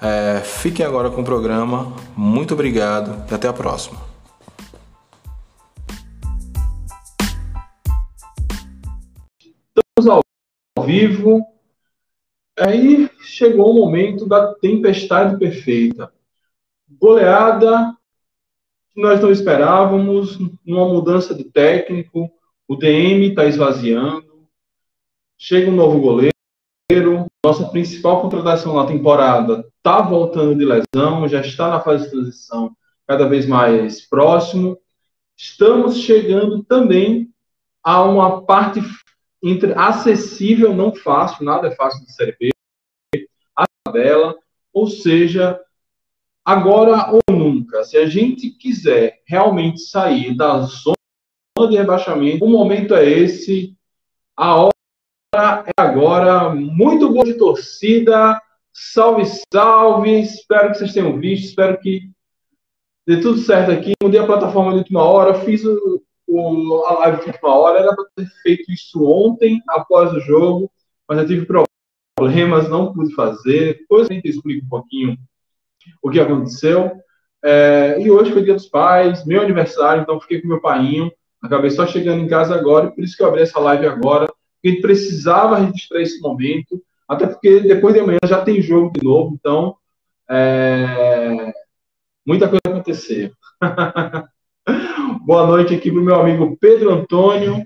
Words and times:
É, 0.00 0.40
fiquem 0.40 0.84
agora 0.84 1.10
com 1.10 1.22
o 1.22 1.24
programa. 1.24 1.96
Muito 2.16 2.54
obrigado 2.54 3.24
e 3.30 3.34
até 3.34 3.48
a 3.48 3.52
próxima. 3.52 3.98
Estamos 9.98 10.22
ao 10.76 10.84
vivo. 10.84 11.46
Aí 12.58 13.10
chegou 13.20 13.70
o 13.70 13.74
momento 13.74 14.26
da 14.26 14.54
tempestade 14.54 15.38
perfeita. 15.38 16.12
Goleada 16.88 17.96
que 18.94 19.00
nós 19.02 19.20
não 19.20 19.30
esperávamos, 19.30 20.38
uma 20.66 20.88
mudança 20.88 21.34
de 21.34 21.44
técnico, 21.44 22.30
o 22.66 22.74
DM 22.76 23.28
está 23.28 23.44
esvaziando, 23.44 24.48
chega 25.36 25.70
um 25.70 25.74
novo 25.74 26.00
goleiro, 26.00 26.35
nossa 27.46 27.68
principal 27.68 28.20
contratação 28.20 28.74
na 28.74 28.86
temporada 28.86 29.64
está 29.76 30.00
voltando 30.00 30.56
de 30.56 30.64
lesão, 30.64 31.28
já 31.28 31.40
está 31.40 31.70
na 31.70 31.80
fase 31.80 32.06
de 32.06 32.10
transição 32.10 32.76
cada 33.06 33.28
vez 33.28 33.46
mais 33.46 34.00
próximo. 34.00 34.76
Estamos 35.36 35.98
chegando 35.98 36.64
também 36.64 37.30
a 37.84 38.02
uma 38.02 38.42
parte 38.44 38.80
entre 39.40 39.72
acessível, 39.74 40.74
não 40.74 40.92
fácil, 40.92 41.44
nada 41.44 41.68
é 41.68 41.76
fácil 41.76 42.04
de 42.04 42.12
Série 42.12 42.36
B, 42.36 42.50
a 43.54 43.64
tabela, 43.84 44.34
ou 44.72 44.88
seja, 44.88 45.60
agora 46.44 47.12
ou 47.12 47.22
nunca. 47.32 47.84
Se 47.84 47.96
a 47.96 48.08
gente 48.08 48.50
quiser 48.50 49.22
realmente 49.24 49.82
sair 49.82 50.36
da 50.36 50.62
zona 50.62 50.96
de 51.70 51.76
rebaixamento, 51.76 52.44
o 52.44 52.48
momento 52.48 52.92
é 52.92 53.08
esse, 53.08 53.76
a 54.36 54.56
hora 54.56 54.75
é 55.34 55.72
agora. 55.76 56.54
Muito 56.54 57.12
bom 57.12 57.24
de 57.24 57.34
torcida. 57.34 58.40
Salve, 58.72 59.24
salve. 59.52 60.20
Espero 60.20 60.70
que 60.70 60.78
vocês 60.78 60.92
tenham 60.92 61.18
visto. 61.18 61.44
Espero 61.46 61.78
que 61.78 62.10
dê 63.06 63.20
tudo 63.20 63.38
certo 63.38 63.70
aqui. 63.70 63.92
Mudei 64.02 64.20
a 64.20 64.26
plataforma 64.26 64.72
de 64.72 64.78
última 64.78 65.02
hora. 65.02 65.34
Fiz 65.34 65.64
o, 65.64 66.02
o, 66.26 66.84
a 66.86 67.00
live 67.00 67.22
de 67.22 67.30
última 67.30 67.54
hora. 67.54 67.80
Era 67.80 67.94
para 67.94 68.04
ter 68.16 68.26
feito 68.42 68.70
isso 68.72 69.04
ontem, 69.04 69.62
após 69.68 70.12
o 70.12 70.20
jogo. 70.20 70.70
Mas 71.08 71.18
eu 71.18 71.26
tive 71.26 71.46
problemas, 72.16 72.68
não 72.68 72.92
pude 72.92 73.14
fazer. 73.14 73.78
Depois 73.78 74.08
a 74.10 74.14
gente 74.14 74.28
explica 74.28 74.64
um 74.64 74.68
pouquinho 74.68 75.16
o 76.02 76.10
que 76.10 76.20
aconteceu. 76.20 76.92
É, 77.44 78.00
e 78.00 78.10
hoje 78.10 78.32
foi 78.32 78.42
dia 78.42 78.54
dos 78.54 78.66
pais, 78.66 79.24
meu 79.24 79.40
aniversário, 79.40 80.02
então 80.02 80.20
fiquei 80.20 80.40
com 80.40 80.48
meu 80.48 80.60
pai. 80.60 81.12
Acabei 81.40 81.70
só 81.70 81.86
chegando 81.86 82.22
em 82.22 82.26
casa 82.26 82.56
agora, 82.56 82.90
por 82.90 83.04
isso 83.04 83.16
que 83.16 83.22
eu 83.22 83.28
abri 83.28 83.42
essa 83.42 83.60
live 83.60 83.86
agora 83.86 84.26
a 84.66 84.70
gente 84.70 84.82
precisava 84.82 85.58
registrar 85.58 86.00
esse 86.00 86.20
momento, 86.20 86.82
até 87.08 87.26
porque 87.26 87.60
depois 87.60 87.94
de 87.94 88.00
amanhã 88.00 88.18
já 88.24 88.44
tem 88.44 88.60
jogo 88.60 88.92
de 88.92 89.04
novo, 89.04 89.34
então 89.34 89.76
é, 90.28 91.52
muita 92.26 92.48
coisa 92.48 92.60
acontecer. 92.66 93.32
Boa 95.24 95.46
noite 95.46 95.74
aqui 95.74 95.90
para 95.90 96.00
o 96.00 96.04
meu 96.04 96.16
amigo 96.16 96.56
Pedro 96.60 96.92
Antônio 96.92 97.64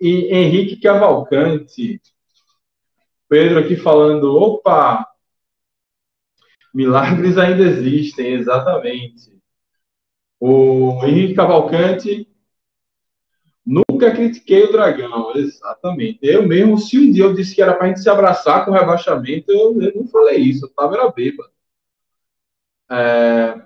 e 0.00 0.26
Henrique 0.34 0.80
Cavalcante. 0.80 2.00
Pedro 3.28 3.58
aqui 3.58 3.76
falando, 3.76 4.36
opa, 4.36 5.06
milagres 6.74 7.36
ainda 7.36 7.62
existem, 7.62 8.34
exatamente. 8.34 9.38
O 10.40 11.04
Henrique 11.04 11.34
Cavalcante 11.34 12.28
Nunca 13.98 14.14
critiquei 14.14 14.62
o 14.62 14.70
Dragão, 14.70 15.32
exatamente. 15.34 16.20
Eu 16.22 16.46
mesmo, 16.46 16.78
se 16.78 16.96
um 16.96 17.10
dia 17.10 17.24
eu 17.24 17.34
disse 17.34 17.52
que 17.52 17.60
era 17.60 17.74
para 17.74 17.86
a 17.86 17.88
gente 17.88 17.98
se 17.98 18.08
abraçar 18.08 18.64
com 18.64 18.70
o 18.70 18.74
rebaixamento, 18.74 19.50
eu, 19.50 19.82
eu 19.82 19.92
não 19.92 20.06
falei 20.06 20.38
isso, 20.38 20.66
eu 20.66 20.68
estava 20.68 20.94
era 20.94 21.10
bêbado. 21.10 21.50
É... 22.88 23.60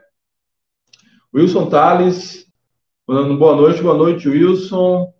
Wilson 1.34 1.68
Tales, 1.68 2.46
mandando 3.06 3.36
boa 3.36 3.54
noite, 3.54 3.82
boa 3.82 3.94
noite, 3.94 4.26
Wilson. 4.26 5.12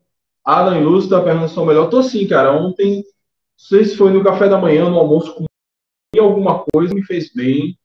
Adam 0.43 0.81
Ilustre 0.81 1.11
da 1.11 1.23
pergunta 1.23 1.67
melhor. 1.67 1.91
Tô 1.91 2.03
sim, 2.03 2.27
cara. 2.27 2.51
Ontem, 2.51 2.97
não 2.97 3.05
sei 3.55 3.85
se 3.85 3.95
foi 3.99 4.11
no 4.11 4.25
café 4.25 4.49
da 4.49 4.57
manhã, 4.57 4.89
no 4.89 4.99
almoço, 4.99 5.35
comi 5.35 5.47
alguma 6.19 6.65
coisa, 6.73 6.95
me 6.95 7.05
fez 7.05 7.31
bem. 7.35 7.79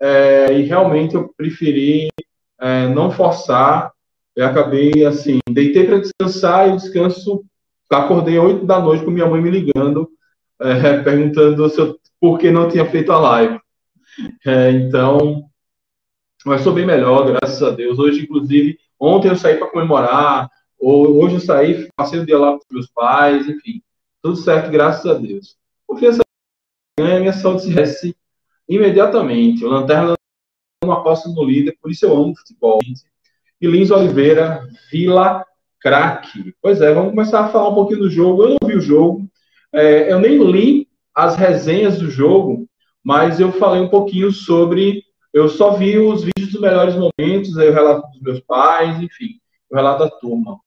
É, 0.00 0.52
e 0.52 0.62
realmente 0.62 1.16
eu 1.16 1.34
preferi 1.36 2.08
é, 2.60 2.86
não 2.86 3.10
forçar 3.10 3.92
eu 4.38 4.46
acabei 4.46 5.04
assim, 5.04 5.40
deitei 5.50 5.84
para 5.84 5.98
descansar 5.98 6.68
e 6.68 6.76
descanso, 6.76 7.44
acordei 7.90 8.38
8 8.38 8.64
da 8.64 8.78
noite 8.78 9.04
com 9.04 9.10
minha 9.10 9.26
mãe 9.26 9.42
me 9.42 9.50
ligando, 9.50 10.08
é, 10.60 10.98
perguntando 11.02 11.68
se 11.68 11.80
eu, 11.80 11.98
por 12.20 12.38
que 12.38 12.48
não 12.48 12.68
tinha 12.68 12.88
feito 12.88 13.10
a 13.10 13.18
live. 13.18 13.58
É, 14.46 14.70
então, 14.70 15.42
mas 16.46 16.60
sou 16.60 16.72
bem 16.72 16.86
melhor, 16.86 17.26
graças 17.26 17.60
a 17.64 17.70
Deus. 17.70 17.98
Hoje, 17.98 18.22
inclusive, 18.22 18.78
ontem 18.98 19.28
eu 19.28 19.34
saí 19.34 19.56
para 19.56 19.66
comemorar, 19.66 20.48
hoje 20.78 21.34
eu 21.34 21.40
saí, 21.40 21.88
passei 21.96 22.20
o 22.20 22.24
dia 22.24 22.38
lá 22.38 22.52
com 22.52 22.60
meus 22.70 22.86
pais, 22.86 23.48
enfim, 23.48 23.82
tudo 24.22 24.36
certo, 24.36 24.70
graças 24.70 25.04
a 25.04 25.14
Deus. 25.14 25.56
Confiança 25.84 26.22
ganha, 26.96 27.18
minha 27.18 27.32
saúde 27.32 27.62
se 27.62 27.70
reste 27.70 28.16
imediatamente. 28.68 29.64
O 29.64 29.68
Lanterna 29.68 30.14
não 30.84 30.92
aposta 30.92 31.28
no 31.28 31.42
líder, 31.42 31.76
por 31.82 31.90
isso 31.90 32.06
eu 32.06 32.16
amo 32.16 32.36
futebol. 32.36 32.78
E 33.60 33.66
Lins 33.66 33.90
Oliveira, 33.90 34.66
Vila 34.90 35.44
Craque. 35.80 36.54
Pois 36.60 36.80
é, 36.80 36.92
vamos 36.92 37.10
começar 37.10 37.40
a 37.40 37.48
falar 37.48 37.70
um 37.70 37.74
pouquinho 37.74 38.00
do 38.00 38.10
jogo. 38.10 38.42
Eu 38.42 38.48
não 38.50 38.68
vi 38.68 38.76
o 38.76 38.80
jogo, 38.80 39.28
é, 39.72 40.12
eu 40.12 40.18
nem 40.18 40.38
li 40.38 40.88
as 41.14 41.36
resenhas 41.36 41.98
do 41.98 42.10
jogo, 42.10 42.68
mas 43.02 43.40
eu 43.40 43.52
falei 43.52 43.80
um 43.80 43.88
pouquinho 43.88 44.30
sobre. 44.32 45.02
Eu 45.32 45.48
só 45.48 45.72
vi 45.72 45.98
os 45.98 46.24
vídeos 46.24 46.52
dos 46.52 46.60
melhores 46.60 46.94
momentos, 46.94 47.56
aí 47.58 47.68
o 47.68 47.72
relato 47.72 48.08
dos 48.12 48.20
meus 48.20 48.40
pais, 48.40 49.00
enfim, 49.02 49.38
o 49.70 49.76
relato 49.76 50.04
da 50.04 50.10
turma. 50.10 50.58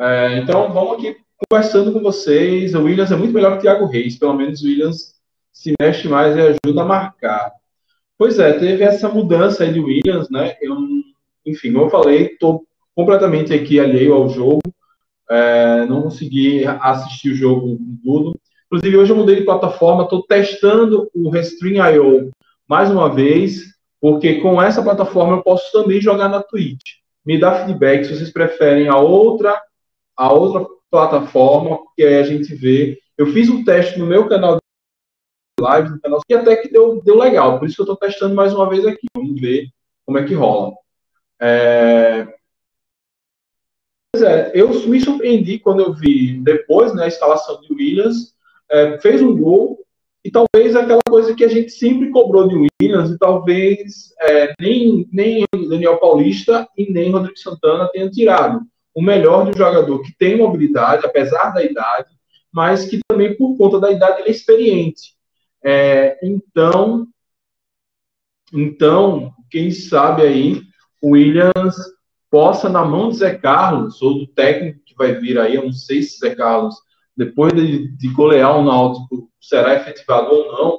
É, 0.00 0.38
então, 0.38 0.72
vamos 0.72 0.94
aqui 0.94 1.16
conversando 1.48 1.92
com 1.92 2.00
vocês. 2.00 2.74
O 2.74 2.84
Williams 2.84 3.12
é 3.12 3.16
muito 3.16 3.34
melhor 3.34 3.52
que 3.52 3.58
o 3.58 3.60
Thiago 3.62 3.86
Reis, 3.86 4.18
pelo 4.18 4.34
menos 4.34 4.62
o 4.62 4.66
Williams 4.66 5.14
se 5.52 5.74
mexe 5.80 6.08
mais 6.08 6.36
e 6.36 6.40
ajuda 6.40 6.82
a 6.82 6.86
marcar. 6.86 7.52
Pois 8.18 8.36
é, 8.40 8.52
teve 8.54 8.82
essa 8.82 9.08
mudança 9.08 9.62
aí 9.62 9.72
de 9.72 9.78
Williams, 9.78 10.28
né? 10.28 10.56
Eu, 10.60 10.76
enfim, 11.46 11.72
como 11.72 11.84
eu 11.84 11.90
falei, 11.90 12.26
estou 12.26 12.64
completamente 12.94 13.54
aqui 13.54 13.78
alheio 13.78 14.12
ao 14.12 14.28
jogo, 14.28 14.60
é, 15.30 15.86
não 15.86 16.02
consegui 16.02 16.66
assistir 16.66 17.30
o 17.30 17.36
jogo 17.36 17.78
tudo. 18.02 18.36
Inclusive, 18.66 18.96
hoje 18.96 19.12
eu 19.12 19.16
mudei 19.16 19.36
de 19.36 19.44
plataforma, 19.44 20.02
estou 20.02 20.24
testando 20.24 21.08
o 21.14 21.30
Restream.io 21.30 22.30
mais 22.68 22.90
uma 22.90 23.08
vez, 23.08 23.62
porque 24.00 24.40
com 24.40 24.60
essa 24.60 24.82
plataforma 24.82 25.36
eu 25.36 25.42
posso 25.42 25.70
também 25.70 26.00
jogar 26.00 26.28
na 26.28 26.42
Twitch. 26.42 26.98
Me 27.24 27.38
dá 27.38 27.64
feedback 27.64 28.04
se 28.04 28.16
vocês 28.16 28.32
preferem 28.32 28.88
a 28.88 28.96
outra, 28.96 29.60
a 30.16 30.32
outra 30.32 30.66
plataforma, 30.90 31.78
porque 31.78 32.02
aí 32.02 32.16
a 32.16 32.24
gente 32.24 32.52
vê. 32.54 32.98
Eu 33.16 33.28
fiz 33.28 33.48
um 33.48 33.64
teste 33.64 33.98
no 33.98 34.06
meu 34.06 34.28
canal 34.28 34.58
live 35.60 35.90
no 35.90 36.00
canal, 36.00 36.20
e 36.28 36.34
até 36.34 36.56
que 36.56 36.68
deu, 36.68 37.02
deu 37.02 37.16
legal. 37.16 37.58
Por 37.58 37.66
isso 37.66 37.76
que 37.76 37.82
eu 37.82 37.92
estou 37.92 37.96
testando 37.96 38.34
mais 38.34 38.54
uma 38.54 38.68
vez 38.68 38.86
aqui. 38.86 39.06
Vamos 39.14 39.40
ver 39.40 39.68
como 40.04 40.18
é 40.18 40.24
que 40.24 40.34
rola. 40.34 40.72
É... 41.40 42.26
Pois 44.12 44.22
é, 44.24 44.50
eu 44.54 44.68
me 44.88 45.00
surpreendi 45.00 45.58
quando 45.58 45.80
eu 45.80 45.92
vi 45.92 46.40
depois 46.40 46.94
né, 46.94 47.04
a 47.04 47.08
instalação 47.08 47.60
de 47.60 47.72
Williams, 47.72 48.34
é, 48.70 48.98
fez 48.98 49.20
um 49.20 49.36
gol, 49.36 49.78
e 50.24 50.30
talvez 50.30 50.74
aquela 50.74 51.00
coisa 51.08 51.34
que 51.34 51.44
a 51.44 51.48
gente 51.48 51.70
sempre 51.70 52.10
cobrou 52.10 52.48
de 52.48 52.68
Williams, 52.82 53.10
e 53.10 53.18
talvez 53.18 54.12
é, 54.22 54.54
nem, 54.60 55.06
nem 55.12 55.44
Daniel 55.68 55.98
Paulista 55.98 56.66
e 56.76 56.90
nem 56.90 57.10
Rodrigo 57.10 57.38
Santana 57.38 57.88
tenham 57.92 58.10
tirado 58.10 58.60
o 58.94 59.02
melhor 59.02 59.44
de 59.44 59.50
um 59.50 59.58
jogador 59.58 60.02
que 60.02 60.16
tem 60.18 60.36
mobilidade, 60.36 61.06
apesar 61.06 61.50
da 61.50 61.62
idade, 61.62 62.08
mas 62.52 62.86
que 62.86 62.98
também, 63.06 63.36
por 63.36 63.56
conta 63.56 63.78
da 63.78 63.92
idade, 63.92 64.20
ele 64.20 64.28
é 64.28 64.32
experiente. 64.32 65.17
É, 65.64 66.18
então, 66.22 67.06
então, 68.52 69.32
quem 69.50 69.70
sabe 69.70 70.22
aí 70.22 70.62
o 71.02 71.10
Williams 71.10 71.76
possa, 72.30 72.68
na 72.68 72.84
mão 72.84 73.08
de 73.08 73.16
Zé 73.16 73.34
Carlos, 73.34 74.00
ou 74.02 74.18
do 74.18 74.26
técnico 74.26 74.80
que 74.84 74.94
vai 74.96 75.14
vir 75.14 75.38
aí, 75.38 75.54
eu 75.54 75.64
não 75.64 75.72
sei 75.72 76.02
se 76.02 76.18
Zé 76.18 76.34
Carlos, 76.34 76.74
depois 77.16 77.52
de, 77.52 77.88
de 77.96 78.08
golear 78.08 78.56
o 78.56 78.64
Náutico, 78.64 79.30
será 79.40 79.74
efetivado 79.74 80.30
ou 80.30 80.52
não, 80.52 80.78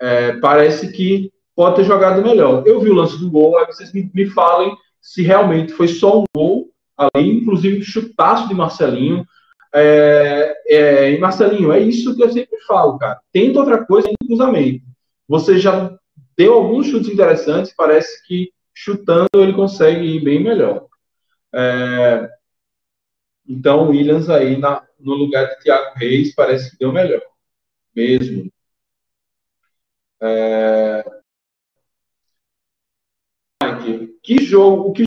é, 0.00 0.32
parece 0.38 0.92
que 0.92 1.32
pode 1.54 1.76
ter 1.76 1.84
jogado 1.84 2.22
melhor. 2.22 2.62
Eu 2.66 2.80
vi 2.80 2.90
o 2.90 2.94
lance 2.94 3.18
do 3.18 3.30
gol, 3.30 3.58
aí 3.58 3.66
vocês 3.66 3.92
me, 3.92 4.10
me 4.14 4.26
falem 4.26 4.76
se 5.00 5.22
realmente 5.22 5.72
foi 5.72 5.88
só 5.88 6.20
um 6.20 6.24
gol 6.34 6.70
ali, 6.96 7.30
inclusive 7.30 7.82
chutaço 7.82 8.48
de 8.48 8.54
Marcelinho. 8.54 9.26
É, 9.72 10.56
é, 10.66 11.10
e 11.12 11.18
Marcelinho, 11.18 11.72
é 11.72 11.78
isso 11.78 12.16
que 12.16 12.22
eu 12.22 12.30
sempre 12.30 12.58
falo, 12.66 12.98
cara. 12.98 13.20
Tenta 13.32 13.60
outra 13.60 13.84
coisa 13.84 14.08
no 14.08 14.26
cruzamento. 14.26 14.84
Você 15.28 15.58
já 15.58 15.96
deu 16.36 16.54
alguns 16.54 16.86
chutes 16.86 17.08
interessantes, 17.08 17.72
parece 17.76 18.26
que 18.26 18.52
chutando 18.74 19.28
ele 19.34 19.52
consegue 19.52 20.04
ir 20.04 20.24
bem 20.24 20.42
melhor. 20.42 20.86
É, 21.52 22.28
então, 23.48 23.86
o 23.86 23.90
Williams 23.90 24.28
aí 24.30 24.56
na, 24.56 24.86
no 24.98 25.14
lugar 25.14 25.46
de 25.46 25.60
Thiago 25.60 25.98
Reis 25.98 26.34
parece 26.34 26.70
que 26.70 26.78
deu 26.78 26.92
melhor. 26.92 27.22
Mesmo. 27.94 28.50
É... 30.22 31.02
Que 34.22 34.44
jogo, 34.44 34.90
o 34.90 34.92
que 34.92 35.04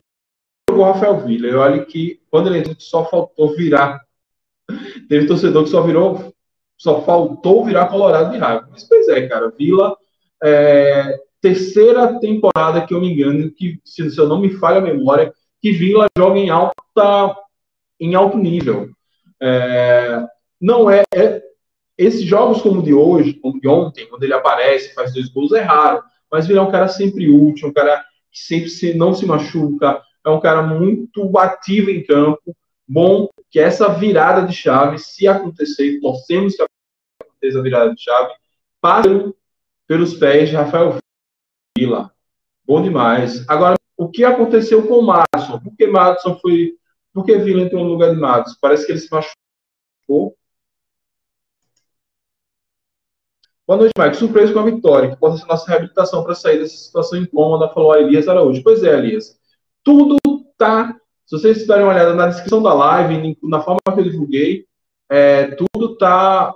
jogou 0.69 0.85
Rafael 0.85 1.19
Villa? 1.25 1.47
Eu 1.47 1.59
olho 1.59 1.85
que 1.85 2.21
quando 2.29 2.47
ele 2.47 2.59
entrou, 2.59 2.75
só 2.79 3.09
faltou 3.09 3.55
virar. 3.55 4.01
Teve 5.07 5.27
torcedor 5.27 5.63
que 5.63 5.69
só 5.69 5.81
virou, 5.81 6.33
só 6.77 7.01
faltou 7.01 7.65
virar 7.65 7.87
Colorado 7.87 8.31
de 8.31 8.37
raiva. 8.37 8.67
Mas, 8.71 8.83
pois 8.83 9.07
é, 9.07 9.27
cara, 9.27 9.51
Villa, 9.57 9.95
é, 10.43 11.17
terceira 11.41 12.19
temporada 12.19 12.85
que 12.85 12.93
eu 12.93 13.01
me 13.01 13.11
engano, 13.11 13.51
que 13.51 13.79
se, 13.83 14.09
se 14.09 14.19
eu 14.19 14.27
não 14.27 14.39
me 14.39 14.49
falha 14.49 14.77
a 14.77 14.81
memória, 14.81 15.33
que 15.61 15.71
Villa 15.71 16.07
joga 16.17 16.39
em 16.39 16.49
alta, 16.49 17.35
em 17.99 18.15
alto 18.15 18.37
nível. 18.37 18.89
É, 19.41 20.25
não 20.59 20.89
é, 20.89 21.03
é, 21.13 21.41
esses 21.97 22.23
jogos 22.23 22.61
como 22.61 22.79
o 22.79 22.83
de 22.83 22.93
hoje, 22.93 23.33
como 23.33 23.59
de 23.59 23.67
ontem, 23.67 24.07
quando 24.07 24.23
ele 24.23 24.33
aparece, 24.33 24.93
faz 24.93 25.13
dois 25.13 25.29
gols, 25.29 25.51
é 25.53 25.61
raro. 25.61 26.03
Mas 26.31 26.47
Villa 26.47 26.59
é 26.59 26.63
um 26.63 26.71
cara 26.71 26.87
sempre 26.87 27.29
útil, 27.29 27.69
um 27.69 27.73
cara 27.73 28.03
que 28.31 28.39
sempre 28.39 28.69
se, 28.69 28.93
não 28.93 29.13
se 29.13 29.25
machuca, 29.25 30.01
é 30.25 30.29
um 30.29 30.39
cara 30.39 30.63
muito 30.63 31.37
ativo 31.37 31.89
em 31.89 32.03
campo, 32.03 32.55
bom, 32.87 33.29
que 33.49 33.59
essa 33.59 33.89
virada 33.89 34.45
de 34.47 34.53
chave, 34.53 34.97
se 34.97 35.27
acontecer, 35.27 35.99
torcemos 35.99 36.55
que 36.55 36.63
aconteça 37.21 37.59
a 37.59 37.61
virada 37.61 37.93
de 37.93 38.01
chave, 38.01 38.33
passe 38.81 39.09
pelos 39.87 40.13
pés 40.15 40.49
de 40.49 40.55
Rafael 40.55 40.97
Vila. 41.77 42.13
Bom 42.65 42.81
demais. 42.81 43.47
Agora, 43.47 43.75
o 43.97 44.09
que 44.09 44.23
aconteceu 44.23 44.87
com 44.87 44.99
o 44.99 45.01
Madison? 45.01 45.59
Por 45.59 45.75
que 45.75 45.87
Madison 45.87 46.37
foi. 46.39 46.77
Por 47.13 47.25
que 47.25 47.37
Vila 47.37 47.61
entrou 47.61 47.83
no 47.83 47.91
lugar 47.91 48.13
de 48.13 48.19
Madison? 48.19 48.57
Parece 48.61 48.85
que 48.85 48.91
ele 48.91 48.99
se 48.99 49.09
machucou. 49.11 50.35
Boa 53.65 53.77
noite, 53.77 53.93
Mike. 53.97 54.17
Surpreso 54.17 54.53
com 54.53 54.59
a 54.59 54.65
vitória, 54.65 55.09
que 55.11 55.15
possa 55.15 55.37
ser 55.37 55.47
nossa 55.47 55.69
reabilitação 55.69 56.23
para 56.23 56.35
sair 56.35 56.59
dessa 56.59 56.75
situação 56.75 57.17
incômoda, 57.19 57.69
falou 57.69 57.93
a 57.93 57.99
Elias 57.99 58.27
Araújo. 58.27 58.61
Pois 58.63 58.83
é, 58.83 58.93
Elias. 58.93 59.39
Tudo 59.83 60.17
tá. 60.57 60.95
Se 61.25 61.37
vocês 61.37 61.65
darem 61.65 61.83
uma 61.83 61.93
olhada 61.93 62.13
na 62.13 62.27
descrição 62.27 62.61
da 62.61 62.73
live, 62.73 63.37
na 63.43 63.61
forma 63.61 63.79
que 63.93 63.99
eu 63.99 64.03
divulguei, 64.03 64.65
é, 65.09 65.55
tudo 65.55 65.93
está 65.93 66.53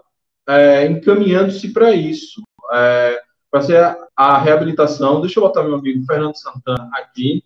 é, 0.48 0.86
encaminhando-se 0.88 1.72
para 1.74 1.92
isso. 1.94 2.42
É, 2.74 3.22
para 3.50 3.62
ser 3.62 3.78
a, 3.78 4.08
a, 4.16 4.38
reabilitação. 4.38 5.22
Deixa 5.22 5.40
eu 5.40 5.44
botar 5.44 5.64
meu 5.64 5.76
amigo 5.76 6.06
Fernando 6.06 6.38
Santana 6.38 6.90
aqui. 6.94 7.44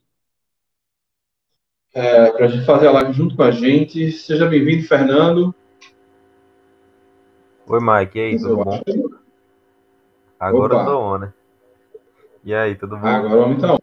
É, 1.94 2.32
para 2.32 2.46
a 2.46 2.48
gente 2.48 2.66
fazer 2.66 2.88
a 2.88 2.92
live 2.92 3.14
junto 3.14 3.36
com 3.36 3.44
a 3.44 3.52
gente. 3.52 4.12
Seja 4.12 4.48
bem-vindo, 4.48 4.88
Fernando. 4.88 5.54
Oi, 7.68 7.80
Mike. 7.80 8.18
E 8.18 8.22
aí, 8.22 8.40
tudo 8.40 8.56
bom? 8.58 8.82
Agora 10.40 10.74
Opa. 10.74 10.84
eu 10.84 10.86
tô 10.86 11.00
on, 11.00 11.18
né? 11.20 11.34
E 12.44 12.54
aí, 12.54 12.76
tudo 12.76 12.98
bom? 12.98 13.08
Agora 13.08 13.36
vamos 13.36 13.58
então. 13.58 13.78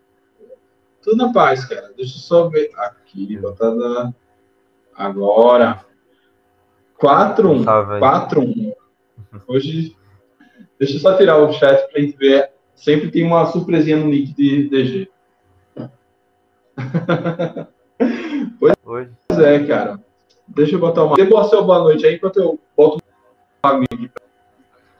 Tudo 1.02 1.16
na 1.16 1.32
paz, 1.32 1.64
cara. 1.64 1.92
Deixa 1.96 2.16
eu 2.16 2.20
só 2.20 2.48
ver 2.48 2.70
aqui, 2.76 3.36
botada 3.36 4.14
agora. 4.94 5.84
4 6.98 7.50
1 7.50 7.64
4 7.64 8.40
1 8.40 8.74
Hoje 9.46 9.96
deixa 10.78 10.96
eu 10.96 11.00
só 11.00 11.16
tirar 11.16 11.38
o 11.38 11.52
chat 11.52 11.90
pra 11.90 12.00
gente 12.00 12.16
ver. 12.16 12.50
Sempre 12.74 13.10
tem 13.10 13.24
uma 13.24 13.46
surpresinha 13.46 13.96
no 13.96 14.06
nick 14.06 14.32
de 14.34 14.68
DG. 14.68 15.10
pois 18.84 19.08
é, 19.38 19.66
cara. 19.66 20.00
Deixa 20.46 20.76
eu 20.76 20.80
botar 20.80 21.04
uma. 21.04 21.16
Dê 21.16 21.24
boa 21.24 21.48
seu 21.48 21.64
boa 21.64 21.80
noite 21.80 22.06
aí 22.06 22.14
enquanto 22.14 22.38
eu 22.38 22.58
boto 22.76 23.02
um 23.64 23.68
amigo 23.68 24.10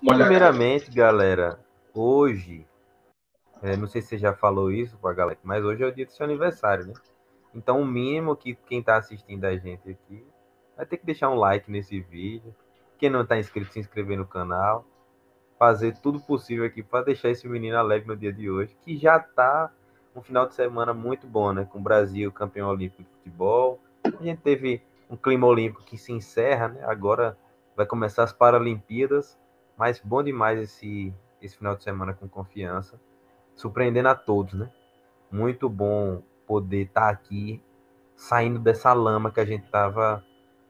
Primeiramente, 0.00 0.90
galera, 0.90 1.58
hoje 1.92 2.67
é, 3.62 3.76
não 3.76 3.88
sei 3.88 4.00
se 4.00 4.08
você 4.08 4.18
já 4.18 4.32
falou 4.32 4.70
isso 4.70 4.96
com 4.98 5.08
a 5.08 5.12
galera, 5.12 5.38
mas 5.42 5.64
hoje 5.64 5.82
é 5.82 5.86
o 5.86 5.92
dia 5.92 6.06
do 6.06 6.12
seu 6.12 6.24
aniversário, 6.24 6.86
né? 6.86 6.94
Então, 7.54 7.80
o 7.80 7.86
mínimo 7.86 8.36
que 8.36 8.54
quem 8.54 8.80
está 8.80 8.96
assistindo 8.96 9.44
a 9.44 9.56
gente 9.56 9.90
aqui 9.90 10.24
vai 10.76 10.86
ter 10.86 10.96
que 10.96 11.06
deixar 11.06 11.28
um 11.30 11.34
like 11.34 11.70
nesse 11.70 12.00
vídeo. 12.00 12.54
Quem 12.98 13.10
não 13.10 13.22
está 13.22 13.38
inscrito, 13.38 13.72
se 13.72 13.80
inscrever 13.80 14.16
no 14.16 14.26
canal. 14.26 14.84
Fazer 15.58 15.96
tudo 15.98 16.20
possível 16.20 16.64
aqui 16.64 16.84
para 16.84 17.04
deixar 17.04 17.30
esse 17.30 17.48
menino 17.48 17.76
alegre 17.76 18.06
no 18.06 18.16
dia 18.16 18.32
de 18.32 18.48
hoje, 18.48 18.76
que 18.84 18.96
já 18.96 19.16
está 19.16 19.72
um 20.14 20.22
final 20.22 20.46
de 20.46 20.54
semana 20.54 20.94
muito 20.94 21.26
bom, 21.26 21.52
né? 21.52 21.64
Com 21.64 21.78
o 21.78 21.82
Brasil 21.82 22.30
campeão 22.30 22.68
olímpico 22.68 23.02
de 23.02 23.08
futebol. 23.08 23.80
A 24.04 24.22
gente 24.22 24.40
teve 24.40 24.82
um 25.10 25.16
clima 25.16 25.48
olímpico 25.48 25.82
que 25.82 25.98
se 25.98 26.12
encerra, 26.12 26.68
né? 26.68 26.84
Agora 26.84 27.36
vai 27.74 27.86
começar 27.86 28.22
as 28.22 28.32
Paralimpíadas, 28.32 29.36
mas 29.76 29.98
bom 29.98 30.22
demais 30.22 30.60
esse, 30.60 31.12
esse 31.42 31.56
final 31.56 31.74
de 31.74 31.82
semana 31.82 32.14
com 32.14 32.28
confiança 32.28 33.00
surpreendendo 33.58 34.08
a 34.08 34.14
todos, 34.14 34.54
né? 34.54 34.70
Muito 35.30 35.68
bom 35.68 36.22
poder 36.46 36.82
estar 36.82 37.00
tá 37.02 37.10
aqui, 37.10 37.60
saindo 38.16 38.58
dessa 38.58 38.92
lama 38.92 39.30
que 39.30 39.40
a 39.40 39.44
gente 39.44 39.64
estava 39.64 40.24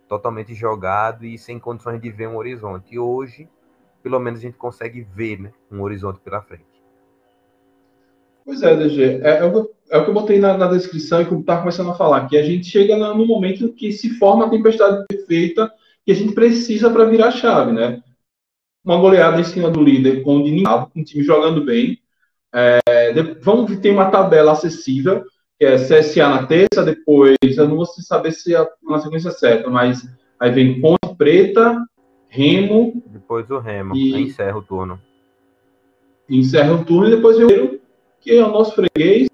totalmente 0.08 0.54
jogado 0.54 1.24
e 1.26 1.38
sem 1.38 1.58
condições 1.58 2.00
de 2.00 2.10
ver 2.10 2.28
um 2.28 2.36
horizonte. 2.36 2.94
E 2.94 2.98
hoje, 2.98 3.46
pelo 4.02 4.18
menos, 4.18 4.40
a 4.40 4.42
gente 4.42 4.56
consegue 4.56 5.02
ver 5.14 5.38
né, 5.38 5.52
um 5.70 5.82
horizonte 5.82 6.18
pela 6.20 6.40
frente. 6.40 6.64
Pois 8.44 8.62
é, 8.62 8.74
DG. 8.74 9.20
É, 9.22 9.38
é, 9.40 9.44
o, 9.44 9.70
é 9.90 9.98
o 9.98 10.04
que 10.04 10.10
eu 10.10 10.14
botei 10.14 10.38
na, 10.38 10.56
na 10.56 10.68
descrição 10.68 11.20
e 11.20 11.26
como 11.26 11.42
está 11.42 11.58
começando 11.58 11.90
a 11.90 11.94
falar, 11.94 12.26
que 12.26 12.38
a 12.38 12.42
gente 12.42 12.66
chega 12.66 12.96
no 12.96 13.26
momento 13.26 13.74
que 13.74 13.92
se 13.92 14.18
forma 14.18 14.46
a 14.46 14.50
tempestade 14.50 15.04
perfeita 15.06 15.70
que 16.06 16.12
a 16.12 16.14
gente 16.14 16.32
precisa 16.32 16.88
para 16.88 17.04
virar 17.04 17.26
a 17.26 17.32
chave, 17.32 17.70
né? 17.70 18.02
Uma 18.82 18.96
goleada 18.96 19.38
em 19.38 19.44
cima 19.44 19.70
do 19.70 19.82
líder 19.82 20.22
com 20.22 20.38
o 20.38 20.42
Dinamo, 20.42 20.90
com 20.90 21.00
o 21.00 21.04
time 21.04 21.22
jogando 21.22 21.62
bem, 21.62 22.00
é, 22.88 23.12
vamos 23.40 23.76
ter 23.78 23.90
uma 23.90 24.10
tabela 24.10 24.52
acessível, 24.52 25.24
que 25.58 25.64
é 25.64 25.76
CSA 25.76 26.28
na 26.28 26.46
terça, 26.46 26.84
depois, 26.84 27.36
eu 27.42 27.68
não 27.68 27.76
vou 27.76 27.86
saber 27.86 28.32
se 28.32 28.54
a, 28.54 28.66
na 28.82 28.98
sequência 28.98 29.28
é 29.28 29.32
certa, 29.32 29.70
mas 29.70 30.08
aí 30.38 30.50
vem 30.50 30.80
Ponte 30.80 31.14
Preta, 31.16 31.76
Remo. 32.28 33.02
Depois 33.06 33.50
o 33.50 33.58
Remo, 33.58 33.96
e, 33.96 34.20
encerra 34.20 34.56
o 34.56 34.62
turno. 34.62 35.00
Encerra 36.28 36.74
o 36.74 36.84
turno 36.84 37.08
e 37.08 37.16
depois 37.16 37.36
vem 37.36 37.46
o 37.46 37.48
Remo, 37.48 37.78
que 38.20 38.32
é 38.32 38.44
o 38.44 38.50
nosso 38.50 38.74
freguês, 38.74 39.28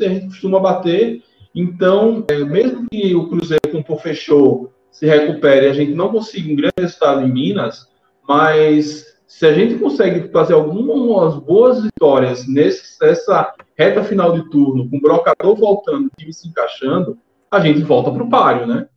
a 0.00 0.08
gente 0.08 0.26
costuma 0.26 0.58
bater. 0.58 1.22
Então, 1.54 2.24
é, 2.28 2.38
mesmo 2.38 2.86
que 2.90 3.14
o 3.14 3.28
Cruzeiro, 3.28 3.70
como 3.70 3.84
por 3.84 4.00
fechou, 4.00 4.72
se 4.90 5.06
recupere, 5.06 5.66
a 5.66 5.72
gente 5.72 5.92
não 5.92 6.10
consiga 6.10 6.52
um 6.52 6.56
grande 6.56 6.74
resultado 6.78 7.22
em 7.22 7.32
Minas, 7.32 7.88
mas 8.28 9.13
se 9.34 9.44
a 9.46 9.52
gente 9.52 9.80
consegue 9.80 10.28
fazer 10.28 10.54
algumas 10.54 11.34
boas 11.34 11.82
vitórias 11.82 12.46
nesse, 12.46 12.96
nessa 13.04 13.52
reta 13.76 14.04
final 14.04 14.32
de 14.32 14.48
turno, 14.48 14.88
com 14.88 14.96
o 14.96 15.00
brocador 15.00 15.56
voltando, 15.56 16.06
o 16.06 16.10
time 16.16 16.32
se 16.32 16.46
encaixando, 16.46 17.18
a 17.50 17.58
gente 17.58 17.82
volta 17.82 18.12
para 18.12 18.22
o 18.22 18.30
páreo, 18.30 18.64
né? 18.64 18.88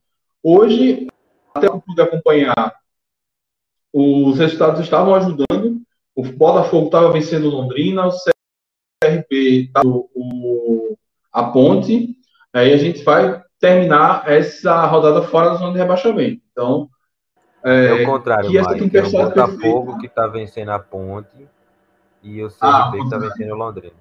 Hoje, 0.44 1.08
até 1.56 1.66
eu 1.66 1.82
pude 1.82 2.00
acompanhar, 2.00 2.76
os 3.92 4.38
resultados 4.38 4.80
estavam 4.82 5.16
ajudando, 5.16 5.82
o 6.16 6.22
Botafogo 6.22 6.86
estava 6.86 7.12
vencendo 7.12 7.50
Londrina, 7.50 8.06
o 8.06 8.12
CRB 8.12 9.64
estava 9.64 9.88
o, 9.90 10.96
a 11.34 11.46
Ponte, 11.46 12.16
aí 12.54 12.74
a 12.74 12.78
gente 12.78 13.04
vai 13.04 13.42
terminar 13.60 14.30
essa 14.30 14.86
rodada 14.86 15.24
fora 15.24 15.50
da 15.50 15.56
zona 15.56 15.74
de 15.74 15.80
rebaixamento. 15.80 16.44
Então, 16.52 16.88
é, 17.68 17.88
é 17.88 18.04
o 18.04 18.06
contrário, 18.06 18.50
que 18.50 18.60
Mike, 18.60 18.98
é 18.98 19.04
o 19.04 19.12
Botafogo 19.12 19.98
que 20.00 20.08
está 20.08 20.28
vencendo 20.28 20.70
a 20.70 20.80
Ponte 20.80 21.48
e 22.24 22.44
o 22.44 22.50
CRB 22.50 22.58
ah, 22.62 22.92
que 22.92 23.04
está 23.04 23.18
vencendo 23.18 23.52
o 23.54 23.58
Londrina. 23.58 23.96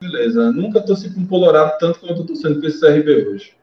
Beleza. 0.00 0.52
Nunca 0.52 0.80
torci 0.80 1.10
para 1.10 1.22
um 1.22 1.26
Colorado 1.26 1.78
tanto 1.78 2.00
quanto 2.00 2.12
eu 2.12 2.16
tô 2.18 2.26
torcendo 2.26 2.58
para 2.58 2.68
esse 2.68 2.80
CRB 2.80 3.28
hoje. 3.28 3.56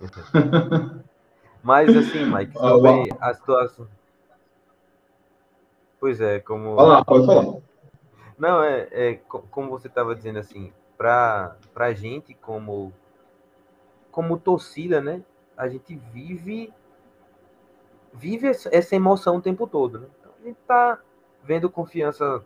Mas 1.62 1.96
assim, 1.96 2.24
Mike, 2.24 2.58
sobre 2.58 3.14
a 3.20 3.34
situação. 3.34 3.86
Pois 6.00 6.20
é, 6.20 6.40
como. 6.40 6.74
Fala, 6.74 7.04
pode 7.04 7.26
falar. 7.26 7.60
Não, 8.38 8.62
é, 8.62 8.88
é 8.90 9.14
como 9.28 9.70
você 9.70 9.86
estava 9.86 10.16
dizendo 10.16 10.40
assim, 10.40 10.72
para 10.96 11.56
a 11.76 11.92
gente 11.92 12.34
como 12.34 12.92
como 14.10 14.38
torcida, 14.38 15.00
né? 15.00 15.22
A 15.56 15.68
gente 15.68 15.94
vive 16.12 16.72
vive 18.12 18.48
essa 18.48 18.96
emoção 18.96 19.36
o 19.36 19.42
tempo 19.42 19.66
todo. 19.66 20.00
Né? 20.00 20.06
Então, 20.18 20.32
a 20.38 20.44
gente 20.44 20.58
está 20.58 21.00
vendo 21.42 21.70
confiança 21.70 22.44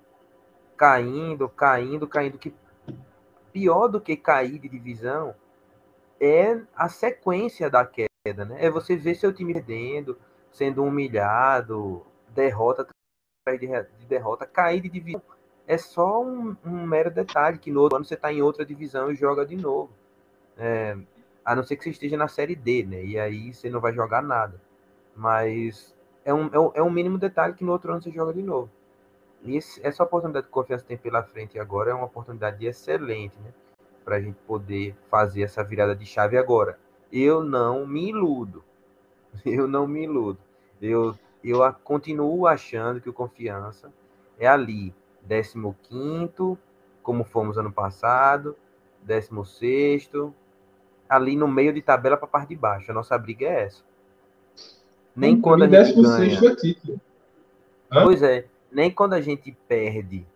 caindo, 0.77 1.49
caindo, 1.49 2.07
caindo. 2.07 2.39
Que 2.39 2.55
pior 3.53 3.89
do 3.89 4.01
que 4.01 4.17
cair 4.17 4.59
de 4.59 4.69
divisão 4.69 5.35
é 6.21 6.61
a 6.75 6.89
sequência 6.89 7.71
da 7.71 7.85
queda, 7.85 8.45
né? 8.45 8.57
É 8.59 8.71
você 8.71 8.97
ver 8.97 9.15
seu 9.15 9.33
time 9.33 9.53
perdendo, 9.53 10.19
sendo 10.51 10.85
humilhado, 10.85 12.07
derrota 12.29 12.87
de 13.49 14.07
derrota, 14.07 14.45
cair 14.45 14.81
de 14.81 14.89
divisão 14.89 15.23
é 15.67 15.77
só 15.77 16.23
um, 16.23 16.57
um, 16.65 16.87
mero 16.87 17.11
detalhe 17.11 17.59
que 17.59 17.71
no 17.71 17.81
outro 17.81 17.97
ano 17.97 18.05
você 18.05 18.15
está 18.15 18.33
em 18.33 18.41
outra 18.41 18.65
divisão 18.65 19.11
e 19.11 19.17
joga 19.17 19.45
de 19.45 19.57
novo. 19.57 19.91
É, 20.57 20.97
a 21.45 21.55
não 21.55 21.63
ser 21.63 21.77
que 21.77 21.85
você 21.85 21.91
esteja 21.91 22.17
na 22.17 22.29
série 22.29 22.55
D, 22.55 22.85
né? 22.85 23.05
E 23.05 23.19
aí 23.19 23.53
você 23.53 23.69
não 23.69 23.81
vai 23.81 23.93
jogar 23.93 24.23
nada. 24.23 24.61
Mas 25.17 25.97
é 26.25 26.35
um, 26.35 26.51
é 26.53 26.61
um, 26.61 26.71
é 26.75 26.83
um 26.83 26.91
mínimo 26.91 27.19
detalhe 27.19 27.55
que 27.55 27.65
no 27.65 27.73
outro 27.73 27.91
ano 27.91 28.03
você 28.03 28.11
joga 28.11 28.33
de 28.33 28.43
novo. 28.43 28.71
E 29.43 29.57
esse, 29.57 29.85
essa 29.87 30.03
oportunidade 30.03 30.47
que 30.47 30.53
confiança 30.53 30.85
tem 30.85 30.97
pela 30.97 31.23
frente 31.23 31.59
agora 31.59 31.91
é 31.91 31.95
uma 31.95 32.07
oportunidade 32.07 32.67
excelente, 32.67 33.37
né? 33.39 33.53
Para 34.05 34.17
a 34.17 34.21
gente 34.21 34.37
poder 34.47 34.95
fazer 35.11 35.43
essa 35.43 35.65
virada 35.65 35.95
de 35.95 36.05
chave 36.05 36.37
agora. 36.37 36.79
Eu 37.13 37.43
não 37.43 37.87
me 37.87 38.11
iludo. 38.11 38.63
Eu 39.45 39.67
não 39.67 39.87
me 39.87 40.05
iludo. 40.05 40.39
Eu, 40.81 41.17
eu 41.43 41.61
continuo 41.85 42.47
achando 42.47 43.01
que 43.01 43.09
o 43.09 43.13
confiança 43.13 43.93
é 44.39 44.47
ali 44.47 44.95
15 45.29 46.59
como 47.03 47.25
fomos 47.25 47.57
ano 47.57 47.73
passado, 47.73 48.57
16 49.03 50.11
ali 51.09 51.37
no 51.37 51.47
meio 51.47 51.73
de 51.73 51.81
tabela 51.81 52.17
para 52.17 52.27
a 52.27 52.31
parte 52.31 52.49
de 52.49 52.57
baixo. 52.57 52.91
A 52.91 52.95
nossa 52.95 53.17
briga 53.17 53.47
é 53.47 53.65
essa. 53.65 53.85
Nem 55.17 55.41
quando 55.41 55.63
a 55.65 55.85
gente 55.85 56.03
ganha. 56.03 56.41
Pois 57.89 58.23
é, 58.23 58.47
nem 58.71 58.91
quando 58.91 59.15
a 59.15 59.21
gente 59.21 59.57
perde 59.67 60.27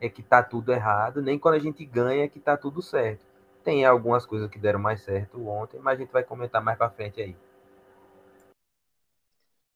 é 0.00 0.08
que 0.08 0.22
tá 0.22 0.42
tudo 0.42 0.72
errado, 0.72 1.20
nem 1.20 1.38
quando 1.38 1.54
a 1.54 1.58
gente 1.58 1.84
ganha 1.84 2.24
é 2.24 2.28
que 2.28 2.38
tá 2.38 2.56
tudo 2.56 2.80
certo. 2.80 3.24
Tem 3.64 3.84
algumas 3.84 4.24
coisas 4.24 4.48
que 4.48 4.58
deram 4.58 4.78
mais 4.78 5.02
certo 5.02 5.46
ontem, 5.46 5.78
mas 5.80 5.98
a 5.98 6.02
gente 6.02 6.12
vai 6.12 6.22
comentar 6.22 6.62
mais 6.62 6.78
para 6.78 6.88
frente 6.88 7.20
aí. 7.20 7.36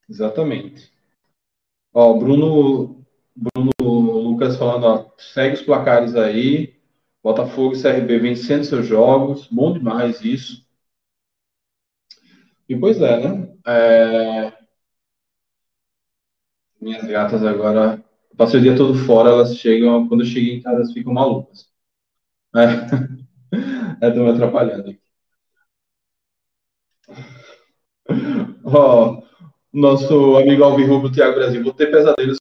Exatamente. 0.08 0.92
Ó, 1.92 2.14
Bruno, 2.14 3.04
Bruno 3.36 3.72
Lucas 3.80 4.56
falando, 4.56 4.84
ó, 4.84 5.10
segue 5.18 5.56
os 5.56 5.62
placares 5.62 6.14
aí. 6.14 6.74
Botafogo 7.22 7.74
e 7.74 7.82
CRB 7.82 8.18
vencendo 8.18 8.64
seus 8.64 8.86
jogos. 8.86 9.46
Bom 9.48 9.72
demais 9.72 10.22
isso. 10.22 10.63
E 12.74 12.78
pois 12.80 13.00
é, 13.00 13.20
né? 13.20 13.48
É... 13.66 14.52
Minhas 16.80 17.04
gatas 17.06 17.44
agora. 17.44 18.02
Passei 18.36 18.58
o 18.58 18.62
dia 18.62 18.76
todo 18.76 18.94
fora, 18.94 19.30
elas 19.30 19.56
chegam. 19.56 20.08
Quando 20.08 20.24
eu 20.24 20.26
em 20.26 20.60
casa, 20.60 20.76
elas 20.76 20.92
ficam 20.92 21.12
malucas. 21.12 21.68
É, 22.56 22.64
estão 24.08 24.24
me 24.24 24.30
atrapalhando 24.30 24.90
aqui. 24.90 25.00
Ó, 28.64 29.22
nosso 29.72 30.36
amigo 30.36 30.64
Alvin 30.64 30.86
Rubio, 30.86 31.12
Thiago 31.12 31.36
Brasil, 31.36 31.62
vou 31.62 31.72
ter 31.72 31.90
pesadelos 31.90 32.38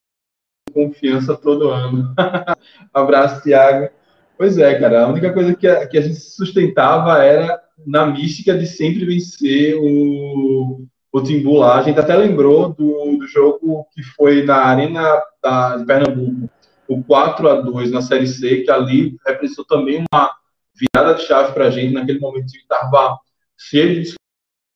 confiança 0.73 1.37
todo 1.37 1.69
ano. 1.69 2.13
Abraço, 2.91 3.43
Tiago. 3.43 3.93
Pois 4.37 4.57
é, 4.57 4.79
cara, 4.79 5.03
a 5.03 5.07
única 5.07 5.31
coisa 5.31 5.55
que 5.55 5.67
a, 5.67 5.87
que 5.87 5.97
a 5.97 6.01
gente 6.01 6.15
sustentava 6.15 7.23
era 7.23 7.61
na 7.85 8.05
mística 8.05 8.57
de 8.57 8.65
sempre 8.65 9.05
vencer 9.05 9.75
o, 9.75 10.85
o 11.11 11.21
Timbu 11.21 11.57
lá. 11.57 11.79
A 11.79 11.83
gente 11.83 11.99
até 11.99 12.15
lembrou 12.15 12.73
do, 12.73 13.17
do 13.17 13.27
jogo 13.27 13.85
que 13.93 14.01
foi 14.01 14.43
na 14.43 14.57
Arena 14.57 15.21
da, 15.41 15.77
de 15.77 15.85
Pernambuco, 15.85 16.49
o 16.87 17.03
4 17.03 17.47
a 17.47 17.61
2 17.61 17.91
na 17.91 18.01
Série 18.01 18.27
C, 18.27 18.61
que 18.61 18.71
ali 18.71 19.17
representou 19.25 19.65
também 19.65 20.03
uma 20.11 20.31
virada 20.75 21.15
de 21.15 21.23
chave 21.23 21.53
para 21.53 21.67
a 21.67 21.69
gente. 21.69 21.93
Naquele 21.93 22.19
momento 22.19 22.51
que 22.51 22.57
estava 22.57 23.19
cheio 23.57 24.03
de 24.03 24.15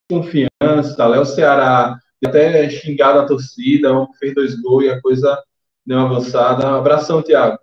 desconfiança, 0.10 1.08
Léo 1.08 1.26
Ceará 1.26 1.98
até 2.26 2.70
xingado 2.70 3.20
a 3.20 3.26
torcida, 3.26 3.90
fez 4.20 4.34
dois 4.34 4.60
gols 4.60 4.86
e 4.86 4.90
a 4.90 5.02
coisa 5.02 5.42
deu 5.86 5.98
uma 5.98 6.08
avançada. 6.08 6.68
Um 6.68 6.76
abração, 6.76 7.22
Tiago. 7.22 7.60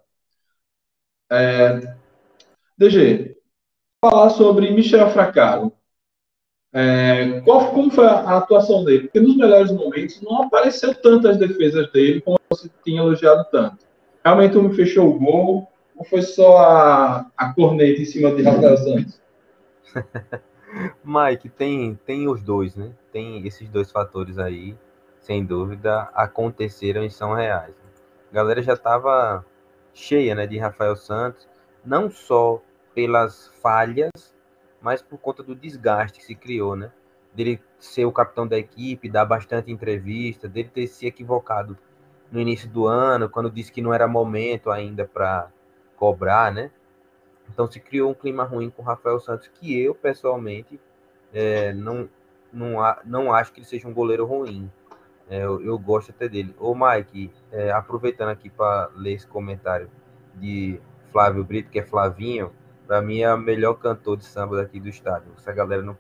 É, 1.35 1.95
DG, 2.79 3.37
falar 4.01 4.31
sobre 4.31 4.71
Michel 4.71 5.11
Fracaro. 5.11 5.73
É, 6.73 7.41
qual, 7.43 7.71
como 7.73 7.91
foi 7.91 8.07
a, 8.07 8.37
atuação 8.37 8.85
dele? 8.85 9.05
Porque 9.05 9.21
nos 9.21 9.37
melhores 9.37 9.71
momentos 9.71 10.21
não 10.21 10.43
apareceu 10.43 10.95
tantas 10.95 11.37
defesas 11.37 11.91
dele 11.93 12.21
como 12.21 12.39
você 12.51 12.69
tinha 12.85 13.01
elogiado 13.01 13.47
tanto. 13.51 13.87
Realmente 14.25 14.57
me 14.57 14.75
fechou 14.75 15.09
o 15.09 15.19
gol 15.19 15.69
ou 15.97 16.05
foi 16.05 16.23
só 16.23 16.59
a, 16.59 17.31
a 17.37 17.55
corneta 17.55 18.01
em 18.01 18.05
cima 18.05 18.35
de 18.35 18.43
Rafael 18.43 18.77
Santos? 18.77 19.21
Mike, 21.05 21.49
tem, 21.51 21.95
tem 22.05 22.29
os 22.29 22.43
dois, 22.43 22.75
né? 22.75 22.93
Tem 23.13 23.47
esses 23.47 23.69
dois 23.69 23.93
fatores 23.93 24.39
aí, 24.39 24.77
sem 25.21 25.45
dúvida, 25.45 26.09
aconteceram 26.15 27.05
e 27.05 27.11
são 27.11 27.35
reais. 27.35 27.75
A 28.31 28.35
galera 28.35 28.61
já 28.61 28.75
estava 28.75 29.45
cheia 29.95 30.35
né, 30.35 30.47
de 30.47 30.59
Rafael 30.59 30.97
Santos, 30.97 31.49
não 31.85 32.11
só 32.11 32.61
pelas 32.95 33.49
falhas, 33.63 34.35
mas 34.81 35.01
por 35.01 35.19
conta 35.19 35.43
do 35.43 35.55
desgaste 35.55 36.19
que 36.19 36.25
se 36.25 36.35
criou, 36.35 36.77
né? 36.77 36.93
Dele 37.33 37.61
ser 37.79 38.05
o 38.05 38.13
capitão 38.13 38.47
da 38.47 38.59
equipe, 38.59 39.09
dar 39.09 39.25
bastante 39.25 39.71
entrevista, 39.71 40.49
dele 40.49 40.71
ter 40.73 40.87
se 40.87 41.07
equivocado 41.07 41.77
no 42.31 42.41
início 42.41 42.69
do 42.69 42.87
ano, 42.87 43.29
quando 43.29 43.51
disse 43.51 43.73
que 43.73 43.83
não 43.83 43.95
era 43.95 44.07
momento 44.07 44.71
ainda 44.71 45.07
para 45.07 45.51
cobrar, 45.97 46.53
né? 46.53 46.71
Então 47.49 47.71
se 47.71 47.81
criou 47.81 48.11
um 48.11 48.15
clima 48.15 48.45
ruim 48.45 48.71
com 48.71 48.83
o 48.83 48.85
Rafael 48.85 49.19
Santos, 49.21 49.49
que 49.49 49.79
eu, 49.79 49.95
pessoalmente, 49.95 50.81
é, 51.33 51.73
não, 51.73 52.09
não, 52.53 52.77
não 53.05 53.33
acho 53.33 53.53
que 53.53 53.61
ele 53.61 53.67
seja 53.67 53.89
um 53.89 53.95
goleiro 53.95 54.25
ruim. 54.25 54.71
É, 55.29 55.43
eu, 55.43 55.63
eu, 55.65 55.79
gosto 55.79 56.11
até 56.11 56.29
dele. 56.29 56.55
Ô, 56.59 56.75
Mike, 56.75 57.31
é, 57.51 57.71
aproveitando 57.71 58.29
aqui 58.29 58.51
para 58.51 58.91
ler 58.95 59.15
esse 59.15 59.27
comentário 59.27 59.91
de 60.35 60.81
Flávio 61.11 61.45
Brito, 61.45 61.71
que 61.71 61.79
é 61.79 61.83
Flavinho, 61.83 62.53
para 62.87 63.01
mim 63.01 63.21
é 63.21 63.33
o 63.33 63.39
melhor 63.39 63.75
cantor 63.75 64.17
de 64.17 64.25
samba 64.25 64.57
daqui 64.57 64.79
do 64.79 64.89
estado. 64.89 65.25
Se 65.39 65.49
a 65.49 65.53
galera 65.53 65.83
não 65.83 65.97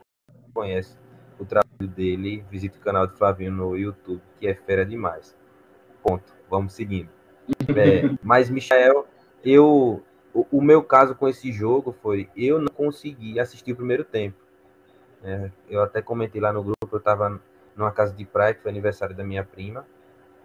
conhece 0.53 0.97
o 1.39 1.45
trabalho 1.45 1.89
dele, 1.89 2.45
visite 2.51 2.79
o 2.79 2.81
canal 2.81 3.07
de 3.07 3.15
Flavinho 3.15 3.53
no 3.53 3.77
YouTube, 3.77 4.23
que 4.39 4.47
é 4.47 4.55
fera 4.55 4.85
demais. 4.85 5.35
Ponto. 6.03 6.33
Vamos 6.49 6.75
seguindo. 6.75 7.09
É, 7.77 8.17
mas, 8.23 8.49
Michael, 8.49 9.07
eu, 9.45 10.03
o, 10.33 10.47
o, 10.51 10.63
meu 10.63 10.83
caso 10.83 11.15
com 11.15 11.29
esse 11.29 11.53
jogo 11.53 11.95
foi 12.03 12.29
eu 12.37 12.59
não 12.59 12.69
consegui 12.69 13.39
assistir 13.39 13.73
o 13.73 13.77
primeiro 13.77 14.05
tempo. 14.05 14.37
É, 15.23 15.51
eu 15.69 15.83
até 15.83 16.01
comentei 16.01 16.41
lá 16.41 16.53
no 16.53 16.63
grupo, 16.63 16.89
eu 16.91 16.99
estava 16.99 17.41
numa 17.77 17.91
casa 17.91 18.15
de 18.15 18.25
praia, 18.25 18.55
que 18.55 18.63
foi 18.63 18.71
aniversário 18.71 19.15
da 19.15 19.25
minha 19.25 19.45
prima. 19.45 19.87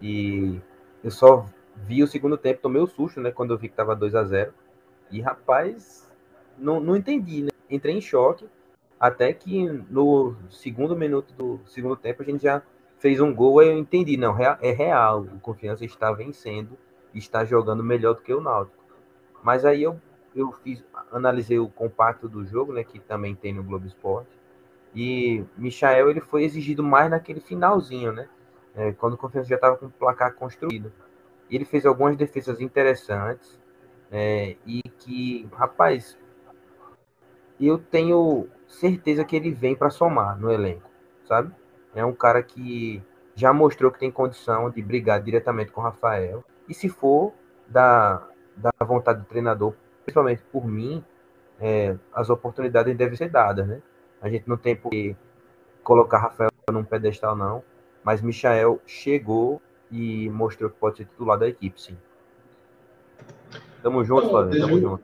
E 0.01 0.59
eu 1.03 1.11
só 1.11 1.45
vi 1.75 2.03
o 2.03 2.07
segundo 2.07 2.37
tempo, 2.37 2.61
tomei 2.61 2.81
o 2.81 2.85
um 2.85 2.87
susto, 2.87 3.19
né? 3.19 3.31
Quando 3.31 3.53
eu 3.53 3.57
vi 3.57 3.69
que 3.69 3.75
tava 3.75 3.95
2 3.95 4.15
a 4.15 4.23
0 4.23 4.53
E, 5.11 5.21
rapaz, 5.21 6.09
não, 6.57 6.79
não 6.79 6.95
entendi, 6.95 7.43
né? 7.43 7.49
Entrei 7.69 7.95
em 7.95 8.01
choque. 8.01 8.47
Até 8.99 9.31
que 9.31 9.63
no 9.89 10.35
segundo 10.49 10.95
minuto 10.95 11.33
do 11.33 11.59
segundo 11.65 11.95
tempo 11.95 12.21
a 12.21 12.25
gente 12.25 12.43
já 12.43 12.61
fez 12.97 13.21
um 13.21 13.33
gol. 13.33 13.59
Aí 13.59 13.69
eu 13.69 13.77
entendi, 13.77 14.17
não, 14.17 14.37
é 14.39 14.71
real. 14.71 15.21
O 15.21 15.39
Confiança 15.39 15.85
está 15.85 16.11
vencendo 16.11 16.77
está 17.13 17.43
jogando 17.43 17.83
melhor 17.83 18.15
do 18.15 18.21
que 18.21 18.33
o 18.33 18.41
Náutico. 18.41 18.83
Mas 19.43 19.65
aí 19.65 19.83
eu, 19.83 19.99
eu 20.35 20.51
fiz, 20.51 20.83
analisei 21.11 21.59
o 21.59 21.69
compacto 21.69 22.27
do 22.27 22.45
jogo, 22.45 22.73
né? 22.73 22.83
Que 22.83 22.99
também 22.99 23.35
tem 23.35 23.53
no 23.53 23.63
Globo 23.63 23.87
Esporte. 23.87 24.29
E 24.95 25.43
Michael 25.57 26.09
ele 26.09 26.21
foi 26.21 26.43
exigido 26.43 26.83
mais 26.83 27.09
naquele 27.09 27.39
finalzinho, 27.39 28.11
né? 28.11 28.27
É, 28.75 28.91
quando 28.93 29.13
o 29.13 29.17
Confiança 29.17 29.49
já 29.49 29.55
estava 29.55 29.77
com 29.77 29.87
o 29.87 29.91
placar 29.91 30.33
construído. 30.33 30.91
Ele 31.49 31.65
fez 31.65 31.85
algumas 31.85 32.15
defesas 32.15 32.61
interessantes 32.61 33.59
é, 34.11 34.55
e 34.65 34.81
que, 34.99 35.47
rapaz, 35.53 36.17
eu 37.59 37.77
tenho 37.77 38.47
certeza 38.67 39.25
que 39.25 39.35
ele 39.35 39.51
vem 39.51 39.75
para 39.75 39.89
somar 39.89 40.39
no 40.39 40.51
elenco, 40.51 40.89
sabe? 41.25 41.53
É 41.93 42.05
um 42.05 42.13
cara 42.13 42.41
que 42.41 43.01
já 43.35 43.51
mostrou 43.51 43.91
que 43.91 43.99
tem 43.99 44.11
condição 44.11 44.69
de 44.69 44.81
brigar 44.81 45.21
diretamente 45.21 45.71
com 45.71 45.81
o 45.81 45.83
Rafael. 45.83 46.43
E 46.67 46.73
se 46.73 46.87
for 46.87 47.33
da, 47.67 48.27
da 48.55 48.71
vontade 48.85 49.19
do 49.19 49.25
treinador, 49.25 49.73
principalmente 50.03 50.43
por 50.51 50.65
mim, 50.67 51.03
é, 51.59 51.95
as 52.13 52.29
oportunidades 52.29 52.95
devem 52.95 53.15
ser 53.15 53.29
dadas, 53.29 53.67
né? 53.67 53.81
A 54.21 54.29
gente 54.29 54.47
não 54.47 54.57
tem 54.57 54.75
por 54.75 54.89
que 54.89 55.15
colocar 55.83 56.19
Rafael 56.19 56.49
num 56.71 56.83
pedestal, 56.83 57.35
não. 57.35 57.63
Mas 58.03 58.21
Michael 58.21 58.81
chegou 58.85 59.61
e 59.91 60.29
mostrou 60.29 60.69
que 60.69 60.77
pode 60.77 60.97
ser 60.97 61.05
titular 61.05 61.37
da 61.37 61.47
equipe, 61.47 61.81
sim. 61.81 61.97
Tamo 63.81 64.03
junto, 64.03 64.29
Flávio. 64.29 64.59
Tamo 64.59 64.79
junto. 64.79 65.03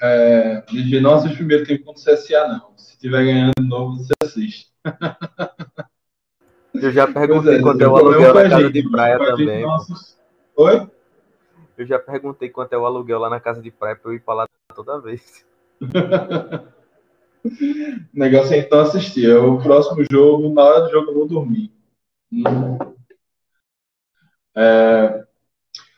É, 0.00 0.62
DG, 0.62 1.00
não 1.00 1.14
assiste 1.14 1.34
o 1.34 1.38
primeiro 1.38 1.66
tempo 1.66 1.84
contra 1.84 2.00
o 2.00 2.16
CSA, 2.16 2.48
não. 2.48 2.72
Se 2.76 2.98
tiver 2.98 3.24
ganhando 3.24 3.52
de 3.58 3.68
novo, 3.68 3.96
você 3.98 4.12
assiste. 4.22 4.70
Eu 6.72 6.92
já 6.92 7.06
perguntei 7.06 7.56
é, 7.56 7.62
quando 7.62 7.82
eu 7.82 7.96
aluguei 7.96 8.32
na 8.32 8.48
casa 8.48 8.70
de 8.70 8.90
praia 8.90 9.18
também. 9.18 9.64
Oi? 10.56 10.90
Eu 11.76 11.86
já 11.86 11.98
perguntei 11.98 12.48
quanto 12.48 12.72
é 12.72 12.78
o 12.78 12.86
aluguel 12.86 13.18
lá 13.18 13.28
na 13.28 13.40
casa 13.40 13.60
de 13.60 13.70
praia 13.70 13.96
pra 13.96 14.10
eu 14.10 14.14
ir 14.14 14.20
pra 14.20 14.34
lá 14.34 14.46
toda 14.74 15.00
vez. 15.00 15.44
o 17.44 17.50
negócio 18.18 18.54
é 18.54 18.58
então 18.58 18.80
assistir. 18.80 19.28
É 19.28 19.36
o 19.36 19.58
próximo 19.58 20.04
jogo, 20.10 20.52
na 20.52 20.62
hora 20.62 20.80
do 20.82 20.90
jogo 20.90 21.10
eu 21.10 21.14
vou 21.14 21.28
dormir. 21.28 21.72
É... 24.56 25.24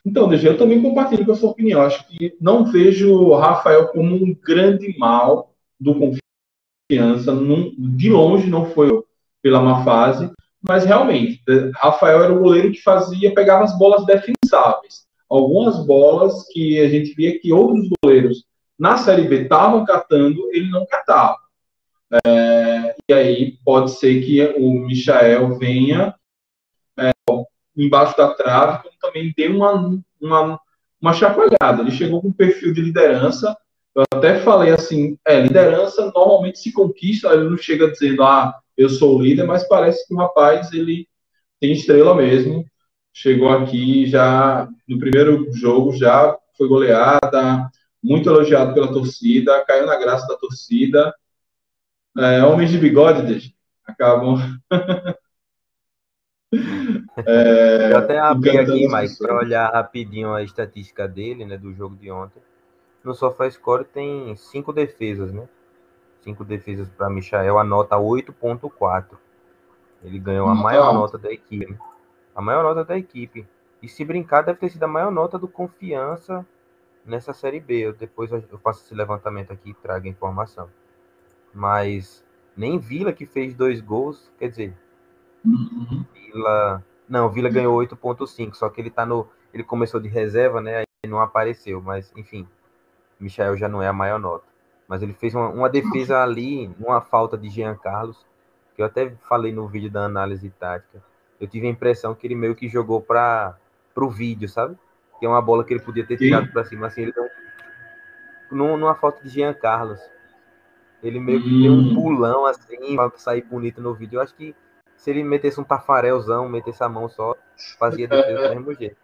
Então, 0.04 0.28
DG, 0.28 0.48
eu 0.48 0.58
também 0.58 0.82
compartilho 0.82 1.24
com 1.24 1.32
a 1.32 1.36
sua 1.36 1.50
opinião. 1.50 1.82
Acho 1.82 2.06
que 2.08 2.36
não 2.40 2.64
vejo 2.64 3.12
o 3.12 3.36
Rafael 3.36 3.88
como 3.88 4.16
um 4.16 4.34
grande 4.34 4.96
mal 4.98 5.54
do 5.78 5.94
confiança. 5.94 7.32
de 7.78 8.10
longe 8.10 8.48
não 8.48 8.66
foi 8.66 9.02
pela 9.40 9.60
má 9.60 9.84
fase, 9.84 10.30
mas 10.66 10.84
realmente, 10.84 11.42
Rafael 11.74 12.22
era 12.22 12.32
o 12.32 12.38
goleiro 12.38 12.70
que 12.70 12.80
fazia, 12.82 13.34
pegava 13.34 13.64
as 13.64 13.76
bolas 13.76 14.06
defensáveis. 14.06 15.06
Algumas 15.28 15.84
bolas 15.84 16.46
que 16.52 16.78
a 16.80 16.88
gente 16.88 17.14
via 17.14 17.38
que 17.40 17.52
outros 17.52 17.88
goleiros 18.02 18.44
na 18.82 18.96
Série 18.96 19.28
B 19.28 19.42
estavam 19.42 19.84
catando, 19.84 20.50
ele 20.50 20.68
não 20.68 20.84
catava. 20.84 21.38
É, 22.26 22.96
e 23.08 23.14
aí 23.14 23.58
pode 23.64 23.92
ser 23.92 24.20
que 24.24 24.42
o 24.58 24.86
Michael 24.86 25.56
venha 25.56 26.12
é, 26.98 27.12
embaixo 27.76 28.16
da 28.16 28.34
trave, 28.34 28.82
como 28.82 28.94
também 29.00 29.32
tem 29.34 29.54
uma, 29.54 30.02
uma, 30.20 30.60
uma 31.00 31.12
chacoalhada. 31.12 31.80
Ele 31.80 31.92
chegou 31.92 32.20
com 32.20 32.26
um 32.26 32.32
perfil 32.32 32.74
de 32.74 32.80
liderança. 32.80 33.56
Eu 33.94 34.02
até 34.12 34.40
falei 34.40 34.72
assim: 34.72 35.16
é, 35.24 35.40
liderança 35.40 36.10
normalmente 36.12 36.58
se 36.58 36.72
conquista, 36.72 37.32
ele 37.32 37.50
não 37.50 37.56
chega 37.56 37.88
dizendo, 37.88 38.24
ah, 38.24 38.52
eu 38.76 38.88
sou 38.88 39.16
o 39.16 39.22
líder, 39.22 39.44
mas 39.44 39.62
parece 39.68 40.08
que 40.08 40.12
o 40.12 40.18
rapaz 40.18 40.72
ele 40.72 41.06
tem 41.60 41.70
estrela 41.70 42.16
mesmo. 42.16 42.64
Chegou 43.12 43.48
aqui 43.48 44.06
já 44.06 44.68
no 44.88 44.98
primeiro 44.98 45.52
jogo, 45.52 45.92
já 45.92 46.36
foi 46.58 46.66
goleada, 46.66 47.70
muito 48.02 48.28
elogiado 48.28 48.74
pela 48.74 48.92
torcida, 48.92 49.64
caiu 49.64 49.86
na 49.86 49.96
graça 49.96 50.26
da 50.26 50.36
torcida. 50.36 51.14
É, 52.18 52.44
homens 52.44 52.70
de 52.70 52.78
bigode, 52.78 53.54
acabam. 53.86 54.38
é, 57.24 57.92
Eu 57.92 57.98
até 57.98 58.18
abri 58.18 58.58
aqui, 58.58 58.88
Mike, 58.88 59.18
para 59.18 59.36
olhar 59.36 59.72
rapidinho 59.72 60.34
a 60.34 60.42
estatística 60.42 61.06
dele, 61.06 61.44
né, 61.44 61.56
do 61.56 61.72
jogo 61.72 61.94
de 61.96 62.10
ontem. 62.10 62.42
No 63.04 63.14
SofaScore 63.14 63.84
tem 63.84 64.34
cinco 64.36 64.72
defesas, 64.72 65.32
né? 65.32 65.48
Cinco 66.20 66.44
defesas 66.44 66.88
para 66.88 67.10
Michael, 67.10 67.58
a 67.58 67.64
nota 67.64 67.96
8.4. 67.96 69.16
Ele 70.04 70.18
ganhou 70.18 70.48
a 70.48 70.54
maior 70.54 70.92
nota 70.92 71.18
da 71.18 71.32
equipe. 71.32 71.76
A 72.34 72.40
maior 72.40 72.62
nota 72.62 72.84
da 72.84 72.96
equipe. 72.96 73.46
E 73.82 73.88
se 73.88 74.04
brincar, 74.04 74.42
deve 74.42 74.58
ter 74.58 74.70
sido 74.70 74.84
a 74.84 74.88
maior 74.88 75.10
nota 75.10 75.36
do 75.38 75.48
Confiança 75.48 76.46
nessa 77.04 77.32
Série 77.32 77.60
B. 77.60 77.78
Eu, 77.78 77.92
depois 77.92 78.30
eu 78.30 78.58
faço 78.58 78.84
esse 78.84 78.94
levantamento 78.94 79.52
aqui 79.52 79.70
e 79.70 79.74
trago 79.74 80.06
a 80.06 80.10
informação. 80.10 80.68
Mas 81.52 82.24
nem 82.56 82.78
Vila, 82.78 83.12
que 83.12 83.26
fez 83.26 83.54
dois 83.54 83.80
gols, 83.80 84.30
quer 84.38 84.48
dizer, 84.48 84.74
uhum. 85.44 86.04
Vila. 86.14 86.84
Não, 87.08 87.28
Vila 87.28 87.50
ganhou 87.50 87.78
8,5, 87.78 88.54
só 88.54 88.68
que 88.68 88.80
ele 88.80 88.90
tá 88.90 89.04
no. 89.04 89.26
Ele 89.52 89.62
começou 89.62 90.00
de 90.00 90.08
reserva, 90.08 90.60
né? 90.60 90.78
Aí 90.78 91.10
não 91.10 91.20
apareceu, 91.20 91.80
mas 91.82 92.12
enfim, 92.16 92.48
Michael 93.20 93.56
já 93.56 93.68
não 93.68 93.82
é 93.82 93.88
a 93.88 93.92
maior 93.92 94.18
nota. 94.18 94.44
Mas 94.88 95.02
ele 95.02 95.12
fez 95.12 95.34
uma, 95.34 95.48
uma 95.48 95.68
defesa 95.68 96.22
ali, 96.22 96.70
uma 96.78 97.00
falta 97.00 97.36
de 97.36 97.48
Jean 97.48 97.76
Carlos, 97.76 98.24
que 98.74 98.82
eu 98.82 98.86
até 98.86 99.14
falei 99.28 99.52
no 99.52 99.68
vídeo 99.68 99.90
da 99.90 100.04
análise 100.04 100.48
tática. 100.50 101.02
Eu 101.40 101.46
tive 101.46 101.66
a 101.66 101.70
impressão 101.70 102.14
que 102.14 102.26
ele 102.26 102.34
meio 102.34 102.54
que 102.54 102.68
jogou 102.68 103.00
para 103.00 103.56
o 103.96 104.08
vídeo, 104.08 104.48
sabe? 104.48 104.76
Que 105.22 105.26
é 105.26 105.28
uma 105.28 105.40
bola 105.40 105.64
que 105.64 105.72
ele 105.72 105.80
podia 105.80 106.04
ter 106.04 106.16
tirado 106.16 106.50
para 106.50 106.64
cima, 106.64 106.88
assim, 106.88 107.02
ele 107.02 107.12
deu 107.12 107.30
um, 108.50 108.76
numa 108.76 108.96
falta 108.96 109.22
de 109.22 109.28
Jean 109.28 109.54
Carlos. 109.54 110.00
Ele 111.00 111.20
meio 111.20 111.40
que 111.40 111.48
hum. 111.48 111.62
deu 111.62 111.72
um 111.74 111.94
pulão 111.94 112.44
assim 112.44 112.96
para 112.96 113.12
sair 113.14 113.42
bonito 113.42 113.80
no 113.80 113.94
vídeo. 113.94 114.16
Eu 114.16 114.20
acho 114.20 114.34
que 114.34 114.52
se 114.96 115.10
ele 115.10 115.22
metesse 115.22 115.60
um 115.60 115.64
tafarelzão, 115.64 116.48
metesse 116.48 116.82
a 116.82 116.88
mão 116.88 117.08
só, 117.08 117.36
fazia 117.78 118.08
defesa 118.08 118.48
do 118.48 118.54
mesmo 118.56 118.74
jeito. 118.74 118.96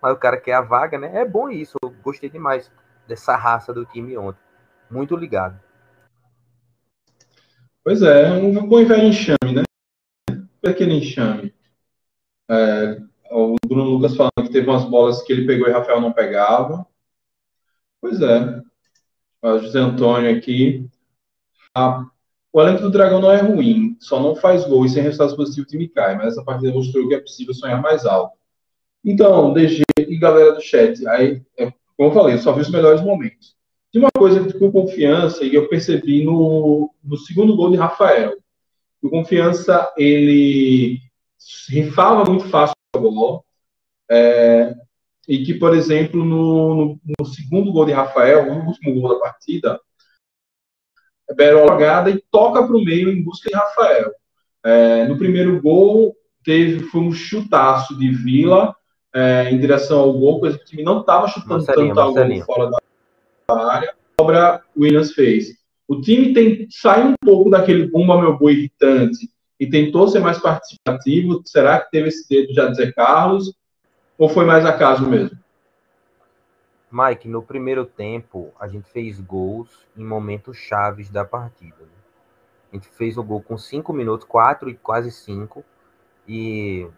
Mas 0.00 0.14
o 0.14 0.16
cara 0.16 0.38
quer 0.38 0.54
a 0.54 0.62
vaga, 0.62 0.98
né? 0.98 1.10
É 1.12 1.26
bom 1.26 1.50
isso. 1.50 1.76
Eu 1.82 1.90
gostei 2.02 2.30
demais 2.30 2.72
dessa 3.06 3.36
raça 3.36 3.70
do 3.70 3.84
time 3.84 4.16
ontem. 4.16 4.40
Muito 4.90 5.14
ligado. 5.14 5.60
Pois 7.84 8.00
é, 8.00 8.32
um 8.32 8.66
bom 8.66 8.82
velho 8.82 9.08
enxame, 9.08 9.52
né? 9.54 9.62
Aquele 10.64 10.94
enxame. 10.94 11.54
É, 12.50 12.98
o 13.30 13.56
Bruno 13.66 13.90
Lucas 13.90 14.16
falando 14.16 14.42
que 14.42 14.52
teve 14.52 14.68
umas 14.68 14.84
bolas 14.84 15.22
que 15.22 15.32
ele 15.32 15.46
pegou 15.46 15.68
e 15.68 15.72
Rafael 15.72 16.00
não 16.00 16.12
pegava. 16.12 16.86
Pois 18.00 18.20
é. 18.20 18.62
O 19.42 19.58
José 19.58 19.78
Antônio 19.78 20.36
aqui. 20.36 20.88
Ah, 21.74 22.06
o 22.52 22.60
elenco 22.60 22.82
do 22.82 22.90
Dragão 22.90 23.20
não 23.20 23.30
é 23.30 23.40
ruim, 23.42 23.96
só 24.00 24.18
não 24.18 24.34
faz 24.34 24.64
gol 24.64 24.86
e 24.86 24.88
sem 24.88 25.02
resultados 25.02 25.36
positivos 25.36 25.68
o 25.68 25.70
time 25.70 25.88
cai, 25.88 26.16
mas 26.16 26.28
essa 26.28 26.42
partida 26.42 26.72
mostrou 26.72 27.06
que 27.06 27.14
é 27.14 27.20
possível 27.20 27.52
sonhar 27.52 27.82
mais 27.82 28.06
alto. 28.06 28.36
Então, 29.04 29.52
DG 29.52 29.82
e 29.98 30.16
galera 30.16 30.52
do 30.52 30.60
chat, 30.62 31.06
aí, 31.06 31.42
é, 31.58 31.70
como 31.96 32.10
eu 32.10 32.14
falei, 32.14 32.34
eu 32.34 32.38
só 32.38 32.52
vi 32.52 32.62
os 32.62 32.70
melhores 32.70 33.02
momentos. 33.02 33.54
Tem 33.92 34.00
uma 34.00 34.10
coisa 34.16 34.52
com 34.58 34.72
confiança 34.72 35.44
e 35.44 35.54
eu 35.54 35.68
percebi 35.68 36.24
no, 36.24 36.90
no 37.04 37.16
segundo 37.16 37.54
gol 37.54 37.70
de 37.70 37.76
Rafael. 37.76 38.36
O 39.02 39.10
confiança, 39.10 39.92
ele 39.96 40.98
rifava 41.68 42.24
muito 42.24 42.48
fácil 42.48 42.75
É, 44.10 44.74
e 45.28 45.44
que, 45.44 45.54
por 45.54 45.74
exemplo, 45.74 46.24
no, 46.24 46.98
no, 47.18 47.26
segundo 47.26 47.72
gol 47.72 47.84
de 47.84 47.92
Rafael, 47.92 48.46
no 48.46 48.66
último 48.66 49.00
gol 49.00 49.14
da 49.14 49.20
partida, 49.20 49.80
Berol 51.34 51.68
jogada 51.68 52.08
e 52.10 52.22
toca 52.30 52.64
para 52.64 52.76
o 52.76 52.84
meio 52.84 53.10
em 53.10 53.22
busca 53.22 53.50
de 53.50 53.56
Rafael. 53.56 54.12
É, 54.64 55.06
no 55.06 55.18
primeiro 55.18 55.60
gol, 55.60 56.14
teve, 56.44 56.84
foi 56.84 57.00
um 57.00 57.12
chutaço 57.12 57.98
de 57.98 58.10
Vila 58.10 58.74
é, 59.12 59.50
em 59.50 59.58
direção 59.58 59.98
ao 59.98 60.12
gol, 60.12 60.40
coisa 60.40 60.56
que 60.56 60.64
o 60.64 60.66
time 60.66 60.84
não 60.84 61.00
estava 61.00 61.26
chutando 61.26 61.64
tanto 61.64 62.00
ao 62.00 62.14
gol 62.14 62.44
fora 62.44 62.70
da 62.70 63.72
área. 63.72 63.94
A 64.18 64.22
obra 64.22 64.62
Williams 64.76 65.12
fez. 65.12 65.48
O 65.88 66.00
time 66.00 66.32
tem 66.32 66.66
sai 66.70 67.04
um 67.04 67.14
pouco 67.20 67.50
daquele 67.50 67.88
bumba 67.88 68.20
meu 68.20 68.38
boi 68.38 68.52
irritante 68.52 69.30
e 69.58 69.66
tentou 69.66 70.08
ser 70.08 70.20
mais 70.20 70.38
participativo? 70.38 71.42
Será 71.44 71.80
que 71.80 71.90
teve 71.90 72.08
esse 72.08 72.28
dedo 72.28 72.52
já 72.52 72.68
de 72.68 72.76
Zé 72.76 72.92
Carlos? 72.92 73.52
Ou 74.18 74.28
foi 74.28 74.44
mais 74.44 74.64
acaso 74.64 75.08
mesmo? 75.08 75.38
Mike, 76.90 77.28
no 77.28 77.42
primeiro 77.42 77.84
tempo, 77.84 78.52
a 78.58 78.68
gente 78.68 78.88
fez 78.90 79.20
gols 79.20 79.86
em 79.96 80.04
momentos 80.04 80.56
chaves 80.56 81.10
da 81.10 81.24
partida. 81.24 81.76
Né? 81.80 81.88
A 82.72 82.76
gente 82.76 82.88
fez 82.88 83.18
o 83.18 83.22
gol 83.22 83.42
com 83.42 83.58
cinco 83.58 83.92
minutos, 83.92 84.26
quatro 84.26 84.70
e 84.70 84.74
quase 84.74 85.10
cinco. 85.10 85.64
E, 86.26 86.88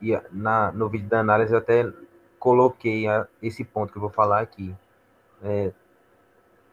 e 0.00 0.18
na, 0.32 0.72
no 0.72 0.88
vídeo 0.88 1.08
da 1.08 1.20
análise 1.20 1.52
eu 1.52 1.58
até 1.58 1.90
coloquei 2.38 3.06
a, 3.06 3.26
esse 3.42 3.64
ponto 3.64 3.92
que 3.92 3.98
eu 3.98 4.02
vou 4.02 4.10
falar 4.10 4.40
aqui. 4.40 4.74
É, 5.42 5.72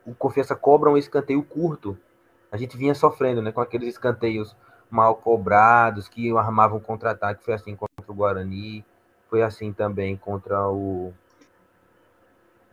o 0.05 0.15
Confiança 0.15 0.55
cobra 0.55 0.89
um 0.89 0.97
escanteio 0.97 1.43
curto. 1.43 1.97
A 2.51 2.57
gente 2.57 2.77
vinha 2.77 2.95
sofrendo 2.95 3.41
né, 3.41 3.51
com 3.51 3.59
aqueles 3.61 3.89
escanteios 3.89 4.55
mal 4.89 5.15
cobrados, 5.15 6.07
que 6.07 6.35
armavam 6.35 6.79
contra-ataque. 6.79 7.43
Foi 7.43 7.53
assim 7.53 7.75
contra 7.75 8.11
o 8.11 8.13
Guarani, 8.13 8.85
foi 9.29 9.41
assim 9.41 9.73
também 9.73 10.15
contra 10.15 10.67
o. 10.69 11.13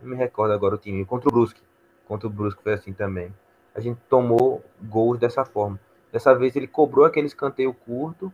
Não 0.00 0.10
me 0.10 0.16
recordo 0.16 0.52
agora 0.52 0.74
o 0.74 0.78
time, 0.78 1.04
contra 1.04 1.28
o 1.28 1.32
Brusque. 1.32 1.62
Contra 2.06 2.26
o 2.26 2.30
Brusque 2.30 2.62
foi 2.62 2.74
assim 2.74 2.92
também. 2.92 3.34
A 3.74 3.80
gente 3.80 4.00
tomou 4.08 4.62
gols 4.82 5.18
dessa 5.18 5.44
forma. 5.44 5.80
Dessa 6.12 6.34
vez 6.34 6.54
ele 6.54 6.68
cobrou 6.68 7.04
aquele 7.04 7.26
escanteio 7.26 7.74
curto 7.74 8.32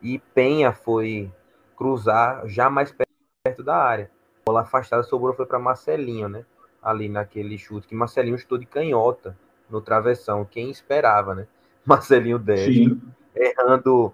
e 0.00 0.18
Penha 0.18 0.72
foi 0.72 1.32
cruzar 1.76 2.46
já 2.46 2.70
mais 2.70 2.92
perto 2.92 3.62
da 3.62 3.76
área. 3.76 4.10
A 4.42 4.50
bola 4.50 4.60
afastada 4.60 5.02
sobrou 5.02 5.34
foi 5.34 5.46
para 5.46 5.58
Marcelinho, 5.58 6.28
né? 6.28 6.44
Ali 6.80 7.08
naquele 7.08 7.58
chute 7.58 7.88
que 7.88 7.94
Marcelinho 7.94 8.36
estou 8.36 8.56
de 8.56 8.66
canhota 8.66 9.36
no 9.68 9.80
travessão. 9.80 10.44
Quem 10.44 10.70
esperava, 10.70 11.34
né? 11.34 11.48
Marcelinho 11.84 12.38
destro, 12.38 13.00
errando 13.36 14.12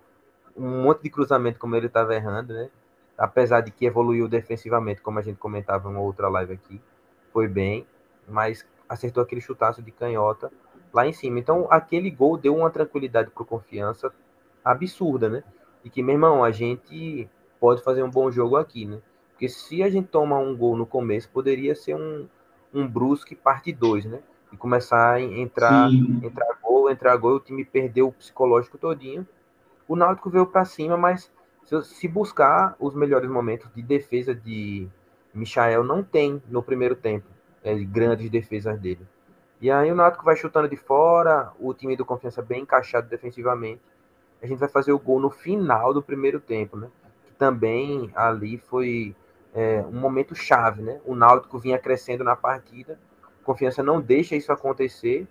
um 0.57 0.83
monte 0.83 1.03
de 1.03 1.11
cruzamento 1.11 1.59
como 1.59 1.77
ele 1.77 1.87
estava 1.87 2.15
errando, 2.15 2.53
né? 2.53 2.69
Apesar 3.17 3.61
de 3.61 3.71
que 3.71 3.87
evoluiu 3.87 4.29
defensivamente, 4.29 5.01
como 5.01 5.19
a 5.19 5.23
gente 5.23 5.39
comentava 5.39 5.89
em 5.89 5.93
uma 5.93 6.01
outra 6.01 6.29
live 6.29 6.55
aqui, 6.55 6.81
foi 7.33 7.49
bem, 7.49 7.87
mas 8.29 8.67
acertou 8.89 9.23
aquele 9.23 9.41
chutaço 9.41 9.83
de 9.83 9.91
canhota 9.91 10.51
lá 10.93 11.07
em 11.07 11.13
cima. 11.13 11.39
Então, 11.39 11.67
aquele 11.71 12.11
gol 12.11 12.37
deu 12.37 12.55
uma 12.55 12.71
tranquilidade 12.71 13.31
para 13.31 13.45
confiança 13.45 14.13
absurda, 14.65 15.29
né? 15.29 15.43
E 15.85 15.91
que, 15.91 16.03
meu 16.03 16.15
irmão, 16.15 16.45
a 16.45 16.51
gente 16.51 17.29
pode 17.59 17.83
fazer 17.83 18.03
um 18.03 18.11
bom 18.11 18.31
jogo 18.31 18.57
aqui, 18.57 18.85
né? 18.85 19.01
Porque 19.31 19.49
se 19.49 19.83
a 19.83 19.91
gente 19.91 20.09
toma 20.09 20.39
um 20.39 20.57
gol 20.57 20.77
no 20.77 20.87
começo, 20.87 21.29
poderia 21.31 21.75
ser 21.75 21.95
um, 21.95 22.29
um 22.73 22.87
Brusque 22.87 23.35
parte 23.35 23.73
2, 23.73 24.05
né? 24.05 24.21
E 24.53 24.57
começar 24.57 25.15
a 25.15 25.21
entrar, 25.21 25.91
entrar 25.91 26.55
entrar 26.93 27.17
gol, 27.17 27.37
o 27.37 27.41
time 27.41 27.65
perdeu 27.65 28.09
o 28.09 28.13
psicológico 28.13 28.79
todinho. 28.79 29.27
O 29.89 29.97
Náutico 29.97 30.31
veio 30.31 30.47
para 30.47 30.65
cima, 30.65 30.97
mas 30.97 31.31
se, 31.83 32.09
buscar 32.09 32.77
os 32.79 32.95
melhores 32.95 33.29
momentos 33.29 33.69
de 33.75 33.83
defesa 33.83 34.35
de, 34.35 34.89
Michael 35.35 35.85
não 35.85 36.03
tem 36.03 36.43
no 36.49 36.63
primeiro 36.63 36.95
tempo 36.95 37.27
é, 37.65 37.75
grandes 37.75 38.29
defesas 38.31 38.79
dele. 38.79 39.07
E 39.61 39.71
aí 39.71 39.91
o 39.91 39.95
Náutico 39.95 40.25
vai 40.25 40.37
chutando 40.37 40.69
de 40.69 40.77
fora, 40.77 41.53
o 41.59 41.73
time 41.73 41.97
do 41.97 42.05
Confiança 42.05 42.43
bem 42.43 42.63
encaixado 42.63 43.09
defensivamente. 43.09 43.81
A 44.43 44.47
gente 44.47 44.59
vai 44.59 44.69
fazer 44.69 44.93
o 44.93 44.99
gol 44.99 45.21
no 45.21 45.31
final 45.31 45.95
do 45.95 46.03
primeiro 46.03 46.41
tempo, 46.41 46.77
né? 46.77 46.89
Que 47.27 47.33
também 47.35 48.11
ali 48.15 48.59
foi 48.59 49.15
é, 49.55 49.81
um 49.83 50.01
momento 50.01 50.35
chave, 50.35 50.83
né? 50.83 51.01
O 51.05 51.15
Náutico 51.15 51.59
vinha 51.59 51.79
crescendo 51.79 52.25
na 52.25 52.35
partida, 52.35 52.99
Confiança 53.43 53.83
não 53.83 54.01
deixa 54.01 54.37
isso 54.37 54.53
acontecer 54.53 55.27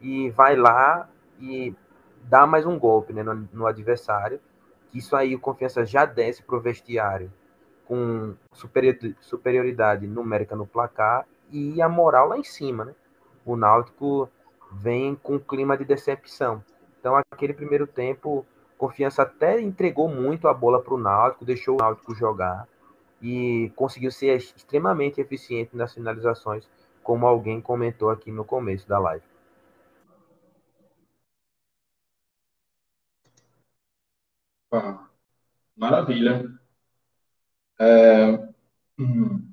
e 0.00 0.30
vai 0.30 0.56
lá 0.56 1.08
e 1.40 1.74
dá 2.22 2.46
mais 2.46 2.66
um 2.66 2.78
golpe 2.78 3.12
né, 3.12 3.22
no, 3.22 3.48
no 3.52 3.66
adversário. 3.66 4.40
Isso 4.92 5.14
aí 5.14 5.34
o 5.34 5.40
Confiança 5.40 5.84
já 5.84 6.04
desce 6.04 6.42
para 6.42 6.56
o 6.56 6.60
vestiário 6.60 7.32
com 7.86 8.34
superioridade 9.20 10.06
numérica 10.06 10.56
no 10.56 10.66
placar 10.66 11.26
e 11.50 11.80
a 11.80 11.88
moral 11.88 12.28
lá 12.28 12.38
em 12.38 12.44
cima, 12.44 12.84
né? 12.84 12.94
O 13.44 13.56
Náutico 13.56 14.28
vem 14.72 15.14
com 15.14 15.34
um 15.34 15.38
clima 15.38 15.76
de 15.78 15.84
decepção. 15.84 16.62
Então, 16.98 17.16
aquele 17.30 17.54
primeiro 17.54 17.86
tempo, 17.86 18.44
Confiança 18.76 19.22
até 19.22 19.60
entregou 19.60 20.08
muito 20.08 20.48
a 20.48 20.54
bola 20.54 20.82
para 20.82 20.94
o 20.94 20.98
Náutico, 20.98 21.44
deixou 21.44 21.76
o 21.76 21.78
Náutico 21.78 22.14
jogar 22.14 22.66
e 23.22 23.72
conseguiu 23.76 24.10
ser 24.10 24.36
extremamente 24.36 25.20
eficiente 25.20 25.76
nas 25.76 25.94
finalizações, 25.94 26.68
como 27.02 27.26
alguém 27.26 27.60
comentou 27.60 28.10
aqui 28.10 28.32
no 28.32 28.44
começo 28.44 28.88
da 28.88 28.98
live. 28.98 29.24
Ah, 34.72 35.08
maravilha. 35.76 36.50
É, 37.78 38.48
hum. 38.98 39.52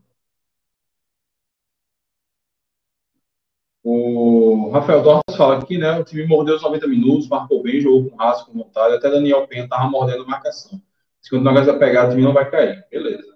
O 3.84 4.70
Rafael 4.72 5.04
Dortas 5.04 5.36
fala 5.36 5.60
aqui, 5.60 5.78
né? 5.78 6.00
O 6.00 6.06
time 6.06 6.26
mordeu 6.26 6.56
os 6.56 6.62
90 6.62 6.88
minutos, 6.88 7.28
marcou 7.28 7.62
bem, 7.62 7.82
jogou 7.82 8.10
com 8.10 8.16
raça, 8.16 8.46
com 8.46 8.54
vontade. 8.54 8.96
Até 8.96 9.10
Daniel 9.10 9.46
Penha 9.46 9.68
tava 9.68 9.90
mordendo 9.90 10.24
a 10.24 10.28
marcação. 10.28 10.82
Se 11.22 11.30
quando 11.30 11.42
o 11.42 11.52
negócio 11.52 11.78
pegar, 11.78 12.08
o 12.08 12.10
time 12.10 12.22
não 12.22 12.34
vai 12.34 12.50
cair. 12.50 12.86
Beleza. 12.90 13.34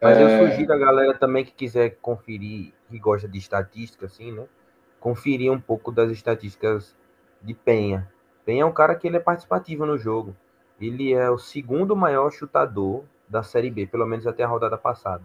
Mas 0.00 0.18
é... 0.18 0.22
eu 0.22 0.50
sugiro 0.50 0.72
a 0.72 0.78
galera 0.78 1.14
também 1.14 1.44
que 1.44 1.52
quiser 1.52 1.96
conferir, 2.00 2.72
que 2.88 2.98
gosta 2.98 3.26
de 3.26 3.38
estatística, 3.38 4.06
assim, 4.06 4.32
né? 4.32 4.46
Conferir 4.98 5.50
um 5.50 5.60
pouco 5.60 5.90
das 5.90 6.10
estatísticas 6.10 6.94
de 7.42 7.54
Penha. 7.54 8.10
Penha 8.44 8.62
é 8.62 8.66
um 8.66 8.72
cara 8.72 8.94
que 8.94 9.06
ele 9.06 9.16
é 9.16 9.20
participativo 9.20 9.86
no 9.86 9.98
jogo. 9.98 10.34
Ele 10.80 11.12
é 11.12 11.30
o 11.30 11.38
segundo 11.38 11.94
maior 11.94 12.30
chutador 12.30 13.04
da 13.28 13.42
Série 13.42 13.70
B, 13.70 13.86
pelo 13.86 14.06
menos 14.06 14.26
até 14.26 14.42
a 14.42 14.48
rodada 14.48 14.78
passada. 14.78 15.24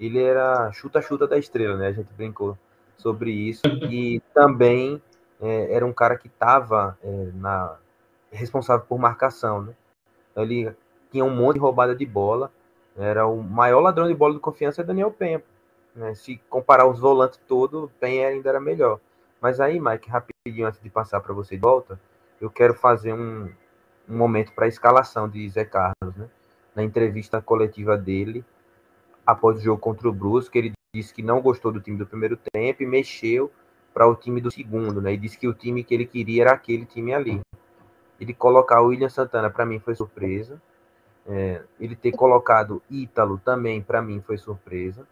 Ele 0.00 0.22
era 0.22 0.70
chuta-chuta 0.72 1.26
da 1.26 1.38
estrela, 1.38 1.76
né? 1.76 1.88
A 1.88 1.92
gente 1.92 2.12
brincou 2.12 2.56
sobre 2.96 3.30
isso. 3.30 3.62
E 3.90 4.20
também 4.32 5.02
é, 5.40 5.74
era 5.74 5.84
um 5.84 5.92
cara 5.92 6.16
que 6.16 6.28
estava 6.28 6.98
é, 7.02 7.30
na 7.34 7.76
responsável 8.30 8.86
por 8.86 8.98
marcação, 8.98 9.62
né? 9.62 9.74
Ele 10.36 10.72
tinha 11.10 11.24
um 11.24 11.34
monte 11.34 11.54
de 11.54 11.60
roubada 11.60 11.94
de 11.94 12.06
bola. 12.06 12.50
Era 12.96 13.26
o 13.26 13.42
maior 13.42 13.80
ladrão 13.80 14.08
de 14.08 14.14
bola 14.14 14.34
de 14.34 14.40
confiança 14.40 14.82
é 14.82 14.84
Daniel 14.84 15.10
Penha. 15.10 15.42
Né? 15.94 16.14
Se 16.14 16.40
comparar 16.48 16.86
os 16.86 16.98
volantes 16.98 17.40
todos, 17.46 17.90
Penha 18.00 18.28
ainda 18.28 18.48
era 18.48 18.60
melhor. 18.60 19.00
Mas 19.40 19.60
aí, 19.60 19.78
Mike, 19.80 20.08
rapidinho 20.08 20.66
antes 20.66 20.80
de 20.80 20.90
passar 20.90 21.20
para 21.20 21.32
você 21.32 21.54
de 21.54 21.60
volta, 21.60 21.98
eu 22.40 22.50
quero 22.50 22.74
fazer 22.74 23.12
um, 23.12 23.50
um 24.08 24.16
momento 24.16 24.52
para 24.52 24.66
a 24.66 24.68
escalação 24.68 25.28
de 25.28 25.48
Zé 25.48 25.64
Carlos, 25.64 26.16
né? 26.16 26.28
Na 26.74 26.82
entrevista 26.82 27.42
coletiva 27.42 27.96
dele, 27.96 28.44
após 29.26 29.58
o 29.58 29.60
jogo 29.60 29.80
contra 29.80 30.08
o 30.08 30.12
Brusque, 30.12 30.58
ele 30.58 30.72
disse 30.94 31.12
que 31.12 31.22
não 31.22 31.40
gostou 31.40 31.72
do 31.72 31.80
time 31.80 31.98
do 31.98 32.06
primeiro 32.06 32.38
tempo 32.52 32.82
e 32.82 32.86
mexeu 32.86 33.50
para 33.92 34.06
o 34.06 34.14
time 34.14 34.40
do 34.40 34.50
segundo, 34.50 35.00
né? 35.00 35.12
E 35.12 35.16
disse 35.16 35.36
que 35.36 35.48
o 35.48 35.54
time 35.54 35.82
que 35.82 35.94
ele 35.94 36.06
queria 36.06 36.42
era 36.42 36.52
aquele 36.52 36.86
time 36.86 37.12
ali. 37.12 37.40
Ele 38.20 38.32
colocar 38.32 38.80
o 38.80 38.86
William 38.86 39.08
Santana 39.08 39.50
para 39.50 39.66
mim 39.66 39.80
foi 39.80 39.94
surpresa. 39.94 40.60
É, 41.26 41.62
ele 41.78 41.94
ter 41.94 42.12
colocado 42.12 42.82
Ítalo 42.88 43.38
também 43.38 43.82
para 43.82 44.00
mim 44.00 44.20
foi 44.20 44.38
surpresa. 44.38 45.06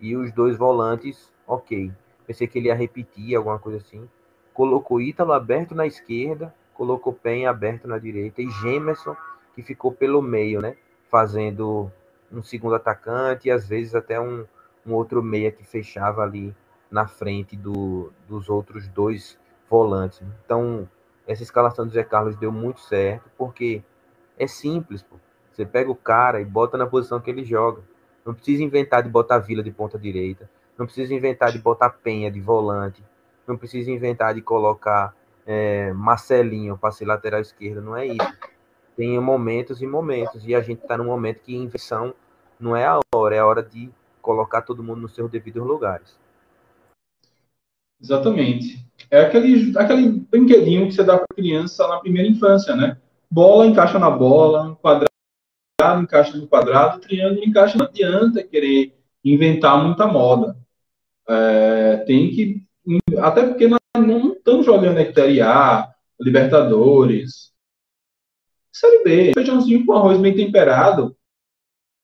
E 0.00 0.16
os 0.16 0.32
dois 0.32 0.56
volantes, 0.56 1.30
ok. 1.46 1.92
Pensei 2.26 2.46
que 2.46 2.58
ele 2.58 2.68
ia 2.68 2.74
repetir 2.74 3.36
alguma 3.36 3.58
coisa 3.58 3.78
assim. 3.78 4.08
Colocou 4.54 5.00
Ítalo 5.00 5.32
aberto 5.32 5.74
na 5.74 5.86
esquerda 5.86 6.54
colocou 6.80 7.12
Pen 7.12 7.46
aberto 7.46 7.86
na 7.86 7.98
direita 7.98 8.40
e 8.40 8.48
Gemerson, 8.48 9.14
que 9.54 9.62
ficou 9.62 9.92
pelo 9.92 10.22
meio, 10.22 10.62
né? 10.62 10.78
Fazendo 11.10 11.92
um 12.32 12.42
segundo 12.42 12.74
atacante 12.74 13.48
e 13.48 13.50
às 13.50 13.68
vezes 13.68 13.94
até 13.94 14.18
um, 14.18 14.46
um 14.86 14.94
outro 14.94 15.22
meia 15.22 15.52
que 15.52 15.62
fechava 15.62 16.22
ali 16.22 16.56
na 16.90 17.06
frente 17.06 17.54
do, 17.54 18.10
dos 18.26 18.48
outros 18.48 18.88
dois 18.88 19.38
volantes. 19.68 20.22
Então, 20.42 20.88
essa 21.26 21.42
escalação 21.42 21.86
do 21.86 21.92
Zé 21.92 22.02
Carlos 22.02 22.34
deu 22.36 22.50
muito 22.50 22.80
certo, 22.80 23.30
porque 23.36 23.82
é 24.38 24.46
simples, 24.46 25.02
pô. 25.02 25.16
Você 25.52 25.66
pega 25.66 25.90
o 25.90 25.94
cara 25.94 26.40
e 26.40 26.46
bota 26.46 26.78
na 26.78 26.86
posição 26.86 27.20
que 27.20 27.28
ele 27.28 27.44
joga. 27.44 27.82
Não 28.24 28.32
precisa 28.32 28.62
inventar 28.62 29.02
de 29.02 29.10
botar 29.10 29.38
Vila 29.38 29.62
de 29.62 29.70
ponta 29.70 29.98
direita. 29.98 30.48
Não 30.78 30.86
precisa 30.86 31.12
inventar 31.12 31.52
de 31.52 31.58
botar 31.58 31.90
Penha 31.90 32.30
de 32.30 32.40
volante. 32.40 33.04
Não 33.46 33.58
precisa 33.58 33.90
inventar 33.90 34.32
de 34.32 34.40
colocar 34.40 35.14
é, 35.46 35.92
Marcelinho 35.92 36.76
para 36.78 36.92
ser 36.92 37.06
lateral 37.06 37.40
esquerdo, 37.40 37.80
não 37.80 37.96
é 37.96 38.06
isso. 38.06 38.38
Tem 38.96 39.18
momentos 39.20 39.80
e 39.80 39.86
momentos, 39.86 40.46
e 40.46 40.54
a 40.54 40.60
gente 40.60 40.82
está 40.82 40.96
num 40.96 41.04
momento 41.04 41.40
que 41.40 41.54
inversão 41.54 42.14
não 42.58 42.76
é 42.76 42.84
a 42.84 43.00
hora, 43.14 43.34
é 43.34 43.38
a 43.38 43.46
hora 43.46 43.62
de 43.62 43.90
colocar 44.20 44.62
todo 44.62 44.82
mundo 44.82 45.00
nos 45.00 45.14
seus 45.14 45.30
devidos 45.30 45.66
lugares. 45.66 46.18
Exatamente. 48.00 48.84
É 49.10 49.22
aquele, 49.22 49.76
aquele 49.76 50.08
brinquedinho 50.30 50.86
que 50.86 50.92
você 50.92 51.04
dá 51.04 51.16
para 51.16 51.26
criança 51.34 51.86
na 51.86 51.98
primeira 52.00 52.28
infância, 52.28 52.74
né? 52.74 52.98
Bola 53.30 53.66
encaixa 53.66 53.98
na 53.98 54.10
bola, 54.10 54.76
quadrado 54.76 55.10
encaixa 56.02 56.36
no 56.36 56.46
quadrado, 56.46 57.00
triângulo 57.00 57.44
encaixa. 57.44 57.78
Não 57.78 57.86
adianta 57.86 58.42
querer 58.42 58.94
inventar 59.24 59.82
muita 59.82 60.06
moda. 60.06 60.56
É, 61.28 61.98
tem 62.06 62.30
que. 62.30 62.62
Até 63.18 63.46
porque 63.46 63.68
na 63.68 63.79
não 63.98 64.32
estão 64.32 64.62
jogando 64.62 64.98
a 64.98 65.12
Série 65.12 65.40
A, 65.40 65.88
Libertadores. 66.20 67.50
Série 68.72 69.02
B, 69.02 69.32
feijãozinho 69.34 69.84
com 69.84 69.92
arroz 69.92 70.18
bem 70.18 70.34
temperado, 70.34 71.16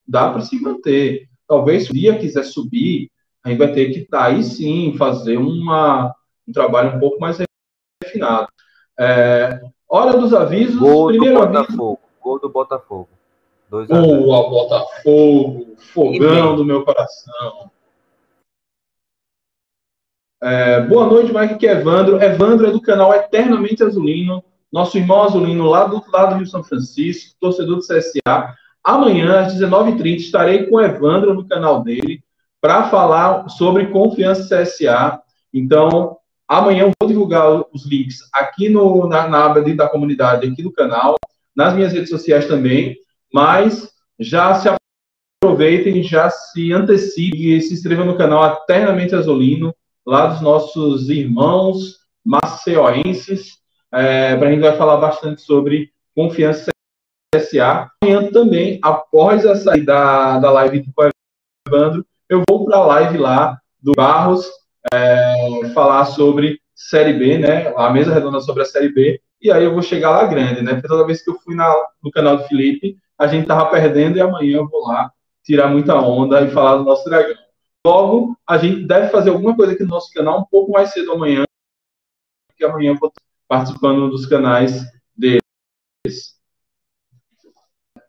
dá 0.06 0.30
para 0.30 0.42
se 0.42 0.60
manter. 0.60 1.28
Talvez 1.46 1.84
se 1.84 1.92
o 1.92 1.94
dia 1.94 2.18
quiser 2.18 2.44
subir, 2.44 3.10
a 3.44 3.48
gente 3.48 3.58
vai 3.58 3.72
ter 3.72 3.92
que 3.92 4.04
tá 4.04 4.24
aí 4.24 4.42
sim 4.42 4.94
fazer 4.98 5.36
uma, 5.36 6.12
um 6.46 6.52
trabalho 6.52 6.96
um 6.96 7.00
pouco 7.00 7.20
mais 7.20 7.38
refinado. 8.02 8.48
É, 8.98 9.60
hora 9.88 10.18
dos 10.18 10.34
avisos. 10.34 10.76
Gol 10.76 11.08
primeiro 11.08 11.38
do 11.38 11.46
Botafogo. 11.46 12.00
Aviso. 12.00 12.20
Gol 12.20 12.38
do 12.40 12.48
Botafogo. 12.48 13.08
Boa, 13.68 14.50
Botafogo, 14.50 15.76
fogão 15.92 16.56
do 16.56 16.64
meu 16.64 16.84
coração. 16.84 17.70
É, 20.42 20.82
boa 20.82 21.06
noite, 21.06 21.32
Mike, 21.32 21.56
que 21.56 21.66
é 21.66 21.72
Evandro. 21.72 22.22
Evandro 22.22 22.66
é 22.66 22.70
do 22.70 22.80
canal 22.80 23.12
Eternamente 23.14 23.82
Azulino, 23.82 24.44
nosso 24.70 24.98
irmão 24.98 25.22
azulino 25.22 25.64
lá 25.64 25.84
do 25.84 26.02
lado 26.12 26.34
do 26.34 26.36
Rio 26.36 26.46
São 26.46 26.62
Francisco, 26.62 27.34
torcedor 27.40 27.76
do 27.76 27.82
CSA. 27.82 28.54
Amanhã, 28.84 29.40
às 29.40 29.54
19h30, 29.54 30.16
estarei 30.16 30.66
com 30.66 30.76
o 30.76 30.80
Evandro 30.80 31.32
no 31.32 31.48
canal 31.48 31.82
dele 31.82 32.22
para 32.60 32.90
falar 32.90 33.48
sobre 33.48 33.86
confiança 33.86 34.62
CSA. 34.62 35.20
Então, 35.54 36.18
amanhã 36.46 36.82
eu 36.82 36.92
vou 37.00 37.08
divulgar 37.08 37.64
os 37.72 37.86
links 37.86 38.18
aqui 38.32 38.68
no, 38.68 39.08
na, 39.08 39.26
na 39.28 39.46
aba 39.46 39.62
da 39.62 39.88
comunidade, 39.88 40.46
aqui 40.46 40.62
do 40.62 40.72
canal, 40.72 41.16
nas 41.54 41.74
minhas 41.74 41.94
redes 41.94 42.10
sociais 42.10 42.46
também, 42.46 42.96
mas 43.32 43.90
já 44.20 44.54
se 44.54 44.68
aproveitem, 45.42 46.02
já 46.02 46.28
se 46.28 46.72
antecipem 46.72 47.56
e 47.56 47.62
se 47.62 47.72
inscrevam 47.72 48.04
no 48.04 48.18
canal 48.18 48.62
Eternamente 48.62 49.14
Azulino 49.14 49.74
lá 50.06 50.26
dos 50.26 50.40
nossos 50.40 51.10
irmãos 51.10 51.98
maceoenses, 52.24 53.58
é, 53.92 54.32
a 54.32 54.50
gente 54.50 54.60
vai 54.60 54.76
falar 54.76 54.96
bastante 54.98 55.42
sobre 55.42 55.90
confiança 56.14 56.70
CSA. 57.34 57.90
Amanhã 58.02 58.30
também, 58.30 58.78
após 58.82 59.44
a 59.44 59.56
saída 59.56 59.86
da, 59.86 60.38
da 60.38 60.50
live 60.52 60.84
com 60.84 61.02
o 61.02 61.10
Evandro, 61.68 62.06
eu 62.28 62.42
vou 62.48 62.64
para 62.64 62.76
a 62.76 62.86
live 62.86 63.18
lá 63.18 63.58
do 63.80 63.92
Barros 63.92 64.48
é, 64.92 65.68
falar 65.74 66.04
sobre 66.06 66.60
Série 66.74 67.12
B, 67.12 67.38
né? 67.38 67.72
A 67.76 67.90
mesa 67.90 68.12
redonda 68.12 68.40
sobre 68.40 68.62
a 68.62 68.66
Série 68.66 68.90
B. 68.90 69.20
E 69.40 69.50
aí 69.50 69.64
eu 69.64 69.72
vou 69.72 69.82
chegar 69.82 70.10
lá 70.10 70.26
grande, 70.26 70.62
né? 70.62 70.74
Porque 70.74 70.88
toda 70.88 71.06
vez 71.06 71.22
que 71.22 71.30
eu 71.30 71.38
fui 71.40 71.54
na, 71.54 71.72
no 72.02 72.10
canal 72.10 72.36
do 72.36 72.44
Felipe, 72.44 72.96
a 73.18 73.26
gente 73.26 73.46
tava 73.46 73.70
perdendo 73.70 74.16
e 74.16 74.20
amanhã 74.20 74.58
eu 74.58 74.68
vou 74.68 74.86
lá 74.86 75.10
tirar 75.44 75.68
muita 75.68 75.94
onda 75.94 76.42
e 76.42 76.50
falar 76.50 76.76
do 76.76 76.84
nosso 76.84 77.08
dragão. 77.08 77.45
Logo, 77.86 78.36
a 78.44 78.58
gente 78.58 78.84
deve 78.84 79.10
fazer 79.10 79.30
alguma 79.30 79.54
coisa 79.54 79.72
aqui 79.72 79.84
no 79.84 79.90
nosso 79.90 80.12
canal 80.12 80.40
um 80.40 80.44
pouco 80.44 80.72
mais 80.72 80.90
cedo 80.90 81.12
amanhã, 81.12 81.44
porque 82.48 82.64
amanhã 82.64 82.90
eu 82.90 82.96
vou 82.96 83.08
estar 83.08 83.22
participando 83.46 84.10
dos 84.10 84.26
canais 84.26 84.82
deles. 85.16 85.40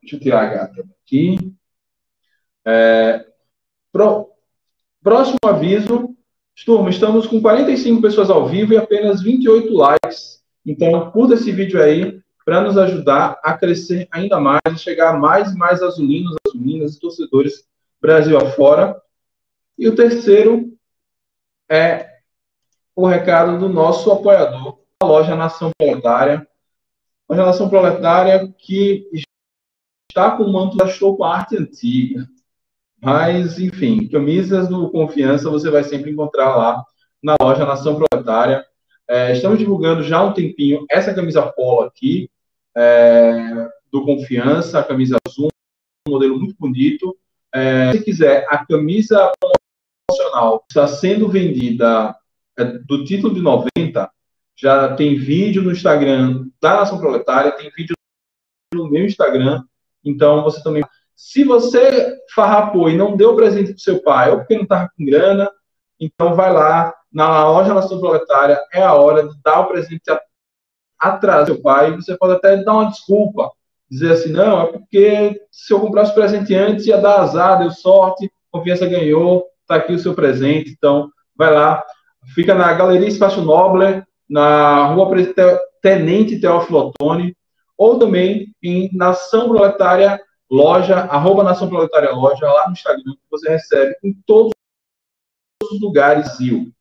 Deixa 0.02 0.16
eu 0.16 0.20
tirar 0.20 0.42
a 0.42 0.50
gata 0.50 0.84
aqui. 1.04 1.56
É, 2.66 3.24
pro, 3.92 4.32
próximo 5.04 5.38
aviso, 5.46 6.18
turma, 6.66 6.90
estamos 6.90 7.28
com 7.28 7.40
45 7.40 8.02
pessoas 8.02 8.32
ao 8.32 8.48
vivo 8.48 8.74
e 8.74 8.78
apenas 8.78 9.22
28 9.22 9.72
likes. 9.72 10.44
Então, 10.66 11.12
curta 11.12 11.36
esse 11.36 11.52
vídeo 11.52 11.80
aí 11.80 12.20
para 12.44 12.62
nos 12.62 12.80
ajudar 12.80 13.40
a 13.44 13.56
crescer 13.56 14.08
ainda 14.10 14.40
mais 14.40 14.60
e 14.74 14.80
chegar 14.80 15.14
a 15.14 15.20
mais 15.20 15.52
e 15.52 15.56
mais 15.56 15.84
azulinos, 15.84 16.36
azulinas 16.48 16.96
e 16.96 17.00
torcedores 17.00 17.64
Brasil 18.02 18.36
afora. 18.40 19.00
E 19.78 19.88
o 19.88 19.96
terceiro 19.96 20.74
é 21.70 22.10
o 22.96 23.06
recado 23.06 23.60
do 23.60 23.70
nosso 23.70 24.12
apoiador, 24.12 24.80
a 25.02 25.06
loja 25.06 25.36
Nação 25.36 25.72
Proletária. 25.78 26.48
A 27.30 27.34
loja 27.34 27.46
Nação 27.46 27.70
Proletária 27.70 28.52
que 28.58 29.08
está 30.10 30.32
com 30.36 30.44
o 30.44 30.52
manto 30.52 30.76
da 30.78 30.88
Show 30.88 31.24
arte 31.24 31.56
antiga. 31.56 32.28
Mas, 33.00 33.60
enfim, 33.60 34.08
camisas 34.08 34.68
do 34.68 34.90
Confiança 34.90 35.50
você 35.50 35.70
vai 35.70 35.84
sempre 35.84 36.10
encontrar 36.10 36.56
lá 36.56 36.84
na 37.22 37.36
loja 37.40 37.66
Nação 37.66 38.00
Proletária. 38.00 38.66
É, 39.08 39.32
estamos 39.32 39.60
divulgando 39.60 40.02
já 40.02 40.18
há 40.18 40.24
um 40.24 40.34
tempinho 40.34 40.86
essa 40.90 41.14
camisa 41.14 41.44
polo 41.44 41.82
aqui, 41.82 42.30
é, 42.76 43.70
do 43.92 44.04
Confiança, 44.04 44.80
a 44.80 44.84
camisa 44.84 45.18
azul, 45.28 45.50
um 46.08 46.12
modelo 46.12 46.40
muito 46.40 46.56
bonito. 46.58 47.16
É, 47.54 47.92
se 47.92 48.04
quiser, 48.04 48.46
a 48.50 48.66
camisa 48.66 49.32
promocional 50.08 50.66
está 50.70 50.88
sendo 50.88 51.28
vendida 51.28 52.16
é, 52.58 52.64
do 52.64 53.04
título 53.04 53.34
de 53.34 53.42
90, 53.42 54.10
já 54.56 54.96
tem 54.96 55.18
vídeo 55.18 55.62
no 55.62 55.72
Instagram 55.72 56.48
da 56.62 56.78
Nação 56.78 56.98
Proletária, 56.98 57.52
tem 57.52 57.70
vídeo 57.76 57.96
no 58.74 58.90
meu 58.90 59.06
Instagram, 59.06 59.64
então 60.04 60.44
você 60.44 60.64
também 60.64 60.84
se 61.16 61.44
você 61.44 62.16
farrapou 62.34 62.90
e 62.90 62.96
não 62.96 63.18
deu 63.18 63.36
presente 63.36 63.72
para 63.72 63.80
seu 63.80 64.02
pai, 64.04 64.30
ou 64.30 64.38
porque 64.38 64.56
não 64.56 64.64
estava 64.64 64.90
com 64.96 65.04
grana, 65.04 65.50
então 66.00 66.36
vai 66.36 66.54
lá 66.54 66.94
na 67.12 67.50
loja 67.50 67.74
Nação 67.74 68.00
Proletária, 68.00 68.62
é 68.72 68.84
a 68.84 68.94
hora 68.94 69.28
de 69.28 69.36
dar 69.42 69.62
o 69.62 69.68
presente 69.68 70.04
atrás 71.00 71.48
do 71.48 71.54
seu 71.54 71.62
pai. 71.62 71.96
Você 71.96 72.16
pode 72.16 72.34
até 72.34 72.58
dar 72.58 72.74
uma 72.74 72.92
desculpa, 72.92 73.52
dizer 73.90 74.12
assim: 74.12 74.32
não, 74.32 74.62
é 74.62 74.72
porque 74.74 75.42
se 75.52 75.74
eu 75.74 75.80
comprasse 75.80 76.12
o 76.12 76.16
presente 76.16 76.54
antes 76.54 76.86
ia 76.86 77.02
dar 77.02 77.22
azar, 77.22 77.58
deu 77.58 77.72
sorte, 77.72 78.32
confiança 78.52 78.86
ganhou, 78.86 79.48
está 79.68 79.76
aqui 79.76 79.94
o 79.94 80.00
seu 80.00 80.16
presente. 80.16 80.72
Então 80.72 81.12
vai 81.36 81.54
lá, 81.54 81.84
fica 82.34 82.56
na 82.56 82.74
Galeria 82.74 83.08
Espaço 83.08 83.42
Noble, 83.42 84.04
na 84.28 84.88
Rua 84.88 85.12
Tenente 85.82 86.40
Teófilo 86.40 86.80
Otoni, 86.80 87.36
ou 87.78 88.00
também 88.00 88.56
em 88.64 88.90
Nação 88.96 89.50
Proletária 89.50 90.20
loja, 90.50 91.02
arroba 91.02 91.44
Nação 91.44 91.70
Proletária 91.70 92.12
Loja, 92.12 92.52
lá 92.52 92.68
no 92.68 92.74
Instagram, 92.74 93.14
que 93.14 93.30
você 93.30 93.50
recebe 93.50 93.96
em 94.04 94.14
todos 94.26 94.54
os 95.62 95.80
lugares 95.82 96.38
Zil. 96.38 96.72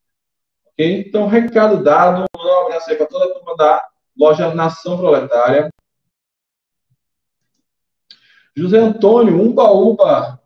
Então, 0.79 1.27
recado 1.27 1.83
dado, 1.83 2.25
um 2.37 2.66
abraço 2.66 2.90
aí 2.90 2.96
para 2.96 3.07
toda 3.07 3.25
a 3.25 3.35
turma 3.35 3.57
da 3.57 3.85
loja 4.16 4.55
Nação 4.55 4.96
Proletária. 4.96 5.70
José 8.55 8.79
Antônio, 8.79 9.40
Umba 9.40 9.70
Uba, 9.70 10.40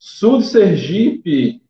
Sul 0.00 0.38
de 0.38 0.46
Sergipe. 0.46 1.62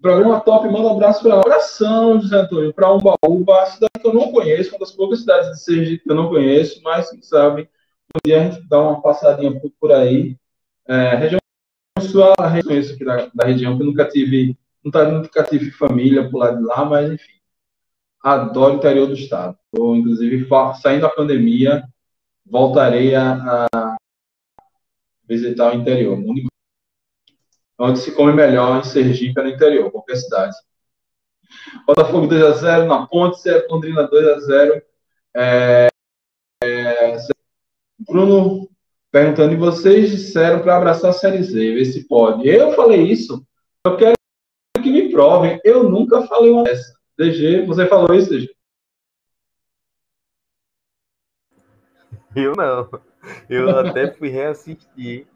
Programa 0.00 0.40
top, 0.40 0.68
manda 0.68 0.86
um 0.86 0.92
abraço 0.92 1.24
para 1.24 1.36
oração, 1.36 2.20
José 2.20 2.36
Antônio, 2.36 2.72
para 2.72 2.94
Umbaúba, 2.94 3.66
cidade 3.66 3.90
que 4.00 4.06
eu 4.06 4.14
não 4.14 4.30
conheço, 4.30 4.70
uma 4.70 4.78
das 4.78 4.92
poucas 4.92 5.20
cidades 5.20 5.50
de 5.50 5.60
Sergipe 5.60 6.04
que 6.04 6.10
eu 6.10 6.14
não 6.14 6.28
conheço, 6.28 6.80
mas 6.82 7.10
quem 7.10 7.20
sabe 7.20 7.68
um 8.14 8.18
dia 8.24 8.40
a 8.40 8.44
gente 8.44 8.68
dá 8.68 8.80
uma 8.80 9.02
passadinha 9.02 9.60
por, 9.78 9.92
aí. 9.92 10.38
É, 10.88 11.16
região 11.16 11.40
sul, 12.00 12.22
a 12.38 12.46
região 12.46 12.94
aqui 12.94 13.04
da, 13.04 13.30
da, 13.34 13.46
região, 13.46 13.76
que 13.76 13.82
eu 13.82 13.86
nunca 13.86 14.08
tive, 14.08 14.56
nunca, 14.84 15.42
tive 15.42 15.72
família 15.72 16.30
por 16.30 16.38
lá 16.38 16.52
de 16.52 16.62
lá, 16.62 16.84
mas 16.84 17.12
enfim. 17.12 17.40
Adoro 18.22 18.74
o 18.74 18.76
interior 18.76 19.08
do 19.08 19.14
estado. 19.14 19.58
Tô, 19.72 19.96
inclusive, 19.96 20.46
saindo 20.80 21.02
da 21.02 21.08
pandemia, 21.08 21.84
voltarei 22.46 23.14
a, 23.14 23.66
a 23.72 23.79
visitar 25.30 25.72
o 25.72 25.76
interior. 25.76 26.18
Onde 27.78 27.98
se 28.00 28.12
come 28.12 28.32
melhor 28.32 28.80
em 28.80 28.84
Sergipe, 28.84 29.40
no 29.40 29.48
interior, 29.48 29.90
qualquer 29.92 30.16
cidade. 30.16 30.56
Botafogo 31.86 32.26
2x0 32.26 32.86
na 32.86 33.06
Ponte, 33.06 33.48
Londrina 33.70 34.10
2x0. 34.10 34.82
É, 35.36 35.88
é, 36.64 37.16
Bruno 38.00 38.68
perguntando, 39.12 39.52
e 39.52 39.56
vocês 39.56 40.10
disseram 40.10 40.60
para 40.60 40.76
abraçar 40.76 41.10
a 41.10 41.14
Série 41.14 41.42
Z, 41.42 41.74
ver 41.74 41.84
se 41.84 42.06
pode. 42.08 42.48
Eu 42.48 42.72
falei 42.72 43.02
isso, 43.02 43.44
eu 43.84 43.96
quero 43.96 44.14
que 44.82 44.90
me 44.90 45.10
provem. 45.10 45.60
Eu 45.64 45.88
nunca 45.88 46.26
falei 46.26 46.50
uma 46.50 46.64
dessa. 46.64 46.98
DG, 47.16 47.66
você 47.66 47.86
falou 47.86 48.14
isso, 48.14 48.30
DG? 48.30 48.52
Eu 52.34 52.52
não. 52.56 53.09
Eu 53.48 53.70
até 53.78 54.10
fui 54.10 54.28
reassistir 54.28 55.26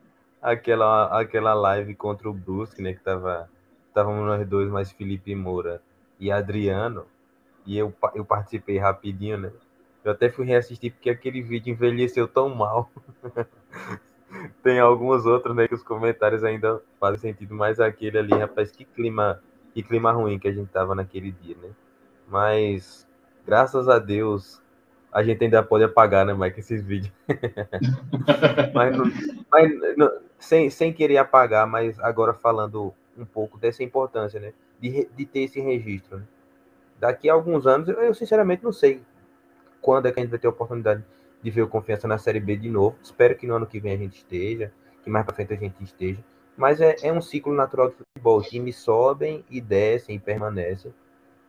aquela, 0.41 1.21
aquela 1.21 1.55
live 1.55 1.95
contra 1.95 2.29
o 2.29 2.33
Brusque, 2.33 2.83
né? 2.83 2.93
Que 2.95 3.01
tava, 3.01 3.49
estávamos 3.89 4.27
nós 4.27 4.47
dois, 4.47 4.71
mais 4.71 4.91
Felipe 4.93 5.35
Moura 5.35 5.83
e 6.19 6.31
Adriano. 6.31 7.07
E 7.67 7.79
eu, 7.79 7.95
eu 8.15 8.25
participei 8.25 8.79
rapidinho, 8.79 9.39
né? 9.39 9.53
Eu 10.05 10.13
até 10.13 10.29
fui 10.29 10.45
reassistir 10.45 10.93
porque 10.93 11.09
aquele 11.09 11.41
vídeo 11.41 11.73
envelheceu 11.73 12.29
tão 12.29 12.55
mal. 12.55 12.91
Tem 14.63 14.79
alguns 14.79 15.25
outros, 15.25 15.55
né, 15.55 15.69
que 15.69 15.75
os 15.75 15.83
comentários 15.83 16.43
ainda 16.43 16.83
fazem 16.99 17.21
sentido, 17.21 17.55
mas 17.55 17.79
aquele 17.79 18.19
ali, 18.19 18.33
rapaz, 18.33 18.71
que 18.71 18.85
clima, 18.85 19.41
que 19.73 19.83
clima 19.83 20.11
ruim 20.13 20.39
que 20.39 20.49
a 20.49 20.53
gente 20.53 20.69
tava 20.71 20.95
naquele 20.95 21.31
dia, 21.31 21.57
né? 21.57 21.71
Mas 22.29 23.07
graças 23.47 23.89
a 23.89 23.99
Deus 23.99 24.61
a 25.15 25.23
gente 25.23 25.45
ainda 25.45 25.63
pode 25.63 25.85
apagar, 25.85 26.27
né, 26.27 26.35
Mike, 26.35 26.59
esses 26.59 26.83
vídeos. 26.83 27.13
mas, 28.75 28.97
mas 29.49 29.97
não, 29.97 30.11
sem, 30.37 30.69
sem 30.69 30.93
querer 30.93 31.19
apagar, 31.19 31.69
mas 31.69 31.99
agora 32.01 32.35
falando 32.35 32.93
um 33.17 33.25
pouco 33.25 33.57
dessa 33.57 33.85
importância, 33.85 34.41
né, 34.41 34.53
de, 34.81 35.09
de 35.17 35.25
ter 35.25 35.45
esse 35.45 35.61
registro. 35.61 36.19
Né? 36.19 36.25
Daqui 36.99 37.31
a 37.31 37.33
alguns 37.33 37.65
anos, 37.65 37.89
eu, 37.89 37.95
eu 38.03 38.13
sinceramente 38.13 38.65
não 38.65 38.73
sei 38.73 39.03
quando 39.81 40.07
é 40.07 40.13
que 40.13 40.19
a 40.19 40.23
gente 40.23 40.31
vai 40.31 40.39
ter 40.41 40.49
a 40.49 40.51
oportunidade 40.51 41.05
de 41.41 41.51
ver 41.51 41.63
o 41.63 41.69
Confiança 41.69 42.09
na 42.09 42.19
Série 42.19 42.41
B 42.41 42.57
de 42.57 42.69
novo. 42.69 42.97
Espero 43.01 43.37
que 43.37 43.47
no 43.47 43.55
ano 43.55 43.67
que 43.67 43.79
vem 43.79 43.93
a 43.93 43.99
gente 43.99 44.17
esteja, 44.17 44.73
que 45.05 45.11
mais 45.11 45.25
para 45.25 45.35
frente 45.37 45.53
a 45.53 45.57
gente 45.57 45.85
esteja. 45.85 46.19
Mas 46.57 46.81
é, 46.81 46.97
é 47.03 47.13
um 47.13 47.21
ciclo 47.21 47.55
natural 47.55 47.91
de 47.91 47.97
futebol. 47.97 48.43
Times 48.43 48.77
sobem 48.77 49.45
e 49.49 49.61
descem 49.61 50.17
e 50.17 50.19
permanecem. 50.19 50.93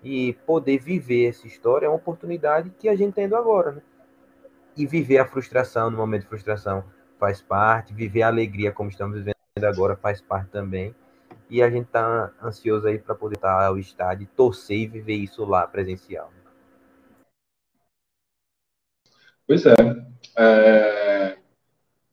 E 0.08 0.34
poder 0.46 0.78
viver 0.78 1.30
essa 1.30 1.48
história 1.48 1.88
é 1.88 1.89
uma 1.89 1.96
oportunidade 1.96 2.70
que 2.78 2.88
a 2.88 2.96
gente 2.96 3.15
tá 3.15 3.24
tendo 3.24 3.36
agora, 3.36 3.72
né? 3.72 3.82
E 4.78 4.86
viver 4.86 5.18
a 5.18 5.26
frustração 5.26 5.89
no 5.89 5.98
momento 5.98 6.22
de 6.22 6.28
frustração 6.28 6.84
faz 7.20 7.41
parte, 7.41 7.91
viver 7.91 8.22
a 8.22 8.28
alegria 8.28 8.72
como 8.72 8.91
estamos 8.91 9.18
vivendo 9.18 9.36
agora 9.63 9.96
faz 9.96 10.22
parte 10.22 10.52
também. 10.52 10.94
E 11.50 11.63
a 11.63 11.72
gente 11.72 11.88
tá 11.88 12.32
ansioso 12.44 12.88
aí 12.88 13.00
para 13.00 13.15
poder 13.15 13.36
estar 13.36 13.65
ao 13.65 13.80
estádio, 13.80 14.28
torcer 14.36 14.78
e 14.78 14.88
viver 14.88 15.15
isso 15.15 15.44
lá 15.44 15.65
presencial. 15.65 16.32
Pois 19.48 19.65
é. 19.65 19.76
é... 20.38 21.38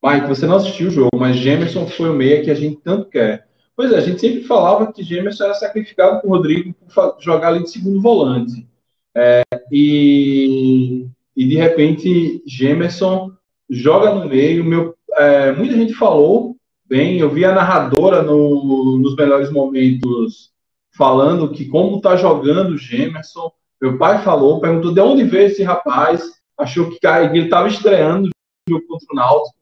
Mike, 0.03 0.29
você 0.29 0.47
não 0.47 0.57
assistiu 0.57 0.89
o 0.89 0.91
jogo, 0.91 1.19
mas 1.19 1.37
Gemerson 1.37 1.87
foi 1.87 2.09
o 2.09 2.15
meia 2.15 2.43
que 2.43 2.51
a 2.51 2.55
gente 2.55 2.81
tanto 2.81 3.11
quer. 3.11 3.52
Pois 3.83 3.95
é, 3.95 3.99
a 3.99 4.01
gente 4.01 4.21
sempre 4.21 4.45
falava 4.45 4.93
que 4.93 5.03
Gemerson 5.03 5.43
era 5.43 5.55
sacrificado 5.55 6.21
por 6.21 6.31
Rodrigo 6.31 6.73
por 6.73 7.17
jogar 7.19 7.49
ali 7.49 7.65
de 7.65 7.71
segundo 7.73 8.01
volante. 8.01 8.65
É, 9.13 9.43
e, 9.73 11.05
e 11.37 11.45
de 11.45 11.57
repente 11.57 12.45
Gemerson 12.47 13.33
joga 13.69 14.15
no 14.15 14.29
meio. 14.29 14.65
Meu, 14.65 14.95
é, 15.15 15.51
muita 15.51 15.75
gente 15.75 15.95
falou 15.95 16.57
bem, 16.85 17.19
eu 17.19 17.29
vi 17.29 17.45
a 17.45 17.53
narradora 17.53 18.23
no, 18.23 19.01
nos 19.01 19.17
melhores 19.17 19.51
momentos 19.51 20.53
falando 20.97 21.51
que 21.51 21.65
como 21.65 22.01
tá 22.01 22.15
jogando 22.15 22.79
Gemerson. 22.79 23.51
Meu 23.81 23.99
pai 23.99 24.23
falou, 24.23 24.61
perguntou 24.61 24.95
de 24.95 25.01
onde 25.01 25.25
veio 25.25 25.49
esse 25.49 25.65
rapaz 25.65 26.23
achou 26.57 26.89
que 26.89 27.05
ele 27.05 27.47
estava 27.47 27.67
estreando 27.67 28.31
jogo 28.69 28.87
contra 28.87 29.09
o 29.11 29.17
Náutico, 29.17 29.57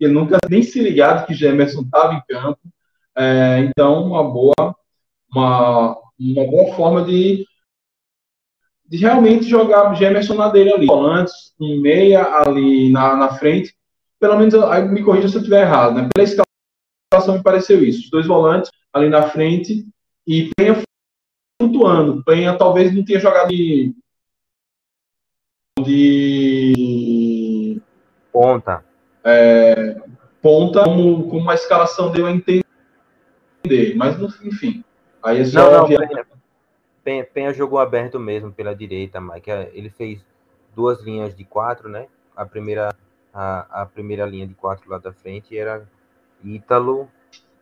ele 0.00 0.14
nunca 0.14 0.38
nem 0.48 0.62
se 0.62 0.80
ligado 0.80 1.26
que 1.26 1.34
Gemerson 1.34 1.82
estava 1.82 2.14
em 2.14 2.22
campo. 2.26 2.58
É, 3.16 3.60
então, 3.60 4.04
uma 4.04 4.22
boa, 4.22 4.76
uma, 5.32 5.96
uma 6.18 6.44
boa 6.46 6.74
forma 6.74 7.04
de, 7.04 7.46
de 8.86 8.98
realmente 8.98 9.44
jogar 9.48 9.94
Gemerson 9.94 10.34
na 10.34 10.48
dele 10.48 10.72
ali. 10.72 10.86
Volantes, 10.86 11.54
um 11.60 11.80
meia 11.80 12.24
ali 12.40 12.90
na, 12.92 13.16
na 13.16 13.34
frente. 13.34 13.74
Pelo 14.20 14.38
menos, 14.38 14.54
aí 14.54 14.86
me 14.86 15.02
corrija 15.02 15.28
se 15.28 15.36
eu 15.36 15.40
estiver 15.40 15.62
errado, 15.62 15.94
né? 15.94 16.08
Pela 16.14 16.24
escalação 16.26 17.36
me 17.36 17.42
pareceu 17.42 17.82
isso. 17.82 18.04
Os 18.04 18.10
dois 18.10 18.26
volantes 18.26 18.70
ali 18.92 19.08
na 19.08 19.28
frente 19.30 19.86
e 20.26 20.50
Penha 20.56 20.82
flutuando. 21.60 22.22
Penha 22.24 22.56
talvez 22.56 22.94
não 22.94 23.04
tenha 23.04 23.20
jogado 23.20 23.48
de 23.48 23.94
de 25.82 27.80
ponta. 28.32 28.84
É, 29.24 29.96
ponta 30.40 30.84
como, 30.84 31.28
como 31.28 31.50
a 31.50 31.54
escalação 31.54 32.10
deu 32.10 32.26
a 32.26 32.32
entender. 32.32 32.65
Mas, 33.94 34.16
enfim, 34.42 34.84
aí 35.22 35.40
é 35.40 35.44
só... 35.44 35.70
Não, 35.70 35.80
não, 35.80 35.86
Penha, 35.88 36.26
Penha, 37.04 37.24
Penha 37.24 37.52
jogou 37.54 37.78
aberto 37.78 38.18
mesmo 38.18 38.52
pela 38.52 38.74
direita, 38.74 39.20
Mike. 39.20 39.50
Ele 39.72 39.90
fez 39.90 40.24
duas 40.74 41.02
linhas 41.02 41.34
de 41.34 41.44
quatro, 41.44 41.88
né? 41.88 42.08
A 42.34 42.44
primeira, 42.44 42.94
a, 43.32 43.82
a 43.82 43.86
primeira 43.86 44.26
linha 44.26 44.46
de 44.46 44.54
quatro 44.54 44.90
lá 44.90 44.98
da 44.98 45.12
frente 45.12 45.56
era 45.56 45.88
Ítalo, 46.44 47.08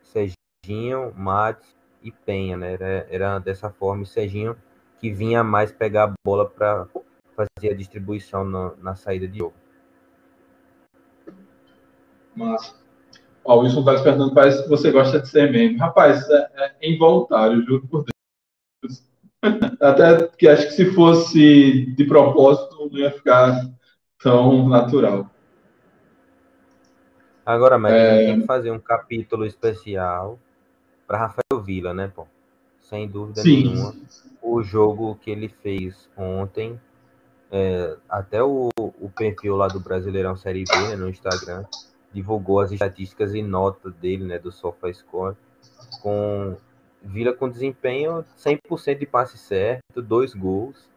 Serginho, 0.03 1.13
Matos 1.17 1.77
e 2.03 2.11
Penha, 2.11 2.57
né? 2.57 2.73
Era, 2.73 3.07
era 3.11 3.39
dessa 3.39 3.71
forma, 3.71 4.03
e 4.03 4.07
Serginho 4.07 4.57
que 4.99 5.11
vinha 5.11 5.45
mais 5.45 5.71
pegar 5.71 6.05
a 6.05 6.15
bola 6.25 6.49
para 6.49 6.89
fazer 7.37 7.73
a 7.73 7.77
distribuição 7.77 8.45
na, 8.45 8.73
na 8.79 8.95
saída 8.95 9.29
de 9.29 9.39
jogo. 9.39 9.55
Massa. 12.35 12.84
Ó, 13.45 13.57
o 13.57 13.61
Wilson 13.61 13.85
tá 13.85 14.03
perguntando, 14.03 14.35
parece 14.35 14.63
que 14.63 14.69
você 14.69 14.91
gosta 14.91 15.21
de 15.21 15.29
ser 15.29 15.53
meme. 15.53 15.77
Rapaz, 15.77 16.29
é, 16.31 16.75
é 16.81 16.91
involuntário, 16.91 17.63
juro 17.65 17.87
por 17.87 18.05
Deus. 18.83 19.03
Até 19.81 20.27
que 20.29 20.49
acho 20.49 20.69
que 20.69 20.73
se 20.73 20.93
fosse 20.93 21.87
de 21.95 22.05
propósito, 22.05 22.89
não 22.91 22.99
ia 22.99 23.11
ficar 23.11 23.69
tão 24.23 24.69
natural. 24.69 25.31
Agora, 27.45 27.79
mas 27.79 27.93
é... 27.93 28.27
tem 28.27 28.41
que 28.41 28.47
fazer 28.47 28.71
um 28.71 28.79
capítulo 28.79 29.45
especial 29.45 30.39
para 31.07 31.19
Rafael 31.19 31.63
Vila, 31.63 31.93
né, 31.93 32.11
pô? 32.15 32.27
Sem 32.81 33.07
dúvida 33.07 33.43
Sim. 33.43 33.65
nenhuma. 33.65 33.95
O 34.41 34.63
jogo 34.63 35.19
que 35.21 35.31
ele 35.31 35.49
fez 35.49 36.09
ontem, 36.17 36.81
é, 37.51 37.97
até 38.09 38.43
o, 38.43 38.71
o 38.79 39.11
perfil 39.15 39.57
lá 39.57 39.69
do 39.69 39.81
Brasileirão 39.81 40.37
Série 40.37 40.65
B, 40.65 40.75
né, 40.75 40.97
no 40.97 41.09
Instagram, 41.09 41.65
divulgou 42.15 42.61
as 42.61 42.71
estatísticas 42.71 43.35
e 43.35 43.43
notas 43.43 43.93
dele, 43.97 44.25
né, 44.25 44.39
do 44.39 44.53
SofaScore, 44.53 45.37
com 46.01 46.57
Vila 47.03 47.35
com 47.35 47.51
desempenho 47.51 48.25
100% 48.39 48.99
de 48.99 49.05
passe 49.05 49.37
certo, 49.37 50.01
dois 50.01 50.33
gols, 50.33 50.89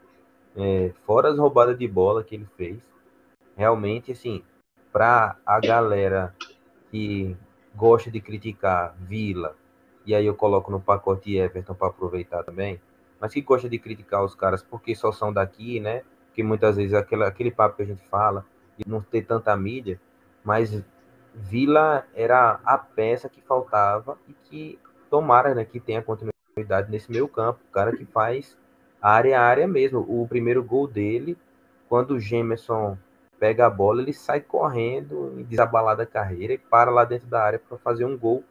é, 0.55 0.93
fora 1.05 1.29
as 1.29 1.37
roubadas 1.37 1.77
de 1.77 1.85
bola 1.85 2.23
que 2.23 2.35
ele 2.35 2.47
fez. 2.55 2.79
Realmente, 3.57 4.13
assim, 4.13 4.41
para 4.93 5.35
a 5.45 5.59
galera 5.59 6.33
que 6.89 7.35
gosta 7.75 8.09
de 8.09 8.21
criticar 8.21 8.95
Vila, 9.01 9.55
e 10.05 10.15
aí 10.15 10.25
eu 10.25 10.33
coloco 10.33 10.71
no 10.71 10.79
pacote 10.79 11.35
Everton 11.35 11.73
para 11.73 11.89
aproveitar 11.89 12.43
também, 12.43 12.79
mas 13.19 13.33
que 13.33 13.41
gosta 13.41 13.67
de 13.67 13.77
criticar 13.77 14.23
os 14.23 14.33
caras 14.33 14.63
porque 14.63 14.95
só 14.95 15.11
são 15.11 15.33
daqui, 15.33 15.81
né? 15.81 16.03
Que 16.33 16.41
muitas 16.41 16.77
vezes 16.77 16.93
aquele, 16.93 17.25
aquele 17.25 17.51
papo 17.51 17.75
que 17.75 17.81
a 17.81 17.85
gente 17.85 18.07
fala 18.07 18.45
de 18.77 18.89
não 18.89 19.01
ter 19.01 19.23
tanta 19.23 19.55
mídia, 19.57 19.99
mas 20.41 20.81
Vila 21.37 22.05
era 22.15 22.59
a 22.65 22.77
peça 22.77 23.29
que 23.29 23.41
faltava 23.41 24.17
e 24.27 24.33
que 24.33 24.79
tomara 25.09 25.53
né, 25.53 25.63
que 25.63 25.79
tenha 25.79 26.01
continuidade 26.01 26.89
nesse 26.89 27.11
meio 27.11 27.27
campo. 27.27 27.59
O 27.69 27.71
cara 27.71 27.95
que 27.95 28.05
faz 28.05 28.57
área 29.01 29.39
a 29.39 29.43
área 29.43 29.67
mesmo. 29.67 29.99
O 29.99 30.27
primeiro 30.27 30.63
gol 30.63 30.87
dele, 30.87 31.37
quando 31.87 32.11
o 32.11 32.19
Gemerson 32.19 32.97
pega 33.39 33.67
a 33.67 33.69
bola, 33.69 34.01
ele 34.01 34.13
sai 34.13 34.41
correndo 34.41 35.45
desabalada 35.47 36.05
carreira 36.05 36.53
e 36.53 36.57
para 36.57 36.89
lá 36.89 37.05
dentro 37.05 37.27
da 37.27 37.43
área 37.43 37.59
para 37.59 37.77
fazer 37.77 38.05
um 38.05 38.17
gol 38.17 38.43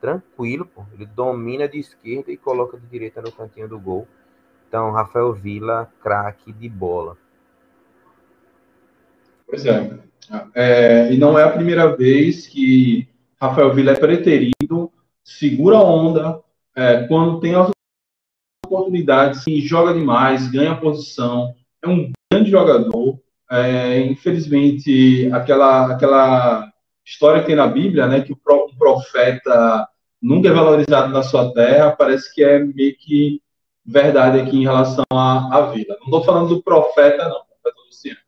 tranquilo. 0.00 0.66
Pô. 0.66 0.84
Ele 0.92 1.06
domina 1.06 1.68
de 1.68 1.78
esquerda 1.78 2.32
e 2.32 2.36
coloca 2.36 2.76
de 2.76 2.86
direita 2.86 3.22
no 3.22 3.30
cantinho 3.30 3.68
do 3.68 3.78
gol. 3.78 4.06
Então, 4.68 4.90
Rafael 4.90 5.32
Vila, 5.32 5.88
craque 6.02 6.52
de 6.52 6.68
bola. 6.68 7.16
Pois 9.46 9.64
é. 9.64 10.11
É. 10.54 11.12
E 11.12 11.16
não 11.16 11.38
é 11.38 11.44
a 11.44 11.50
primeira 11.50 11.94
vez 11.96 12.46
que 12.46 13.08
Rafael 13.40 13.74
Vila 13.74 13.92
é 13.92 13.96
preterido, 13.96 14.92
segura 15.24 15.76
a 15.76 15.82
onda, 15.82 16.40
é, 16.76 17.06
quando 17.06 17.40
tem 17.40 17.54
as 17.54 17.70
oportunidades, 18.64 19.44
joga 19.64 19.92
demais, 19.92 20.50
ganha 20.50 20.76
posição, 20.76 21.54
é 21.82 21.88
um 21.88 22.10
grande 22.32 22.50
jogador. 22.50 23.20
É, 23.50 24.00
infelizmente, 24.00 25.28
aquela, 25.32 25.92
aquela 25.92 26.72
história 27.04 27.40
que 27.40 27.48
tem 27.48 27.56
na 27.56 27.66
Bíblia, 27.66 28.06
né, 28.06 28.22
que 28.22 28.32
o 28.32 28.40
profeta 28.78 29.88
nunca 30.20 30.48
é 30.48 30.52
valorizado 30.52 31.12
na 31.12 31.22
sua 31.22 31.52
terra, 31.52 31.90
parece 31.92 32.32
que 32.32 32.42
é 32.42 32.60
meio 32.60 32.96
que 32.96 33.42
verdade 33.84 34.40
aqui 34.40 34.56
em 34.56 34.62
relação 34.62 35.04
à, 35.12 35.56
à 35.56 35.66
Vila. 35.72 35.96
Não 35.98 36.06
estou 36.06 36.24
falando 36.24 36.48
do 36.48 36.62
profeta, 36.62 37.28
não, 37.28 37.42
profeta 37.44 37.80
Luciano. 37.86 38.18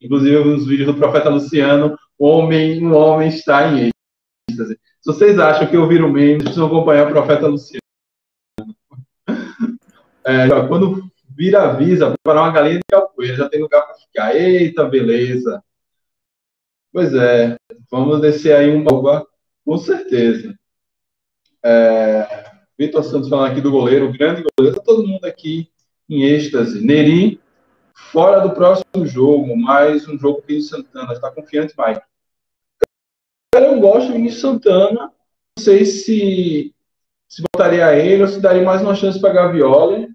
Inclusive, 0.00 0.44
nos 0.44 0.66
vídeos 0.66 0.86
do 0.86 0.98
profeta 0.98 1.28
Luciano, 1.28 1.98
o 2.18 2.26
homem, 2.26 2.84
um 2.84 2.94
homem 2.94 3.28
está 3.28 3.68
em 3.68 3.90
êxtase. 4.50 4.78
Se 5.00 5.06
vocês 5.06 5.38
acham 5.38 5.66
que 5.66 5.76
eu 5.76 5.86
viro 5.86 6.10
meme, 6.10 6.42
precisam 6.42 6.66
acompanhar 6.66 7.06
o 7.06 7.12
profeta 7.12 7.46
Luciano. 7.46 7.80
É, 10.22 10.46
quando 10.68 11.10
vira 11.34 11.70
avisa, 11.70 12.14
para 12.22 12.42
uma 12.42 12.52
galinha 12.52 12.76
de 12.76 12.84
calpoeira, 12.86 13.34
já 13.34 13.48
tem 13.48 13.62
lugar 13.62 13.80
para 13.86 13.94
ficar. 13.94 14.36
Eita, 14.36 14.84
beleza. 14.84 15.64
Pois 16.92 17.14
é, 17.14 17.56
vamos 17.90 18.20
descer 18.20 18.54
aí 18.54 18.70
um 18.70 18.84
baú, 18.84 19.26
com 19.64 19.78
certeza. 19.78 20.54
É, 21.64 22.50
Vitor 22.78 23.02
Santos 23.02 23.30
falando 23.30 23.50
aqui 23.50 23.60
do 23.62 23.70
goleiro, 23.70 24.08
o 24.08 24.12
grande 24.12 24.44
goleiro, 24.56 24.76
tá 24.76 24.82
todo 24.84 25.06
mundo 25.06 25.24
aqui 25.24 25.70
em 26.08 26.24
êxtase. 26.24 26.84
Neri, 26.84 27.40
fora 28.12 28.40
do 28.40 28.52
próximo 28.52 29.06
jogo, 29.06 29.56
mais 29.56 30.08
um 30.08 30.18
jogo 30.18 30.42
com 30.42 30.52
o 30.52 30.60
Santana. 30.60 31.12
Está 31.12 31.30
confiante, 31.30 31.74
Mike? 31.78 32.00
Cara, 33.52 33.66
eu 33.66 33.80
gosto 33.80 34.12
Vinícius 34.12 34.40
Santana. 34.40 35.12
Não 35.58 35.64
sei 35.64 35.84
se, 35.84 36.74
se 37.28 37.42
botaria 37.42 37.94
ele 37.94 38.22
ou 38.22 38.28
se 38.28 38.40
daria 38.40 38.62
mais 38.62 38.80
uma 38.80 38.94
chance 38.94 39.20
para 39.20 39.32
Gavioli, 39.32 40.08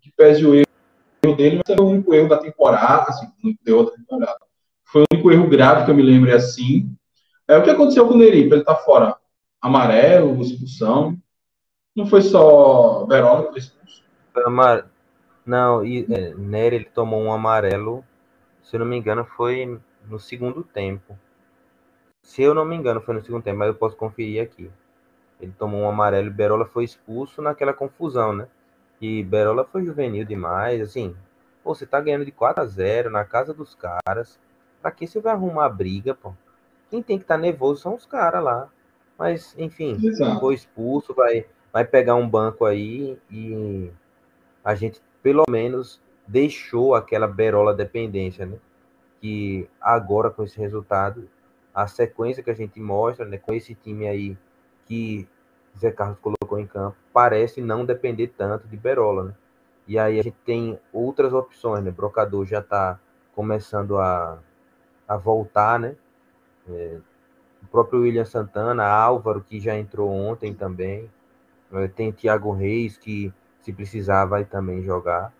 que 0.00 0.10
pese 0.16 0.46
o 0.46 0.54
erro 0.54 1.36
dele, 1.36 1.60
mas 1.66 1.76
é 1.76 1.80
o 1.80 1.86
único 1.86 2.14
erro 2.14 2.28
da 2.28 2.38
temporada, 2.38 3.06
assim, 3.08 3.26
deu 3.62 3.78
outra 3.78 3.96
temporada. 3.96 4.38
Foi 4.84 5.02
o 5.02 5.06
único 5.12 5.30
erro 5.30 5.48
grave 5.48 5.84
que 5.84 5.90
eu 5.90 5.94
me 5.94 6.02
lembro 6.02 6.34
assim. 6.34 6.90
É 7.48 7.56
o 7.56 7.62
que 7.62 7.70
aconteceu 7.70 8.06
com 8.06 8.14
o 8.14 8.18
Neri, 8.18 8.40
ele 8.40 8.64
tá 8.64 8.74
fora. 8.74 9.16
Amarelo, 9.60 10.40
expulsão. 10.40 11.16
Não 11.94 12.06
foi 12.06 12.22
só 12.22 13.04
Verona 13.06 13.44
que 13.44 13.50
foi 13.50 13.58
expulso? 13.58 14.02
Não, 15.44 15.84
e, 15.84 16.06
é, 16.12 16.34
Nery 16.34 16.76
ele 16.76 16.84
tomou 16.84 17.20
um 17.20 17.32
amarelo, 17.32 18.04
se 18.62 18.76
eu 18.76 18.80
não 18.80 18.86
me 18.86 18.96
engano, 18.96 19.24
foi 19.24 19.80
no 20.06 20.18
segundo 20.18 20.62
tempo. 20.62 21.18
Se 22.22 22.42
eu 22.42 22.54
não 22.54 22.64
me 22.64 22.76
engano, 22.76 23.00
foi 23.00 23.14
no 23.14 23.24
segundo 23.24 23.42
tempo, 23.42 23.58
mas 23.58 23.68
eu 23.68 23.74
posso 23.74 23.96
conferir 23.96 24.42
aqui. 24.42 24.70
Ele 25.40 25.52
tomou 25.58 25.80
um 25.80 25.88
amarelo 25.88 26.28
e 26.28 26.30
Berola 26.30 26.64
foi 26.64 26.84
expulso 26.84 27.42
naquela 27.42 27.72
confusão, 27.72 28.32
né? 28.32 28.46
E 29.00 29.24
Berola 29.24 29.64
foi 29.64 29.84
juvenil 29.84 30.24
demais, 30.24 30.80
assim. 30.80 31.16
Pô, 31.64 31.74
você 31.74 31.84
tá 31.84 32.00
ganhando 32.00 32.24
de 32.24 32.30
4 32.30 32.62
a 32.62 32.66
0 32.66 33.10
na 33.10 33.24
casa 33.24 33.52
dos 33.52 33.74
caras. 33.74 34.38
Pra 34.80 34.92
que 34.92 35.06
você 35.06 35.20
vai 35.20 35.32
arrumar 35.32 35.68
briga, 35.68 36.14
pô? 36.14 36.32
Quem 36.88 37.02
tem 37.02 37.18
que 37.18 37.24
estar 37.24 37.34
tá 37.34 37.40
nervoso 37.40 37.82
são 37.82 37.94
os 37.94 38.06
caras 38.06 38.42
lá. 38.42 38.68
Mas, 39.18 39.54
enfim, 39.58 39.98
Exato. 40.02 40.40
foi 40.40 40.54
expulso, 40.54 41.12
vai, 41.12 41.46
vai 41.72 41.84
pegar 41.84 42.14
um 42.14 42.28
banco 42.28 42.64
aí 42.64 43.18
e 43.30 43.90
a 44.64 44.74
gente, 44.74 45.00
pelo 45.22 45.44
menos, 45.48 46.00
deixou 46.26 46.94
aquela 46.94 47.28
berola 47.28 47.74
dependência, 47.74 48.46
né? 48.46 48.58
Que 49.20 49.68
agora, 49.80 50.30
com 50.30 50.42
esse 50.42 50.58
resultado, 50.58 51.28
a 51.74 51.86
sequência 51.86 52.42
que 52.42 52.50
a 52.50 52.54
gente 52.54 52.80
mostra, 52.80 53.24
né, 53.24 53.38
com 53.38 53.52
esse 53.54 53.74
time 53.74 54.06
aí 54.06 54.36
que 54.84 55.26
Zé 55.78 55.90
Carlos 55.90 56.18
colocou 56.20 56.58
em 56.58 56.66
campo, 56.66 56.96
parece 57.12 57.60
não 57.60 57.84
depender 57.84 58.28
tanto 58.36 58.68
de 58.68 58.76
Berola, 58.76 59.24
né? 59.24 59.34
E 59.86 59.98
aí 59.98 60.18
a 60.18 60.22
gente 60.22 60.36
tem 60.44 60.78
outras 60.92 61.32
opções, 61.32 61.82
né? 61.82 61.90
Brocador 61.90 62.44
já 62.46 62.60
está 62.60 63.00
começando 63.34 63.98
a, 63.98 64.38
a 65.08 65.16
voltar, 65.16 65.78
né? 65.78 65.96
É, 66.68 66.98
o 67.62 67.66
próprio 67.66 68.02
William 68.02 68.24
Santana, 68.24 68.86
Álvaro, 68.86 69.40
que 69.40 69.58
já 69.60 69.76
entrou 69.76 70.10
ontem 70.10 70.54
também. 70.54 71.10
É, 71.72 71.88
tem 71.88 72.12
Thiago 72.12 72.52
Reis, 72.52 72.96
que 72.96 73.32
se 73.62 73.72
precisar 73.72 74.26
vai 74.26 74.44
também 74.44 74.82
jogar. 74.82 75.32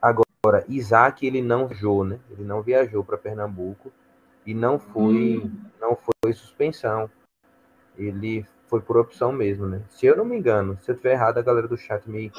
Agora, 0.00 0.64
Isaac, 0.68 1.24
ele 1.24 1.40
não 1.40 1.68
viajou, 1.68 2.04
né? 2.04 2.18
Ele 2.30 2.42
não 2.42 2.62
viajou 2.62 3.04
para 3.04 3.16
Pernambuco 3.16 3.92
e 4.44 4.52
não 4.52 4.78
foi, 4.78 5.38
hum. 5.38 5.52
não 5.80 5.96
foi 5.96 6.32
suspensão. 6.32 7.08
Ele 7.96 8.44
foi 8.66 8.80
por 8.80 8.96
opção 8.96 9.30
mesmo, 9.30 9.66
né? 9.66 9.82
Se 9.90 10.06
eu 10.06 10.16
não 10.16 10.24
me 10.24 10.36
engano, 10.36 10.76
se 10.80 10.90
eu 10.90 10.94
estiver 10.94 11.12
errado, 11.12 11.38
a 11.38 11.42
galera 11.42 11.68
do 11.68 11.76
chat 11.76 12.08
me, 12.08 12.32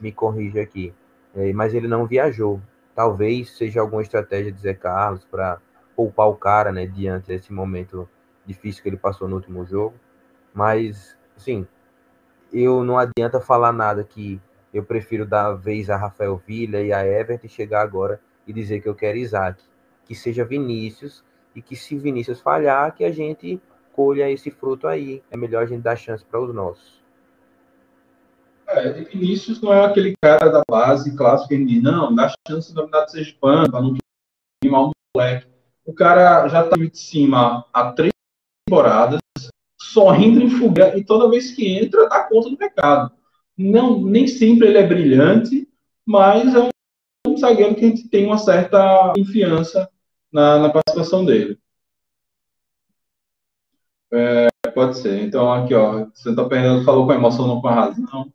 me 0.00 0.12
corrige 0.12 0.60
aqui. 0.60 0.94
É, 1.34 1.52
mas 1.52 1.74
ele 1.74 1.88
não 1.88 2.06
viajou. 2.06 2.60
Talvez 2.94 3.56
seja 3.56 3.80
alguma 3.80 4.02
estratégia 4.02 4.52
de 4.52 4.60
Zé 4.60 4.74
Carlos 4.74 5.24
para 5.24 5.58
poupar 5.96 6.28
o 6.28 6.36
cara, 6.36 6.70
né? 6.70 6.86
Diante 6.86 7.28
desse 7.28 7.52
momento 7.52 8.08
difícil 8.44 8.82
que 8.82 8.88
ele 8.88 8.96
passou 8.96 9.26
no 9.26 9.36
último 9.36 9.64
jogo. 9.64 9.94
Mas, 10.54 11.16
assim, 11.36 11.66
eu 12.52 12.84
não 12.84 12.98
adianta 12.98 13.40
falar 13.40 13.72
nada 13.72 14.02
que 14.04 14.40
eu 14.72 14.82
prefiro 14.84 15.24
dar 15.24 15.52
vez 15.52 15.88
a 15.88 15.96
Rafael 15.96 16.40
Villa 16.46 16.80
e 16.80 16.92
a 16.92 17.04
Everton 17.04 17.46
e 17.46 17.50
chegar 17.50 17.82
agora 17.82 18.20
e 18.46 18.52
dizer 18.52 18.80
que 18.80 18.88
eu 18.88 18.94
quero 18.94 19.18
Isaac. 19.18 19.62
Que 20.04 20.14
seja 20.14 20.44
Vinícius 20.44 21.24
e 21.54 21.62
que 21.62 21.76
se 21.76 21.96
Vinícius 21.96 22.40
falhar, 22.40 22.94
que 22.94 23.04
a 23.04 23.12
gente 23.12 23.60
colha 23.92 24.30
esse 24.30 24.50
fruto 24.50 24.86
aí. 24.86 25.22
É 25.30 25.36
melhor 25.36 25.62
a 25.62 25.66
gente 25.66 25.82
dar 25.82 25.96
chance 25.96 26.24
para 26.24 26.40
os 26.40 26.54
nossos. 26.54 26.98
É, 28.68 28.92
Vinícius 29.04 29.60
não 29.60 29.72
é 29.72 29.84
aquele 29.84 30.14
cara 30.22 30.50
da 30.50 30.62
base 30.70 31.16
clássica 31.16 31.56
que 31.56 31.64
diz, 31.64 31.82
não, 31.82 32.14
dá 32.14 32.32
chance 32.46 32.72
do 32.72 32.82
Dominado 32.82 33.10
Sergipano, 33.10 33.70
para 33.70 33.80
não 33.80 33.96
queimar 34.62 34.82
o 34.82 34.90
moleque. 35.16 35.48
O 35.86 35.94
cara 35.94 36.46
já 36.48 36.64
está 36.64 36.76
de 36.76 36.98
cima 36.98 37.64
há 37.72 37.92
três 37.92 38.12
temporadas, 38.66 39.20
entra 40.20 40.44
em 40.44 40.50
fuga 40.50 40.96
e 40.96 41.02
toda 41.02 41.30
vez 41.30 41.52
que 41.52 41.66
entra, 41.78 42.08
dá 42.08 42.24
conta 42.24 42.50
do 42.50 42.56
recado. 42.56 43.17
Não, 43.58 44.00
nem 44.00 44.28
sempre 44.28 44.68
ele 44.68 44.78
é 44.78 44.86
brilhante, 44.86 45.68
mas 46.06 46.54
é 46.54 46.70
um 47.26 47.36
zagueiro 47.36 47.74
que 47.74 47.84
a 47.84 47.88
gente 47.88 48.08
tem 48.08 48.24
uma 48.24 48.38
certa 48.38 49.12
confiança 49.16 49.90
na, 50.32 50.60
na 50.60 50.70
participação 50.70 51.24
dele. 51.24 51.58
É, 54.12 54.48
pode 54.70 54.98
ser. 54.98 55.22
Então, 55.22 55.52
aqui, 55.52 55.74
ó, 55.74 56.06
você 56.14 56.30
está 56.30 56.44
perdendo, 56.48 56.84
falou 56.84 57.04
com 57.06 57.12
emoção, 57.12 57.48
não 57.48 57.60
com 57.60 57.68
a 57.68 57.74
razão. 57.74 58.32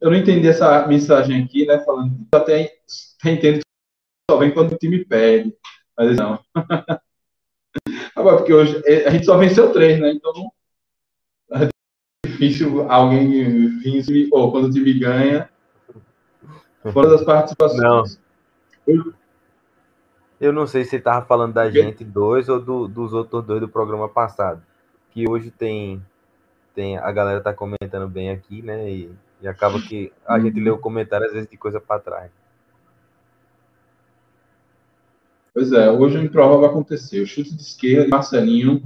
Eu 0.00 0.10
não 0.10 0.16
entendi 0.16 0.46
essa 0.46 0.86
mensagem 0.86 1.42
aqui, 1.42 1.66
né? 1.66 1.80
Falando 1.80 2.14
até, 2.32 2.72
até 3.20 3.30
entendo 3.32 3.58
que 3.58 3.62
só 4.30 4.38
vem 4.38 4.52
quando 4.52 4.72
o 4.72 4.78
time 4.78 5.04
perde. 5.04 5.54
Mas 5.96 6.16
não. 6.16 6.38
Agora, 8.14 8.36
porque 8.38 8.52
hoje 8.52 8.80
é, 8.86 9.06
a 9.06 9.10
gente 9.10 9.26
só 9.26 9.36
venceu 9.36 9.72
três, 9.72 10.00
né? 10.00 10.12
Então 10.12 10.52
difícil 12.36 12.90
alguém 12.90 13.78
vir 13.78 14.28
ou 14.30 14.52
quando 14.52 14.66
o 14.66 14.70
time 14.70 14.92
ganha. 14.98 15.48
Fora 16.92 17.08
das 17.08 17.24
participações. 17.24 18.20
Não. 18.86 19.14
Eu 20.40 20.52
não 20.52 20.66
sei 20.66 20.84
se 20.84 20.96
estava 20.96 21.24
falando 21.24 21.54
da 21.54 21.70
gente 21.70 22.04
dois 22.04 22.48
ou 22.48 22.60
do, 22.60 22.86
dos 22.86 23.12
outros 23.12 23.44
dois 23.44 23.60
do 23.60 23.68
programa 23.68 24.08
passado. 24.08 24.62
Que 25.10 25.28
hoje 25.28 25.50
tem. 25.50 26.02
tem 26.74 26.98
a 26.98 27.10
galera 27.10 27.40
tá 27.40 27.52
comentando 27.52 28.06
bem 28.06 28.30
aqui, 28.30 28.62
né? 28.62 28.90
E, 28.90 29.10
e 29.40 29.48
acaba 29.48 29.80
que 29.80 30.12
a 30.26 30.38
gente 30.38 30.60
lê 30.60 30.70
o 30.70 30.78
comentário 30.78 31.26
às 31.26 31.32
vezes 31.32 31.48
de 31.48 31.56
coisa 31.56 31.80
para 31.80 32.00
trás. 32.00 32.30
Pois 35.54 35.72
é, 35.72 35.90
hoje 35.90 36.18
o 36.18 36.22
improvável 36.22 36.66
aconteceu. 36.66 37.24
Chute 37.24 37.56
de 37.56 37.62
esquerda, 37.62 38.08
Marcelinho, 38.08 38.82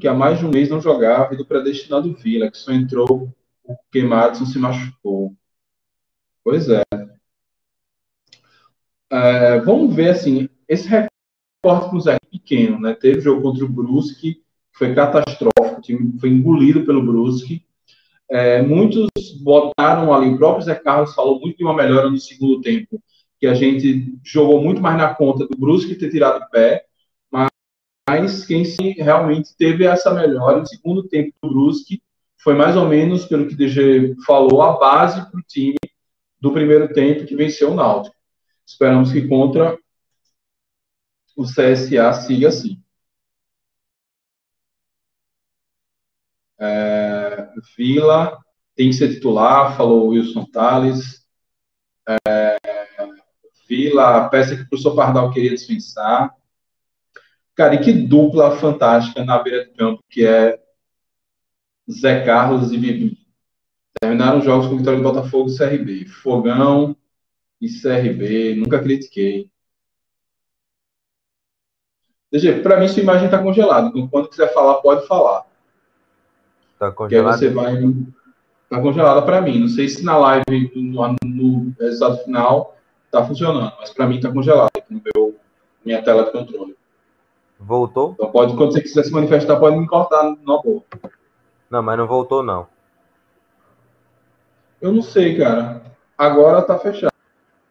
que 0.00 0.06
há 0.06 0.14
mais 0.14 0.38
de 0.38 0.46
um 0.46 0.50
mês 0.50 0.68
não 0.68 0.80
jogava, 0.80 1.34
e 1.34 1.36
do 1.36 1.46
predestinado 1.46 2.12
Vila, 2.14 2.50
que 2.50 2.58
só 2.58 2.72
entrou 2.72 3.32
porque 3.64 4.02
Madison 4.02 4.46
se 4.46 4.58
machucou. 4.58 5.34
Pois 6.42 6.68
é. 6.68 6.82
é 9.10 9.60
vamos 9.60 9.94
ver, 9.94 10.10
assim, 10.10 10.48
esse 10.68 10.86
recorte 10.88 11.90
com 11.90 11.96
o 11.96 12.00
Zé 12.00 12.18
pequeno, 12.30 12.78
né? 12.78 12.94
Teve 12.94 13.20
jogo 13.20 13.42
contra 13.42 13.64
o 13.64 13.68
Brusque, 13.68 14.42
foi 14.72 14.94
catastrófico, 14.94 15.78
o 15.78 15.80
time 15.80 16.18
foi 16.20 16.28
engolido 16.28 16.84
pelo 16.84 17.04
Brusque. 17.04 17.64
É, 18.30 18.60
muitos 18.62 19.08
botaram 19.42 20.12
ali, 20.12 20.28
o 20.28 20.36
próprio 20.36 20.64
Zé 20.64 20.74
Carlos 20.74 21.14
falou 21.14 21.40
muito 21.40 21.56
de 21.56 21.64
uma 21.64 21.74
melhora 21.74 22.10
no 22.10 22.18
segundo 22.18 22.60
tempo, 22.60 23.02
que 23.38 23.46
a 23.46 23.54
gente 23.54 24.14
jogou 24.22 24.62
muito 24.62 24.80
mais 24.80 24.96
na 24.96 25.14
conta 25.14 25.46
do 25.46 25.56
Brusque 25.56 25.94
ter 25.94 26.10
tirado 26.10 26.42
o 26.42 26.50
pé, 26.50 26.84
mas 28.08 28.44
quem 28.44 28.62
realmente 28.92 29.56
teve 29.56 29.84
essa 29.84 30.12
melhora 30.12 30.60
no 30.60 30.66
segundo 30.66 31.08
tempo 31.08 31.32
do 31.42 31.48
Brusque 31.48 32.02
foi 32.38 32.54
mais 32.54 32.76
ou 32.76 32.86
menos, 32.86 33.24
pelo 33.24 33.48
que 33.48 33.54
o 33.54 33.56
DG 33.56 34.14
falou, 34.26 34.60
a 34.60 34.78
base 34.78 35.30
para 35.30 35.40
o 35.40 35.42
time 35.42 35.76
do 36.38 36.52
primeiro 36.52 36.92
tempo 36.92 37.24
que 37.24 37.34
venceu 37.34 37.72
o 37.72 37.74
Náutico. 37.74 38.14
Esperamos 38.66 39.10
que 39.10 39.26
contra 39.26 39.78
o 41.34 41.44
CSA 41.44 42.12
siga 42.12 42.48
assim. 42.48 42.82
É, 46.58 47.50
Vila 47.76 48.38
tem 48.76 48.90
que 48.90 48.96
ser 48.96 49.14
titular, 49.14 49.76
falou 49.76 50.08
Wilson 50.08 50.44
Tales. 50.46 51.26
É, 52.28 52.56
Vila, 53.66 54.28
peça 54.28 54.54
que 54.54 54.62
o 54.62 54.68
professor 54.68 54.94
Pardal 54.94 55.32
queria 55.32 55.54
dispensar. 55.54 56.34
Cara, 57.54 57.74
e 57.74 57.80
que 57.80 57.92
dupla 57.92 58.56
fantástica 58.56 59.24
na 59.24 59.38
beira 59.42 59.64
de 59.64 59.70
campo, 59.72 60.02
que 60.08 60.26
é 60.26 60.60
Zé 61.90 62.24
Carlos 62.24 62.72
e 62.72 62.78
Bibi. 62.78 63.18
Terminaram 64.00 64.38
os 64.38 64.44
jogos 64.44 64.66
com 64.66 64.76
vitória 64.76 64.98
do 64.98 65.04
Botafogo 65.04 65.48
e 65.48 65.56
CRB. 65.56 66.06
Fogão 66.06 66.96
e 67.60 67.68
CRB, 67.68 68.56
nunca 68.56 68.80
critiquei. 68.80 69.48
DG, 72.32 72.60
para 72.60 72.80
mim 72.80 72.88
sua 72.88 73.02
imagem 73.02 73.26
está 73.26 73.40
congelada. 73.40 73.88
Então, 73.88 74.08
quando 74.08 74.28
quiser 74.28 74.52
falar, 74.52 74.74
pode 74.76 75.06
falar. 75.06 75.46
Está 76.72 76.90
congelada? 76.90 77.38
você 77.38 77.48
vai. 77.48 77.74
Está 78.64 78.80
congelada 78.80 79.22
para 79.22 79.40
mim. 79.40 79.60
Não 79.60 79.68
sei 79.68 79.88
se 79.88 80.04
na 80.04 80.16
live, 80.16 80.72
no, 80.74 81.16
no 81.24 81.74
resultado 81.78 82.24
final, 82.24 82.76
está 83.06 83.24
funcionando, 83.24 83.72
mas 83.78 83.90
para 83.90 84.08
mim 84.08 84.16
está 84.16 84.32
congelado 84.32 84.70
aqui 84.76 84.92
no 84.92 85.00
meu 85.04 85.38
minha 85.84 86.02
tela 86.02 86.24
de 86.24 86.32
controle. 86.32 86.76
Voltou? 87.58 88.12
Então 88.12 88.30
pode, 88.30 88.56
quando 88.56 88.72
você 88.72 88.80
quiser 88.80 89.04
se 89.04 89.12
manifestar, 89.12 89.58
pode 89.58 89.76
me 89.76 89.86
cortar 89.86 90.22
na 90.22 90.60
boa. 90.60 90.82
Não, 91.70 91.82
mas 91.82 91.98
não 91.98 92.06
voltou 92.06 92.42
não. 92.42 92.66
Eu 94.80 94.92
não 94.92 95.02
sei, 95.02 95.38
cara. 95.38 95.82
Agora 96.16 96.62
tá 96.62 96.78
fechado. 96.78 97.12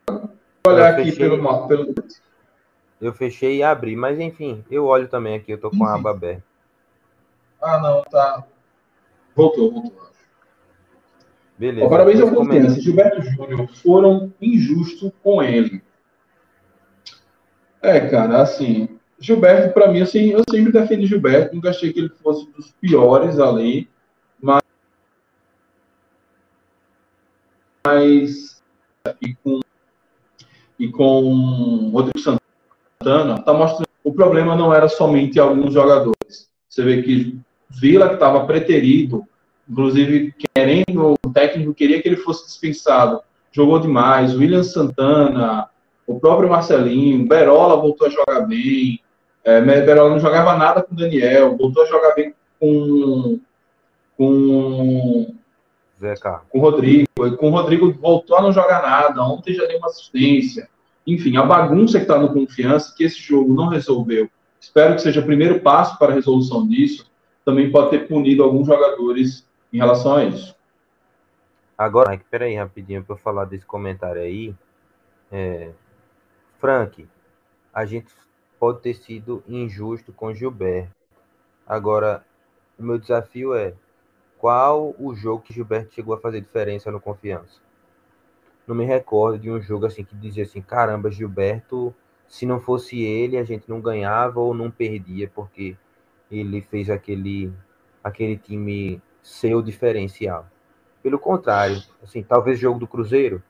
Vou 0.08 0.74
olhar 0.74 0.94
aqui 0.94 1.12
fechei... 1.12 1.30
pelo, 1.30 1.68
pelo. 1.68 1.94
Eu 3.00 3.14
fechei 3.14 3.58
e 3.58 3.64
abri, 3.64 3.96
mas 3.96 4.20
enfim, 4.20 4.64
eu 4.72 4.86
olho 4.86 5.08
também 5.08 5.36
aqui, 5.36 5.52
eu 5.52 5.60
tô 5.60 5.70
com 5.70 5.86
a 5.86 5.96
aba 5.96 6.12
aberta. 6.12 6.44
Ah, 7.62 7.80
não, 7.80 8.02
tá. 8.04 8.46
Voltou, 9.36 9.72
voltou. 9.72 10.04
Beleza. 11.58 11.86
Ó, 11.86 11.90
parabéns 11.90 12.20
ao 12.20 12.32
Confiança. 12.32 12.82
Gilberto 12.82 13.22
Júnior 13.22 13.68
foram 13.76 14.34
injustos 14.42 15.12
com 15.22 15.42
ele. 15.42 15.84
É, 17.82 18.00
cara, 18.10 18.42
assim, 18.42 18.93
Gilberto, 19.24 19.74
para 19.74 19.90
mim, 19.90 20.02
assim, 20.02 20.32
eu 20.32 20.44
sempre 20.50 20.74
defendi 20.74 21.06
Gilberto, 21.06 21.56
nunca 21.56 21.70
achei 21.70 21.94
que 21.94 22.00
ele 22.02 22.10
fosse 22.10 22.46
dos 22.52 22.74
piores 22.74 23.40
ali, 23.40 23.88
mas. 24.42 24.62
Mas. 27.88 28.62
E 29.22 29.34
com, 29.36 29.60
e 30.78 30.90
com 30.90 31.90
Rodrigo 31.94 32.20
Santana, 32.20 33.42
tá 33.42 33.54
mostrando 33.54 33.88
o 34.04 34.12
problema 34.12 34.58
não 34.58 34.74
era 34.74 34.90
somente 34.90 35.40
alguns 35.40 35.74
jogadores. 35.74 36.50
Você 36.68 36.84
vê 36.84 37.02
que 37.02 37.40
Vila, 37.70 38.10
que 38.10 38.16
estava 38.16 38.46
preterido, 38.46 39.24
inclusive 39.70 40.34
querendo, 40.54 41.14
o 41.26 41.30
técnico 41.34 41.74
queria 41.74 42.02
que 42.02 42.10
ele 42.10 42.18
fosse 42.18 42.46
dispensado, 42.46 43.22
jogou 43.54 43.80
demais. 43.80 44.36
William 44.36 44.64
Santana, 44.64 45.70
o 46.06 46.20
próprio 46.20 46.50
Marcelinho, 46.50 47.26
Berola 47.26 47.78
voltou 47.78 48.08
a 48.08 48.10
jogar 48.10 48.42
bem. 48.42 49.00
É, 49.44 49.60
não 49.62 50.20
jogava 50.20 50.58
nada 50.58 50.82
com 50.82 50.96
Daniel, 50.96 51.58
voltou 51.58 51.84
a 51.84 51.86
jogar 51.86 52.16
bem 52.16 52.34
com 52.60 53.40
com 54.18 55.36
Zeca. 56.00 56.42
com 56.50 56.60
o 56.60 56.62
Rodrigo. 56.62 57.08
Com 57.38 57.48
o 57.48 57.52
Rodrigo 57.52 57.92
voltou 57.94 58.38
a 58.38 58.42
não 58.42 58.52
jogar 58.52 58.82
nada. 58.82 59.22
Ontem 59.24 59.54
já 59.54 59.66
deu 59.66 59.78
uma 59.78 59.88
assistência. 59.88 60.70
Enfim, 61.06 61.36
a 61.38 61.44
bagunça 61.44 61.98
que 61.98 62.06
está 62.06 62.18
no 62.18 62.34
confiança, 62.34 62.94
que 62.96 63.04
esse 63.04 63.20
jogo 63.20 63.54
não 63.54 63.68
resolveu. 63.68 64.30
Espero 64.60 64.96
que 64.96 65.02
seja 65.02 65.20
o 65.20 65.26
primeiro 65.26 65.60
passo 65.60 65.98
para 65.98 66.12
a 66.12 66.16
resolução 66.16 66.68
disso. 66.68 67.12
Também 67.44 67.70
pode 67.70 67.90
ter 67.90 68.08
punido 68.08 68.44
alguns 68.44 68.68
jogadores 68.68 69.46
em 69.72 69.78
relação 69.78 70.16
a 70.16 70.24
isso. 70.24 70.56
Agora, 71.78 72.12
Mike, 72.12 72.24
peraí 72.30 72.56
rapidinho 72.56 73.04
para 73.04 73.16
eu 73.16 73.20
falar 73.20 73.46
desse 73.46 73.66
comentário 73.66 74.22
aí. 74.22 74.56
É, 75.30 75.72
Frank, 76.60 77.06
a 77.74 77.86
gente 77.86 78.08
pode 78.64 78.80
ter 78.80 78.94
sido 78.94 79.44
injusto 79.46 80.14
com 80.14 80.34
Gilberto. 80.34 80.96
Agora, 81.68 82.26
o 82.80 82.84
meu 82.84 82.98
desafio 82.98 83.54
é 83.54 83.74
qual 84.38 84.96
o 84.98 85.14
jogo 85.14 85.44
que 85.44 85.54
Gilberto 85.54 85.94
chegou 85.94 86.16
a 86.16 86.18
fazer 86.18 86.40
diferença 86.40 86.90
no 86.90 86.98
confiança? 86.98 87.60
Não 88.66 88.74
me 88.74 88.86
recordo 88.86 89.38
de 89.38 89.52
um 89.52 89.62
jogo 89.62 89.86
assim 89.86 90.06
que 90.06 90.16
dizia 90.16 90.44
assim, 90.44 90.62
caramba, 90.62 91.12
Gilberto, 91.12 91.94
se 92.26 92.46
não 92.46 92.62
fosse 92.62 93.02
ele, 93.02 93.38
a 93.38 93.44
gente 93.44 93.70
não 93.70 93.82
ganhava 93.82 94.40
ou 94.40 94.54
não 94.54 94.72
perdia, 94.72 95.30
porque 95.36 95.76
ele 96.32 96.62
fez 96.62 96.90
aquele 96.90 97.52
aquele 98.02 98.38
time 98.38 99.02
ser 99.22 99.56
o 99.56 99.62
diferencial. 99.62 100.48
Pelo 101.02 101.20
contrário, 101.20 101.84
assim, 102.02 102.24
talvez 102.24 102.58
jogo 102.58 102.80
do 102.80 102.88
Cruzeiro, 102.88 103.44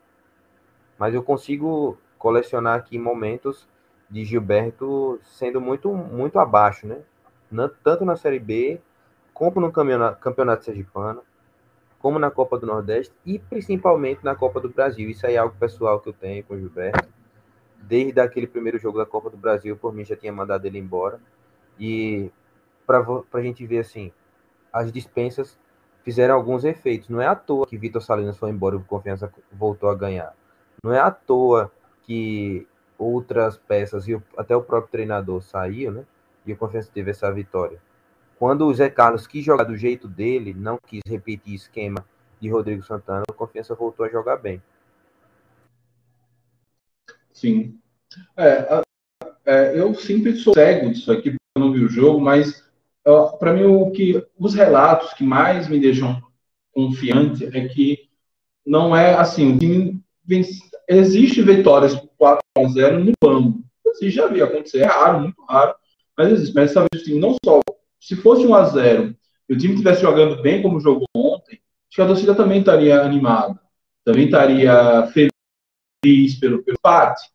mas 0.98 1.14
eu 1.14 1.22
consigo 1.22 2.00
colecionar 2.18 2.80
aqui 2.80 2.98
momentos 2.98 3.72
de 4.14 4.24
Gilberto 4.24 5.20
sendo 5.24 5.60
muito 5.60 5.92
muito 5.92 6.38
abaixo, 6.38 6.86
né? 6.86 7.02
Tanto 7.84 8.06
na 8.06 8.16
Série 8.16 8.38
B, 8.38 8.80
como 9.34 9.60
no 9.60 9.72
campeonato, 9.72 10.20
campeonato 10.20 10.64
Sergipano, 10.64 11.24
como 11.98 12.20
na 12.20 12.30
Copa 12.30 12.60
do 12.60 12.68
Nordeste 12.68 13.12
e 13.26 13.40
principalmente 13.40 14.24
na 14.24 14.36
Copa 14.36 14.60
do 14.60 14.70
Brasil. 14.70 15.10
Isso 15.10 15.26
aí 15.26 15.34
é 15.34 15.38
algo 15.40 15.56
pessoal 15.60 16.00
que 16.00 16.10
eu 16.10 16.14
tenho 16.14 16.44
com 16.44 16.54
o 16.54 16.60
Gilberto. 16.60 17.10
Desde 17.82 18.20
aquele 18.22 18.46
primeiro 18.46 18.78
jogo 18.78 19.00
da 19.00 19.06
Copa 19.06 19.32
do 19.32 19.38
Brasil, 19.38 19.76
por 19.76 19.92
mim 19.92 20.06
já 20.06 20.16
tinha 20.16 20.32
mandado 20.32 20.66
ele 20.68 20.78
embora. 20.78 21.20
E 21.80 22.32
para 22.86 23.04
a 23.34 23.42
gente 23.42 23.66
ver 23.66 23.80
assim, 23.80 24.12
as 24.72 24.92
dispensas 24.92 25.58
fizeram 26.04 26.36
alguns 26.36 26.64
efeitos. 26.64 27.10
Não 27.10 27.20
é 27.20 27.26
à 27.26 27.36
toa 27.36 27.66
que 27.66 27.80
Vitor 27.80 28.02
Salinas 28.04 28.38
foi 28.38 28.52
embora 28.52 28.76
e 28.76 28.78
o 28.78 28.84
Confiança 28.84 29.34
voltou 29.52 29.90
a 29.90 29.96
ganhar. 29.96 30.36
Não 30.84 30.94
é 30.94 31.00
à 31.00 31.10
toa 31.10 31.72
que 32.04 32.68
outras 33.04 33.58
peças 33.58 34.08
e 34.08 34.20
até 34.38 34.56
o 34.56 34.62
próprio 34.62 34.92
treinador 34.92 35.42
saiu, 35.42 35.92
né? 35.92 36.04
E 36.46 36.54
o 36.54 36.58
Confiança 36.58 36.90
teve 36.94 37.12
essa 37.12 37.32
vitória. 37.32 37.80
Quando 38.38 38.66
o 38.66 38.74
Zé 38.74 38.90
Carlos 38.90 39.26
quis 39.26 39.46
jogar 39.46 39.64
do 39.64 39.78
jeito 39.78 40.08
dele, 40.08 40.54
não 40.54 40.78
quis 40.86 41.02
repetir 41.08 41.54
esquema 41.54 42.06
de 42.42 42.50
Rodrigo 42.50 42.84
Santana, 42.84 43.24
o 43.30 43.34
Confiança 43.34 43.74
voltou 43.74 44.06
a 44.06 44.10
jogar 44.10 44.38
bem. 44.38 44.62
Sim. 47.32 47.80
É, 48.36 48.82
é, 49.46 49.80
eu 49.80 49.94
sempre 49.96 50.36
sou 50.36 50.54
cego 50.54 50.92
disso 50.92 51.12
aqui, 51.12 51.32
porque 51.32 51.38
eu 51.56 51.62
não 51.62 51.72
vi 51.72 51.84
o 51.84 51.90
jogo, 51.90 52.20
mas 52.20 52.64
para 53.40 53.54
mim 53.54 53.64
o 53.64 53.92
que 53.92 54.26
os 54.38 54.54
relatos 54.54 55.14
que 55.14 55.24
mais 55.24 55.68
me 55.68 55.80
deixam 55.80 56.22
confiante 56.72 57.46
é 57.46 57.68
que 57.68 58.10
não 58.66 58.96
é 58.96 59.14
assim, 59.14 59.58
o 59.58 60.04
existe 60.88 61.42
vitórias 61.42 61.96
por 62.24 62.42
4 62.42 62.42
a 62.58 62.68
0 62.70 63.04
no 63.04 63.12
banco. 63.22 63.64
Assim, 63.88 64.10
já 64.10 64.28
vi 64.28 64.42
acontecer, 64.42 64.80
é 64.80 64.86
raro, 64.86 65.22
muito 65.22 65.44
raro, 65.44 65.76
mas 66.18 66.32
existe. 66.32 66.56
Mas 66.56 66.72
essa 66.72 66.86
vez 66.92 67.02
o 67.02 67.06
time 67.06 67.20
não 67.20 67.36
só 67.44 67.60
se 68.00 68.16
fosse 68.16 68.46
1 68.46 68.56
a 68.56 68.64
0 68.66 69.16
e 69.50 69.54
o 69.54 69.58
time 69.58 69.74
estivesse 69.74 70.02
jogando 70.02 70.42
bem 70.42 70.62
como 70.62 70.80
jogou 70.80 71.08
ontem, 71.16 71.60
acho 71.90 71.96
que 71.96 72.02
a 72.02 72.08
torcida 72.08 72.34
também 72.34 72.60
estaria 72.60 73.02
animada, 73.02 73.60
também 74.04 74.26
estaria 74.26 75.08
feliz 75.08 76.40
pelo, 76.40 76.64
pelo 76.64 76.78
empate. 76.78 77.30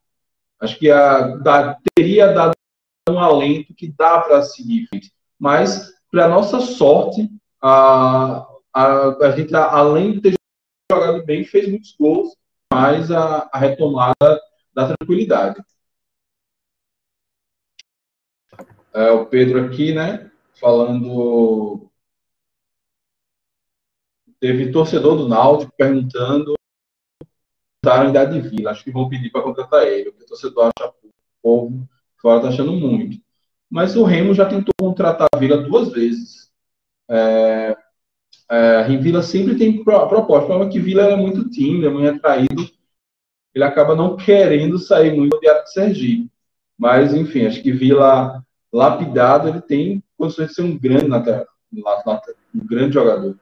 Acho 0.60 0.78
que 0.78 0.90
a, 0.90 1.36
da, 1.36 1.78
teria 1.94 2.32
dado 2.32 2.52
um 3.08 3.18
alento 3.18 3.74
que 3.74 3.92
dá 3.96 4.20
para 4.20 4.42
seguir. 4.42 4.88
Mas, 5.38 5.92
para 6.10 6.28
nossa 6.28 6.60
sorte, 6.60 7.30
a, 7.62 8.46
a, 8.74 9.26
a 9.26 9.30
gente, 9.36 9.54
além 9.54 10.12
de 10.14 10.20
ter 10.20 10.34
jogado 10.90 11.24
bem, 11.24 11.44
fez 11.44 11.68
muitos 11.68 11.94
gols, 11.98 12.34
mas 12.72 13.10
a, 13.10 13.48
a 13.52 13.58
retomada 13.58 14.40
da 14.78 14.96
tranquilidade. 14.96 15.62
É, 18.94 19.10
o 19.10 19.26
Pedro 19.26 19.64
aqui, 19.64 19.94
né? 19.94 20.30
Falando. 20.60 21.90
Teve 24.40 24.70
torcedor 24.70 25.16
do 25.16 25.28
Náutico 25.28 25.72
perguntando 25.76 26.54
a 27.84 28.04
idade 28.04 28.40
de 28.40 28.48
Vila. 28.48 28.70
Acho 28.70 28.84
que 28.84 28.90
vão 28.90 29.08
pedir 29.08 29.30
para 29.30 29.42
contratar 29.42 29.86
ele, 29.86 30.10
o 30.10 30.26
torcedor 30.26 30.70
acha 30.76 30.90
o 30.90 31.12
povo 31.42 31.88
fora 32.20 32.38
está 32.38 32.48
achando 32.48 32.72
muito. 32.72 33.20
Mas 33.70 33.96
o 33.96 34.04
Remo 34.04 34.34
já 34.34 34.46
tentou 34.46 34.72
contratar 34.78 35.28
a 35.32 35.38
Vila 35.38 35.58
duas 35.58 35.90
vezes. 35.92 36.50
É, 37.08 37.76
é, 38.50 38.96
Vila 38.98 39.22
sempre 39.22 39.56
tem 39.56 39.84
proposta. 39.84 40.44
O 40.44 40.46
problema 40.46 40.64
é 40.66 40.68
que 40.72 40.80
Vila 40.80 41.02
é 41.02 41.16
muito 41.16 41.48
tímido, 41.50 41.86
é 41.86 41.90
muito 41.90 42.08
atraído. 42.16 42.77
Ele 43.58 43.64
acaba 43.64 43.96
não 43.96 44.16
querendo 44.16 44.78
sair 44.78 45.12
muito 45.12 45.36
do 45.36 45.40
de 45.40 45.72
Sergipe. 45.72 46.30
Mas, 46.78 47.12
enfim, 47.12 47.44
acho 47.44 47.60
que 47.60 47.72
Vila 47.72 48.40
lapidado, 48.72 49.48
ele 49.48 49.60
tem 49.60 50.00
condições 50.16 50.50
de 50.50 50.54
ser 50.54 50.62
um 50.62 50.78
grande 50.78 51.08
um 51.74 52.64
grande 52.64 52.94
jogador. 52.94 53.36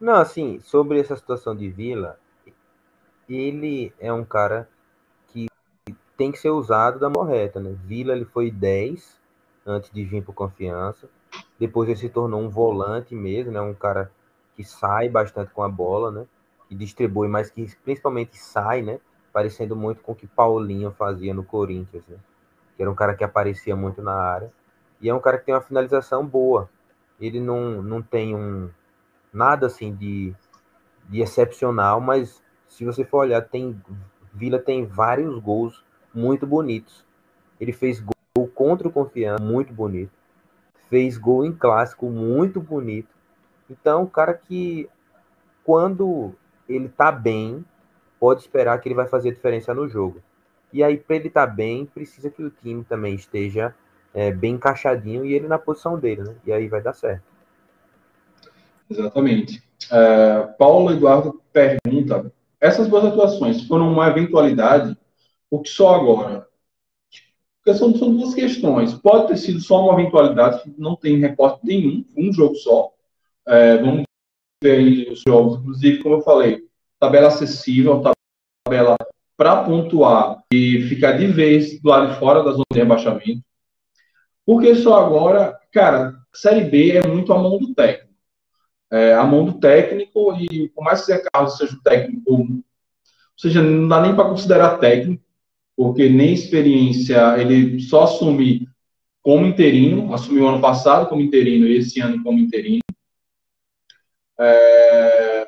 Não, 0.00 0.14
assim, 0.14 0.58
sobre 0.58 0.98
essa 0.98 1.14
situação 1.14 1.54
de 1.54 1.70
Vila, 1.70 2.18
ele 3.28 3.92
é 4.00 4.12
um 4.12 4.24
cara 4.24 4.68
que 5.28 5.46
tem 6.16 6.32
que 6.32 6.38
ser 6.40 6.50
usado 6.50 6.98
da 6.98 7.08
morreta, 7.08 7.60
né? 7.60 7.76
Vila 7.84 8.12
ele 8.12 8.24
foi 8.24 8.50
10 8.50 9.16
antes 9.64 9.88
de 9.92 10.04
vir 10.04 10.24
por 10.24 10.34
confiança. 10.34 11.08
Depois 11.60 11.88
ele 11.88 11.98
se 11.98 12.08
tornou 12.08 12.40
um 12.40 12.48
volante 12.48 13.14
mesmo, 13.14 13.52
né? 13.52 13.60
Um 13.60 13.72
cara 13.72 14.10
que 14.56 14.64
sai 14.64 15.08
bastante 15.08 15.52
com 15.52 15.62
a 15.62 15.68
bola, 15.68 16.10
né? 16.10 16.26
Distribui, 16.74 17.28
mas 17.28 17.50
que 17.50 17.66
principalmente 17.84 18.36
sai, 18.36 18.82
né? 18.82 18.98
Parecendo 19.32 19.74
muito 19.74 20.02
com 20.02 20.12
o 20.12 20.14
que 20.14 20.26
Paulinho 20.26 20.90
fazia 20.92 21.34
no 21.34 21.44
Corinthians, 21.44 22.06
né? 22.06 22.16
Que 22.76 22.82
era 22.82 22.90
um 22.90 22.94
cara 22.94 23.14
que 23.14 23.24
aparecia 23.24 23.74
muito 23.74 24.02
na 24.02 24.14
área. 24.14 24.52
E 25.00 25.08
é 25.08 25.14
um 25.14 25.20
cara 25.20 25.38
que 25.38 25.46
tem 25.46 25.54
uma 25.54 25.60
finalização 25.60 26.24
boa. 26.26 26.68
Ele 27.20 27.40
não, 27.40 27.82
não 27.82 28.02
tem 28.02 28.34
um 28.34 28.70
nada 29.32 29.66
assim 29.66 29.94
de, 29.94 30.34
de 31.08 31.20
excepcional, 31.20 32.00
mas 32.00 32.42
se 32.68 32.84
você 32.84 33.04
for 33.04 33.18
olhar, 33.18 33.42
tem 33.42 33.80
Vila 34.34 34.58
tem 34.58 34.84
vários 34.84 35.38
gols 35.38 35.84
muito 36.12 36.46
bonitos. 36.46 37.04
Ele 37.60 37.72
fez 37.72 38.00
gol 38.00 38.48
contra 38.48 38.88
o 38.88 38.92
Confiança, 38.92 39.42
muito 39.42 39.72
bonito. 39.72 40.10
Fez 40.90 41.16
gol 41.16 41.44
em 41.44 41.52
clássico, 41.52 42.10
muito 42.10 42.60
bonito. 42.60 43.14
Então, 43.70 44.02
o 44.02 44.10
cara 44.10 44.34
que 44.34 44.88
quando 45.62 46.34
ele 46.68 46.88
tá 46.88 47.10
bem, 47.12 47.64
pode 48.18 48.40
esperar 48.40 48.80
que 48.80 48.88
ele 48.88 48.94
vai 48.94 49.06
fazer 49.06 49.32
diferença 49.32 49.74
no 49.74 49.88
jogo. 49.88 50.20
E 50.72 50.82
aí, 50.82 50.96
para 50.96 51.16
ele 51.16 51.28
estar 51.28 51.46
tá 51.46 51.52
bem, 51.52 51.86
precisa 51.86 52.30
que 52.30 52.42
o 52.42 52.50
time 52.50 52.84
também 52.84 53.14
esteja 53.14 53.74
é, 54.12 54.32
bem 54.32 54.54
encaixadinho 54.54 55.24
e 55.24 55.34
ele 55.34 55.46
na 55.46 55.58
posição 55.58 55.98
dele, 55.98 56.22
né? 56.22 56.34
E 56.46 56.52
aí 56.52 56.68
vai 56.68 56.82
dar 56.82 56.94
certo. 56.94 57.22
Exatamente. 58.90 59.62
É, 59.90 60.42
Paulo 60.58 60.92
Eduardo 60.92 61.40
pergunta 61.52 62.32
essas 62.64 62.88
duas 62.88 63.04
atuações 63.04 63.66
foram 63.66 63.92
uma 63.92 64.08
eventualidade, 64.08 64.96
porque 65.50 65.68
só 65.68 65.96
agora? 65.96 66.48
Porque 67.62 67.78
são, 67.78 67.94
são 67.94 68.16
duas 68.16 68.34
questões. 68.34 68.94
Pode 68.94 69.28
ter 69.28 69.36
sido 69.36 69.60
só 69.60 69.84
uma 69.84 70.00
eventualidade, 70.00 70.62
não 70.78 70.96
tem 70.96 71.18
recorte 71.18 71.60
nenhum, 71.62 72.02
um 72.16 72.32
jogo 72.32 72.54
só. 72.54 72.90
É, 73.46 73.76
vamos 73.76 74.04
aí 74.70 75.08
os 75.10 75.22
jogos, 75.26 75.58
inclusive, 75.58 76.02
como 76.02 76.16
eu 76.16 76.22
falei, 76.22 76.62
tabela 76.98 77.28
acessível, 77.28 78.02
tabela 78.66 78.96
para 79.36 79.64
pontuar 79.64 80.42
e 80.52 80.82
ficar 80.88 81.12
de 81.12 81.26
vez 81.26 81.80
do 81.80 81.88
lado 81.88 82.12
de 82.12 82.18
fora 82.18 82.42
da 82.42 82.52
zona 82.52 82.64
de 82.72 82.78
rebaixamento. 82.78 83.42
Porque 84.46 84.74
só 84.74 85.04
agora, 85.04 85.58
cara, 85.72 86.14
Série 86.32 86.64
B 86.64 86.92
é 86.92 87.06
muito 87.06 87.32
a 87.32 87.38
mão 87.38 87.58
do 87.58 87.74
técnico 87.74 88.14
é, 88.94 89.12
a 89.12 89.24
mão 89.24 89.44
do 89.44 89.54
técnico, 89.54 90.36
e 90.38 90.68
por 90.68 90.84
mais 90.84 91.00
que 91.00 91.06
Zé 91.06 91.20
Carlos 91.32 91.56
seja 91.56 91.74
o 91.74 91.82
técnico, 91.82 92.22
ou 92.32 92.46
seja, 93.36 93.60
não 93.60 93.88
dá 93.88 94.00
nem 94.00 94.14
para 94.14 94.28
considerar 94.28 94.78
técnico, 94.78 95.20
porque 95.76 96.08
nem 96.08 96.32
experiência, 96.32 97.36
ele 97.40 97.80
só 97.80 98.04
assume 98.04 98.68
como 99.20 99.46
interino, 99.46 100.14
assumiu 100.14 100.46
ano 100.46 100.60
passado 100.60 101.08
como 101.08 101.22
interino 101.22 101.66
e 101.66 101.78
esse 101.78 102.00
ano 102.00 102.22
como 102.22 102.38
interino. 102.38 102.83
É... 104.38 105.46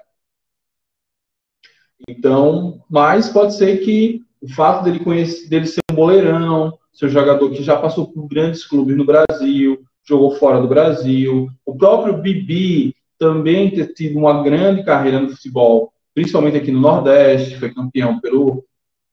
Então, 2.08 2.84
mas 2.88 3.28
pode 3.28 3.56
ser 3.56 3.78
que 3.78 4.22
o 4.40 4.48
fato 4.48 4.84
dele, 4.84 5.00
conhecer, 5.00 5.48
dele 5.48 5.66
ser 5.66 5.80
um 5.90 5.94
boleirão, 5.94 6.78
ser 6.92 7.06
um 7.06 7.10
jogador 7.10 7.50
que 7.50 7.62
já 7.62 7.76
passou 7.76 8.12
por 8.12 8.28
grandes 8.28 8.64
clubes 8.64 8.96
no 8.96 9.04
Brasil, 9.04 9.82
jogou 10.04 10.36
fora 10.36 10.60
do 10.60 10.68
Brasil, 10.68 11.48
o 11.64 11.76
próprio 11.76 12.18
Bibi 12.18 12.94
também 13.18 13.70
ter 13.70 13.92
tido 13.92 14.18
uma 14.18 14.42
grande 14.42 14.84
carreira 14.84 15.20
no 15.20 15.30
futebol, 15.30 15.92
principalmente 16.14 16.56
aqui 16.56 16.70
no 16.70 16.80
Nordeste, 16.80 17.58
foi 17.58 17.72
campeão 17.72 18.20
pelo, 18.20 18.64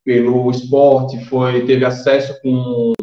pelo 0.03 0.51
esporte, 0.51 1.23
foi, 1.25 1.65
teve 1.65 1.83
acesso 1.83 2.39
com, 2.41 2.93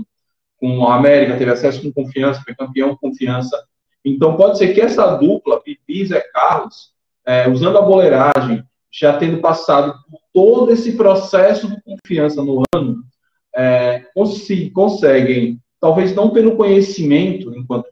com 0.58 0.86
a 0.86 0.96
América, 0.96 1.36
teve 1.36 1.50
acesso 1.50 1.82
com 1.82 1.92
confiança, 1.92 2.42
foi 2.42 2.54
campeão 2.54 2.90
com 2.90 3.08
confiança. 3.08 3.56
Então 4.04 4.36
pode 4.36 4.58
ser 4.58 4.72
que 4.74 4.80
essa 4.80 5.14
dupla, 5.16 5.60
Pipi 5.60 6.02
e 6.02 6.06
Zé 6.06 6.20
Carlos, 6.32 6.92
é, 7.26 7.48
usando 7.48 7.78
a 7.78 7.82
boleiragem, 7.82 8.64
já 8.90 9.16
tendo 9.16 9.40
passado 9.40 9.94
por 10.10 10.20
todo 10.32 10.72
esse 10.72 10.92
processo 10.96 11.68
de 11.68 11.80
confiança 11.82 12.42
no 12.42 12.62
ano, 12.74 13.02
é, 13.54 14.04
conseguem, 14.72 15.60
talvez 15.80 16.14
não 16.14 16.30
pelo 16.30 16.56
conhecimento 16.56 17.54
enquanto 17.56 17.88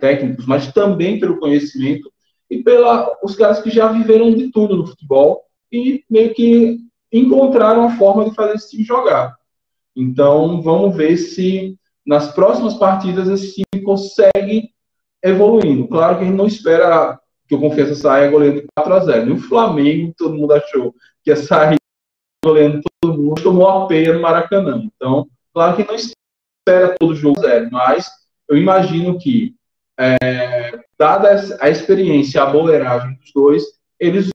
técnicos, 0.00 0.46
mas 0.46 0.72
também 0.72 1.20
pelo 1.20 1.38
conhecimento, 1.38 2.10
e 2.50 2.62
pela 2.62 3.14
os 3.22 3.36
caras 3.36 3.60
que 3.60 3.70
já 3.70 3.92
viveram 3.92 4.34
de 4.34 4.50
tudo 4.50 4.76
no 4.76 4.86
futebol 4.86 5.44
e 5.70 6.02
meio 6.10 6.34
que 6.34 6.78
encontraram 7.12 7.84
a 7.84 7.96
forma 7.96 8.24
de 8.24 8.34
fazer 8.34 8.54
esse 8.54 8.70
time 8.70 8.84
jogar. 8.84 9.34
Então, 9.94 10.62
vamos 10.62 10.96
ver 10.96 11.16
se 11.16 11.76
nas 12.04 12.32
próximas 12.32 12.74
partidas 12.74 13.28
esse 13.28 13.54
time 13.54 13.84
consegue 13.84 14.70
evoluindo. 15.22 15.88
Claro 15.88 16.16
que 16.16 16.24
a 16.24 16.26
gente 16.26 16.36
não 16.36 16.46
espera 16.46 17.18
que 17.48 17.54
o 17.54 17.60
Confiança 17.60 17.94
saia 17.94 18.30
goleando 18.30 18.60
de 18.60 18.66
4 18.76 18.94
a 18.94 19.00
0. 19.00 19.28
E 19.28 19.32
o 19.32 19.38
Flamengo, 19.38 20.14
todo 20.16 20.36
mundo 20.36 20.52
achou 20.52 20.94
que 21.22 21.30
ia 21.30 21.36
sair 21.36 21.76
goleando 22.44 22.80
todo 23.00 23.18
mundo, 23.18 23.42
tomou 23.42 23.68
a 23.68 23.86
peia 23.86 24.14
no 24.14 24.20
Maracanã. 24.20 24.82
Então, 24.84 25.28
claro 25.52 25.76
que 25.76 25.84
não 25.84 25.94
espera 25.94 26.96
todo 26.98 27.14
jogo 27.14 27.40
zero, 27.40 27.68
mas 27.70 28.08
eu 28.48 28.56
imagino 28.56 29.18
que 29.18 29.54
é, 29.98 30.80
dada 30.98 31.58
a 31.60 31.68
experiência, 31.68 32.42
a 32.42 32.46
boleiragem 32.46 33.14
dos 33.16 33.32
dois, 33.34 33.64
eles 33.98 34.30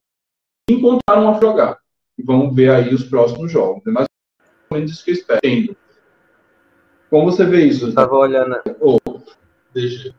encontraram 0.70 1.34
a 1.34 1.40
jogar. 1.40 1.78
E 2.16 2.22
vamos 2.22 2.54
ver 2.54 2.70
aí 2.70 2.94
os 2.94 3.04
próximos 3.04 3.50
jogos. 3.50 3.86
É 3.86 3.90
mais 3.90 4.06
ou 4.70 4.76
menos 4.76 4.92
isso 4.92 5.04
que 5.04 5.10
eu 5.10 5.14
espero. 5.14 5.76
Como 7.10 7.24
você 7.30 7.44
vê 7.44 7.64
isso? 7.64 7.86
Eu 7.86 7.94
tava 7.94 8.14
olhando. 8.14 8.56
Oh, 8.80 8.98
deixa. 9.74 10.14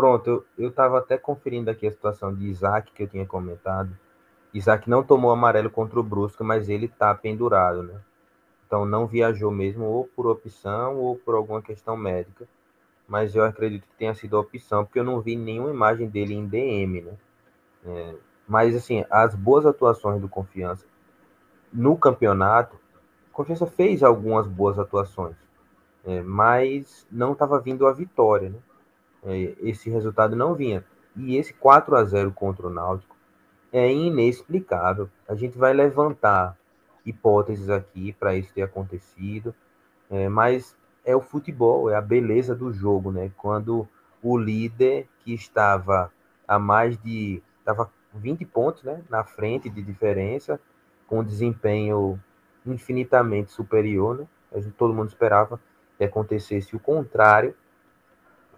Pronto, 0.00 0.30
eu, 0.30 0.46
eu 0.56 0.72
tava 0.72 0.96
até 0.96 1.18
conferindo 1.18 1.68
aqui 1.70 1.86
a 1.86 1.90
situação 1.90 2.34
de 2.34 2.46
Isaac 2.46 2.90
que 2.90 3.02
eu 3.02 3.06
tinha 3.06 3.26
comentado. 3.26 3.94
Isaac 4.54 4.88
não 4.88 5.02
tomou 5.02 5.30
amarelo 5.30 5.68
contra 5.68 6.00
o 6.00 6.02
Brusque, 6.02 6.42
mas 6.42 6.70
ele 6.70 6.88
tá 6.88 7.14
pendurado, 7.14 7.82
né? 7.82 8.00
Então 8.66 8.86
não 8.86 9.06
viajou 9.06 9.50
mesmo, 9.50 9.84
ou 9.84 10.06
por 10.06 10.26
opção, 10.26 10.96
ou 10.96 11.16
por 11.16 11.34
alguma 11.34 11.60
questão 11.60 11.98
médica. 11.98 12.48
Mas 13.06 13.36
eu 13.36 13.44
acredito 13.44 13.82
que 13.82 13.94
tenha 13.98 14.14
sido 14.14 14.38
opção, 14.38 14.86
porque 14.86 14.98
eu 14.98 15.04
não 15.04 15.20
vi 15.20 15.36
nenhuma 15.36 15.68
imagem 15.68 16.08
dele 16.08 16.32
em 16.32 16.46
DM, 16.46 17.02
né? 17.02 17.12
É, 17.84 18.14
mas 18.48 18.74
assim, 18.74 19.04
as 19.10 19.34
boas 19.34 19.66
atuações 19.66 20.18
do 20.18 20.30
Confiança 20.30 20.86
no 21.70 21.94
campeonato, 21.94 22.80
Confiança 23.34 23.66
fez 23.66 24.02
algumas 24.02 24.46
boas 24.46 24.78
atuações, 24.78 25.36
é, 26.06 26.22
mas 26.22 27.06
não 27.12 27.34
estava 27.34 27.60
vindo 27.60 27.86
a 27.86 27.92
vitória, 27.92 28.48
né? 28.48 28.58
É, 29.24 29.54
esse 29.60 29.90
resultado 29.90 30.34
não 30.34 30.54
vinha. 30.54 30.84
E 31.16 31.36
esse 31.36 31.52
4 31.54 31.96
a 31.96 32.04
0 32.04 32.32
contra 32.32 32.66
o 32.66 32.70
Náutico 32.70 33.16
é 33.72 33.92
inexplicável. 33.92 35.08
A 35.28 35.34
gente 35.34 35.56
vai 35.56 35.72
levantar 35.72 36.56
hipóteses 37.04 37.68
aqui 37.68 38.12
para 38.12 38.34
isso 38.34 38.52
ter 38.52 38.62
acontecido, 38.62 39.54
é, 40.10 40.28
mas 40.28 40.76
é 41.04 41.14
o 41.16 41.20
futebol, 41.20 41.90
é 41.90 41.96
a 41.96 42.00
beleza 42.00 42.54
do 42.54 42.72
jogo, 42.72 43.10
né? 43.10 43.30
Quando 43.36 43.88
o 44.22 44.36
líder 44.36 45.08
que 45.20 45.32
estava 45.32 46.12
a 46.46 46.58
mais 46.58 46.96
de 46.98 47.42
estava 47.58 47.90
20 48.14 48.44
pontos, 48.46 48.82
né, 48.82 49.02
na 49.08 49.22
frente 49.24 49.70
de 49.70 49.82
diferença, 49.82 50.60
com 51.06 51.20
um 51.20 51.24
desempenho 51.24 52.20
infinitamente 52.66 53.52
superior, 53.52 54.18
né? 54.18 54.26
A 54.52 54.60
gente, 54.60 54.72
todo 54.72 54.92
mundo 54.92 55.08
esperava 55.08 55.60
que 55.96 56.04
acontecesse 56.04 56.74
o 56.74 56.80
contrário 56.80 57.54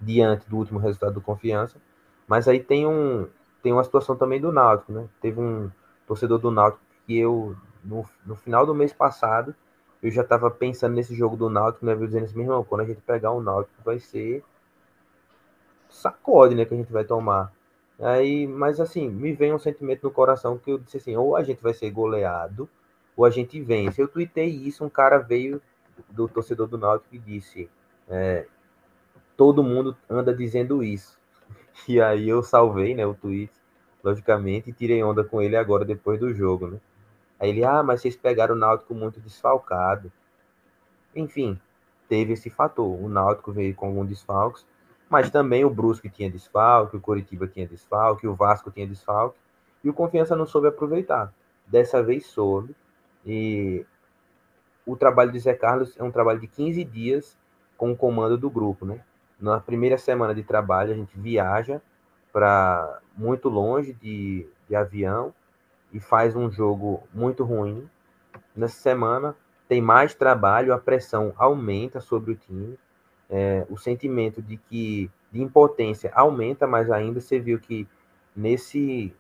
diante 0.03 0.49
do 0.49 0.57
último 0.57 0.79
resultado 0.79 1.15
do 1.15 1.21
Confiança, 1.21 1.81
mas 2.27 2.49
aí 2.49 2.61
tem 2.61 2.87
um 2.87 3.29
tem 3.63 3.73
uma 3.73 3.85
situação 3.85 4.17
também 4.17 4.41
do 4.41 4.51
Náutico, 4.51 4.93
né? 4.93 5.09
Teve 5.21 5.41
um 5.41 5.71
torcedor 6.07 6.39
do 6.39 6.51
Náutico 6.51 6.83
que 7.07 7.17
eu 7.17 7.57
no, 7.85 8.05
no 8.27 8.35
final 8.37 8.67
do 8.67 8.75
mês 8.75 8.93
passado 8.93 9.55
eu 10.03 10.11
já 10.11 10.23
estava 10.23 10.51
pensando 10.51 10.95
nesse 10.95 11.15
jogo 11.15 11.37
do 11.37 11.49
Náutico, 11.49 11.87
né? 11.87 11.95
Dizendo 11.95 12.25
assim, 12.25 12.35
meu 12.35 12.45
irmão, 12.45 12.65
quando 12.65 12.81
a 12.81 12.85
gente 12.85 13.01
pegar 13.01 13.31
o 13.31 13.41
Náutico 13.41 13.81
vai 13.85 14.01
ser 14.01 14.43
sacode, 15.89 16.57
né? 16.57 16.65
Que 16.65 16.75
a 16.75 16.77
gente 16.77 16.93
vai 16.93 17.05
tomar. 17.05 17.53
Aí, 18.01 18.49
mas 18.49 18.81
assim, 18.81 19.09
me 19.09 19.33
vem 19.33 19.55
um 19.55 19.59
sentimento 19.59 20.03
no 20.03 20.11
coração 20.11 20.59
que 20.59 20.73
eu 20.73 20.79
disse 20.79 20.97
assim, 20.97 21.17
ou 21.17 21.37
a 21.37 21.45
gente 21.45 21.63
vai 21.63 21.73
ser 21.73 21.89
goleado, 21.91 22.69
ou 23.17 23.25
a 23.25 23.31
gente 23.31 23.61
vence. 23.61 24.03
Eu 24.03 24.09
tuitei 24.09 24.49
isso, 24.49 24.85
um 24.85 24.89
cara 24.89 25.19
veio 25.19 25.63
do 26.11 26.27
torcedor 26.27 26.67
do 26.67 26.77
Náutico 26.77 27.15
e 27.15 27.19
disse, 27.19 27.71
é, 28.09 28.47
todo 29.37 29.63
mundo 29.63 29.97
anda 30.09 30.35
dizendo 30.35 30.83
isso. 30.83 31.19
E 31.89 32.01
aí 32.01 32.29
eu 32.29 32.43
salvei, 32.43 32.95
né, 32.95 33.05
o 33.07 33.15
tweet, 33.15 33.53
logicamente, 34.05 34.71
e 34.71 34.73
tirei 34.73 35.03
onda 35.03 35.25
com 35.25 35.41
ele 35.41 35.57
agora 35.57 35.85
depois 35.85 36.21
do 36.21 36.33
jogo, 36.33 36.69
né? 36.69 36.79
Aí 37.41 37.49
ele, 37.49 37.65
ah, 37.65 37.83
mas 37.83 38.01
vocês 38.01 38.17
pegaram 38.17 38.55
o 38.55 38.59
Náutico 38.59 38.95
muito 38.95 39.19
desfalcado. 39.21 40.13
Enfim, 41.15 41.59
teve 42.09 42.35
esse 42.35 42.49
fator. 42.51 42.87
O 42.87 43.09
Náutico 43.09 43.51
veio 43.51 43.75
com 43.75 43.87
alguns 43.87 44.09
desfalques, 44.09 44.65
mas 45.11 45.29
também 45.31 45.65
o 45.65 45.71
Brusque 45.71 46.09
tinha 46.09 46.31
desfalque, 46.31 46.97
o 46.97 47.01
Coritiba 47.01 47.49
tinha 47.49 47.67
desfalque, 47.67 48.27
o 48.27 48.35
Vasco 48.35 48.71
tinha 48.71 48.87
desfalque, 48.87 49.37
e 49.83 49.91
o 49.91 49.93
Confiança 49.93 50.37
não 50.37 50.47
soube 50.47 50.69
aproveitar. 50.69 51.35
Dessa 51.67 52.03
vez 52.03 52.27
soube, 52.27 52.77
e 53.27 53.85
o 54.87 54.97
trabalho 54.97 55.33
de 55.33 55.41
Zé 55.41 55.55
Carlos 55.55 55.97
é 55.99 56.03
um 56.03 56.11
trabalho 56.11 56.41
de 56.41 56.47
15 56.47 56.85
dias 56.85 57.37
com 57.77 57.93
o 57.93 57.97
comando 57.97 58.39
do 58.39 58.49
grupo, 58.49 58.87
né? 58.87 59.01
Na 59.43 59.61
primeira 59.61 59.99
semana 59.99 60.35
de 60.35 60.43
trabalho, 60.43 60.93
a 60.93 60.97
gente 60.97 61.19
viaja 61.19 61.83
para 62.33 63.01
muito 63.15 63.51
longe 63.51 63.93
de, 63.93 64.47
de 64.67 64.75
avião, 64.75 65.35
e 65.93 66.01
faz 66.01 66.35
um 66.35 66.51
jogo 66.51 67.03
muito 67.13 67.45
ruim. 67.45 67.89
Nessa 68.57 68.81
semana 68.81 69.37
tem 69.69 69.81
mais 69.81 70.15
trabalho, 70.15 70.73
a 70.73 70.79
pressão 70.79 71.35
aumenta 71.37 72.01
sobre 72.01 72.33
o 72.33 72.35
time, 72.35 72.79
é, 73.29 73.67
o 73.69 73.77
sentimento 73.77 74.41
de 74.41 74.57
que 74.57 75.11
de 75.31 75.43
impotência 75.43 76.11
aumenta 76.15 76.67
mais 76.67 76.91
ainda. 76.91 77.21
Você 77.21 77.39
viu 77.39 77.59
que 77.59 77.87
nesse 78.35 79.15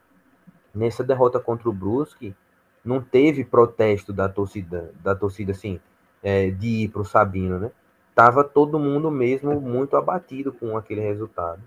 nessa 0.74 1.04
derrota 1.04 1.38
contra 1.38 1.68
o 1.68 1.72
Brusque 1.72 2.34
não 2.82 3.02
teve 3.02 3.44
protesto 3.44 4.12
da 4.12 4.28
torcida, 4.28 4.90
da 5.02 5.14
torcida 5.14 5.52
assim, 5.52 5.78
é, 6.22 6.50
de 6.50 6.84
ir 6.84 6.88
para 6.88 7.02
o 7.02 7.04
Sabino, 7.04 7.58
né? 7.58 7.70
Tava 8.14 8.44
todo 8.44 8.78
mundo 8.78 9.10
mesmo 9.10 9.60
muito 9.60 9.96
abatido 9.96 10.52
com 10.52 10.76
aquele 10.76 11.00
resultado. 11.00 11.62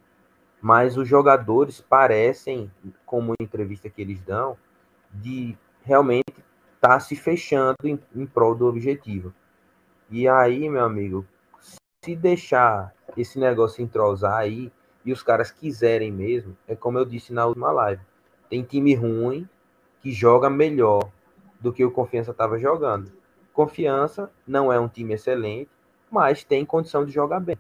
Mas 0.62 0.98
os 0.98 1.08
jogadores 1.08 1.82
parecem, 1.82 2.72
como 3.06 3.34
entrevista 3.40 3.90
que 3.90 4.02
eles 4.02 4.22
dão, 4.22 4.58
de 5.12 5.58
realmente 5.84 6.34
estar 6.76 6.90
tá 6.90 7.00
se 7.00 7.16
fechando 7.16 7.78
em, 7.84 8.00
em 8.16 8.26
prol 8.26 8.56
do 8.56 8.68
objetivo. 8.68 9.34
E 10.10 10.28
aí, 10.28 10.70
meu 10.70 10.84
amigo, 10.84 11.26
se 12.04 12.16
deixar 12.16 12.94
esse 13.18 13.40
negócio 13.40 13.84
entrosar 13.84 14.38
aí 14.38 14.72
e 15.04 15.12
os 15.12 15.24
caras 15.24 15.50
quiserem 15.50 16.12
mesmo, 16.12 16.56
é 16.68 16.76
como 16.76 17.00
eu 17.00 17.06
disse 17.06 17.34
na 17.34 17.46
última 17.46 17.72
live, 17.72 18.02
tem 18.50 18.64
time 18.64 18.94
ruim 18.94 19.48
que 20.00 20.12
joga 20.12 20.50
melhor 20.50 21.10
do 21.60 21.74
que 21.74 21.84
o 21.84 21.92
Confiança 21.92 22.32
estava 22.32 22.60
jogando. 22.60 23.12
Confiança 23.54 24.32
não 24.46 24.72
é 24.72 24.80
um 24.80 24.88
time 24.88 25.14
excelente, 25.14 25.70
mas 26.16 26.46
tem 26.46 26.64
condição 26.64 27.06
de 27.06 27.12
jogar 27.12 27.42
bem. 27.42 27.58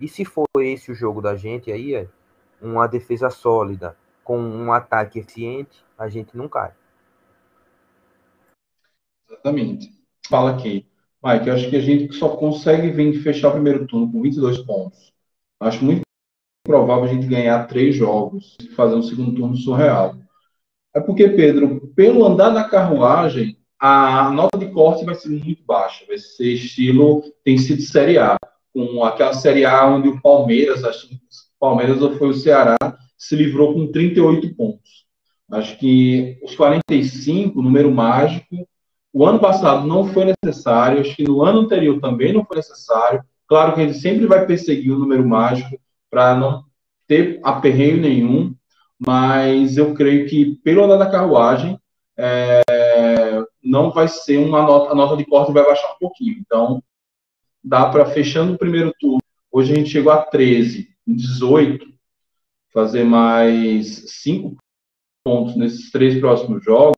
E 0.00 0.08
se 0.08 0.24
for 0.24 0.46
esse 0.60 0.90
o 0.90 0.94
jogo 0.94 1.20
da 1.20 1.36
gente 1.36 1.70
aí, 1.70 1.94
é 1.94 2.08
uma 2.62 2.86
defesa 2.86 3.28
sólida, 3.28 3.94
com 4.24 4.38
um 4.38 4.72
ataque 4.72 5.18
eficiente, 5.18 5.84
a 5.98 6.08
gente 6.08 6.34
não 6.34 6.48
cai. 6.48 6.72
Exatamente. 9.28 9.92
Fala 10.30 10.52
aqui. 10.52 10.86
Mike, 11.22 11.46
eu 11.46 11.54
acho 11.54 11.68
que 11.68 11.76
a 11.76 11.80
gente 11.80 12.14
só 12.14 12.36
consegue 12.38 12.90
vir 12.90 13.22
fechar 13.22 13.50
o 13.50 13.52
primeiro 13.52 13.86
turno 13.86 14.10
com 14.10 14.22
22 14.22 14.60
pontos. 14.64 15.12
Acho 15.60 15.84
muito 15.84 16.00
provável 16.64 17.04
a 17.04 17.08
gente 17.08 17.26
ganhar 17.26 17.66
três 17.66 17.94
jogos 17.94 18.56
e 18.62 18.68
fazer 18.68 18.94
um 18.94 19.02
segundo 19.02 19.34
turno 19.34 19.56
surreal. 19.56 20.16
É 20.94 21.00
porque, 21.00 21.28
Pedro, 21.28 21.92
pelo 21.94 22.24
andar 22.24 22.48
da 22.48 22.64
carruagem, 22.64 23.59
a 23.80 24.30
nota 24.30 24.58
de 24.58 24.66
corte 24.70 25.04
vai 25.06 25.14
ser 25.14 25.30
muito 25.30 25.64
baixa. 25.64 26.04
Vai 26.06 26.18
ser 26.18 26.52
estilo, 26.52 27.24
tem 27.42 27.56
sido 27.56 27.80
Série 27.80 28.18
A. 28.18 28.36
Com 28.72 29.02
aquela 29.02 29.32
Série 29.32 29.64
A 29.64 29.86
onde 29.86 30.08
o 30.08 30.20
Palmeiras, 30.20 30.84
acho 30.84 31.08
que 31.08 31.14
o 31.14 31.18
Palmeiras 31.58 32.02
ou 32.02 32.16
foi 32.16 32.28
o 32.28 32.34
Ceará, 32.34 32.76
se 33.16 33.34
livrou 33.34 33.74
com 33.74 33.90
38 33.90 34.54
pontos. 34.54 35.06
Acho 35.50 35.76
que 35.78 36.38
os 36.42 36.54
45, 36.54 37.60
número 37.60 37.90
mágico, 37.90 38.68
o 39.12 39.26
ano 39.26 39.40
passado 39.40 39.86
não 39.86 40.06
foi 40.06 40.32
necessário, 40.44 41.00
acho 41.00 41.16
que 41.16 41.24
no 41.24 41.42
ano 41.42 41.60
anterior 41.60 42.00
também 42.00 42.32
não 42.32 42.44
foi 42.44 42.58
necessário. 42.58 43.22
Claro 43.48 43.74
que 43.74 43.80
ele 43.80 43.94
sempre 43.94 44.26
vai 44.26 44.46
perseguir 44.46 44.92
o 44.92 44.98
número 44.98 45.26
mágico 45.26 45.76
para 46.08 46.36
não 46.36 46.64
ter 47.08 47.40
aperreio 47.42 48.00
nenhum, 48.00 48.54
mas 48.96 49.76
eu 49.76 49.92
creio 49.94 50.28
que 50.28 50.54
pelo 50.62 50.84
andar 50.84 50.98
da 50.98 51.10
carruagem 51.10 51.76
é, 52.16 52.62
não 53.62 53.90
vai 53.90 54.08
ser 54.08 54.38
uma 54.38 54.62
nota, 54.62 54.92
a 54.92 54.94
nota 54.94 55.16
de 55.16 55.24
corte 55.24 55.52
vai 55.52 55.64
baixar 55.64 55.92
um 55.92 55.98
pouquinho. 55.98 56.38
Então, 56.38 56.82
dá 57.62 57.88
para 57.88 58.06
fechando 58.06 58.54
o 58.54 58.58
primeiro 58.58 58.92
turno. 58.98 59.20
Hoje 59.52 59.72
a 59.72 59.76
gente 59.76 59.90
chegou 59.90 60.12
a 60.12 60.22
13, 60.22 60.88
18, 61.06 61.86
fazer 62.72 63.04
mais 63.04 64.04
5 64.22 64.56
pontos 65.24 65.56
nesses 65.56 65.90
três 65.90 66.18
próximos 66.18 66.64
jogos 66.64 66.96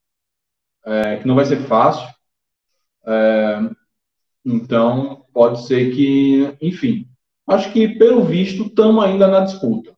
é, 0.85 1.17
que 1.17 1.27
não 1.27 1.35
vai 1.35 1.45
ser 1.45 1.61
fácil. 1.63 2.07
É, 3.05 3.59
então, 4.45 5.25
pode 5.33 5.65
ser 5.65 5.93
que, 5.93 6.55
enfim, 6.61 7.07
acho 7.47 7.71
que 7.71 7.87
pelo 7.87 8.23
visto 8.23 8.63
estamos 8.63 9.03
ainda 9.03 9.27
na 9.27 9.41
disputa. 9.41 9.93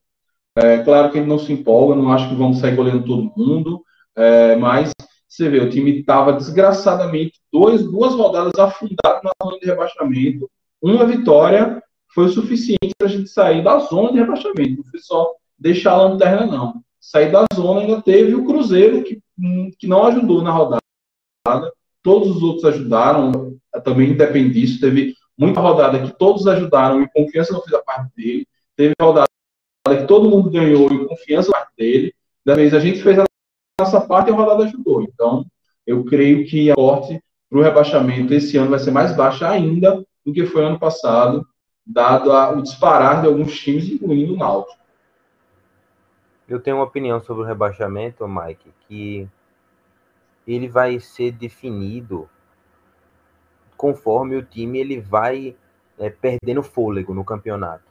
É 0.57 0.82
claro 0.84 1.11
que 1.11 1.18
ele 1.18 1.28
não 1.28 1.38
se 1.38 1.51
empolga, 1.51 1.95
não 1.95 2.11
acho 2.11 2.30
que 2.30 2.36
vamos 2.36 2.59
sair 2.59 2.76
goleando 2.76 3.05
todo 3.05 3.34
mundo, 3.36 3.84
é, 4.16 4.55
mas 4.55 4.91
você 5.36 5.50
vê, 5.50 5.60
o 5.60 5.70
time 5.70 6.00
estava 6.00 6.34
desgraçadamente 6.34 7.40
dois, 7.52 7.84
duas 7.84 8.14
rodadas 8.14 8.54
afundado 8.58 9.22
na 9.24 9.32
zona 9.44 9.60
de 9.60 9.66
rebaixamento. 9.66 10.50
Uma 10.82 11.06
vitória 11.06 11.82
foi 12.14 12.26
o 12.26 12.30
suficiente 12.30 12.94
para 12.98 13.08
a 13.08 13.10
gente 13.10 13.30
sair 13.30 13.64
da 13.64 13.80
zona 13.80 14.12
de 14.12 14.20
rebaixamento. 14.20 14.78
Não 14.78 14.84
foi 14.84 15.00
só 15.00 15.34
deixar 15.58 15.92
a 15.92 16.04
lanterna, 16.04 16.46
não. 16.46 16.82
Sair 17.00 17.32
da 17.32 17.46
zona 17.54 17.82
ainda 17.82 18.02
teve 18.02 18.34
o 18.34 18.46
Cruzeiro, 18.46 19.04
que 19.04 19.20
que 19.78 19.88
não 19.88 20.06
ajudou 20.06 20.42
na 20.42 20.52
rodada. 20.52 20.82
Todos 22.02 22.38
os 22.38 22.44
outros 22.44 22.66
ajudaram, 22.66 23.58
também 23.84 24.12
independe 24.12 24.54
disso. 24.54 24.80
Teve 24.80 25.14
muita 25.38 25.60
rodada 25.60 26.02
que 26.02 26.18
todos 26.18 26.48
ajudaram 26.48 27.02
e 27.02 27.10
confiança 27.10 27.54
não 27.54 27.62
fez 27.62 27.74
a 27.74 27.84
parte 27.84 28.16
dele. 28.16 28.48
Teve 28.76 28.94
rodada 29.00 29.28
que 29.88 30.08
todo 30.08 30.30
mundo 30.30 30.50
ganhou 30.50 30.92
e 30.92 31.08
confiança 31.08 31.52
parte 31.52 31.72
dele. 31.78 32.14
Da 32.46 32.56
vez 32.56 32.74
a 32.74 32.80
gente 32.80 33.02
fez 33.02 33.18
a 33.20 33.26
nossa 33.80 34.00
parte 34.00 34.30
e 34.30 34.34
rodada 34.34 34.64
ajudou. 34.64 35.02
Então, 35.02 35.46
eu 35.86 36.04
creio 36.06 36.46
que 36.46 36.72
a 36.72 36.76
corte 36.76 37.22
para 37.50 37.60
o 37.60 37.62
rebaixamento 37.62 38.34
esse 38.34 38.58
ano 38.58 38.70
vai 38.70 38.80
ser 38.80 38.92
mais 38.92 39.16
baixa 39.16 39.50
ainda 39.50 40.06
do 40.26 40.34
que 40.34 40.46
foi 40.46 40.64
ano 40.64 40.80
passado, 40.80 41.48
dado 41.86 42.32
a, 42.32 42.52
o 42.52 42.62
disparar 42.62 43.22
de 43.22 43.28
alguns 43.28 43.60
times, 43.60 43.88
incluindo 43.90 44.34
o 44.34 44.38
Náutico. 44.38 44.84
Eu 46.48 46.60
tenho 46.60 46.78
uma 46.78 46.86
opinião 46.86 47.22
sobre 47.22 47.44
o 47.44 47.46
rebaixamento, 47.46 48.28
Mike, 48.28 48.72
que 48.88 49.28
ele 50.48 50.68
vai 50.68 51.00
ser 51.00 51.32
definido 51.32 52.30
conforme 53.76 54.36
o 54.36 54.44
time 54.44 54.80
ele 54.80 55.02
vai 55.02 55.56
é, 55.98 56.10
perdendo 56.10 56.64
fôlego 56.64 57.14
no 57.14 57.26
campeonato. 57.26 57.84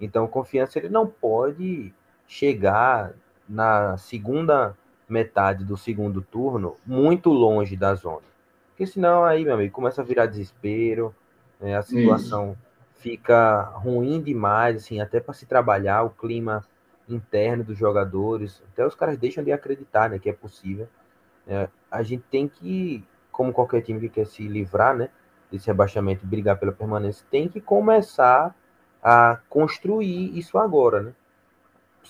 Então, 0.00 0.26
confiança 0.26 0.78
ele 0.78 0.88
não 0.88 1.06
pode 1.06 1.92
chegar 2.26 3.12
na 3.48 3.96
segunda 3.98 4.76
metade 5.10 5.64
do 5.64 5.76
segundo 5.76 6.22
turno 6.22 6.76
muito 6.86 7.30
longe 7.30 7.76
da 7.76 7.94
zona. 7.94 8.22
Porque 8.70 8.86
senão 8.86 9.24
aí, 9.24 9.44
meu 9.44 9.54
amigo, 9.54 9.74
começa 9.74 10.00
a 10.00 10.04
virar 10.04 10.26
desespero, 10.26 11.14
né, 11.60 11.76
a 11.76 11.82
situação 11.82 12.56
fica 12.94 13.62
ruim 13.62 14.22
demais, 14.22 14.76
assim, 14.76 15.00
até 15.00 15.20
para 15.20 15.34
se 15.34 15.46
trabalhar, 15.46 16.02
o 16.02 16.10
clima 16.10 16.64
interno 17.08 17.64
dos 17.64 17.76
jogadores, 17.76 18.62
até 18.72 18.86
os 18.86 18.94
caras 18.94 19.18
deixam 19.18 19.42
de 19.42 19.52
acreditar 19.52 20.08
né, 20.08 20.18
que 20.18 20.28
é 20.28 20.32
possível. 20.32 20.86
É, 21.46 21.68
a 21.90 22.02
gente 22.02 22.24
tem 22.30 22.46
que, 22.46 23.04
como 23.32 23.52
qualquer 23.52 23.82
time 23.82 24.00
que 24.00 24.08
quer 24.08 24.26
se 24.26 24.46
livrar 24.46 24.94
né, 24.94 25.08
desse 25.50 25.66
rebaixamento 25.66 26.26
brigar 26.26 26.58
pela 26.58 26.72
permanência, 26.72 27.26
tem 27.30 27.48
que 27.48 27.60
começar 27.60 28.54
a 29.02 29.38
construir 29.48 30.38
isso 30.38 30.58
agora, 30.58 31.02
né? 31.02 31.12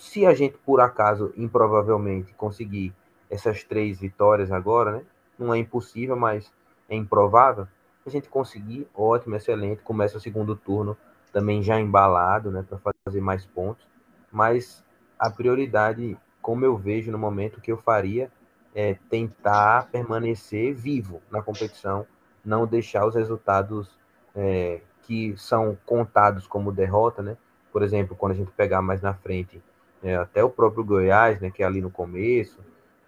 Se 0.01 0.25
a 0.25 0.33
gente, 0.33 0.57
por 0.57 0.81
acaso, 0.81 1.31
improvavelmente, 1.37 2.33
conseguir 2.33 2.95
essas 3.29 3.63
três 3.63 4.01
vitórias 4.01 4.51
agora, 4.51 4.93
né? 4.93 5.03
Não 5.39 5.53
é 5.53 5.59
impossível, 5.59 6.17
mas 6.17 6.51
é 6.89 6.97
improvável. 6.97 7.69
A 8.07 8.09
gente 8.09 8.27
conseguir, 8.27 8.89
ótimo, 8.95 9.37
excelente. 9.37 9.83
Começa 9.83 10.17
o 10.17 10.21
segundo 10.21 10.57
turno 10.57 10.97
também 11.35 11.63
já 11.63 11.79
embalado, 11.79 12.51
né? 12.51 12.65
Para 12.67 12.95
fazer 13.05 13.21
mais 13.21 13.45
pontos. 13.45 13.87
Mas 14.33 14.83
a 15.19 15.31
prioridade, 15.31 16.17
como 16.41 16.65
eu 16.65 16.79
vejo 16.79 17.13
no 17.13 17.19
momento, 17.19 17.61
que 17.61 17.71
eu 17.71 17.77
faria 17.77 18.33
é 18.75 18.97
tentar 19.11 19.91
permanecer 19.93 20.75
vivo 20.75 21.21
na 21.31 21.43
competição, 21.43 22.07
não 22.43 22.67
deixar 22.67 23.07
os 23.07 23.15
resultados 23.15 23.91
é, 24.35 24.81
que 25.03 25.37
são 25.37 25.77
contados 25.85 26.47
como 26.47 26.73
derrota, 26.73 27.23
né? 27.23 27.37
Por 27.71 27.83
exemplo, 27.83 28.17
quando 28.17 28.33
a 28.33 28.37
gente 28.37 28.51
pegar 28.53 28.81
mais 28.81 29.03
na 29.03 29.13
frente, 29.13 29.63
é, 30.03 30.17
até 30.17 30.43
o 30.43 30.51
próprio 30.51 30.85
Goiás, 30.85 31.41
né, 31.41 31.51
que 31.51 31.63
é 31.63 31.67
ali 31.67 31.81
no 31.81 31.91
começo, 31.91 32.59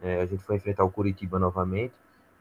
é, 0.03 0.23
a 0.23 0.27
gente 0.27 0.43
foi 0.43 0.57
enfrentar 0.57 0.85
o 0.85 0.91
Curitiba 0.91 1.39
novamente, 1.39 1.95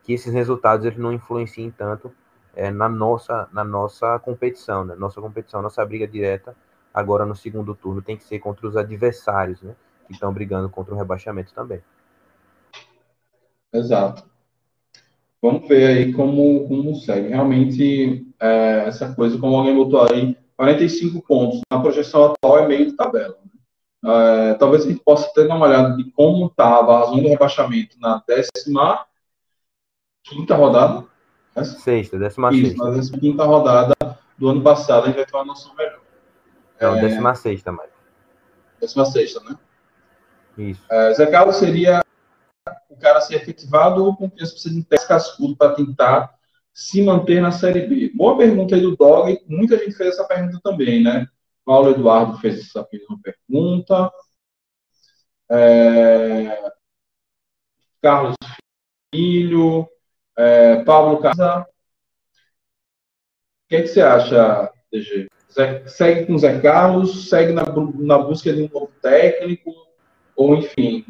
que 0.04 0.14
esses 0.14 0.34
resultados 0.34 0.86
eles 0.86 0.98
não 0.98 1.14
influenciem 1.14 1.72
tanto 1.72 2.12
é, 2.56 2.72
na 2.72 2.90
nossa 2.90 3.48
na 3.54 3.64
nossa 3.64 4.20
competição, 4.20 4.84
né? 4.84 4.96
Nossa 4.96 5.22
competição, 5.22 5.62
nossa 5.62 5.86
briga 5.86 6.08
direta 6.08 6.56
agora 6.94 7.26
no 7.26 7.36
segundo 7.36 7.74
turno 7.74 8.02
tem 8.02 8.18
que 8.18 8.24
ser 8.24 8.40
contra 8.40 8.68
os 8.68 8.76
adversários, 8.76 9.62
né? 9.62 9.76
Que 10.08 10.14
estão 10.14 10.34
brigando 10.34 10.70
contra 10.70 10.94
o 10.94 10.98
rebaixamento 10.98 11.54
também. 11.54 11.82
Exato. 13.74 14.30
Vamos 15.42 15.68
ver 15.68 15.88
aí 15.88 16.14
como, 16.14 16.68
como 16.68 16.96
segue. 16.96 17.30
Realmente, 17.30 18.28
é, 18.40 18.84
essa 18.86 19.14
coisa, 19.16 19.40
como 19.40 19.56
alguém 19.56 19.76
botou 19.76 20.06
aí, 20.12 20.38
45 20.58 21.26
pontos. 21.26 21.62
Na 21.72 21.82
projeção 21.82 22.26
atual 22.26 22.60
é 22.60 22.68
meio 22.68 22.86
de 22.86 22.94
tabela. 22.96 23.38
Né? 23.44 23.52
É, 24.04 24.54
talvez 24.56 24.86
a 24.86 24.90
gente 24.90 25.04
possa 25.04 25.32
ter 25.34 25.46
uma 25.46 25.60
olhada 25.60 25.96
de 25.96 26.10
como 26.12 26.48
estava 26.48 27.00
a 27.00 27.06
zona 27.06 27.22
do 27.22 27.30
rebaixamento 27.30 28.00
na 28.00 28.24
décima 28.28 29.06
quinta 30.24 30.56
rodada. 30.56 31.06
Essa? 31.56 31.80
Sexta, 31.80 32.18
décima 32.18 32.52
Isso, 32.52 32.70
sexta. 32.70 32.84
na 32.84 32.96
décima 32.96 33.20
quinta 33.20 33.44
rodada 33.44 33.94
do 34.38 34.50
ano 34.50 34.62
passado, 34.62 35.04
a 35.04 35.08
gente 35.08 35.18
vai 35.18 35.26
ter 35.26 35.36
uma 35.36 35.46
noção 35.46 35.76
melhor. 35.76 36.00
Não, 36.80 36.96
é, 36.96 37.02
décima 37.02 37.36
sexta, 37.36 37.72
mais. 37.72 37.92
Décima 38.80 39.06
sexta, 39.06 39.40
né? 39.42 39.56
Isso. 40.58 40.82
É, 40.90 41.14
Zé 41.14 41.28
Carlos 41.28 41.58
seria 41.58 42.04
o 42.90 42.96
cara 42.98 43.22
ser 43.22 43.36
efetivado 43.36 44.04
ou 44.04 44.16
confiança 44.16 44.54
precisa 44.54 44.74
de 44.74 44.80
um 44.80 44.84
teste 44.84 45.08
cascudo 45.08 45.56
para 45.56 45.76
tentar 45.76 46.34
se 46.74 47.04
manter 47.04 47.42
na 47.42 47.52
Série 47.52 47.82
B? 47.88 48.12
Boa 48.16 48.38
pergunta 48.38 48.76
aí 48.76 48.82
do 48.82 48.96
Dog. 48.96 49.40
Muita 49.48 49.78
gente 49.78 49.96
fez 49.96 50.12
essa 50.16 50.24
pergunta 50.24 50.60
também, 50.64 51.04
né? 51.04 51.28
Paulo 51.66 51.92
Eduardo 51.92 52.38
fez 52.40 52.60
essa 52.60 52.88
mesma 52.92 53.20
pergunta. 53.22 54.12
É... 55.50 56.72
Carlos 58.02 58.36
Filho. 59.14 59.88
É... 60.38 60.84
Casa. 60.84 61.62
O 61.62 61.66
que, 63.70 63.76
é 63.76 63.82
que 63.82 63.88
você 63.88 64.02
acha, 64.02 64.72
DG? 64.92 65.28
Segue 65.88 66.26
com 66.26 66.36
o 66.36 66.40
Zé 66.40 66.60
Carlos? 66.62 67.30
Segue 67.30 67.52
na, 67.54 67.64
na 67.96 68.18
busca 68.18 68.54
de 68.54 68.64
um 68.64 68.70
novo 68.70 68.92
técnico? 69.02 69.74
Ou, 70.36 70.56
enfim, 70.56 71.06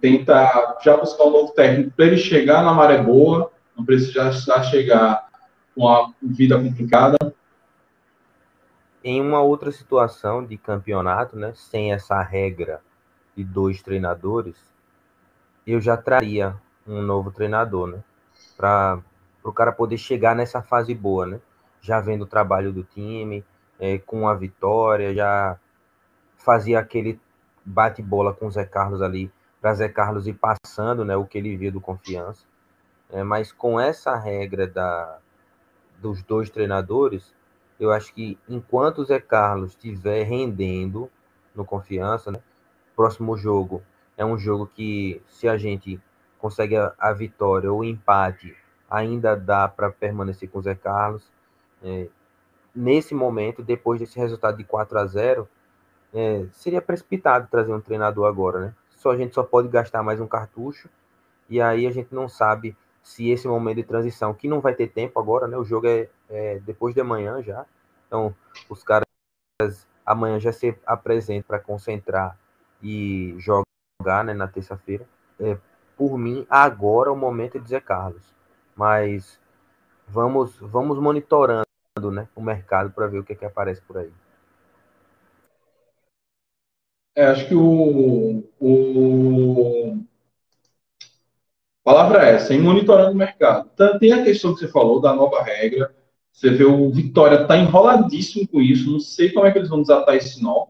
tenta 0.00 0.78
já 0.82 0.96
buscar 0.96 1.24
um 1.24 1.30
novo 1.30 1.52
técnico 1.52 1.90
para 1.96 2.06
ele 2.06 2.16
chegar 2.16 2.62
na 2.62 2.72
maré 2.72 2.98
boa, 2.98 3.50
não 3.76 3.84
precisa 3.84 4.30
já 4.32 4.62
chegar 4.62 5.28
com 5.74 5.88
a 5.88 6.12
vida 6.22 6.58
complicada. 6.58 7.16
Em 9.06 9.20
uma 9.20 9.42
outra 9.42 9.70
situação 9.70 10.42
de 10.42 10.56
campeonato, 10.56 11.36
né, 11.36 11.52
sem 11.54 11.92
essa 11.92 12.22
regra 12.22 12.80
de 13.36 13.44
dois 13.44 13.82
treinadores, 13.82 14.56
eu 15.66 15.78
já 15.78 15.94
traria 15.94 16.56
um 16.86 17.02
novo 17.02 17.30
treinador, 17.30 17.88
né, 17.88 18.02
para 18.56 18.98
o 19.42 19.52
cara 19.52 19.72
poder 19.72 19.98
chegar 19.98 20.34
nessa 20.34 20.62
fase 20.62 20.94
boa, 20.94 21.26
né, 21.26 21.40
já 21.82 22.00
vendo 22.00 22.22
o 22.22 22.26
trabalho 22.26 22.72
do 22.72 22.82
time, 22.82 23.44
é, 23.78 23.98
com 23.98 24.26
a 24.26 24.34
vitória, 24.34 25.14
já 25.14 25.58
fazia 26.38 26.78
aquele 26.78 27.20
bate-bola 27.62 28.32
com 28.32 28.46
o 28.46 28.50
Zé 28.50 28.64
Carlos 28.64 29.02
ali 29.02 29.30
para 29.60 29.74
Zé 29.74 29.88
Carlos 29.88 30.26
ir 30.26 30.34
passando 30.34 31.04
né, 31.04 31.14
o 31.14 31.26
que 31.26 31.36
ele 31.36 31.56
via 31.58 31.70
do 31.70 31.80
confiança. 31.80 32.46
É, 33.10 33.22
mas 33.22 33.52
com 33.52 33.78
essa 33.78 34.16
regra 34.16 34.66
da, 34.66 35.18
dos 35.98 36.22
dois 36.22 36.48
treinadores, 36.48 37.34
eu 37.84 37.92
acho 37.92 38.12
que 38.14 38.38
enquanto 38.48 38.98
o 38.98 39.04
Zé 39.04 39.20
Carlos 39.20 39.70
estiver 39.70 40.24
rendendo 40.24 41.10
no 41.54 41.64
confiança, 41.64 42.30
né, 42.30 42.40
próximo 42.96 43.36
jogo 43.36 43.82
é 44.16 44.24
um 44.24 44.38
jogo 44.38 44.66
que, 44.66 45.20
se 45.26 45.48
a 45.48 45.56
gente 45.56 46.00
consegue 46.38 46.76
a, 46.76 46.92
a 46.98 47.12
vitória 47.12 47.72
ou 47.72 47.84
empate, 47.84 48.56
ainda 48.90 49.34
dá 49.34 49.66
para 49.68 49.90
permanecer 49.90 50.48
com 50.48 50.58
o 50.58 50.62
Zé 50.62 50.74
Carlos. 50.74 51.30
É, 51.82 52.08
nesse 52.74 53.14
momento, 53.14 53.62
depois 53.62 54.00
desse 54.00 54.18
resultado 54.18 54.56
de 54.56 54.64
4 54.64 54.98
a 54.98 55.06
0 55.06 55.48
é, 56.12 56.46
seria 56.52 56.80
precipitado 56.80 57.48
trazer 57.50 57.72
um 57.72 57.80
treinador 57.80 58.26
agora, 58.26 58.60
né? 58.60 58.74
só 59.04 59.10
a 59.10 59.16
gente 59.18 59.34
só 59.34 59.42
pode 59.42 59.68
gastar 59.68 60.02
mais 60.02 60.18
um 60.18 60.26
cartucho. 60.26 60.88
E 61.50 61.60
aí 61.60 61.86
a 61.86 61.90
gente 61.90 62.14
não 62.14 62.26
sabe 62.26 62.74
se 63.02 63.28
esse 63.28 63.46
momento 63.46 63.76
de 63.76 63.82
transição, 63.82 64.32
que 64.32 64.48
não 64.48 64.62
vai 64.62 64.74
ter 64.74 64.88
tempo 64.88 65.20
agora, 65.20 65.46
né? 65.46 65.58
O 65.58 65.64
jogo 65.64 65.86
é, 65.86 66.08
é 66.30 66.58
depois 66.60 66.94
de 66.94 67.02
amanhã 67.02 67.42
já. 67.42 67.66
Então, 68.14 68.32
os 68.68 68.84
caras 68.84 69.08
amanhã 70.06 70.38
já 70.38 70.52
se 70.52 70.78
apresentam 70.86 71.48
para 71.48 71.58
concentrar 71.58 72.38
e 72.80 73.34
jogar 73.38 74.24
né, 74.24 74.32
na 74.32 74.46
terça-feira. 74.46 75.04
É, 75.40 75.58
por 75.96 76.16
mim, 76.16 76.46
agora 76.48 77.08
é 77.08 77.12
o 77.12 77.16
momento 77.16 77.58
de 77.58 77.64
dizer 77.64 77.82
Carlos. 77.82 78.22
Mas 78.76 79.40
vamos, 80.06 80.56
vamos 80.60 80.96
monitorando 81.00 81.64
né, 82.12 82.28
o 82.36 82.40
mercado 82.40 82.92
para 82.92 83.08
ver 83.08 83.18
o 83.18 83.24
que, 83.24 83.32
é 83.32 83.36
que 83.36 83.44
aparece 83.44 83.82
por 83.82 83.98
aí. 83.98 84.12
É, 87.16 87.26
acho 87.26 87.48
que 87.48 87.54
o, 87.56 88.44
o. 88.60 89.98
A 91.80 91.92
palavra 91.92 92.28
é 92.28 92.34
essa, 92.36 92.54
em 92.54 92.62
monitorando 92.62 93.10
o 93.10 93.16
mercado. 93.16 93.68
Tem 93.98 94.12
a 94.12 94.22
questão 94.22 94.54
que 94.54 94.60
você 94.60 94.68
falou 94.68 95.00
da 95.00 95.12
nova 95.12 95.42
regra. 95.42 95.92
Você 96.34 96.50
vê 96.50 96.64
o 96.64 96.90
Vitória 96.90 97.42
está 97.42 97.56
enroladíssimo 97.56 98.46
com 98.48 98.60
isso. 98.60 98.90
Não 98.90 99.00
sei 99.00 99.30
como 99.30 99.46
é 99.46 99.52
que 99.52 99.58
eles 99.58 99.70
vão 99.70 99.80
desatar 99.80 100.16
esse 100.16 100.42
nó. 100.42 100.66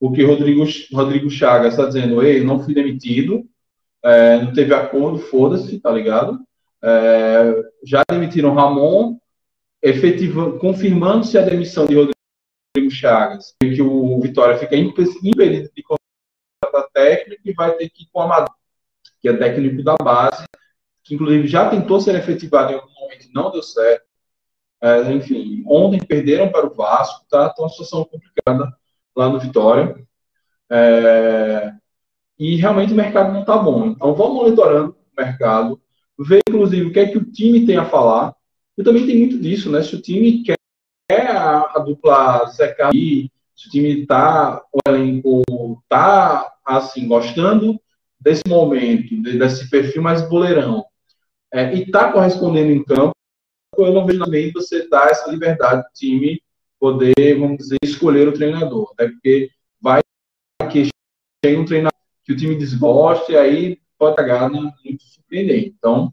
Porque 0.00 0.24
Rodrigo, 0.24 0.64
Rodrigo 0.92 1.28
Chagas 1.28 1.74
está 1.74 1.86
dizendo: 1.86 2.22
Ei, 2.22 2.42
não 2.42 2.62
fui 2.62 2.72
demitido, 2.72 3.44
é, 4.02 4.40
não 4.40 4.52
teve 4.52 4.72
acordo, 4.72 5.18
foda-se, 5.18 5.80
tá 5.80 5.90
ligado? 5.90 6.40
É, 6.82 7.70
já 7.84 8.02
demitiram 8.08 8.54
Ramon, 8.54 9.18
efetiva, 9.82 10.58
confirmando-se 10.58 11.36
a 11.36 11.42
demissão 11.42 11.86
de 11.86 11.94
Rodrigo 11.94 12.14
Rodrigo 12.76 12.90
Chagas, 12.90 13.54
que 13.60 13.80
o 13.80 14.20
Vitória 14.20 14.58
fica 14.58 14.76
impedido 14.76 15.70
de 15.74 15.82
contratar 15.82 16.90
técnico 16.92 17.42
e 17.44 17.52
vai 17.52 17.72
ter 17.76 17.88
que 17.88 18.02
ir 18.02 18.08
com 18.12 18.18
o 18.18 18.22
Amador, 18.22 18.52
que 19.20 19.28
é 19.28 19.36
técnico 19.36 19.82
da 19.84 19.94
base, 19.94 20.44
que 21.04 21.14
inclusive 21.14 21.46
já 21.46 21.70
tentou 21.70 22.00
ser 22.00 22.16
efetivado 22.16 22.72
em 22.72 22.74
algum 22.74 22.92
momento 22.92 23.26
e 23.26 23.32
não 23.32 23.52
deu 23.52 23.62
certo. 23.62 24.04
Enfim, 25.12 25.64
ontem 25.66 25.98
perderam 25.98 26.50
para 26.50 26.66
o 26.66 26.74
Vasco, 26.74 27.24
tá? 27.30 27.50
Então, 27.52 27.64
uma 27.64 27.70
situação 27.70 28.04
complicada 28.04 28.70
lá 29.16 29.28
no 29.28 29.40
Vitória. 29.40 29.96
É, 30.70 31.72
e 32.38 32.56
realmente 32.56 32.92
o 32.92 32.96
mercado 32.96 33.32
não 33.32 33.40
está 33.40 33.56
bom. 33.56 33.86
Então, 33.86 34.14
vamos 34.14 34.34
monitorando 34.34 34.90
o 34.90 35.20
mercado, 35.22 35.80
ver 36.18 36.40
inclusive 36.48 36.86
o 36.86 36.92
que 36.92 37.00
é 37.00 37.06
que 37.06 37.18
o 37.18 37.24
time 37.24 37.66
tem 37.66 37.76
a 37.76 37.84
falar 37.84 38.34
E 38.76 38.82
também 38.82 39.06
tem 39.06 39.18
muito 39.18 39.38
disso, 39.38 39.70
né? 39.70 39.82
Se 39.82 39.94
o 39.94 40.02
time 40.02 40.42
quer 40.42 40.56
a, 41.30 41.76
a 41.76 41.78
dupla 41.78 42.46
secar 42.48 42.92
se 43.56 43.68
o 43.68 43.70
time 43.70 44.02
está, 44.02 44.60
o 44.72 44.80
elenco 44.88 45.42
está, 45.82 46.52
assim, 46.64 47.06
gostando 47.06 47.80
desse 48.18 48.42
momento, 48.48 49.22
desse 49.22 49.70
perfil 49.70 50.02
mais 50.02 50.28
boleirão, 50.28 50.84
é, 51.52 51.74
e 51.74 51.82
está 51.82 52.10
correspondendo 52.10 52.72
em 52.72 52.82
campo, 52.82 53.13
eu 53.78 53.92
não 53.92 54.06
vejo 54.06 54.24
também 54.24 54.52
você 54.52 54.88
dar 54.88 55.10
essa 55.10 55.30
liberdade 55.30 55.82
do 55.82 55.88
time 55.94 56.40
poder, 56.78 57.38
vamos 57.38 57.58
dizer, 57.58 57.78
escolher 57.82 58.28
o 58.28 58.32
treinador. 58.32 58.90
Até 58.92 59.08
porque 59.08 59.50
vai 59.80 60.00
que 60.70 60.88
chega 61.44 61.60
um 61.60 61.64
treinador 61.64 61.92
que 62.24 62.32
o 62.32 62.36
time 62.36 62.56
desgoste, 62.56 63.32
e 63.32 63.36
aí 63.36 63.78
pode 63.98 64.16
pagar 64.16 64.50
muito 64.50 65.02
surpreendente. 65.02 65.74
Então, 65.78 66.12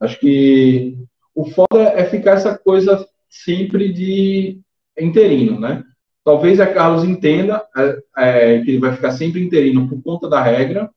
acho 0.00 0.18
que 0.18 0.96
o 1.34 1.44
foda 1.46 1.82
é 1.94 2.04
ficar 2.04 2.32
essa 2.32 2.56
coisa 2.56 3.06
sempre 3.28 3.92
de 3.92 4.60
interino, 4.98 5.58
né? 5.58 5.84
Talvez 6.24 6.60
a 6.60 6.72
Carlos 6.72 7.04
entenda 7.04 7.64
é, 7.76 8.02
é, 8.16 8.60
que 8.62 8.70
ele 8.70 8.78
vai 8.78 8.94
ficar 8.94 9.12
sempre 9.12 9.42
interino 9.42 9.88
por 9.88 10.00
conta 10.02 10.28
da 10.28 10.40
regra, 10.40 10.90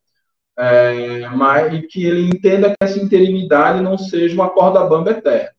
é, 0.57 1.27
mas 1.29 1.85
que 1.87 2.05
ele 2.05 2.27
entenda 2.27 2.69
que 2.69 2.75
essa 2.79 2.99
interinidade 2.99 3.81
não 3.81 3.97
seja 3.97 4.35
uma 4.35 4.49
corda 4.49 4.85
bamba 4.85 5.11
eterna. 5.11 5.54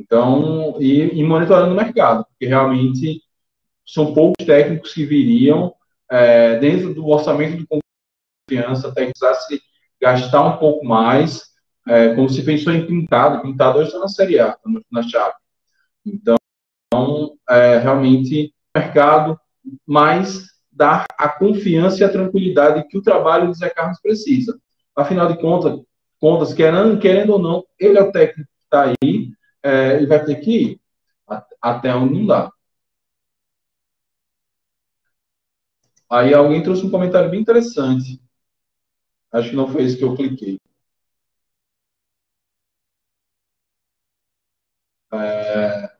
Então, 0.00 0.76
e, 0.80 1.20
e, 1.20 1.22
monitorando 1.22 1.74
o 1.74 1.76
mercado, 1.76 2.24
porque 2.24 2.46
realmente 2.46 3.22
são 3.86 4.14
poucos 4.14 4.46
técnicos 4.46 4.94
que 4.94 5.04
viriam 5.04 5.74
é, 6.10 6.58
dentro 6.58 6.94
do 6.94 7.06
orçamento 7.06 7.58
de 7.58 7.66
confiança, 7.66 8.88
até 8.88 9.04
que 9.04 9.12
precisasse 9.12 9.60
gastar 10.00 10.42
um 10.46 10.56
pouco 10.56 10.86
mais, 10.86 11.50
é, 11.86 12.14
como 12.14 12.30
se 12.30 12.42
pensou 12.42 12.72
em 12.72 12.86
pintado, 12.86 13.42
pintado 13.42 13.78
hoje 13.78 13.88
está 13.88 13.98
na 13.98 14.08
Série 14.08 14.40
A, 14.40 14.52
tá 14.52 14.70
na 14.90 15.02
chave. 15.02 15.34
Então, 16.06 16.36
é, 17.50 17.76
realmente, 17.76 18.54
mercado, 18.74 19.38
mas 19.86 20.46
dar 20.72 21.04
a 21.18 21.28
confiança 21.28 22.00
e 22.00 22.04
a 22.04 22.10
tranquilidade 22.10 22.88
que 22.88 22.96
o 22.96 23.02
trabalho 23.02 23.48
do 23.48 23.54
Zé 23.54 23.68
Carlos 23.68 24.00
precisa. 24.00 24.58
Afinal 24.96 25.28
de 25.28 25.38
contas, 25.38 25.78
contas 26.18 26.54
querendo, 26.54 26.98
querendo 26.98 27.34
ou 27.34 27.38
não, 27.38 27.64
ele 27.78 27.98
é 27.98 28.02
o 28.02 28.10
técnico 28.10 28.48
que 28.48 28.64
está 28.64 28.94
aí, 29.02 29.30
é, 29.62 29.96
ele 29.96 30.06
vai 30.06 30.24
ter 30.24 30.36
que 30.36 30.50
ir 30.62 30.80
até 31.60 31.94
onde 31.94 32.14
não 32.14 32.26
dá. 32.26 32.52
Aí 36.10 36.34
alguém 36.34 36.62
trouxe 36.62 36.84
um 36.84 36.90
comentário 36.90 37.30
bem 37.30 37.40
interessante. 37.40 38.20
Acho 39.32 39.50
que 39.50 39.56
não 39.56 39.66
foi 39.68 39.82
esse 39.84 39.96
que 39.96 40.04
eu 40.04 40.14
cliquei. 40.16 40.58
É... 45.12 45.90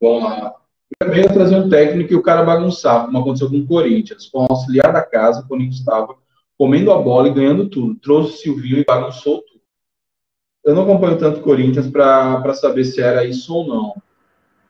Vamos 0.00 0.22
lá. 0.24 0.54
Primeiro 0.98 1.32
trazer 1.32 1.56
um 1.56 1.68
técnico 1.68 2.12
e 2.12 2.16
o 2.16 2.22
cara 2.22 2.44
bagunçar, 2.44 3.06
como 3.06 3.18
aconteceu 3.18 3.50
com 3.50 3.58
o 3.58 3.66
Corinthians. 3.66 4.28
Com 4.28 4.40
o 4.40 4.46
auxiliar 4.50 4.92
da 4.92 5.04
casa, 5.04 5.40
o 5.40 5.48
Corinthians 5.48 5.80
estava 5.80 6.16
comendo 6.56 6.92
a 6.92 7.00
bola 7.00 7.28
e 7.28 7.34
ganhando 7.34 7.68
tudo. 7.68 7.98
Trouxe 8.00 8.34
o 8.34 8.36
Silvio 8.38 8.78
e 8.78 8.84
bagunçou 8.84 9.42
tudo. 9.42 9.57
Eu 10.64 10.74
não 10.74 10.82
acompanho 10.82 11.18
tanto 11.18 11.40
Corinthians 11.40 11.88
para 11.88 12.54
saber 12.54 12.84
se 12.84 13.00
era 13.00 13.24
isso 13.24 13.54
ou 13.54 13.66
não. 13.66 14.02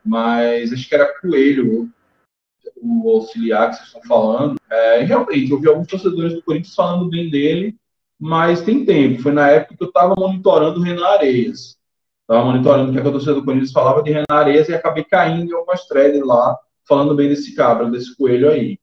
Mas 0.05 0.73
acho 0.73 0.89
que 0.89 0.95
era 0.95 1.19
Coelho, 1.21 1.91
o 2.81 3.11
auxiliar 3.11 3.71
que 3.71 3.77
vocês 3.77 3.89
estão 3.89 4.03
falando. 4.03 4.59
É, 4.71 5.01
realmente, 5.01 5.51
eu 5.51 5.61
vi 5.61 5.69
alguns 5.69 5.87
torcedores 5.87 6.35
do 6.35 6.43
Corinthians 6.43 6.75
falando 6.75 7.09
bem 7.09 7.31
dele, 7.31 7.77
mas 8.19 8.63
tem 8.63 8.85
tempo. 8.85 9.23
Foi 9.23 9.33
na 9.33 9.49
época 9.49 9.77
que 9.77 9.83
eu 9.83 9.89
estava 9.89 10.15
monitorando 10.17 10.81
o 10.81 10.83
Renan 10.83 11.07
Areias. 11.07 11.77
Estava 12.23 12.45
monitorando 12.45 12.91
o 12.91 12.93
que 12.93 13.01
a 13.01 13.11
torcida 13.11 13.35
do 13.35 13.45
Corinthians 13.45 13.73
falava 13.73 14.03
de 14.03 14.11
Renan 14.11 14.25
Areias 14.29 14.69
e 14.69 14.75
acabei 14.75 15.05
caindo 15.05 15.51
em 15.51 15.55
algumas 15.55 15.87
threads 15.87 16.21
lá, 16.25 16.57
falando 16.87 17.15
bem 17.15 17.29
desse 17.29 17.55
cabra, 17.55 17.91
desse 17.91 18.17
coelho 18.17 18.51
aí. 18.51 18.79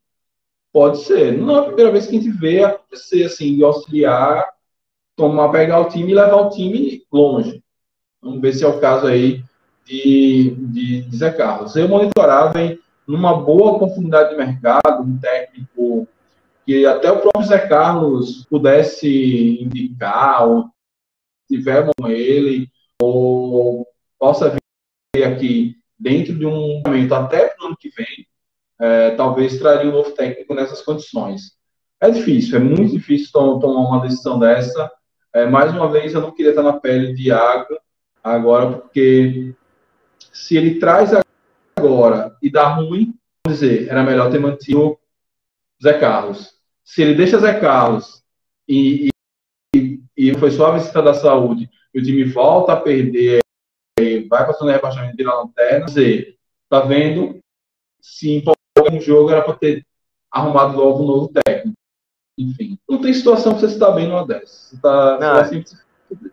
Pode 0.73 0.97
ser. 0.99 1.37
Não 1.37 1.55
é 1.55 1.59
a 1.59 1.63
primeira 1.63 1.91
vez 1.91 2.07
que 2.07 2.17
a 2.17 2.19
gente 2.19 2.31
vê 2.31 2.63
acontecer 2.63 3.23
assim, 3.23 3.55
de 3.55 3.63
auxiliar 3.63 4.45
tomar, 5.15 5.49
pegar 5.49 5.79
o 5.79 5.89
time 5.89 6.11
e 6.11 6.15
levar 6.15 6.35
o 6.35 6.49
time 6.49 7.03
longe. 7.11 7.63
Vamos 8.21 8.41
ver 8.41 8.53
se 8.53 8.63
é 8.63 8.67
o 8.67 8.79
caso 8.79 9.07
aí 9.07 9.43
de, 9.85 10.55
de, 10.57 11.01
de 11.03 11.17
Zé 11.17 11.31
Carlos. 11.31 11.75
Eu 11.75 11.87
monitorava 11.87 12.61
em 12.61 12.79
numa 13.07 13.39
boa 13.39 13.73
oportunidade 13.73 14.31
de 14.31 14.35
mercado, 14.35 15.03
um 15.03 15.17
técnico 15.17 16.07
que 16.65 16.85
até 16.85 17.11
o 17.11 17.19
próprio 17.19 17.45
Zé 17.45 17.67
Carlos 17.67 18.45
pudesse 18.45 19.61
indicar, 19.61 20.47
ou 20.47 20.65
tiver 21.47 21.87
com 21.95 22.07
ele, 22.07 22.67
ou 22.99 23.87
possa 24.17 24.57
vir 25.15 25.23
aqui 25.23 25.75
dentro 25.99 26.33
de 26.33 26.45
um 26.45 26.81
momento 26.85 27.13
até 27.13 27.49
para 27.49 27.63
o 27.63 27.67
ano 27.67 27.77
que 27.79 27.89
vem, 27.89 28.27
é, 28.79 29.11
talvez 29.11 29.59
traria 29.59 29.89
um 29.89 29.93
novo 29.93 30.11
técnico 30.11 30.55
nessas 30.55 30.81
condições. 30.81 31.55
É 32.01 32.09
difícil, 32.09 32.57
é 32.57 32.59
muito 32.59 32.93
difícil 32.93 33.31
tomar 33.31 33.87
uma 33.87 34.01
decisão 34.01 34.39
dessa, 34.39 34.91
é, 35.35 35.45
mais 35.45 35.69
uma 35.73 35.91
vez, 35.91 36.13
eu 36.13 36.21
não 36.21 36.31
queria 36.31 36.51
estar 36.51 36.63
na 36.63 36.79
pele 36.79 37.13
de 37.13 37.27
Iago 37.27 37.77
agora, 38.23 38.77
porque 38.77 39.53
se 40.31 40.55
ele 40.55 40.79
traz 40.79 41.11
agora 41.77 42.37
e 42.41 42.49
dá 42.49 42.69
ruim, 42.69 43.13
vamos 43.45 43.59
dizer, 43.59 43.89
era 43.89 44.01
melhor 44.01 44.31
ter 44.31 44.39
mantido 44.39 44.97
Zé 45.83 45.99
Carlos. 45.99 46.53
Se 46.85 47.01
ele 47.01 47.15
deixa 47.15 47.37
Zé 47.37 47.59
Carlos 47.59 48.23
e, 48.65 49.09
e, 49.75 49.99
e 50.15 50.33
foi 50.35 50.51
só 50.51 50.67
a 50.67 50.77
visita 50.77 51.01
da 51.01 51.13
saúde 51.13 51.69
e 51.93 51.99
o 51.99 52.03
time 52.03 52.23
volta 52.23 52.71
a 52.71 52.79
perder, 52.79 53.41
vai 54.29 54.47
passando 54.47 54.71
rebaixamento 54.71 55.17
de 55.17 55.23
na 55.25 55.35
lanterna, 55.35 55.85
dizer, 55.85 56.37
tá 56.69 56.79
vendo? 56.79 57.39
Se 58.01 58.35
empolga 58.35 58.89
um 58.89 59.01
jogo, 59.01 59.31
era 59.31 59.41
para 59.41 59.55
ter 59.55 59.85
arrumado 60.31 60.77
logo 60.77 61.03
um 61.03 61.07
novo 61.07 61.33
técnico 61.45 61.75
enfim, 62.37 62.77
não 62.87 62.99
tem 63.01 63.13
situação 63.13 63.53
pra 63.53 63.61
você 63.61 63.73
estar 63.73 63.91
bem 63.91 64.07
numa 64.07 64.25
dessas. 64.25 64.69
Você 64.69 64.77
tá, 64.77 65.19
não, 65.19 65.43
você 65.43 65.57
é. 65.59 66.29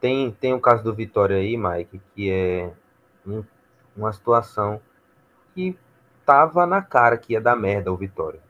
tem, 0.00 0.30
tem 0.32 0.54
o 0.54 0.60
caso 0.60 0.82
do 0.82 0.94
Vitória 0.94 1.36
aí, 1.36 1.56
Mike, 1.56 2.00
que 2.14 2.30
é 2.30 2.72
um, 3.26 3.44
uma 3.96 4.12
situação 4.12 4.80
que 5.54 5.76
tava 6.24 6.66
na 6.66 6.80
cara 6.80 7.18
que 7.18 7.34
ia 7.34 7.40
dar 7.40 7.56
merda 7.56 7.92
o 7.92 7.96
Vitória. 7.96 8.40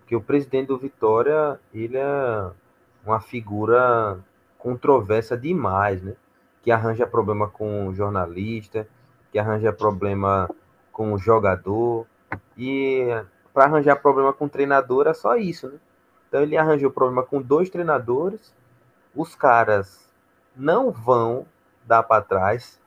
Porque 0.00 0.16
o 0.16 0.20
presidente 0.20 0.68
do 0.68 0.78
Vitória, 0.78 1.60
ele 1.72 1.96
é 1.96 2.50
uma 3.04 3.20
figura 3.20 4.18
controversa 4.58 5.36
demais, 5.36 6.02
né? 6.02 6.14
Que 6.62 6.70
arranja 6.70 7.06
problema 7.06 7.48
com 7.48 7.88
o 7.88 7.94
jornalista, 7.94 8.88
que 9.30 9.38
arranja 9.38 9.72
problema 9.72 10.48
com 10.92 11.12
o 11.12 11.18
jogador. 11.18 12.06
E 12.56 13.06
para 13.52 13.64
arranjar 13.64 13.96
problema 13.96 14.32
com 14.32 14.46
o 14.46 14.48
treinador 14.48 15.06
é 15.06 15.14
só 15.14 15.36
isso, 15.36 15.68
né? 15.68 15.78
Então 16.32 16.40
ele 16.40 16.56
arranjou 16.56 16.90
problema 16.90 17.22
com 17.22 17.42
dois 17.42 17.68
treinadores. 17.68 18.54
Os 19.14 19.34
caras 19.34 20.10
não 20.56 20.90
vão 20.90 21.44
dar 21.84 22.02
para 22.02 22.22
trás 22.24 22.80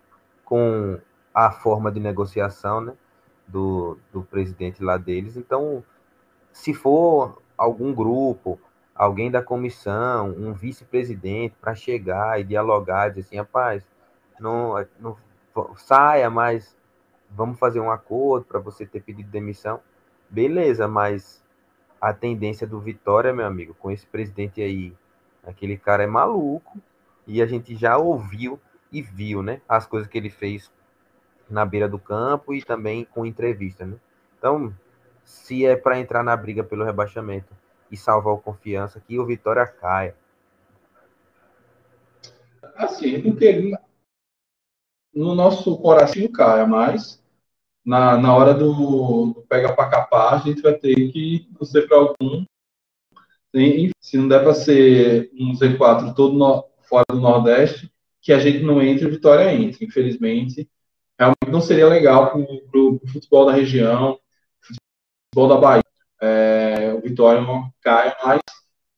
com 0.43 0.99
a 1.31 1.51
forma 1.51 1.91
de 1.91 1.99
negociação 1.99 2.81
né, 2.81 2.93
do, 3.47 3.99
do 4.11 4.23
presidente 4.23 4.83
lá 4.83 4.97
deles. 4.97 5.37
Então, 5.37 5.83
se 6.51 6.73
for 6.73 7.39
algum 7.55 7.93
grupo, 7.93 8.59
alguém 8.95 9.29
da 9.29 9.43
comissão, 9.43 10.31
um 10.31 10.51
vice-presidente 10.51 11.55
para 11.61 11.75
chegar 11.75 12.41
e 12.41 12.43
dialogar, 12.43 13.09
dizer 13.09 13.21
assim, 13.21 13.37
rapaz, 13.37 13.85
não, 14.39 14.83
não 14.99 15.15
saia, 15.75 16.31
mas 16.31 16.75
vamos 17.29 17.59
fazer 17.59 17.79
um 17.79 17.91
acordo 17.91 18.47
para 18.47 18.59
você 18.59 18.87
ter 18.87 19.01
pedido 19.01 19.29
demissão. 19.29 19.81
Beleza, 20.31 20.87
mas 20.87 21.44
a 22.05 22.13
tendência 22.13 22.67
do 22.67 22.79
Vitória, 22.79 23.33
meu 23.33 23.47
amigo, 23.47 23.73
com 23.73 23.89
esse 23.89 24.05
presidente 24.05 24.61
aí, 24.61 24.93
aquele 25.43 25.75
cara 25.75 26.03
é 26.03 26.05
maluco, 26.05 26.79
e 27.25 27.41
a 27.41 27.47
gente 27.47 27.75
já 27.75 27.97
ouviu 27.97 28.59
e 28.91 29.01
viu, 29.01 29.41
né, 29.41 29.59
as 29.67 29.87
coisas 29.87 30.07
que 30.07 30.15
ele 30.15 30.29
fez 30.29 30.71
na 31.49 31.65
beira 31.65 31.89
do 31.89 31.97
campo 31.97 32.53
e 32.53 32.61
também 32.61 33.05
com 33.05 33.25
entrevista, 33.25 33.87
né? 33.87 33.97
Então, 34.37 34.71
se 35.23 35.65
é 35.65 35.75
para 35.75 35.99
entrar 35.99 36.21
na 36.23 36.37
briga 36.37 36.63
pelo 36.63 36.85
rebaixamento 36.85 37.51
e 37.89 37.97
salvar 37.97 38.35
o 38.35 38.37
confiança, 38.37 38.99
que 38.99 39.17
o 39.17 39.25
Vitória 39.25 39.65
caia. 39.65 40.15
Assim, 42.75 43.19
porque 43.19 43.71
no 45.11 45.33
nosso 45.33 45.75
coração 45.79 46.31
caia, 46.31 46.67
mas 46.67 47.24
na, 47.85 48.17
na 48.17 48.35
hora 48.35 48.53
do, 48.53 49.33
do 49.33 49.45
pega 49.47 49.73
para 49.73 49.89
capar, 49.89 50.33
a 50.33 50.37
gente 50.39 50.61
vai 50.61 50.73
ter 50.73 50.95
que 51.11 51.47
torcer 51.57 51.87
para 51.87 51.97
algum. 51.97 52.45
se 54.01 54.17
não 54.17 54.27
der 54.27 54.43
para 54.43 54.53
ser 54.55 55.31
um 55.39 55.53
Z4 55.53 56.15
todo 56.15 56.37
no, 56.37 56.65
fora 56.89 57.05
do 57.09 57.19
Nordeste, 57.19 57.91
que 58.21 58.33
a 58.33 58.39
gente 58.39 58.63
não 58.63 58.81
entre 58.81 59.07
Vitória 59.07 59.53
entre. 59.53 59.85
Infelizmente, 59.85 60.67
realmente 61.17 61.51
não 61.51 61.61
seria 61.61 61.87
legal 61.87 62.31
para 62.31 62.39
o 62.39 62.99
futebol 63.07 63.45
da 63.45 63.53
região, 63.53 64.17
futebol 64.61 65.47
da 65.47 65.57
Bahia. 65.57 65.83
É, 66.21 66.93
o 66.93 67.01
Vitória 67.01 67.41
não 67.41 67.69
cai, 67.81 68.15
mas 68.23 68.41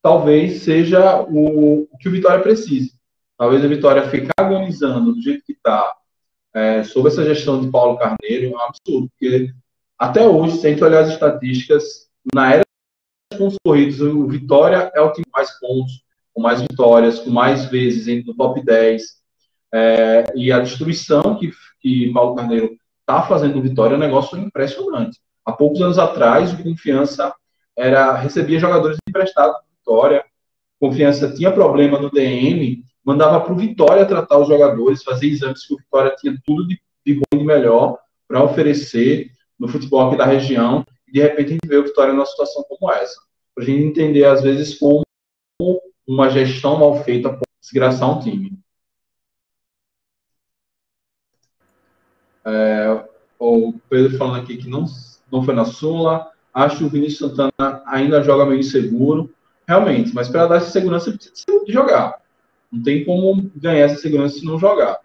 talvez 0.01 0.61
seja 0.61 1.21
o, 1.23 1.87
o 1.91 1.97
que 1.99 2.07
o 2.07 2.11
Vitória 2.11 2.41
precise. 2.41 2.93
Talvez 3.37 3.63
a 3.63 3.67
Vitória 3.67 4.09
ficar 4.09 4.33
agonizando 4.37 5.13
do 5.13 5.21
jeito 5.21 5.43
que 5.43 5.51
está, 5.51 5.93
é, 6.57 6.83
sob 6.83 7.07
essa 7.07 7.23
gestão 7.23 7.61
de 7.61 7.69
Paulo 7.69 7.97
Carneiro, 7.97 8.47
é 8.47 8.49
um 8.49 8.59
absurdo, 8.59 9.07
porque 9.09 9.53
até 9.97 10.27
hoje, 10.27 10.57
se 10.57 10.65
a 10.65 10.69
gente 10.71 10.83
olhar 10.83 11.01
as 11.01 11.09
estatísticas, 11.09 12.07
na 12.33 12.53
era 12.53 12.63
dos 13.31 13.39
pontos 13.39 13.57
corridos, 13.63 14.01
o 14.01 14.27
Vitória 14.27 14.91
é 14.95 15.01
o 15.01 15.11
time 15.11 15.25
com 15.25 15.37
mais 15.37 15.59
pontos, 15.59 16.03
com 16.33 16.41
mais 16.41 16.61
vitórias, 16.61 17.19
com 17.19 17.29
mais 17.29 17.65
vezes 17.65 18.25
no 18.25 18.35
top 18.35 18.63
10. 18.63 19.03
É, 19.73 20.25
e 20.35 20.51
a 20.51 20.59
destruição 20.59 21.37
que, 21.37 21.51
que 21.79 22.11
Paulo 22.11 22.35
Carneiro 22.35 22.75
está 23.01 23.23
fazendo 23.23 23.61
Vitória 23.61 23.93
é 23.93 23.97
um 23.97 24.01
negócio 24.01 24.37
impressionante. 24.37 25.19
Há 25.45 25.51
poucos 25.51 25.81
anos 25.81 25.99
atrás, 25.99 26.53
o 26.53 26.63
Confiança 26.63 27.33
era 27.75 28.15
recebia 28.15 28.59
jogadores 28.59 28.97
emprestados 29.07 29.57
do 29.57 29.77
Vitória. 29.77 30.25
Confiança 30.79 31.31
tinha 31.33 31.51
problema 31.51 31.99
no 31.99 32.09
DM, 32.09 32.83
mandava 33.07 33.39
para 33.39 33.53
o 33.53 33.55
Vitória 33.55 34.05
tratar 34.05 34.37
os 34.37 34.49
jogadores, 34.49 35.01
fazer 35.01 35.27
exames 35.27 35.65
que 35.65 35.73
o 35.73 35.77
Vitória 35.77 36.13
tinha 36.19 36.37
tudo 36.45 36.67
de, 36.67 36.77
de 37.05 37.13
bom 37.13 37.21
e 37.33 37.37
de 37.37 37.43
melhor 37.45 37.97
para 38.27 38.43
oferecer 38.43 39.31
no 39.57 39.69
futebol 39.69 40.05
aqui 40.05 40.17
da 40.17 40.25
região. 40.25 40.85
E 41.07 41.13
de 41.13 41.21
repente 41.21 41.47
a 41.47 41.51
gente 41.53 41.67
vê 41.67 41.77
o 41.77 41.85
Vitória 41.85 42.13
numa 42.13 42.25
situação 42.25 42.65
como 42.67 42.91
essa. 42.91 43.15
Para 43.55 43.63
a 43.63 43.65
gente 43.65 43.81
entender, 43.81 44.25
às 44.25 44.43
vezes, 44.43 44.77
como 44.77 45.05
uma 46.05 46.29
gestão 46.29 46.77
mal 46.77 47.01
feita 47.01 47.29
pode 47.29 47.43
desgraçar 47.61 48.11
um 48.11 48.19
time. 48.19 48.59
É, 52.43 53.05
o 53.39 53.73
Pedro 53.89 54.17
falando 54.17 54.41
aqui 54.41 54.57
que 54.57 54.69
não, 54.69 54.83
não 55.31 55.43
foi 55.43 55.55
na 55.55 55.63
Sula. 55.63 56.29
Acho 56.53 56.79
que 56.79 56.83
o 56.83 56.89
Vinícius 56.89 57.31
Santana 57.31 57.83
ainda 57.85 58.21
joga 58.21 58.45
meio 58.45 58.59
inseguro. 58.59 59.33
Realmente, 59.65 60.13
mas 60.13 60.27
para 60.27 60.45
dar 60.45 60.57
essa 60.57 60.71
segurança, 60.71 61.09
ele 61.09 61.17
precisa 61.17 61.65
de 61.65 61.71
jogar. 61.71 62.26
Não 62.71 62.83
tem 62.83 63.03
como 63.03 63.49
ganhar 63.55 63.85
essa 63.85 64.01
segurança 64.01 64.39
se 64.39 64.45
não 64.45 64.59
jogar. 64.59 64.99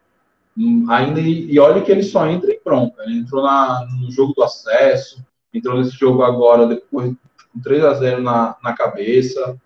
Ainda, 0.89 1.21
e 1.21 1.59
olha 1.59 1.81
que 1.83 1.91
ele 1.91 2.03
só 2.03 2.27
entra 2.29 2.53
em 2.53 2.61
bronca. 2.63 3.03
Ele 3.05 3.21
entrou 3.21 3.43
na, 3.43 3.87
no 4.01 4.11
jogo 4.11 4.35
do 4.35 4.43
acesso, 4.43 5.25
entrou 5.53 5.79
nesse 5.79 5.97
jogo 5.97 6.23
agora, 6.23 6.67
depois 6.67 7.15
com 7.53 7.61
3 7.61 7.85
a 7.85 7.95
0 7.95 8.23
na, 8.23 8.57
na 8.63 8.73
cabeça. 8.73 9.59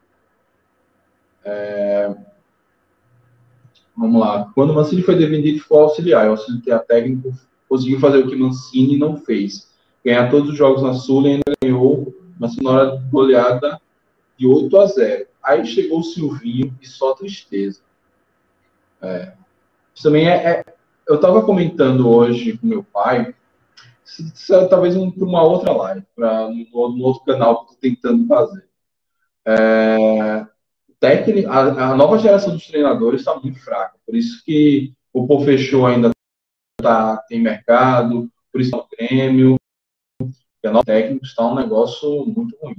É, 1.44 2.14
vamos 3.96 4.20
lá. 4.20 4.50
Quando 4.54 4.74
Mancini 4.74 5.02
foi 5.02 5.14
vendido, 5.14 5.60
foi 5.60 5.78
auxiliar. 5.78 6.26
O 6.26 6.32
auxiliar 6.32 6.80
técnico 6.80 7.32
conseguiu 7.68 8.00
fazer 8.00 8.18
o 8.18 8.28
que 8.28 8.36
Mancini 8.36 8.98
não 8.98 9.16
fez. 9.16 9.74
Ganhar 10.04 10.30
todos 10.30 10.50
os 10.50 10.56
jogos 10.56 10.82
na 10.82 10.94
Sul 10.94 11.22
e 11.22 11.30
ainda 11.32 11.52
ganhou 11.62 12.14
uma 12.38 12.48
sonora 12.48 13.02
goleada 13.10 13.80
de 14.38 14.46
8 14.46 14.78
a 14.78 14.86
0. 14.86 15.26
Aí 15.42 15.64
chegou 15.66 16.00
o 16.00 16.04
Silvinho 16.04 16.76
e 16.80 16.86
só 16.86 17.14
tristeza. 17.14 17.80
É. 19.06 19.34
Isso 19.94 20.02
também 20.02 20.28
é, 20.28 20.34
é 20.34 20.64
eu 21.06 21.16
estava 21.16 21.42
comentando 21.42 22.08
hoje 22.08 22.58
com 22.58 22.66
meu 22.66 22.82
pai, 22.82 23.34
talvez 24.68 24.94
para 24.94 25.24
uma 25.24 25.42
outra 25.42 25.72
live, 25.72 26.06
para 26.14 26.48
no, 26.48 27.04
outro 27.04 27.24
canal 27.24 27.64
que 27.64 27.74
estou 27.74 27.78
tentando 27.80 28.26
fazer. 28.26 28.68
É, 29.46 30.46
técnico, 30.98 31.48
a, 31.48 31.92
a, 31.92 31.96
nova 31.96 32.18
geração 32.18 32.52
dos 32.52 32.66
treinadores 32.66 33.20
está 33.20 33.38
muito 33.38 33.60
fraca, 33.60 33.96
por 34.04 34.16
isso 34.16 34.44
que 34.44 34.92
o 35.12 35.26
Pô 35.26 35.40
fechou 35.42 35.86
ainda 35.86 36.10
tá, 36.82 37.18
tem 37.28 37.40
mercado, 37.40 38.28
por 38.52 38.60
isso 38.60 38.74
é 38.74 38.78
o 38.78 38.88
Grêmio, 38.88 39.56
que 40.60 40.66
a 40.66 40.72
nova 40.72 40.84
técnico 40.84 41.24
está 41.24 41.46
um 41.46 41.54
negócio 41.54 42.26
muito 42.26 42.56
ruim. 42.60 42.76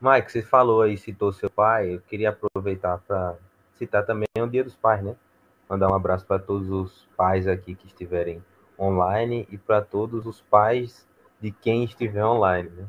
Mike, 0.00 0.30
você 0.30 0.42
falou 0.42 0.82
aí, 0.82 0.96
citou 0.96 1.32
seu 1.32 1.50
pai, 1.50 1.94
eu 1.94 2.00
queria 2.02 2.28
aproveitar 2.28 2.98
para 2.98 3.36
citar 3.76 4.04
também 4.04 4.26
o 4.38 4.46
Dia 4.46 4.64
dos 4.64 4.74
Pais, 4.76 5.02
né? 5.02 5.14
Mandar 5.68 5.90
um 5.90 5.94
abraço 5.94 6.24
para 6.26 6.38
todos 6.38 6.70
os 6.70 7.08
pais 7.16 7.46
aqui 7.46 7.74
que 7.74 7.86
estiverem 7.86 8.42
online 8.78 9.46
e 9.50 9.58
para 9.58 9.82
todos 9.82 10.26
os 10.26 10.40
pais 10.40 11.06
de 11.40 11.50
quem 11.50 11.84
estiver 11.84 12.24
online, 12.24 12.70
né? 12.70 12.86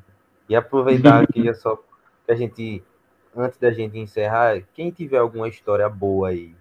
E 0.50 0.56
aproveitar 0.56 1.24
aqui 1.24 1.54
só 1.54 1.76
que 1.76 2.32
a 2.32 2.36
gente, 2.36 2.84
antes 3.36 3.58
da 3.58 3.72
gente 3.72 3.98
encerrar, 3.98 4.62
quem 4.74 4.92
tiver 4.92 5.18
alguma 5.18 5.48
história 5.48 5.90
boa 5.90 6.30
aí, 6.30 6.56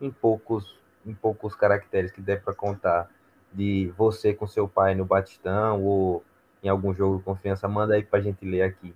em 0.00 0.10
poucos, 0.10 0.78
em 1.04 1.14
poucos 1.14 1.54
caracteres 1.54 2.10
que 2.10 2.20
der 2.20 2.42
para 2.42 2.54
contar, 2.54 3.10
de 3.52 3.92
você 3.96 4.34
com 4.34 4.46
seu 4.46 4.68
pai 4.68 4.94
no 4.94 5.04
Batistão 5.04 5.82
ou 5.82 6.22
em 6.62 6.68
algum 6.68 6.92
jogo 6.92 7.18
de 7.18 7.24
confiança, 7.24 7.68
manda 7.68 7.94
aí 7.94 8.02
para 8.02 8.18
a 8.18 8.22
gente 8.22 8.44
ler 8.44 8.62
aqui. 8.62 8.94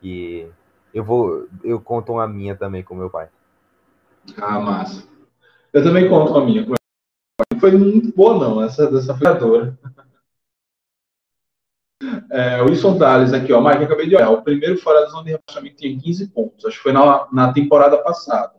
Que 0.00 0.50
eu 0.92 1.04
vou, 1.04 1.46
eu 1.62 1.80
conto 1.80 2.12
uma 2.12 2.26
minha 2.26 2.56
também 2.56 2.82
com 2.82 2.94
meu 2.94 3.10
pai. 3.10 3.28
Ah, 4.36 4.60
massa. 4.60 5.06
Eu 5.72 5.82
também 5.82 6.08
conto 6.08 6.36
a 6.36 6.44
minha. 6.44 6.66
Foi 7.58 7.72
muito 7.72 8.14
boa, 8.14 8.38
não. 8.38 8.62
Essa 8.62 8.90
dessa 8.90 9.16
foi 9.16 9.26
a 9.26 9.38
É, 12.30 12.62
o 12.62 12.66
Wilson 12.66 12.96
Dales 12.96 13.32
aqui, 13.32 13.52
ó. 13.52 13.60
Mike, 13.60 13.84
acabei 13.84 14.08
de 14.08 14.16
olhar. 14.16 14.30
O 14.30 14.42
primeiro 14.42 14.78
fora 14.78 15.00
da 15.00 15.06
zona 15.08 15.24
de 15.24 15.30
rebaixamento 15.32 15.76
tinha 15.76 15.98
15 15.98 16.28
pontos. 16.28 16.64
Acho 16.64 16.76
que 16.76 16.82
foi 16.82 16.92
na, 16.92 17.28
na 17.32 17.52
temporada 17.52 17.98
passada. 17.98 18.54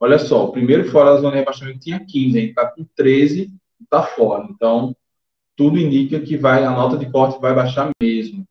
Olha 0.00 0.18
só, 0.18 0.46
o 0.46 0.52
primeiro 0.52 0.90
fora 0.90 1.14
da 1.14 1.20
zona 1.20 1.32
de 1.32 1.38
rebaixamento 1.38 1.80
tinha 1.80 2.04
15. 2.04 2.38
A 2.38 2.40
gente 2.40 2.54
tá 2.54 2.66
com 2.66 2.84
13 2.94 3.52
e 3.80 3.86
tá 3.86 4.02
fora. 4.02 4.46
Então, 4.50 4.96
tudo 5.56 5.78
indica 5.78 6.20
que 6.20 6.36
vai, 6.36 6.64
a 6.64 6.70
nota 6.70 6.96
de 6.96 7.10
corte 7.10 7.40
vai 7.40 7.54
baixar 7.54 7.90
mesmo. 8.00 8.46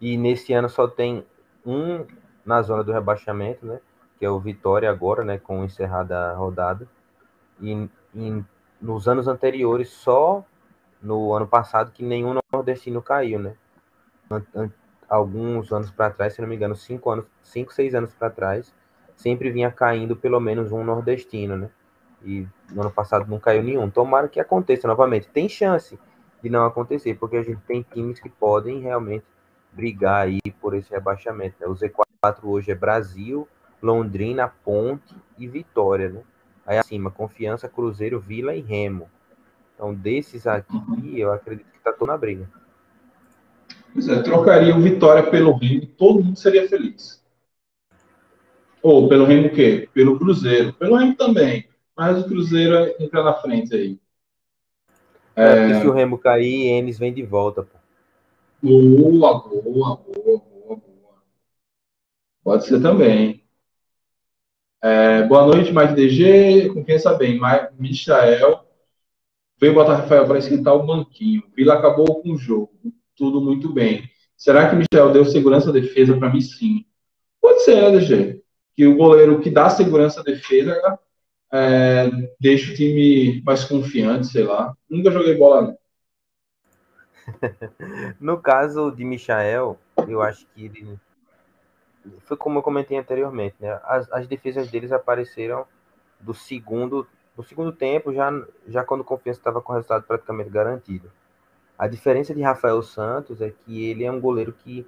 E 0.00 0.16
nesse 0.16 0.52
ano 0.52 0.68
só 0.68 0.88
tem 0.88 1.24
um 1.64 2.06
na 2.44 2.62
zona 2.62 2.82
do 2.82 2.92
rebaixamento, 2.92 3.66
né? 3.66 3.80
Que 4.18 4.24
é 4.24 4.30
o 4.30 4.38
Vitória 4.38 4.90
agora, 4.90 5.24
né? 5.24 5.38
Com 5.38 5.64
encerrada 5.64 6.30
a 6.30 6.34
rodada. 6.34 6.86
E, 7.60 7.88
e 8.14 8.44
nos 8.80 9.08
anos 9.08 9.28
anteriores, 9.28 9.90
só 9.90 10.44
no 11.02 11.32
ano 11.32 11.46
passado 11.46 11.92
que 11.92 12.04
nenhum 12.04 12.38
nordestino 12.52 13.02
caiu, 13.02 13.38
né? 13.38 13.54
Alguns 15.08 15.72
anos 15.72 15.90
para 15.90 16.10
trás, 16.10 16.34
se 16.34 16.40
não 16.40 16.48
me 16.48 16.54
engano, 16.54 16.76
cinco 16.76 17.10
anos, 17.10 17.26
cinco, 17.42 17.72
seis 17.72 17.94
anos 17.94 18.14
para 18.14 18.30
trás, 18.30 18.72
sempre 19.16 19.50
vinha 19.50 19.70
caindo 19.70 20.14
pelo 20.14 20.38
menos 20.40 20.72
um 20.72 20.84
nordestino, 20.84 21.56
né? 21.56 21.70
E 22.22 22.46
no 22.70 22.82
ano 22.82 22.90
passado 22.90 23.28
não 23.28 23.40
caiu 23.40 23.62
nenhum. 23.62 23.90
Tomara 23.90 24.28
que 24.28 24.38
aconteça 24.38 24.86
novamente. 24.86 25.28
Tem 25.28 25.48
chance 25.48 25.98
de 26.42 26.48
não 26.48 26.64
acontecer, 26.64 27.14
porque 27.18 27.36
a 27.36 27.42
gente 27.42 27.60
tem 27.62 27.82
times 27.82 28.20
que 28.20 28.28
podem 28.28 28.80
realmente 28.80 29.24
brigar 29.72 30.26
aí 30.26 30.40
por 30.60 30.74
esse 30.74 30.90
rebaixamento. 30.90 31.56
Né? 31.60 31.66
O 31.66 31.74
Z4 31.74 32.09
hoje 32.42 32.70
é 32.70 32.74
Brasil, 32.74 33.48
Londrina, 33.82 34.46
Ponte 34.46 35.14
e 35.38 35.48
Vitória, 35.48 36.10
né? 36.10 36.20
Aí 36.66 36.76
acima, 36.76 37.10
Confiança, 37.10 37.66
Cruzeiro, 37.66 38.20
Vila 38.20 38.54
e 38.54 38.60
Remo. 38.60 39.08
Então, 39.74 39.94
desses 39.94 40.46
aqui, 40.46 41.18
eu 41.18 41.32
acredito 41.32 41.70
que 41.70 41.78
está 41.78 41.92
todo 41.92 42.08
na 42.08 42.18
briga. 42.18 42.46
Pois 43.94 44.06
é, 44.06 44.22
trocaria 44.22 44.76
o 44.76 44.82
Vitória 44.82 45.30
pelo 45.30 45.56
Remo, 45.56 45.86
todo 45.86 46.22
mundo 46.22 46.38
seria 46.38 46.68
feliz. 46.68 47.24
Ou 48.82 49.08
pelo 49.08 49.24
Remo 49.24 49.46
o 49.46 49.54
quê? 49.54 49.88
Pelo 49.94 50.18
Cruzeiro. 50.18 50.74
Pelo 50.74 50.96
Remo 50.96 51.16
também. 51.16 51.68
Mas 51.96 52.18
o 52.18 52.28
Cruzeiro 52.28 52.94
entra 52.98 53.24
na 53.24 53.32
frente 53.32 53.74
aí. 53.74 53.98
É, 55.34 55.70
é... 55.70 55.80
se 55.80 55.86
o 55.86 55.92
Remo 55.92 56.18
cair, 56.18 56.66
Enes 56.66 56.98
vem 56.98 57.14
de 57.14 57.22
volta, 57.22 57.62
pô. 57.62 57.78
Boa, 58.62 59.38
boa, 59.38 59.96
boa. 59.96 60.49
Pode 62.42 62.64
ser 62.66 62.80
também. 62.80 63.44
É, 64.82 65.22
boa 65.24 65.46
noite, 65.46 65.72
Mike 65.72 65.94
DG. 65.94 66.70
Confiança 66.72 67.14
bem. 67.14 67.40
Michael 67.78 68.64
veio 69.60 69.74
botar 69.74 69.96
Rafael 69.96 70.26
para 70.26 70.38
esquentar 70.38 70.74
o 70.74 70.86
banquinho. 70.86 71.42
Vila 71.54 71.74
acabou 71.74 72.22
com 72.22 72.32
o 72.32 72.38
jogo. 72.38 72.72
Tudo 73.14 73.40
muito 73.40 73.72
bem. 73.72 74.08
Será 74.36 74.70
que 74.70 74.76
Michel 74.76 75.12
deu 75.12 75.24
segurança 75.24 75.70
defesa 75.70 76.16
para 76.16 76.30
mim? 76.30 76.40
Sim. 76.40 76.86
Pode 77.40 77.62
ser, 77.62 77.76
né, 77.76 77.90
DG? 77.98 78.42
Que 78.74 78.86
o 78.86 78.96
goleiro 78.96 79.40
que 79.40 79.50
dá 79.50 79.68
segurança 79.68 80.22
defesa 80.22 80.98
é, 81.52 82.10
deixa 82.40 82.72
o 82.72 82.74
time 82.74 83.42
mais 83.44 83.64
confiante, 83.64 84.28
sei 84.28 84.44
lá. 84.44 84.74
Nunca 84.88 85.10
joguei 85.10 85.34
bola, 85.36 85.76
no 88.20 88.40
caso 88.40 88.90
de 88.90 89.04
Michael, 89.04 89.78
eu 90.08 90.22
acho 90.22 90.46
que 90.54 90.64
ele 90.64 90.98
foi 92.20 92.36
como 92.36 92.58
eu 92.58 92.62
comentei 92.62 92.98
anteriormente, 92.98 93.56
né? 93.60 93.80
As, 93.84 94.10
as 94.12 94.26
defesas 94.26 94.70
deles 94.70 94.92
apareceram 94.92 95.66
do 96.18 96.34
segundo 96.34 97.06
no 97.36 97.44
segundo 97.44 97.72
tempo, 97.72 98.12
já, 98.12 98.30
já 98.68 98.84
quando 98.84 99.00
o 99.00 99.04
Confiança 99.04 99.40
estava 99.40 99.62
com 99.62 99.72
o 99.72 99.74
resultado 99.76 100.04
praticamente 100.04 100.50
garantido. 100.50 101.10
A 101.78 101.86
diferença 101.86 102.34
de 102.34 102.42
Rafael 102.42 102.82
Santos 102.82 103.40
é 103.40 103.50
que 103.50 103.88
ele 103.88 104.04
é 104.04 104.12
um 104.12 104.20
goleiro 104.20 104.52
que 104.52 104.86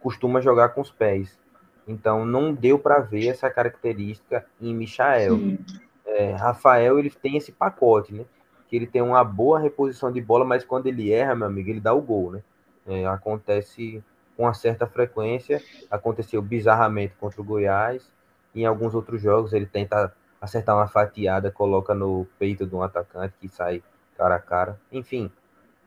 costuma 0.00 0.40
jogar 0.40 0.70
com 0.70 0.80
os 0.80 0.90
pés. 0.90 1.38
Então 1.86 2.24
não 2.24 2.54
deu 2.54 2.78
para 2.78 3.00
ver 3.00 3.28
essa 3.28 3.50
característica 3.50 4.46
em 4.58 4.74
Michael. 4.74 5.58
É, 6.06 6.32
Rafael 6.32 6.98
ele 6.98 7.10
tem 7.10 7.36
esse 7.36 7.52
pacote, 7.52 8.14
né? 8.14 8.24
que 8.70 8.76
ele 8.76 8.86
tem 8.86 9.02
uma 9.02 9.24
boa 9.24 9.58
reposição 9.58 10.12
de 10.12 10.20
bola, 10.20 10.44
mas 10.44 10.64
quando 10.64 10.86
ele 10.86 11.12
erra, 11.12 11.34
meu 11.34 11.48
amigo, 11.48 11.68
ele 11.68 11.80
dá 11.80 11.92
o 11.92 12.00
gol, 12.00 12.30
né? 12.30 12.42
É, 12.86 13.04
acontece 13.04 14.02
com 14.40 14.46
uma 14.46 14.54
certa 14.54 14.86
frequência, 14.86 15.62
aconteceu 15.90 16.40
bizarramente 16.40 17.14
contra 17.20 17.42
o 17.42 17.44
Goiás, 17.44 18.10
Em 18.54 18.64
alguns 18.64 18.94
outros 18.94 19.20
jogos 19.20 19.52
ele 19.52 19.66
tenta 19.66 20.14
acertar 20.40 20.74
uma 20.74 20.88
fatiada, 20.88 21.50
coloca 21.50 21.94
no 21.94 22.26
peito 22.38 22.66
de 22.66 22.74
um 22.74 22.82
atacante 22.82 23.34
que 23.38 23.48
sai 23.48 23.82
cara 24.16 24.36
a 24.36 24.38
cara. 24.38 24.80
Enfim, 24.90 25.30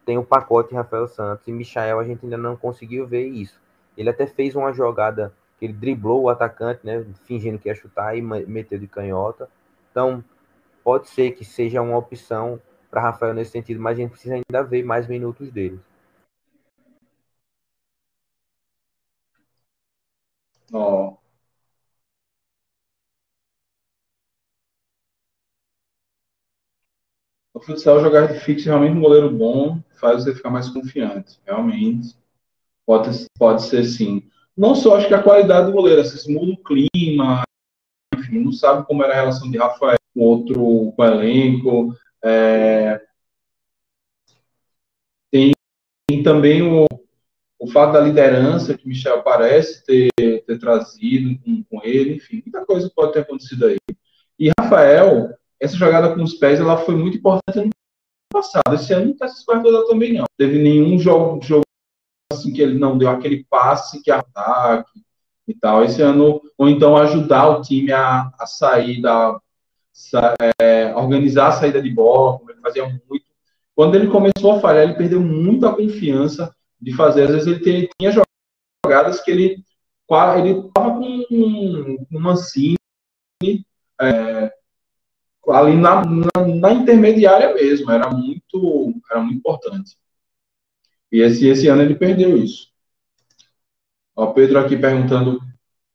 tem 0.05 0.19
o 0.19 0.23
pacote 0.23 0.75
Rafael 0.75 1.07
Santos 1.07 1.47
e 1.47 1.51
Michael 1.51 1.99
a 1.99 2.03
gente 2.03 2.23
ainda 2.23 2.37
não 2.37 2.55
conseguiu 2.55 3.07
ver 3.07 3.25
isso. 3.25 3.59
Ele 3.97 4.11
até 4.11 4.27
fez 4.27 4.55
uma 4.55 4.71
jogada 4.71 5.33
que 5.57 5.65
ele 5.65 5.73
driblou 5.73 6.21
o 6.21 6.29
atacante, 6.29 6.81
né, 6.85 7.03
fingindo 7.25 7.57
que 7.57 7.69
ia 7.69 7.75
chutar 7.75 8.15
e 8.15 8.21
meteu 8.21 8.77
de 8.77 8.85
canhota. 8.85 9.49
Então, 9.89 10.23
pode 10.83 11.09
ser 11.09 11.31
que 11.31 11.43
seja 11.43 11.81
uma 11.81 11.97
opção 11.97 12.61
para 12.91 13.01
Rafael 13.01 13.33
nesse 13.33 13.49
sentido, 13.49 13.81
mas 13.81 13.97
a 13.97 14.01
gente 14.01 14.11
precisa 14.11 14.35
ainda 14.35 14.63
ver 14.63 14.83
mais 14.83 15.07
minutos 15.07 15.49
dele. 15.49 15.81
Oh. 20.71 21.17
No 27.53 27.61
futsal, 27.61 28.01
jogar 28.01 28.27
de 28.27 28.39
fixo 28.39 28.65
realmente 28.65 28.97
um 28.97 29.01
goleiro 29.01 29.29
bom 29.29 29.79
faz 29.99 30.23
você 30.23 30.33
ficar 30.33 30.49
mais 30.49 30.69
confiante. 30.69 31.39
Realmente, 31.45 32.15
pode, 32.85 33.27
pode 33.37 33.63
ser 33.63 33.83
sim. 33.85 34.23
Não 34.55 34.75
só 34.75 34.97
acho 34.97 35.07
que 35.07 35.13
a 35.13 35.23
qualidade 35.23 35.67
do 35.67 35.73
goleiro, 35.73 36.03
se 36.03 36.31
muda 36.31 36.51
o 36.51 36.63
clima, 36.63 37.43
enfim, 38.15 38.39
não 38.43 38.51
sabe 38.51 38.85
como 38.85 39.03
era 39.03 39.13
a 39.13 39.15
relação 39.15 39.49
de 39.49 39.57
Rafael 39.57 39.97
com 40.13 40.21
outro 40.21 40.55
com 40.95 40.95
o 40.97 41.05
elenco. 41.05 41.95
É... 42.23 43.01
Tem, 45.31 45.53
também 46.23 46.61
o, 46.61 46.85
o 47.63 47.67
fato 47.67 47.93
da 47.93 48.01
liderança 48.01 48.77
que 48.77 48.85
Michel 48.85 49.23
parece 49.23 49.85
ter, 49.85 50.11
ter 50.17 50.59
trazido 50.59 51.39
com, 51.41 51.63
com 51.63 51.81
ele, 51.81 52.15
enfim, 52.15 52.43
muita 52.45 52.65
coisa 52.65 52.91
pode 52.93 53.13
ter 53.13 53.21
acontecido 53.21 53.67
aí. 53.67 53.77
E 54.37 54.51
Rafael, 54.59 55.29
essa 55.61 55.77
jogada 55.77 56.13
com 56.13 56.21
os 56.21 56.33
pés, 56.33 56.59
ela 56.59 56.75
foi 56.75 56.93
muito 56.93 57.19
importante 57.19 57.59
no 57.59 57.69
passado. 58.33 58.75
Esse 58.75 58.93
ano 58.93 59.05
não 59.05 59.11
está 59.13 59.29
se 59.29 59.45
toda 59.45 59.87
também, 59.87 60.11
não. 60.11 60.25
Teve 60.37 60.61
nenhum 60.61 60.99
jogo, 60.99 61.41
jogo 61.41 61.63
assim 62.33 62.51
que 62.51 62.61
ele 62.61 62.77
não 62.77 62.97
deu 62.97 63.09
aquele 63.09 63.45
passe 63.49 64.03
que 64.03 64.11
ataque 64.11 65.01
e 65.47 65.53
tal. 65.53 65.85
Esse 65.85 66.01
ano, 66.01 66.41
ou 66.57 66.67
então 66.67 66.97
ajudar 66.97 67.47
o 67.47 67.61
time 67.61 67.93
a, 67.93 68.29
a 68.37 68.45
sair 68.45 69.01
da. 69.01 69.39
É, 70.59 70.93
organizar 70.97 71.47
a 71.47 71.51
saída 71.53 71.81
de 71.81 71.89
bola, 71.89 72.39
como 72.39 72.51
ele 72.51 72.59
fazia 72.59 72.83
muito. 72.83 73.25
Quando 73.73 73.95
ele 73.95 74.07
começou 74.07 74.51
a 74.51 74.59
falhar, 74.59 74.83
ele 74.83 74.95
perdeu 74.95 75.21
muita 75.21 75.71
confiança 75.71 76.53
de 76.83 76.93
fazer. 76.93 77.23
Às 77.23 77.31
vezes 77.31 77.47
ele 77.65 77.89
tinha 77.97 78.11
jogadas 78.11 79.21
que 79.21 79.31
ele 79.31 79.63
ele 80.37 80.59
estava 80.59 80.91
com 80.91 81.25
um, 81.31 82.05
um 82.11 82.19
Mancini 82.19 82.77
é, 83.99 84.53
ali 85.47 85.75
na, 85.75 86.05
na, 86.05 86.47
na, 86.55 86.71
intermediária 86.71 87.53
mesmo, 87.53 87.89
era 87.89 88.09
muito, 88.11 88.93
era 89.09 89.21
muito 89.21 89.37
importante. 89.37 89.97
E 91.11 91.19
esse, 91.19 91.47
esse 91.47 91.67
ano 91.67 91.81
ele 91.81 91.95
perdeu 91.95 92.37
isso. 92.37 92.71
O 94.15 94.27
Pedro 94.33 94.59
aqui 94.59 94.77
perguntando 94.77 95.41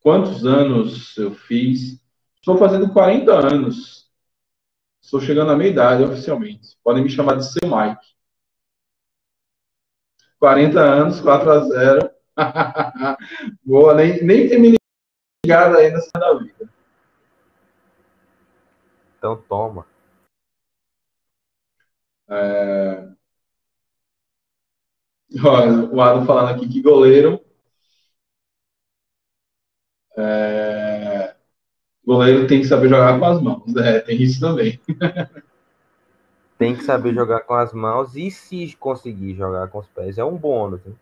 quantos 0.01 0.45
anos 0.45 1.17
eu 1.17 1.33
fiz. 1.33 2.01
Estou 2.37 2.59
fazendo 2.59 2.93
40 2.93 3.33
anos. 3.33 4.09
Estou 5.01 5.21
chegando 5.21 5.53
à 5.53 5.57
meia 5.57 5.71
idade 5.71 6.03
oficialmente. 6.03 6.77
Podem 6.83 7.05
me 7.05 7.11
chamar 7.11 7.37
de 7.37 7.51
seu 7.51 7.63
Mike. 7.69 8.18
40 10.39 10.81
anos, 10.81 11.21
4 11.21 11.51
a 11.51 11.61
0. 11.61 12.11
Boa, 13.65 13.95
nem, 13.95 14.25
nem 14.25 14.49
ter 14.49 14.59
me 14.59 14.77
ligado 15.45 15.77
ainda 15.77 16.01
da 16.15 16.35
vida. 16.35 16.69
Então 19.17 19.37
toma. 19.49 19.87
É... 22.29 23.09
Olha, 25.45 25.85
o 25.93 26.01
Adam 26.01 26.27
falando 26.27 26.57
aqui 26.57 26.69
que 26.69 26.81
goleiro. 26.83 27.45
É... 30.17 31.35
Goleiro 32.05 32.47
tem 32.47 32.61
que 32.61 32.67
saber 32.67 32.89
jogar 32.89 33.19
com 33.19 33.25
as 33.27 33.41
mãos. 33.43 33.77
É, 33.77 34.01
tem 34.01 34.23
isso 34.23 34.41
também. 34.41 34.81
tem 36.59 36.75
que 36.75 36.83
saber 36.83 37.15
jogar 37.15 37.41
com 37.41 37.55
as 37.55 37.73
mãos 37.73 38.17
e 38.17 38.31
se 38.31 38.77
conseguir 38.79 39.35
jogar 39.35 39.69
com 39.69 39.79
os 39.79 39.87
pés 39.87 40.19
é 40.19 40.25
um 40.25 40.37
bônus. 40.37 40.81
Né? 40.85 40.93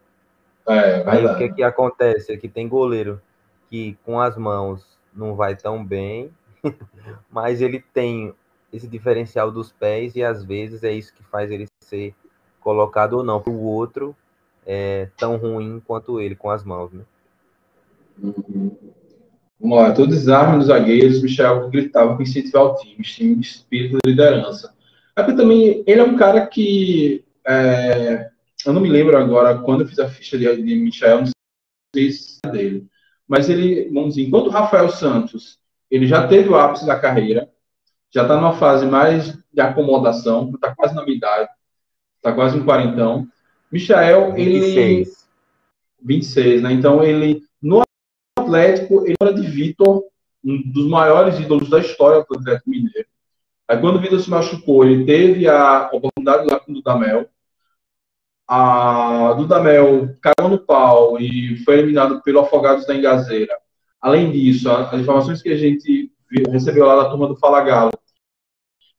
É, 0.68 1.02
Aí 1.08 1.24
o 1.24 1.36
que, 1.38 1.48
que 1.48 1.62
acontece? 1.62 2.32
É 2.32 2.36
que 2.36 2.48
tem 2.48 2.68
goleiro 2.68 3.20
que 3.70 3.96
com 4.04 4.20
as 4.20 4.36
mãos 4.36 4.86
não 5.14 5.34
vai 5.34 5.56
tão 5.56 5.82
bem, 5.82 6.30
mas 7.30 7.62
ele 7.62 7.82
tem 7.94 8.34
esse 8.72 8.86
diferencial 8.86 9.50
dos 9.50 9.72
pés 9.72 10.14
e 10.14 10.22
às 10.22 10.44
vezes 10.44 10.84
é 10.84 10.92
isso 10.92 11.14
que 11.14 11.22
faz 11.24 11.50
ele 11.50 11.66
ser 11.80 12.14
colocado 12.60 13.14
ou 13.14 13.24
não. 13.24 13.42
O 13.46 13.64
outro 13.64 14.14
é 14.66 15.08
tão 15.16 15.36
ruim 15.36 15.80
quanto 15.86 16.20
ele 16.20 16.36
com 16.36 16.50
as 16.50 16.62
mãos, 16.62 16.92
né? 16.92 17.02
Uhum. 18.22 18.76
Vamos 19.58 19.78
lá, 19.78 19.92
todo 19.92 20.08
desarme 20.08 20.58
dos 20.58 20.66
zagueiros, 20.66 21.22
Michel 21.22 21.70
gritava 21.70 22.14
para 22.14 22.22
incentivar 22.22 22.64
o 22.64 22.74
time, 22.74 23.02
time 23.02 23.36
de 23.36 23.46
espírito 23.46 23.98
de 24.04 24.10
liderança. 24.10 24.75
Aqui 25.16 25.34
também, 25.34 25.82
ele 25.86 26.00
é 26.00 26.04
um 26.04 26.14
cara 26.14 26.46
que 26.46 27.24
é, 27.46 28.30
eu 28.66 28.72
não 28.72 28.82
me 28.82 28.90
lembro 28.90 29.16
agora 29.16 29.58
quando 29.58 29.80
eu 29.80 29.88
fiz 29.88 29.98
a 29.98 30.08
ficha 30.08 30.36
de, 30.36 30.62
de 30.62 30.74
Michel, 30.74 31.22
não 31.22 31.30
sei 31.94 32.10
se 32.10 32.38
é 32.44 32.50
dele, 32.50 32.86
mas 33.26 33.48
ele, 33.48 33.88
vamos 33.90 34.14
dizer, 34.14 34.28
enquanto 34.28 34.48
o 34.48 34.50
Rafael 34.50 34.90
Santos, 34.90 35.58
ele 35.90 36.06
já 36.06 36.26
teve 36.28 36.50
o 36.50 36.54
ápice 36.54 36.84
da 36.84 36.98
carreira, 36.98 37.50
já 38.10 38.22
está 38.22 38.36
numa 38.36 38.56
fase 38.56 38.84
mais 38.84 39.38
de 39.52 39.60
acomodação, 39.60 40.50
está 40.54 40.74
quase 40.74 40.94
na 40.94 41.02
minha 41.02 41.16
idade, 41.16 41.48
está 42.16 42.32
quase 42.32 42.58
um 42.58 42.64
quarentão. 42.64 43.26
Michael, 43.72 44.32
26. 44.34 44.76
ele. 44.76 45.16
26, 46.02 46.62
né? 46.62 46.72
Então, 46.72 47.02
ele, 47.02 47.42
no 47.60 47.82
Atlético, 48.38 49.04
ele 49.06 49.16
era 49.20 49.32
de 49.32 49.46
Vitor, 49.46 50.04
um 50.44 50.62
dos 50.70 50.86
maiores 50.88 51.38
ídolos 51.40 51.70
da 51.70 51.80
história 51.80 52.24
do 52.28 52.38
Atlético 52.38 52.70
Mineiro. 52.70 53.08
Aí, 53.68 53.78
quando 53.80 53.96
o 53.96 54.00
Vitor 54.00 54.20
se 54.20 54.30
machucou, 54.30 54.84
ele 54.84 55.04
teve 55.04 55.48
a 55.48 55.90
oportunidade 55.92 56.46
lá 56.48 56.60
com 56.60 56.72
o 56.72 56.74
Dudamel. 56.74 57.28
A 58.48 59.32
Dudamel 59.34 60.16
caiu 60.20 60.48
no 60.48 60.58
pau 60.58 61.18
e 61.18 61.56
foi 61.64 61.78
eliminado 61.78 62.22
pelo 62.22 62.40
Afogados 62.40 62.86
da 62.86 62.94
Engazeira. 62.94 63.58
Além 64.00 64.30
disso, 64.30 64.70
as 64.70 65.00
informações 65.00 65.42
que 65.42 65.48
a 65.48 65.56
gente 65.56 66.12
recebeu 66.50 66.86
lá 66.86 67.02
da 67.02 67.10
turma 67.10 67.26
do 67.26 67.36
Fala 67.36 67.60
Galo 67.62 67.92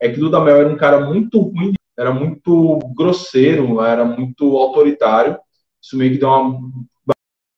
é 0.01 0.09
que 0.09 0.19
Dudamel 0.19 0.57
era 0.57 0.69
um 0.69 0.75
cara 0.75 0.99
muito 1.05 1.39
ruim 1.39 1.73
era 1.97 2.13
muito 2.13 2.77
grosseiro, 2.95 3.81
era 3.81 4.05
muito 4.05 4.55
autoritário. 4.55 5.37
Isso 5.81 5.97
meio 5.97 6.11
que 6.11 6.19
deu 6.19 6.29
uma 6.29 6.71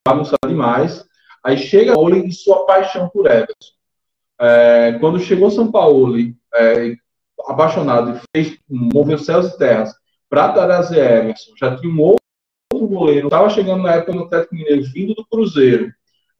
bagunçada 0.07 0.47
demais. 0.47 1.05
Aí 1.43 1.57
chega 1.57 1.97
o 1.99 2.09
e 2.09 2.31
sua 2.31 2.65
paixão 2.65 3.09
por 3.09 3.25
Everson. 3.25 3.73
É, 4.39 4.97
quando 4.99 5.19
chegou 5.19 5.51
São 5.51 5.69
Paulo, 5.69 6.15
é, 6.55 6.95
apaixonado, 7.47 8.17
e 8.17 8.21
fez, 8.35 8.57
moveu 8.69 9.17
céus 9.17 9.47
e 9.47 9.57
terras 9.57 9.93
para 10.29 10.51
trazer 10.51 10.99
Everson, 10.99 11.53
já 11.57 11.75
tinha 11.75 11.91
um 11.91 11.99
outro 12.01 12.87
goleiro, 12.87 13.27
estava 13.27 13.49
chegando 13.49 13.83
na 13.83 13.93
época 13.93 14.13
no 14.13 14.23
Atlético 14.23 14.55
Mineiro, 14.55 14.83
vindo 14.93 15.15
do 15.15 15.25
Cruzeiro. 15.25 15.91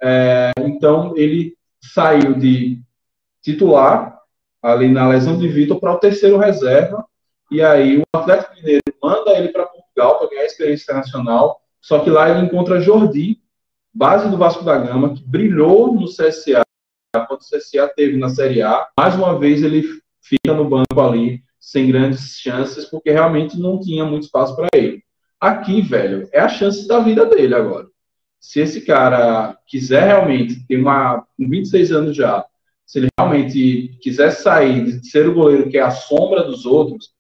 É, 0.02 0.52
então 0.60 1.14
ele 1.18 1.56
saiu 1.82 2.34
de 2.34 2.82
titular 3.42 4.18
ali 4.62 4.90
na 4.90 5.08
lesão 5.08 5.38
de 5.38 5.48
Vitor 5.48 5.80
para 5.80 5.94
o 5.94 6.00
terceiro 6.00 6.38
reserva 6.38 7.06
e 7.52 7.62
aí 7.62 7.98
o 7.98 8.04
Atlético 8.14 8.56
Mineiro 8.56 8.84
manda 9.02 9.32
ele 9.32 9.50
para 9.50 9.66
Portugal 9.66 10.20
para 10.20 10.30
ganhar 10.30 10.46
experiência 10.46 10.84
internacional. 10.84 11.62
Só 11.82 12.00
que 12.00 12.10
lá 12.10 12.30
ele 12.30 12.46
encontra 12.46 12.80
Jordi, 12.80 13.42
base 13.94 14.30
do 14.30 14.38
Vasco 14.38 14.64
da 14.64 14.78
Gama, 14.78 15.16
que 15.16 15.24
brilhou 15.24 15.94
no 15.94 16.06
CSA 16.06 16.62
quando 17.18 17.42
o 17.42 17.58
CSA 17.58 17.88
teve 17.96 18.18
na 18.18 18.30
Série 18.30 18.62
A. 18.62 18.88
Mais 18.98 19.16
uma 19.16 19.38
vez 19.38 19.64
ele 19.64 19.84
fica 20.22 20.54
no 20.54 20.70
banco 20.70 21.00
ali 21.02 21.44
sem 21.60 21.88
grandes 21.88 22.40
chances, 22.40 22.86
porque 22.86 23.12
realmente 23.12 23.60
não 23.60 23.80
tinha 23.80 24.06
muito 24.06 24.24
espaço 24.24 24.56
para 24.56 24.68
ele. 24.74 25.04
Aqui, 25.40 25.82
velho, 25.82 26.30
é 26.32 26.40
a 26.40 26.50
chance 26.50 26.88
da 26.88 27.00
vida 27.00 27.26
dele 27.26 27.56
agora. 27.56 27.88
Se 28.40 28.60
esse 28.60 28.82
cara 28.82 29.58
quiser 29.68 30.06
realmente 30.08 30.66
ter 30.68 30.78
uma 30.78 31.26
com 31.38 31.50
26 31.50 31.92
anos 31.92 32.16
já, 32.16 32.46
se 32.86 33.00
ele 33.00 33.08
realmente 33.18 33.98
quiser 34.02 34.32
sair 34.32 35.00
de 35.00 35.10
ser 35.10 35.28
o 35.28 35.34
goleiro 35.34 35.70
que 35.70 35.78
é 35.78 35.82
a 35.82 35.92
sombra 35.92 36.44
dos 36.44 36.66
outros, 36.66 37.14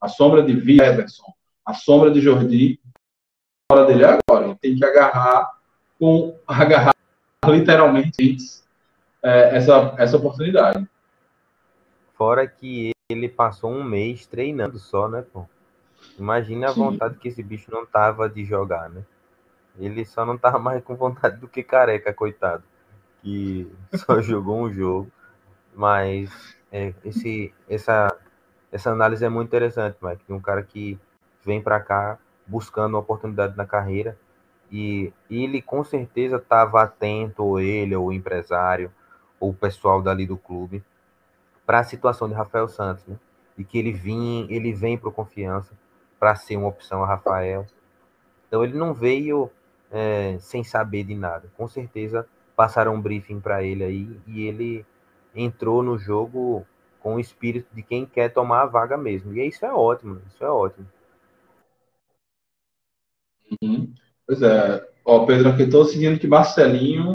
a 0.00 0.08
sombra 0.08 0.42
de 0.42 0.80
Everson, 0.80 1.32
a 1.64 1.74
sombra 1.74 2.10
de 2.10 2.20
Jordi, 2.20 2.80
a 3.70 3.74
hora 3.74 3.86
dele 3.86 4.04
é 4.04 4.06
agora. 4.06 4.46
Ele 4.46 4.56
tem 4.56 4.76
que 4.76 4.84
agarrar 4.84 5.50
com 5.98 6.38
agarrar 6.46 6.94
literalmente 7.46 8.46
é, 9.26 9.56
essa, 9.56 9.94
essa 9.98 10.16
oportunidade. 10.16 10.88
Fora 12.14 12.46
que 12.46 12.92
ele 13.08 13.28
passou 13.28 13.70
um 13.72 13.82
mês 13.82 14.26
treinando 14.26 14.78
só, 14.78 15.08
né, 15.08 15.24
pô? 15.32 15.46
Imagina 16.18 16.66
a 16.66 16.72
Sim. 16.72 16.80
vontade 16.80 17.18
que 17.18 17.28
esse 17.28 17.42
bicho 17.42 17.70
não 17.70 17.84
tava 17.84 18.28
de 18.28 18.44
jogar, 18.44 18.88
né? 18.88 19.02
Ele 19.78 20.04
só 20.04 20.24
não 20.24 20.38
tava 20.38 20.58
mais 20.58 20.82
com 20.82 20.94
vontade 20.94 21.36
do 21.38 21.48
que 21.48 21.62
careca, 21.62 22.14
coitado. 22.14 22.62
que 23.20 23.70
só 23.94 24.20
jogou 24.22 24.62
um 24.62 24.72
jogo. 24.72 25.10
Mas 25.74 26.30
é, 26.72 26.94
esse, 27.04 27.52
essa, 27.68 28.16
essa 28.70 28.90
análise 28.90 29.24
é 29.24 29.28
muito 29.28 29.48
interessante, 29.48 29.98
Mike. 30.00 30.32
Um 30.32 30.40
cara 30.40 30.62
que 30.62 30.98
vem 31.44 31.60
para 31.60 31.80
cá 31.80 32.18
buscando 32.46 32.94
uma 32.94 33.00
oportunidade 33.00 33.56
na 33.56 33.66
carreira 33.66 34.16
e 34.70 35.12
ele 35.30 35.60
com 35.60 35.84
certeza 35.84 36.36
estava 36.36 36.82
atento, 36.82 37.44
ou 37.44 37.60
ele, 37.60 37.94
ou 37.94 38.06
o 38.06 38.12
empresário, 38.12 38.90
o 39.40 39.52
pessoal 39.52 40.02
dali 40.02 40.26
do 40.26 40.36
clube, 40.36 40.82
para 41.64 41.80
a 41.80 41.84
situação 41.84 42.28
de 42.28 42.34
Rafael 42.34 42.68
Santos, 42.68 43.04
né? 43.06 43.18
E 43.58 43.64
que 43.64 43.78
ele 43.78 43.92
vem, 43.92 44.46
ele 44.50 44.72
vem 44.72 44.96
para 44.96 45.10
confiança 45.10 45.76
para 46.18 46.34
ser 46.34 46.56
uma 46.56 46.68
opção 46.68 47.02
a 47.02 47.06
Rafael. 47.06 47.66
Então 48.46 48.62
ele 48.64 48.74
não 48.74 48.94
veio 48.94 49.50
é, 49.90 50.36
sem 50.40 50.62
saber 50.62 51.04
de 51.04 51.14
nada. 51.14 51.50
Com 51.56 51.66
certeza 51.68 52.26
passaram 52.54 52.94
um 52.94 53.00
briefing 53.00 53.40
para 53.40 53.62
ele 53.62 53.84
aí 53.84 54.20
e 54.26 54.46
ele 54.46 54.86
entrou 55.34 55.82
no 55.82 55.98
jogo 55.98 56.66
com 57.00 57.16
o 57.16 57.20
espírito 57.20 57.68
de 57.74 57.82
quem 57.82 58.06
quer 58.06 58.32
tomar 58.32 58.62
a 58.62 58.66
vaga 58.66 58.96
mesmo. 58.96 59.32
E 59.34 59.46
isso 59.46 59.64
é 59.64 59.72
ótimo, 59.72 60.20
isso 60.26 60.42
é 60.42 60.50
ótimo. 60.50 60.86
Uhum. 63.62 63.92
Pois 64.26 64.42
é. 64.42 64.88
Ó, 65.04 65.24
Pedro, 65.24 65.50
aqui 65.50 65.62
estou 65.62 65.84
seguindo 65.84 66.18
que 66.18 66.26
Marcelinho, 66.26 67.12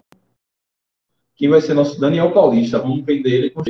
quem 1.42 1.50
vai 1.50 1.60
ser 1.60 1.74
nosso 1.74 2.00
Daniel 2.00 2.30
Paulista? 2.30 2.78
Vamos 2.78 3.04
vender 3.04 3.30
ele 3.30 3.50
com 3.50 3.64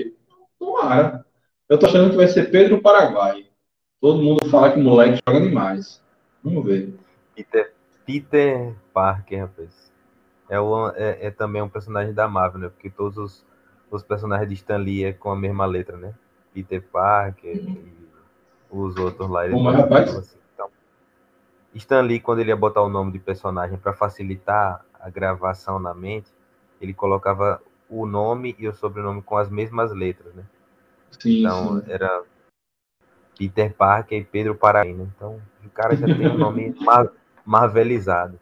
Tomara. 0.58 1.24
Eu 1.66 1.78
tô 1.78 1.86
achando 1.86 2.10
que 2.10 2.16
vai 2.16 2.28
ser 2.28 2.50
Pedro 2.50 2.82
Paraguai. 2.82 3.46
Todo 3.98 4.22
mundo 4.22 4.46
fala 4.50 4.70
que 4.70 4.78
o 4.78 4.82
moleque 4.82 5.22
joga 5.26 5.40
demais. 5.40 6.04
Vamos 6.44 6.66
ver. 6.66 6.94
Peter, 7.34 7.72
Peter 8.04 8.74
Parker, 8.92 9.40
rapaz. 9.40 9.90
É, 10.50 10.60
o, 10.60 10.90
é, 10.90 11.28
é, 11.28 11.30
também 11.30 11.62
um 11.62 11.68
personagem 11.70 12.12
da 12.12 12.28
Marvel, 12.28 12.60
né? 12.60 12.68
Porque 12.68 12.90
todos 12.90 13.16
os, 13.16 13.46
os 13.90 14.02
personagens 14.02 14.50
de 14.50 14.54
Stan 14.54 14.76
Lee 14.76 15.04
é 15.04 15.14
com 15.14 15.30
a 15.30 15.36
mesma 15.36 15.64
letra, 15.64 15.96
né? 15.96 16.12
Peter 16.52 16.82
Parker 16.92 17.56
uhum. 17.56 17.86
e 18.70 18.76
os 18.76 18.96
outros 18.98 19.30
lá. 19.30 19.48
Bom, 19.48 19.62
mas, 19.62 19.76
rapaz, 19.76 20.14
assim. 20.14 20.36
Stan 21.74 22.02
Lee, 22.02 22.20
quando 22.20 22.40
ele 22.40 22.50
ia 22.50 22.56
botar 22.56 22.82
o 22.82 22.90
nome 22.90 23.12
de 23.12 23.18
personagem 23.18 23.78
para 23.78 23.94
facilitar 23.94 24.84
a 25.00 25.08
gravação 25.08 25.78
na 25.78 25.94
mente, 25.94 26.30
ele 26.82 26.92
colocava 26.92 27.62
o 27.88 28.04
nome 28.06 28.56
e 28.58 28.66
o 28.66 28.74
sobrenome 28.74 29.22
com 29.22 29.36
as 29.36 29.48
mesmas 29.48 29.92
letras, 29.92 30.34
né? 30.34 30.42
Sim, 31.18 31.40
então 31.40 31.80
sim. 31.80 31.84
era 31.88 32.22
Peter 33.38 33.72
Parker 33.72 34.20
e 34.20 34.24
Pedro 34.24 34.54
Paraína. 34.54 35.10
Então 35.16 35.40
o 35.64 35.70
cara 35.70 35.96
já 35.96 36.06
tem 36.06 36.28
um 36.28 36.38
nome 36.38 36.74
mar 36.80 37.08
marvelizado. 37.44 38.38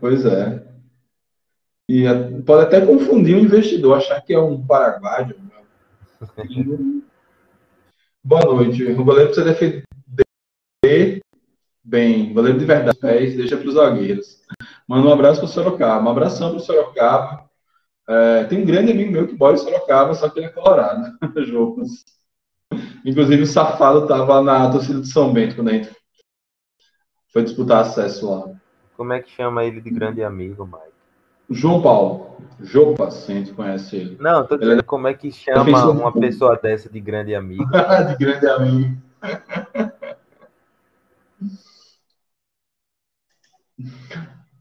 Pois 0.00 0.24
é. 0.24 0.66
E 1.88 2.04
pode 2.44 2.64
até 2.64 2.84
confundir 2.84 3.36
o 3.36 3.40
investidor, 3.40 3.96
achar 3.96 4.20
que 4.20 4.34
é 4.34 4.38
um 4.38 4.64
paraguaio. 4.66 5.34
Boa 8.22 8.44
noite. 8.44 8.84
O 8.84 9.04
goleiro 9.04 9.30
precisa 9.30 9.52
defender 9.52 9.84
Bem, 11.88 12.34
goleiro 12.34 12.58
de 12.58 12.66
verdade, 12.66 12.98
pés, 12.98 13.34
deixa 13.34 13.56
para 13.56 13.66
os 13.66 13.72
zagueiros. 13.72 14.42
Manda 14.88 15.06
um 15.06 15.12
abraço 15.12 15.40
para 15.40 15.46
o 15.46 15.52
Sorocaba. 15.52 16.08
Um 16.08 16.10
abração 16.10 16.48
para 16.48 16.56
o 16.56 16.60
Sorocaba. 16.60 17.44
É, 18.08 18.44
tem 18.44 18.62
um 18.62 18.64
grande 18.64 18.90
amigo 18.90 19.12
meu 19.12 19.28
que 19.28 19.36
mora 19.36 19.54
em 19.54 19.58
Sorocaba, 19.58 20.14
só 20.14 20.30
que 20.30 20.38
ele 20.38 20.46
é 20.46 20.50
colorado. 20.50 21.12
Jogos. 21.44 22.06
Inclusive, 23.04 23.42
o 23.42 23.46
Safado 23.46 24.04
estava 24.04 24.40
na 24.40 24.70
torcida 24.70 25.00
de 25.00 25.12
São 25.12 25.30
Bento 25.30 25.56
quando 25.56 25.68
a 25.68 25.72
gente 25.72 25.94
foi 27.30 27.42
disputar 27.42 27.82
acesso 27.82 28.30
lá. 28.30 28.54
Como 28.96 29.12
é 29.12 29.20
que 29.20 29.30
chama 29.30 29.62
ele 29.64 29.80
de 29.80 29.90
grande 29.90 30.24
amigo, 30.24 30.64
Mike? 30.64 30.88
João 31.50 31.82
Paulo. 31.82 32.36
Jopa, 32.60 33.10
se 33.10 33.30
a 33.30 33.34
gente 33.34 33.52
conhece 33.52 33.96
ele. 33.96 34.16
Não, 34.18 34.46
tô 34.46 34.56
dizendo 34.56 34.72
ele... 34.72 34.80
É 34.80 34.84
como 34.84 35.06
é 35.06 35.14
que 35.14 35.30
chama 35.30 35.90
uma 35.90 36.12
pessoa 36.12 36.56
dessa 36.56 36.88
de 36.88 37.00
grande 37.00 37.34
amigo. 37.34 37.64
de 38.08 38.24
grande 38.24 38.46
amigo. 38.48 38.96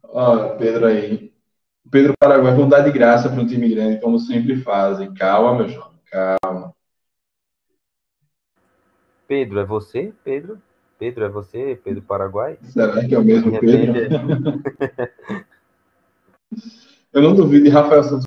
Olha, 0.09 0.55
Pedro 0.55 0.85
aí. 0.85 1.33
Pedro 1.89 2.13
Paraguai, 2.19 2.53
vão 2.53 2.67
dar 2.67 2.81
de 2.81 2.91
graça 2.91 3.29
para 3.29 3.41
um 3.41 3.47
time 3.47 3.69
grande, 3.69 4.01
como 4.01 4.19
sempre 4.19 4.57
fazem. 4.57 5.13
Calma, 5.13 5.55
meu 5.55 5.69
jovem, 5.69 5.99
calma. 6.11 6.73
Pedro, 9.27 9.59
é 9.59 9.65
você, 9.65 10.13
Pedro? 10.23 10.61
Pedro, 10.99 11.25
é 11.25 11.29
você, 11.29 11.79
Pedro 11.83 12.01
Paraguai? 12.01 12.57
Será 12.63 13.05
que 13.05 13.13
é 13.13 13.19
o 13.19 13.23
mesmo 13.23 13.57
Pedro? 13.59 13.93
Eu 17.13 17.21
não 17.21 17.35
duvido 17.35 17.63
de 17.65 17.69
Rafael 17.69 18.03
Santos 18.03 18.25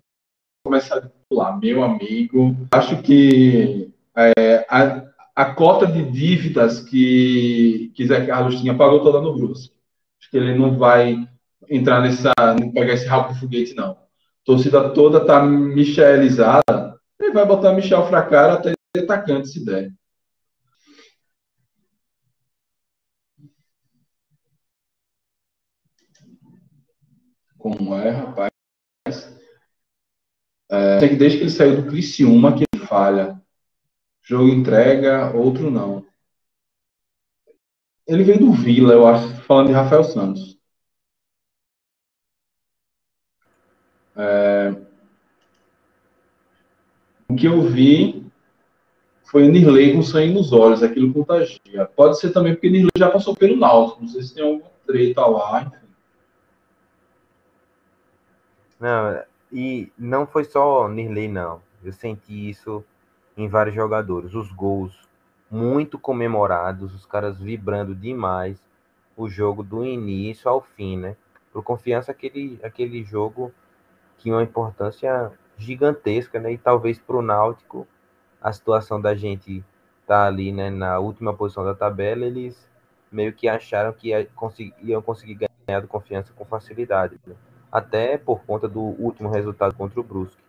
começar 0.63 0.97
a 0.97 1.09
pular, 1.29 1.59
meu 1.59 1.83
amigo. 1.83 2.55
Acho 2.71 3.01
que 3.01 3.91
é, 4.15 4.65
a, 4.69 5.05
a 5.35 5.53
cota 5.53 5.87
de 5.87 6.03
dívidas 6.11 6.81
que, 6.81 7.91
que 7.95 8.05
Zé 8.05 8.25
Carlos 8.25 8.59
tinha 8.59 8.75
pagou 8.75 9.01
toda 9.01 9.21
no 9.21 9.33
Brusque. 9.33 9.73
Acho 10.19 10.29
que 10.29 10.37
ele 10.37 10.57
não 10.57 10.77
vai 10.77 11.27
entrar 11.69 12.01
nessa, 12.01 12.33
pegar 12.73 12.93
esse 12.93 13.05
rabo 13.05 13.33
de 13.33 13.39
foguete, 13.39 13.73
não. 13.73 13.91
A 13.91 13.97
torcida 14.43 14.89
toda 14.93 15.25
tá 15.25 15.43
michelizada, 15.43 16.99
ele 17.19 17.31
vai 17.33 17.45
botar 17.45 17.73
Michel 17.73 18.07
pra 18.07 18.25
cara 18.25 18.53
até 18.53 18.73
atacante 18.97 19.49
se 19.49 19.63
der. 19.63 19.91
Como 27.57 27.95
é, 27.95 28.09
rapaz? 28.09 28.51
É, 30.69 30.99
desde 31.15 31.37
que 31.37 31.43
ele 31.43 31.49
saiu 31.51 31.81
do 31.81 31.89
Criciúma 31.89 32.55
que 32.55 32.63
ele 32.73 32.85
falha. 32.85 33.39
Jogo 34.23 34.49
entrega, 34.49 35.31
outro 35.35 35.69
não. 35.69 36.05
Ele 38.07 38.23
veio 38.23 38.39
do 38.39 38.51
Vila, 38.51 38.93
eu 38.93 39.05
acho, 39.07 39.27
falando 39.43 39.67
de 39.67 39.73
Rafael 39.73 40.03
Santos. 40.03 40.60
É... 44.15 44.75
O 47.29 47.35
que 47.35 47.47
eu 47.47 47.61
vi 47.61 48.25
foi 49.23 49.47
o 49.47 49.51
Nirley 49.51 49.93
com 49.93 50.01
sangue 50.01 50.33
nos 50.33 50.51
olhos, 50.51 50.83
aquilo 50.83 51.13
contagia. 51.13 51.85
Pode 51.95 52.19
ser 52.19 52.31
também 52.31 52.53
porque 52.53 52.69
Nirley 52.69 52.91
já 52.97 53.09
passou 53.09 53.35
pelo 53.35 53.55
Náutico, 53.55 54.01
não 54.01 54.07
sei 54.09 54.21
se 54.23 54.35
tem 54.35 54.43
alguma 54.43 54.69
treta 54.85 55.25
lá, 55.25 55.61
enfim. 55.61 55.87
Não, 58.79 59.23
e 59.51 59.91
não 59.97 60.27
foi 60.27 60.43
só 60.43 60.87
Nirley, 60.89 61.27
não. 61.27 61.61
Eu 61.83 61.93
senti 61.93 62.49
isso 62.49 62.83
em 63.37 63.47
vários 63.47 63.75
jogadores. 63.75 64.33
Os 64.33 64.51
gols 64.51 64.93
muito 65.49 65.99
comemorados, 65.99 66.93
os 66.93 67.05
caras 67.05 67.39
vibrando 67.39 67.95
demais 67.95 68.61
o 69.15 69.29
jogo 69.29 69.63
do 69.63 69.85
início 69.85 70.49
ao 70.49 70.61
fim, 70.61 70.97
né? 70.97 71.15
Por 71.51 71.63
confiança, 71.63 72.11
aquele, 72.11 72.59
aquele 72.63 73.03
jogo 73.03 73.53
tinha 74.21 74.35
uma 74.35 74.43
importância 74.43 75.31
gigantesca, 75.57 76.39
né? 76.39 76.53
E 76.53 76.57
talvez 76.57 76.99
para 76.99 77.17
o 77.17 77.21
Náutico, 77.21 77.87
a 78.41 78.51
situação 78.51 79.01
da 79.01 79.15
gente 79.15 79.63
tá 80.05 80.25
ali, 80.25 80.51
né, 80.51 80.69
na 80.69 80.99
última 80.99 81.33
posição 81.33 81.63
da 81.63 81.73
tabela, 81.73 82.25
eles 82.25 82.67
meio 83.11 83.33
que 83.33 83.47
acharam 83.47 83.93
que 83.93 84.09
iam 84.81 85.01
conseguir 85.01 85.49
ganhar 85.67 85.85
confiança 85.87 86.31
com 86.35 86.45
facilidade. 86.45 87.19
Né? 87.25 87.35
Até 87.71 88.17
por 88.17 88.43
conta 88.43 88.67
do 88.67 88.79
último 88.79 89.29
resultado 89.29 89.75
contra 89.75 89.99
o 89.99 90.03
Brusque. 90.03 90.41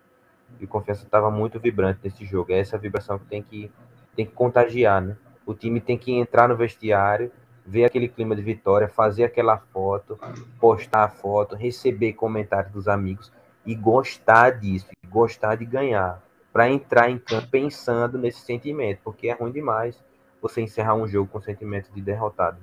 E 0.61 0.67
confiança 0.67 1.05
estava 1.05 1.31
muito 1.31 1.59
vibrante 1.59 2.01
nesse 2.05 2.25
jogo. 2.25 2.53
É 2.53 2.59
essa 2.59 2.79
vibração 2.79 3.19
que 3.19 3.27
tem 3.27 3.43
que, 3.43 3.71
tem 4.15 4.27
que 4.27 4.33
contagiar, 4.33 5.01
né? 5.01 5.17
O 5.45 5.55
time 5.55 5.81
tem 5.81 5.99
que 5.99 6.13
entrar 6.13 6.49
no 6.49 6.57
vestiário, 6.57 7.33
ver 7.67 7.85
aquele 7.85 8.07
clima 8.07 8.37
de 8.37 8.43
vitória, 8.43 8.87
fazer 8.87 9.25
aquela 9.25 9.59
foto, 9.59 10.19
postar 10.61 11.05
a 11.05 11.09
foto, 11.09 11.57
receber 11.57 12.13
comentários 12.13 12.73
dos 12.73 12.87
amigos 12.87 13.33
e 13.65 13.75
gostar 13.75 14.59
disso, 14.59 14.87
gostar 15.09 15.57
de 15.57 15.65
ganhar, 15.65 16.23
para 16.53 16.71
entrar 16.71 17.11
em 17.11 17.19
campo 17.19 17.49
pensando 17.49 18.19
nesse 18.19 18.41
sentimento, 18.41 19.01
porque 19.05 19.29
é 19.29 19.33
ruim 19.33 19.53
demais 19.53 20.03
você 20.41 20.61
encerrar 20.61 20.95
um 20.95 21.07
jogo 21.07 21.31
com 21.31 21.41
sentimento 21.41 21.91
de 21.93 22.03
derrotado. 22.03 22.59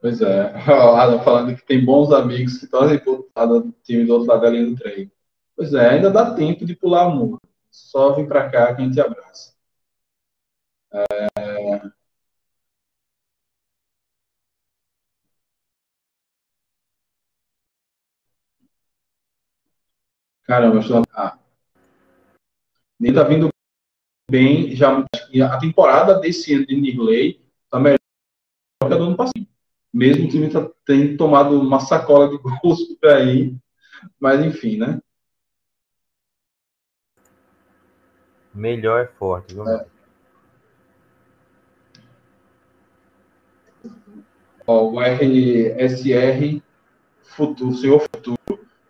Pois 0.00 0.20
é, 0.20 0.52
Adam 0.66 1.22
falando 1.22 1.56
que 1.56 1.64
tem 1.64 1.84
bons 1.84 2.12
amigos 2.12 2.58
que 2.58 2.66
torcem 2.66 2.98
por 2.98 3.28
do 3.34 3.72
time 3.82 4.04
do 4.04 4.14
outro 4.14 4.28
lado 4.28 4.42
da 4.42 4.50
linha 4.50 4.66
do 4.66 4.76
trem. 4.76 5.10
Pois 5.56 5.72
é, 5.72 5.90
ainda 5.90 6.10
dá 6.10 6.34
tempo 6.34 6.64
de 6.64 6.74
pular 6.74 7.06
o 7.06 7.14
muro. 7.14 7.40
Só 7.70 8.12
vem 8.12 8.26
para 8.26 8.50
cá 8.50 8.74
que 8.74 8.82
a 8.82 8.84
gente 8.84 9.00
abraça. 9.00 9.54
É... 10.92 11.51
Caramba, 20.52 20.80
estou... 20.80 21.02
ah. 21.14 21.38
ele 23.00 23.14
tá 23.14 23.22
vindo 23.22 23.48
bem. 24.30 24.76
Já, 24.76 25.02
a 25.50 25.58
temporada 25.58 26.20
desse 26.20 26.52
ano 26.52 26.66
de 26.66 26.76
Nirley 26.76 27.42
tá 27.70 27.80
melhor 27.80 27.98
que 28.86 28.92
a 28.92 28.96
do 28.98 29.04
ano 29.04 29.16
passado. 29.16 29.48
Mesmo 29.90 30.26
o 30.26 30.28
time 30.28 30.50
tá, 30.50 30.70
tem 30.84 31.16
tomado 31.16 31.58
uma 31.58 31.80
sacola 31.80 32.28
de 32.28 32.36
gols 32.60 32.82
por 33.00 33.08
aí. 33.08 33.56
Mas 34.20 34.44
enfim, 34.44 34.76
né? 34.76 35.00
Melhor 38.52 39.04
é 39.04 39.06
forte, 39.06 39.54
viu? 39.54 39.66
É. 39.66 39.86
Ó, 44.66 44.90
o 44.90 45.00
RSR 45.00 46.62
Futuro, 47.22 47.74
Senhor 47.74 48.00
Futuro. 48.00 48.41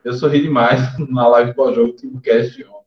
Eu 0.05 0.13
sorri 0.15 0.43
demais 0.43 0.81
na 1.11 1.29
live 1.29 1.55
pós-jogo 1.55 1.93
do 1.93 2.21
Cast 2.21 2.65
ontem. 2.65 2.83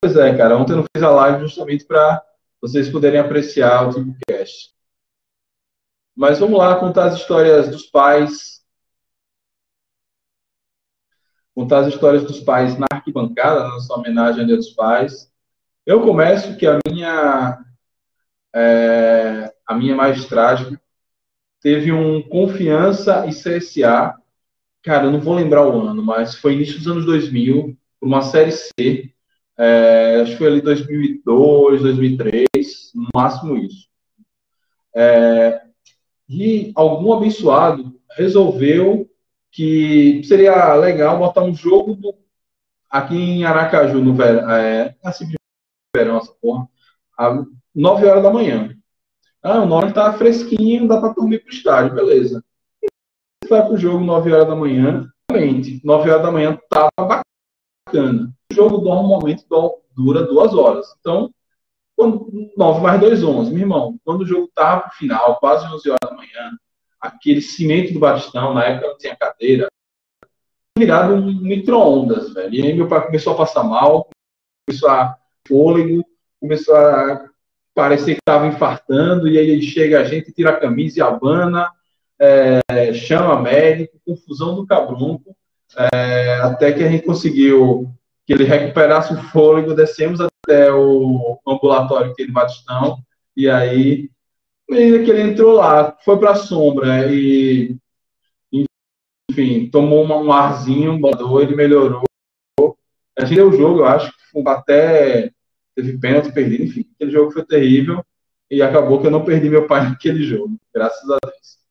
Pois 0.00 0.16
é, 0.16 0.36
cara. 0.36 0.56
Ontem 0.56 0.72
eu 0.72 0.78
não 0.78 0.84
fiz 0.94 1.02
a 1.02 1.10
live 1.10 1.40
justamente 1.42 1.84
para 1.84 2.22
vocês 2.60 2.88
poderem 2.88 3.20
apreciar 3.20 3.88
o 3.88 3.92
Timocast. 3.92 4.72
Mas 6.14 6.38
vamos 6.38 6.58
lá 6.58 6.78
contar 6.78 7.06
as 7.06 7.14
histórias 7.14 7.68
dos 7.68 7.86
pais. 7.86 8.62
Contar 11.54 11.80
as 11.80 11.88
histórias 11.88 12.24
dos 12.24 12.40
pais 12.40 12.78
na 12.78 12.86
arquibancada, 12.90 13.60
na 13.60 13.68
nossa 13.70 13.92
homenagem 13.94 14.40
ao 14.40 14.46
Dia 14.46 14.56
dos 14.56 14.70
Pais. 14.70 15.30
Eu 15.84 16.02
começo 16.02 16.56
que 16.56 16.66
a 16.66 16.78
minha 16.86 17.58
é, 18.54 19.52
a 19.66 19.74
minha 19.74 19.94
mais 19.94 20.24
trágica 20.26 20.80
teve 21.60 21.92
um 21.92 22.22
Confiança 22.28 23.26
e 23.26 23.30
CSA. 23.30 24.21
Cara, 24.82 25.06
eu 25.06 25.12
não 25.12 25.20
vou 25.20 25.34
lembrar 25.34 25.66
o 25.66 25.80
ano, 25.80 26.02
mas 26.02 26.34
foi 26.34 26.54
início 26.54 26.78
dos 26.78 26.88
anos 26.88 27.04
2000, 27.06 27.76
uma 28.00 28.22
série 28.22 28.52
C. 28.52 29.12
É, 29.56 30.20
acho 30.22 30.32
que 30.32 30.38
foi 30.38 30.48
ali 30.48 30.60
2002, 30.60 31.82
2003, 31.82 32.46
no 32.94 33.08
máximo 33.14 33.56
isso. 33.56 33.88
É, 34.94 35.62
e 36.28 36.72
algum 36.74 37.12
abençoado 37.12 38.00
resolveu 38.16 39.08
que 39.50 40.22
seria 40.24 40.74
legal 40.74 41.18
botar 41.18 41.42
um 41.42 41.54
jogo 41.54 41.94
do, 41.94 42.14
aqui 42.90 43.14
em 43.14 43.44
Aracaju, 43.44 44.00
no 44.02 44.14
verão, 44.14 44.50
é, 44.50 44.96
assim, 45.04 45.26
verão, 45.94 46.18
essa 46.18 46.32
porra, 46.40 46.68
às 47.16 47.46
9 47.74 48.06
horas 48.06 48.22
da 48.22 48.32
manhã. 48.32 48.76
Ah, 49.42 49.62
o 49.62 49.66
nome 49.66 49.92
tá 49.92 50.12
fresquinho, 50.14 50.88
dá 50.88 51.00
para 51.00 51.14
dormir 51.14 51.40
pro 51.40 51.52
estádio, 51.52 51.94
beleza. 51.94 52.44
Vai 53.52 53.66
pro 53.66 53.76
jogo 53.76 54.02
9 54.02 54.32
horas 54.32 54.48
da 54.48 54.56
manhã, 54.56 55.12
realmente, 55.30 55.78
9 55.84 56.10
horas 56.10 56.22
da 56.22 56.32
manhã 56.32 56.58
tava 56.70 56.90
bacana. 56.96 58.32
O 58.50 58.54
jogo 58.54 58.80
normalmente 58.80 59.44
dura 59.94 60.22
duas 60.22 60.54
horas. 60.54 60.86
Então, 60.98 61.30
quando, 61.94 62.50
9 62.56 62.80
mais 62.80 62.98
2, 62.98 63.22
11. 63.22 63.50
Meu 63.50 63.60
irmão, 63.60 64.00
quando 64.06 64.22
o 64.22 64.26
jogo 64.26 64.50
tava 64.54 64.80
pro 64.80 64.96
final, 64.96 65.36
quase 65.38 65.66
11 65.66 65.90
horas 65.90 66.00
da 66.02 66.16
manhã, 66.16 66.50
aquele 66.98 67.42
cimento 67.42 67.92
do 67.92 68.00
Batistão, 68.00 68.54
na 68.54 68.64
época 68.64 68.88
não 68.88 68.96
tinha 68.96 69.14
cadeira, 69.14 69.68
virado 70.78 71.12
um 71.12 71.42
micro-ondas, 71.42 72.32
velho. 72.32 72.54
E 72.54 72.62
aí 72.62 72.72
meu 72.72 72.88
pai 72.88 73.04
começou 73.04 73.34
a 73.34 73.36
passar 73.36 73.64
mal, 73.64 74.08
começou 74.66 74.88
a 74.88 75.14
fôlego, 75.46 76.02
começou 76.40 76.74
a 76.74 77.28
parecer 77.74 78.14
que 78.14 78.20
estava 78.22 78.46
infartando, 78.46 79.28
e 79.28 79.36
aí 79.36 79.60
chega 79.60 80.00
a 80.00 80.04
gente, 80.04 80.32
tira 80.32 80.52
a 80.52 80.58
camisa 80.58 81.00
e 81.00 81.02
abana, 81.02 81.70
é, 82.18 82.92
chama 82.92 83.40
médico, 83.40 84.00
confusão 84.04 84.54
do 84.54 84.66
cabrunco, 84.66 85.34
é, 85.92 86.34
até 86.42 86.72
que 86.72 86.82
a 86.82 86.88
gente 86.88 87.04
conseguiu 87.04 87.92
que 88.26 88.32
ele 88.32 88.44
recuperasse 88.44 89.12
o 89.12 89.22
fôlego, 89.30 89.74
descemos 89.74 90.20
até 90.20 90.72
o 90.72 91.38
ambulatório 91.46 92.14
que 92.14 92.22
ele 92.22 92.32
batistão, 92.32 92.98
e 93.36 93.48
aí, 93.48 94.10
que 94.68 94.74
ele 94.74 95.22
entrou 95.22 95.54
lá, 95.54 95.96
foi 96.04 96.18
para 96.18 96.32
a 96.32 96.36
sombra 96.36 97.12
e, 97.12 97.76
enfim, 99.30 99.68
tomou 99.70 100.04
um 100.04 100.32
arzinho, 100.32 100.98
botou, 100.98 101.42
ele 101.42 101.56
melhorou. 101.56 102.04
A 103.18 103.24
gente 103.24 103.36
deu 103.36 103.48
o 103.48 103.56
jogo, 103.56 103.80
eu 103.80 103.86
acho 103.86 104.12
que 104.12 104.48
até 104.48 105.30
teve 105.74 105.98
pênalti 105.98 106.32
perdido, 106.32 106.64
enfim, 106.64 106.86
aquele 106.94 107.10
jogo 107.10 107.30
foi 107.30 107.44
terrível 107.44 108.04
e 108.50 108.60
acabou 108.60 109.00
que 109.00 109.06
eu 109.06 109.10
não 109.10 109.24
perdi 109.24 109.48
meu 109.48 109.66
pai 109.66 109.82
naquele 109.88 110.22
jogo, 110.22 110.56
graças 110.72 111.08
a 111.10 111.18
Deus. 111.24 111.61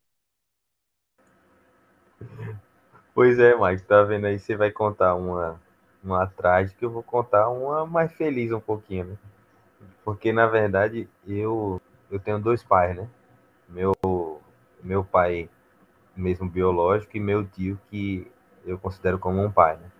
Pois 3.22 3.38
é, 3.38 3.56
Mike, 3.56 3.84
tá 3.84 4.02
vendo 4.02 4.26
aí? 4.26 4.40
Você 4.40 4.56
vai 4.56 4.72
contar 4.72 5.14
uma, 5.14 5.62
uma 6.04 6.26
trágica, 6.26 6.84
eu 6.84 6.90
vou 6.90 7.04
contar 7.04 7.50
uma 7.50 7.86
mais 7.86 8.12
feliz 8.14 8.52
um 8.52 8.60
pouquinho, 8.60 9.06
né? 9.06 9.16
Porque, 10.04 10.34
na 10.34 10.48
verdade, 10.48 11.08
eu, 11.28 11.80
eu 12.10 12.20
tenho 12.20 12.40
dois 12.40 12.64
pais, 12.64 12.96
né? 12.98 13.08
Meu, 13.70 13.94
meu 14.82 15.04
pai 15.04 15.48
mesmo 16.16 16.50
biológico 16.50 17.16
e 17.16 17.20
meu 17.20 17.46
tio 17.46 17.80
que 17.92 18.26
eu 18.66 18.80
considero 18.80 19.20
como 19.20 19.40
um 19.40 19.52
pai, 19.52 19.76
né? 19.78 19.92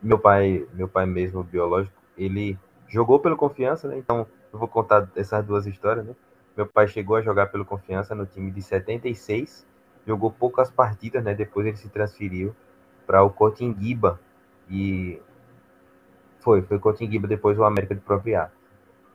Meu 0.00 0.20
pai, 0.20 0.64
meu 0.72 0.86
pai 0.86 1.06
mesmo 1.06 1.42
biológico, 1.42 2.00
ele 2.16 2.56
jogou 2.86 3.18
pelo 3.18 3.36
Confiança, 3.36 3.88
né? 3.88 3.98
Então, 3.98 4.28
eu 4.52 4.58
vou 4.60 4.68
contar 4.68 5.10
essas 5.16 5.44
duas 5.44 5.66
histórias, 5.66 6.06
né? 6.06 6.14
Meu 6.56 6.68
pai 6.68 6.86
chegou 6.86 7.16
a 7.16 7.20
jogar 7.20 7.48
pelo 7.48 7.64
Confiança 7.64 8.14
no 8.14 8.26
time 8.26 8.52
de 8.52 8.62
76, 8.62 9.66
jogou 10.08 10.32
poucas 10.32 10.70
partidas, 10.70 11.22
né? 11.22 11.34
Depois 11.34 11.66
ele 11.66 11.76
se 11.76 11.88
transferiu 11.90 12.56
para 13.06 13.22
o 13.22 13.30
Cotinguiba 13.30 14.18
e 14.68 15.20
foi, 16.40 16.62
foi 16.62 16.78
Cotinguiba 16.78 17.28
depois 17.28 17.58
o 17.58 17.64
América 17.64 17.94
de 17.94 18.00
Propriar. 18.00 18.50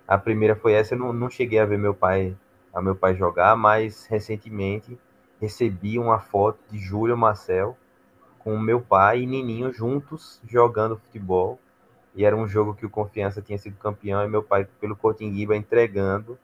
A 0.07 0.17
primeira 0.17 0.55
foi 0.55 0.73
essa, 0.73 0.93
eu 0.93 0.99
não, 0.99 1.11
não 1.11 1.29
cheguei 1.29 1.59
a 1.59 1.65
ver 1.65 1.79
meu 1.79 1.95
pai, 1.95 2.37
a 2.71 2.81
meu 2.81 2.95
pai 2.95 3.15
jogar, 3.15 3.55
mas 3.57 4.05
recentemente 4.05 4.97
recebi 5.41 5.97
uma 5.97 6.19
foto 6.19 6.59
de 6.69 6.77
Júlio 6.77 7.17
Marcel 7.17 7.75
com 8.39 8.57
meu 8.59 8.79
pai 8.79 9.21
e 9.21 9.25
Nininho 9.25 9.73
juntos 9.73 10.39
jogando 10.45 10.97
futebol 10.97 11.59
e 12.15 12.23
era 12.23 12.35
um 12.35 12.47
jogo 12.47 12.75
que 12.75 12.85
o 12.85 12.89
Confiança 12.89 13.41
tinha 13.41 13.57
sido 13.57 13.77
campeão 13.77 14.23
e 14.23 14.29
meu 14.29 14.43
pai, 14.43 14.67
pelo 14.79 14.95
Cotinguiba, 14.95 15.55
entregando 15.55 16.37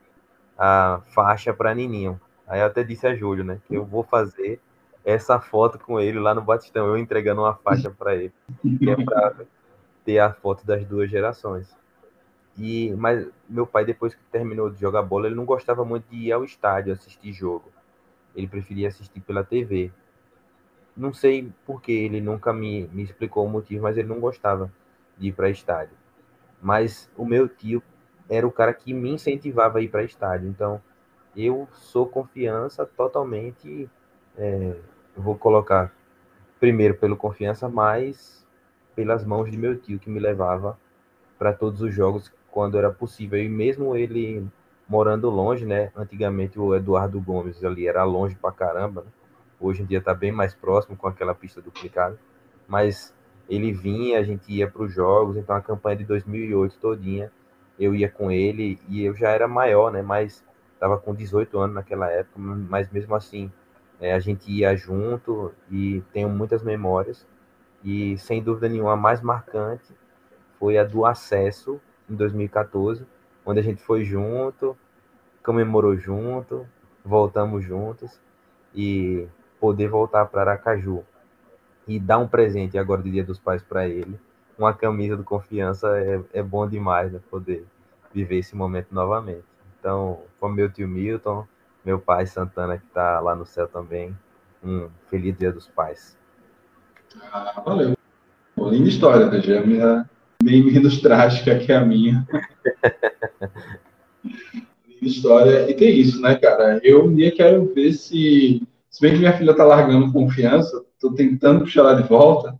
a 0.58 1.00
faixa 1.14 1.54
para 1.54 1.74
Nininho. 1.74 2.20
Aí 2.50 2.58
eu 2.60 2.66
até 2.66 2.82
disse 2.82 3.06
a 3.06 3.14
Júlio, 3.14 3.44
né, 3.44 3.60
que 3.68 3.76
eu 3.76 3.84
vou 3.84 4.02
fazer 4.02 4.60
essa 5.04 5.38
foto 5.38 5.78
com 5.78 6.00
ele 6.00 6.18
lá 6.18 6.34
no 6.34 6.42
Batistão, 6.42 6.88
eu 6.88 6.98
entregando 6.98 7.42
uma 7.42 7.54
faixa 7.54 7.90
para 7.90 8.16
ele, 8.16 8.32
que 8.76 8.90
é 8.90 8.96
para 8.96 9.34
ter 10.04 10.18
a 10.18 10.32
foto 10.32 10.66
das 10.66 10.84
duas 10.84 11.08
gerações. 11.08 11.72
E 12.58 12.90
mas 12.96 13.24
meu 13.48 13.68
pai 13.68 13.84
depois 13.84 14.14
que 14.14 14.22
terminou 14.32 14.68
de 14.68 14.80
jogar 14.80 15.02
bola, 15.02 15.26
ele 15.26 15.36
não 15.36 15.44
gostava 15.44 15.84
muito 15.84 16.06
de 16.10 16.16
ir 16.16 16.32
ao 16.32 16.42
estádio 16.42 16.92
assistir 16.92 17.32
jogo. 17.32 17.70
Ele 18.34 18.48
preferia 18.48 18.88
assistir 18.88 19.20
pela 19.20 19.44
TV. 19.44 19.92
Não 20.96 21.14
sei 21.14 21.52
por 21.64 21.80
que 21.80 21.92
ele 21.92 22.20
nunca 22.20 22.52
me, 22.52 22.88
me 22.88 23.04
explicou 23.04 23.46
o 23.46 23.48
motivo, 23.48 23.84
mas 23.84 23.96
ele 23.96 24.08
não 24.08 24.18
gostava 24.18 24.70
de 25.16 25.28
ir 25.28 25.32
para 25.32 25.48
estádio. 25.48 25.96
Mas 26.60 27.08
o 27.16 27.24
meu 27.24 27.48
tio 27.48 27.80
era 28.28 28.46
o 28.46 28.52
cara 28.52 28.74
que 28.74 28.92
me 28.92 29.10
incentivava 29.10 29.78
a 29.78 29.82
ir 29.82 29.88
para 29.88 30.02
estádio. 30.02 30.48
Então, 30.48 30.82
eu 31.36 31.68
sou 31.72 32.06
confiança 32.06 32.84
totalmente. 32.84 33.88
É, 34.36 34.76
vou 35.16 35.36
colocar 35.36 35.92
primeiro 36.58 36.94
pelo 36.94 37.16
confiança, 37.16 37.68
mas 37.68 38.46
pelas 38.94 39.24
mãos 39.24 39.50
de 39.50 39.56
meu 39.56 39.78
tio 39.78 39.98
que 39.98 40.10
me 40.10 40.20
levava 40.20 40.78
para 41.38 41.52
todos 41.52 41.80
os 41.80 41.94
jogos 41.94 42.32
quando 42.50 42.78
era 42.78 42.90
possível. 42.90 43.38
E 43.42 43.48
mesmo 43.48 43.96
ele 43.96 44.46
morando 44.88 45.30
longe, 45.30 45.64
né? 45.64 45.92
Antigamente 45.96 46.58
o 46.58 46.74
Eduardo 46.74 47.20
Gomes 47.20 47.62
ali 47.64 47.86
era 47.86 48.04
longe 48.04 48.34
pra 48.34 48.50
caramba. 48.50 49.02
Né? 49.02 49.08
Hoje 49.60 49.82
em 49.82 49.86
dia 49.86 49.98
está 49.98 50.12
bem 50.12 50.32
mais 50.32 50.54
próximo 50.54 50.96
com 50.96 51.06
aquela 51.06 51.34
pista 51.34 51.60
duplicada. 51.60 52.18
Mas 52.66 53.14
ele 53.48 53.72
vinha, 53.72 54.18
a 54.18 54.22
gente 54.22 54.52
ia 54.52 54.68
para 54.68 54.82
os 54.82 54.92
jogos, 54.92 55.36
então 55.36 55.56
a 55.56 55.60
campanha 55.60 55.96
de 55.96 56.04
2008 56.04 56.78
todinha, 56.78 57.32
eu 57.78 57.94
ia 57.94 58.08
com 58.08 58.30
ele 58.30 58.78
e 58.88 59.04
eu 59.04 59.14
já 59.14 59.30
era 59.30 59.48
maior, 59.48 59.90
né, 59.90 60.02
mas 60.02 60.44
estava 60.80 60.96
com 60.96 61.14
18 61.14 61.58
anos 61.58 61.74
naquela 61.74 62.10
época, 62.10 62.38
mas 62.38 62.90
mesmo 62.90 63.14
assim 63.14 63.52
é, 64.00 64.14
a 64.14 64.18
gente 64.18 64.50
ia 64.50 64.74
junto 64.74 65.52
e 65.70 66.02
tenho 66.10 66.30
muitas 66.30 66.62
memórias 66.62 67.26
e 67.84 68.16
sem 68.16 68.42
dúvida 68.42 68.66
nenhuma 68.66 68.94
a 68.94 68.96
mais 68.96 69.20
marcante 69.20 69.94
foi 70.58 70.78
a 70.78 70.84
do 70.84 71.04
acesso 71.04 71.78
em 72.08 72.14
2014, 72.14 73.06
onde 73.44 73.60
a 73.60 73.62
gente 73.62 73.82
foi 73.82 74.04
junto, 74.04 74.74
comemorou 75.44 75.96
junto, 75.98 76.66
voltamos 77.04 77.62
juntos 77.62 78.18
e 78.74 79.28
poder 79.60 79.88
voltar 79.88 80.24
para 80.26 80.40
Aracaju 80.40 81.04
e 81.86 82.00
dar 82.00 82.18
um 82.18 82.26
presente 82.26 82.78
agora 82.78 83.02
de 83.02 83.10
Dia 83.10 83.24
dos 83.24 83.38
Pais 83.38 83.62
para 83.62 83.86
ele, 83.86 84.18
uma 84.56 84.72
camisa 84.72 85.14
do 85.14 85.24
confiança 85.24 85.98
é, 85.98 86.22
é 86.32 86.42
bom 86.42 86.66
demais, 86.66 87.12
né? 87.12 87.20
Poder 87.30 87.66
viver 88.14 88.38
esse 88.38 88.56
momento 88.56 88.88
novamente. 88.92 89.49
Então, 89.80 90.20
com 90.38 90.48
meu 90.50 90.70
tio 90.70 90.86
Milton, 90.86 91.46
meu 91.84 91.98
pai 91.98 92.26
Santana 92.26 92.76
que 92.76 92.84
está 92.84 93.18
lá 93.18 93.34
no 93.34 93.46
céu 93.46 93.66
também, 93.66 94.14
um 94.62 94.90
feliz 95.08 95.36
Dia 95.38 95.50
dos 95.50 95.66
Pais. 95.66 96.16
Ah, 97.32 97.62
valeu. 97.64 97.96
linda 98.58 98.88
história, 98.90 99.26
né? 99.30 99.40
Já 99.40 99.62
minha 99.62 100.08
bem 100.42 100.62
menos 100.62 101.00
trágica 101.00 101.58
que 101.58 101.72
a 101.72 101.80
minha. 101.80 102.26
linda 104.22 105.06
história. 105.06 105.70
E 105.70 105.74
tem 105.74 105.98
isso, 105.98 106.20
né, 106.20 106.34
cara? 106.34 106.78
Eu 106.82 107.06
um 107.06 107.14
dia 107.14 107.32
quero 107.32 107.72
ver 107.74 107.94
se. 107.94 108.62
Se 108.90 109.00
bem 109.00 109.12
que 109.12 109.18
minha 109.18 109.36
filha 109.36 109.54
tá 109.54 109.64
largando 109.64 110.12
confiança, 110.12 110.84
estou 110.94 111.14
tentando 111.14 111.60
puxar 111.60 111.80
ela 111.82 111.94
de 111.94 112.08
volta, 112.08 112.58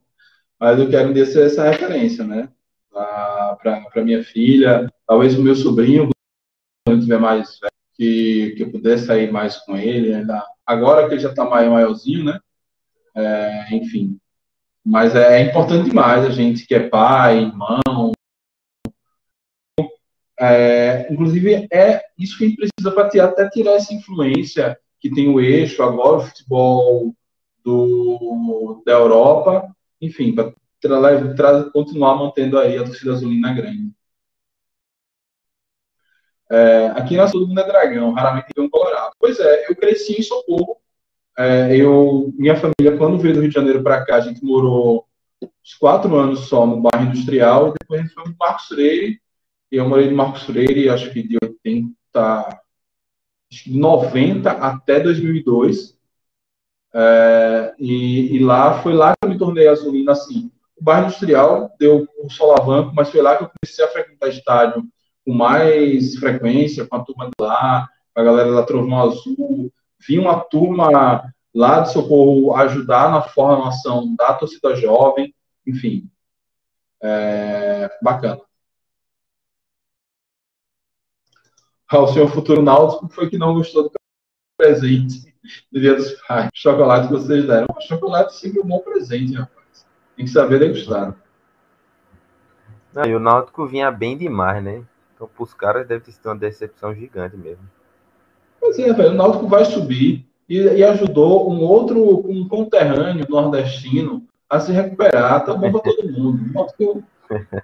Mas 0.59 0.79
eu 0.79 0.89
quero 0.89 1.11
um 1.11 1.13
dia 1.13 1.27
ser 1.27 1.47
essa 1.47 1.69
referência, 1.69 2.25
né? 2.25 2.49
Para 2.93 4.05
minha 4.05 4.23
filha, 4.23 4.89
talvez 5.07 5.37
o 5.37 5.43
meu 5.43 5.57
sobrinho, 5.57 6.09
quando 6.91 7.03
tiver 7.03 7.21
mais 7.21 7.59
velho, 7.61 7.73
que, 7.95 8.55
que 8.57 8.63
eu 8.65 8.73
pudesse 8.73 9.07
sair 9.07 9.31
mais 9.31 9.57
com 9.59 9.77
ele. 9.77 10.13
Ainda, 10.13 10.45
agora 10.67 11.07
que 11.07 11.15
ele 11.15 11.21
já 11.21 11.31
está 11.31 11.45
maiorzinho, 11.45 12.25
né? 12.25 12.41
É, 13.15 13.77
enfim. 13.77 14.19
Mas 14.85 15.15
é, 15.15 15.41
é, 15.41 15.49
importante 15.49 15.89
demais 15.89 16.25
a 16.25 16.31
gente 16.31 16.67
que 16.67 16.75
é 16.75 16.89
pai, 16.89 17.45
irmão. 17.45 18.13
É, 20.41 21.07
inclusive, 21.13 21.69
é 21.73 22.03
isso 22.19 22.37
que 22.37 22.45
a 22.45 22.49
gente 22.49 22.57
precisa 22.57 22.91
para 22.93 23.25
até 23.27 23.49
tirar 23.51 23.73
essa 23.73 23.93
influência 23.95 24.77
que 24.99 25.11
tem 25.11 25.29
o 25.29 25.41
eixo, 25.41 25.83
agora 25.83 26.17
o 26.17 26.21
futebol 26.23 27.15
do, 27.63 28.83
da 28.85 28.93
Europa, 28.93 29.71
enfim, 30.01 30.35
para 30.35 30.53
continuar 31.73 32.17
mantendo 32.17 32.59
aí 32.59 32.79
a 32.79 32.85
torcida 32.85 33.13
azulina 33.13 33.53
grande. 33.53 33.93
É, 36.51 36.87
aqui 36.97 37.17
na 37.17 37.31
todo 37.31 37.47
mundo 37.47 37.61
é 37.61 37.67
dragão, 37.67 38.13
raramente 38.13 38.49
tem 38.53 38.65
um 38.65 38.69
colorado. 38.69 39.15
Pois 39.21 39.39
é, 39.39 39.71
eu 39.71 39.77
cresci 39.77 40.19
em 40.19 40.23
Socorro. 40.23 40.79
É, 41.39 41.77
eu, 41.77 42.33
minha 42.37 42.57
família, 42.57 42.99
quando 42.99 43.19
veio 43.19 43.35
do 43.35 43.41
Rio 43.41 43.49
de 43.49 43.55
Janeiro 43.55 43.83
para 43.83 44.05
cá, 44.05 44.17
a 44.17 44.21
gente 44.21 44.45
morou 44.45 45.07
uns 45.43 45.75
quatro 45.75 46.15
anos 46.17 46.41
só 46.49 46.67
no 46.67 46.81
bairro 46.81 47.07
industrial, 47.09 47.69
e 47.69 47.75
depois 47.81 48.01
a 48.01 48.03
gente 48.03 48.15
foi 48.15 48.25
para 48.25 48.35
Marcos 48.39 48.67
Freire, 48.67 49.21
e 49.71 49.77
eu 49.77 49.89
morei 49.89 50.09
em 50.09 50.13
Marcos 50.13 50.43
Freire, 50.43 50.89
acho 50.89 51.13
que 51.13 51.23
de 51.23 51.39
80, 51.41 51.93
acho 53.51 53.65
que 53.65 53.71
de 53.71 53.79
90 53.79 54.51
até 54.51 54.99
2002. 55.01 55.97
É, 56.93 57.75
e, 57.79 58.37
e, 58.37 58.39
lá 58.41 58.83
foi 58.83 58.93
lá 58.93 59.13
que 59.13 59.25
eu 59.25 59.31
me 59.31 59.39
tornei 59.39 59.69
azulino 59.69 60.11
assim. 60.11 60.51
O 60.77 60.83
bairro 60.83 61.07
industrial 61.07 61.73
deu 61.79 62.09
um 62.23 62.29
solavanco, 62.29 62.93
mas 62.95 63.09
foi 63.11 63.23
lá 63.23 63.37
que 63.37 63.45
eu 63.45 63.51
comecei 63.51 63.85
a 63.85 63.89
frequentar 63.89 64.29
estádio 64.29 64.85
com 65.31 65.35
mais 65.35 66.17
frequência, 66.17 66.85
com 66.85 66.97
a 66.97 67.05
turma 67.05 67.27
de 67.27 67.33
lá, 67.41 67.89
a 68.17 68.23
galera 68.23 68.51
da 68.53 68.65
Trovão 68.65 69.01
Azul. 69.01 69.73
Vi 70.01 70.19
uma 70.19 70.41
turma 70.41 71.33
lá 71.55 71.81
de 71.81 71.93
Socorro 71.93 72.57
ajudar 72.57 73.13
na 73.13 73.23
formação 73.23 74.17
da 74.17 74.35
torcida 74.35 74.75
jovem, 74.75 75.33
enfim. 75.65 76.11
É, 77.01 77.89
bacana. 78.03 78.41
O 81.93 82.07
senhor 82.09 82.29
futuro 82.29 82.61
náutico 82.61 83.09
foi 83.09 83.31
que 83.31 83.39
não 83.39 83.55
gostou 83.55 83.85
do 83.85 83.93
presente 84.57 85.33
do 85.71 85.81
Dia 85.81 85.95
dos 85.95 86.13
Pais. 86.23 86.51
Chocolate 86.55 87.07
que 87.07 87.13
vocês 87.13 87.47
deram. 87.47 87.67
O 87.77 87.81
chocolate 87.81 88.35
sempre 88.35 88.61
é 88.61 88.65
um 88.65 88.69
bom 88.69 88.81
presente, 88.81 89.35
rapaz. 89.35 89.87
Tem 90.17 90.25
que 90.25 90.31
saber 90.31 90.59
degustar. 90.59 91.17
Não, 92.93 93.05
e 93.05 93.15
o 93.15 93.21
Náutico 93.21 93.67
vinha 93.67 93.91
bem 93.91 94.19
demais, 94.19 94.63
né? 94.63 94.85
Então, 95.21 95.29
para 95.29 95.45
os 95.45 95.53
caras, 95.53 95.87
deve 95.87 96.03
ter 96.03 96.13
sido 96.13 96.25
uma 96.31 96.37
decepção 96.37 96.95
gigante 96.95 97.37
mesmo. 97.37 97.69
Pois 98.59 98.79
é, 98.79 98.91
velho, 98.91 99.11
o 99.11 99.15
Náutico 99.15 99.47
vai 99.47 99.67
subir 99.67 100.27
e, 100.49 100.57
e, 100.57 100.83
ajudou 100.83 101.53
um 101.53 101.61
outro, 101.61 102.27
um 102.27 102.49
conterrâneo 102.49 103.27
nordestino 103.29 104.27
a 104.49 104.59
se 104.59 104.73
recuperar. 104.73 105.45
Tá 105.45 105.53
bom 105.53 105.71
para 105.71 105.83
todo 105.83 106.11
mundo. 106.11 106.43
O 106.43 106.53
Náutico 106.55 107.05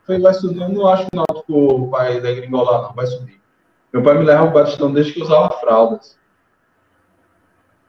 foi, 0.04 0.20
vai 0.20 0.34
subir. 0.34 0.60
Eu 0.60 0.68
não 0.68 0.86
acho 0.86 1.06
que 1.06 1.16
o 1.16 1.24
Náutico 1.26 1.86
vai 1.88 2.20
degringolar, 2.20 2.82
não. 2.82 2.92
Vai 2.92 3.06
subir. 3.06 3.40
Meu 3.90 4.02
pai 4.02 4.18
me 4.18 4.24
leva 4.24 4.42
ao 4.42 4.52
Batistão 4.52 4.92
desde 4.92 5.14
que 5.14 5.22
usava 5.22 5.48
fraldas. 5.58 6.18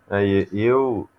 Aí, 0.10 0.48
eu 0.54 1.10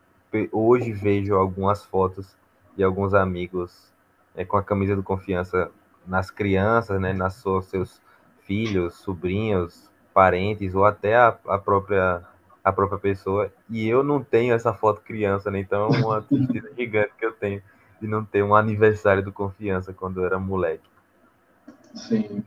hoje 0.51 0.91
vejo 0.91 1.35
algumas 1.35 1.85
fotos 1.85 2.35
de 2.75 2.83
alguns 2.83 3.13
amigos 3.13 3.93
é, 4.35 4.43
com 4.43 4.57
a 4.57 4.63
camisa 4.63 4.97
do 4.97 5.03
confiança 5.03 5.71
nas 6.07 6.31
crianças, 6.31 6.99
né, 6.99 7.13
nas 7.13 7.35
suas, 7.35 7.67
seus 7.67 8.01
filhos, 8.49 8.95
sobrinhos, 8.95 9.91
parentes 10.15 10.75
ou 10.75 10.87
até 10.87 11.15
a, 11.15 11.29
a 11.47 11.59
própria 11.59 12.25
a 12.65 12.73
própria 12.73 12.99
pessoa. 12.99 13.53
E 13.71 13.87
eu 13.87 14.03
não 14.03 14.25
tenho 14.25 14.55
essa 14.55 14.73
foto 14.73 15.03
criança, 15.03 15.51
né? 15.51 15.61
Então 15.61 15.87
é 15.87 15.99
uma 15.99 16.23
tristeza 16.27 16.73
gigante 16.75 17.13
que 17.17 17.27
eu 17.27 17.33
tenho 17.33 17.63
de 18.01 18.09
não 18.09 18.25
ter 18.25 18.43
um 18.43 18.55
aniversário 18.55 19.23
do 19.23 19.33
confiança 19.33 19.93
quando 19.93 20.21
eu 20.21 20.27
era 20.27 20.39
moleque. 20.39 20.89
Sim. 21.95 22.43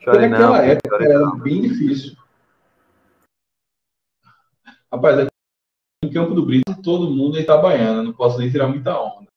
Chore 0.00 0.28
naquela 0.28 0.58
não, 0.58 0.64
época 0.64 1.04
era 1.04 1.18
não. 1.20 1.38
bem 1.38 1.62
difícil. 1.62 2.16
Rapaz, 4.92 5.28
em 6.02 6.10
Campo 6.10 6.34
do 6.34 6.44
Brito 6.44 6.82
todo 6.82 7.10
mundo 7.10 7.38
é 7.38 7.42
Itabaiana, 7.42 8.02
não 8.02 8.12
posso 8.12 8.38
nem 8.38 8.50
tirar 8.50 8.66
muita 8.66 8.98
onda. 8.98 9.28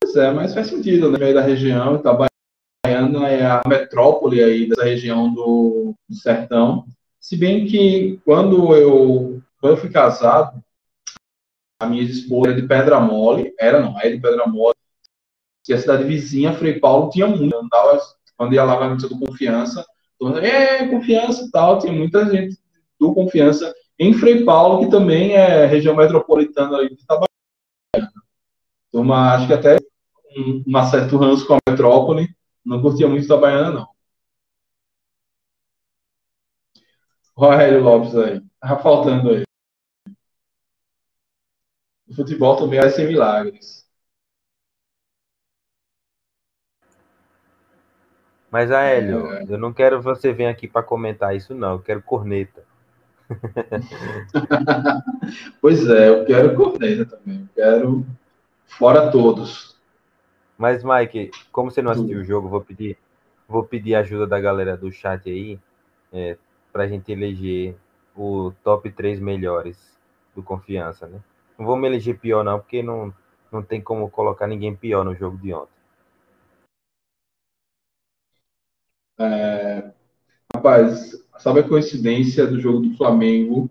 Pois 0.00 0.16
é, 0.16 0.32
mas 0.32 0.54
faz 0.54 0.68
sentido, 0.68 1.10
né? 1.10 1.32
Da 1.32 1.42
região, 1.42 1.96
Itabaiana 1.96 2.35
É 3.26 3.44
a 3.44 3.62
metrópole 3.66 4.42
aí 4.42 4.68
dessa 4.68 4.84
região 4.84 5.32
do, 5.32 5.94
do 6.08 6.14
sertão. 6.14 6.84
Se 7.20 7.36
bem 7.36 7.66
que 7.66 8.20
quando 8.24 8.74
eu, 8.74 9.42
quando 9.60 9.72
eu 9.72 9.76
fui 9.76 9.90
casado, 9.90 10.62
a 11.80 11.86
minha 11.86 12.02
esposa 12.02 12.50
era 12.50 12.60
de 12.60 12.66
Pedra 12.66 13.00
Mole, 13.00 13.52
era 13.58 13.80
não, 13.80 14.00
é 14.00 14.10
de 14.10 14.20
Pedra 14.20 14.46
Mole, 14.46 14.76
e 15.68 15.72
a 15.72 15.78
cidade 15.78 16.04
vizinha, 16.04 16.54
Frei 16.54 16.78
Paulo, 16.78 17.10
tinha 17.10 17.26
muito. 17.26 17.56
Andava, 17.56 18.00
quando 18.36 18.54
ia 18.54 18.62
lá 18.62 18.88
missa 18.88 19.08
do 19.08 19.18
Confiança, 19.18 19.84
todo 20.18 20.38
é, 20.38 20.86
Confiança 20.88 21.44
e 21.44 21.50
tal, 21.50 21.78
tinha 21.78 21.92
muita 21.92 22.24
gente 22.30 22.56
do 22.98 23.12
Confiança 23.12 23.74
em 23.98 24.14
Frei 24.14 24.44
Paulo, 24.44 24.84
que 24.84 24.90
também 24.90 25.32
é 25.32 25.66
região 25.66 25.96
metropolitana 25.96 26.78
aí 26.78 26.88
de 26.88 27.02
Itabaiana. 27.02 27.26
Acho 29.34 29.46
que 29.46 29.52
até 29.52 29.78
um, 30.36 30.62
um 30.66 30.84
certo 30.84 31.16
ranço 31.16 31.46
com 31.46 31.54
a 31.54 31.58
metrópole, 31.68 32.28
não 32.66 32.82
curtia 32.82 33.08
muito 33.08 33.28
da 33.28 33.36
Baiana, 33.36 33.70
não. 33.70 33.88
Rogério 37.36 37.82
Lopes 37.82 38.16
aí. 38.16 38.40
Tá 38.60 38.78
faltando 38.78 39.30
aí. 39.30 39.44
O 42.08 42.14
futebol 42.14 42.56
também 42.56 42.80
vai 42.80 42.90
ser 42.90 43.06
milagres. 43.06 43.86
Mas, 48.50 48.70
Aélio, 48.70 49.32
é... 49.32 49.44
eu 49.48 49.58
não 49.58 49.72
quero 49.72 50.00
você 50.00 50.32
vir 50.32 50.46
aqui 50.46 50.66
para 50.66 50.82
comentar 50.82 51.36
isso, 51.36 51.54
não. 51.54 51.72
Eu 51.72 51.82
quero 51.82 52.02
corneta. 52.02 52.64
pois 55.60 55.86
é, 55.88 56.08
eu 56.08 56.24
quero 56.24 56.56
corneta 56.56 57.04
também. 57.04 57.40
Eu 57.40 57.48
quero 57.54 58.06
fora 58.66 59.10
todos. 59.10 59.75
Mas, 60.56 60.82
Mike, 60.82 61.30
como 61.52 61.70
você 61.70 61.82
não 61.82 61.92
assistiu 61.92 62.20
o 62.20 62.24
jogo, 62.24 62.48
vou 62.48 62.60
pedir, 62.60 62.96
vou 63.46 63.64
pedir 63.64 63.94
ajuda 63.94 64.26
da 64.26 64.40
galera 64.40 64.76
do 64.76 64.90
chat 64.90 65.28
aí 65.28 65.58
é, 66.12 66.38
para 66.72 66.84
a 66.84 66.88
gente 66.88 67.12
eleger 67.12 67.76
o 68.16 68.52
top 68.64 68.90
3 68.90 69.20
melhores 69.20 69.76
do 70.34 70.42
Confiança, 70.42 71.06
né? 71.06 71.20
Não 71.58 71.66
vou 71.66 71.76
me 71.76 71.86
eleger 71.86 72.18
pior, 72.18 72.42
não, 72.42 72.58
porque 72.58 72.82
não, 72.82 73.12
não 73.52 73.62
tem 73.62 73.80
como 73.80 74.10
colocar 74.10 74.46
ninguém 74.46 74.74
pior 74.74 75.04
no 75.04 75.14
jogo 75.14 75.36
de 75.38 75.52
ontem. 75.52 75.76
É, 79.18 79.92
rapaz, 80.54 81.12
sabe 81.38 81.60
a 81.60 81.68
coincidência 81.68 82.46
do 82.46 82.60
jogo 82.60 82.80
do 82.80 82.96
Flamengo? 82.96 83.70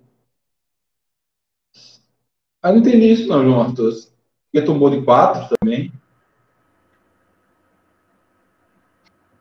Ah, 2.61 2.71
não 2.71 2.79
entendi 2.79 3.11
isso 3.11 3.27
não, 3.27 3.43
João 3.43 3.61
Arthur. 3.61 3.93
Porque 4.51 4.65
tomou 4.65 4.89
de 4.89 5.03
4 5.03 5.55
também. 5.59 5.91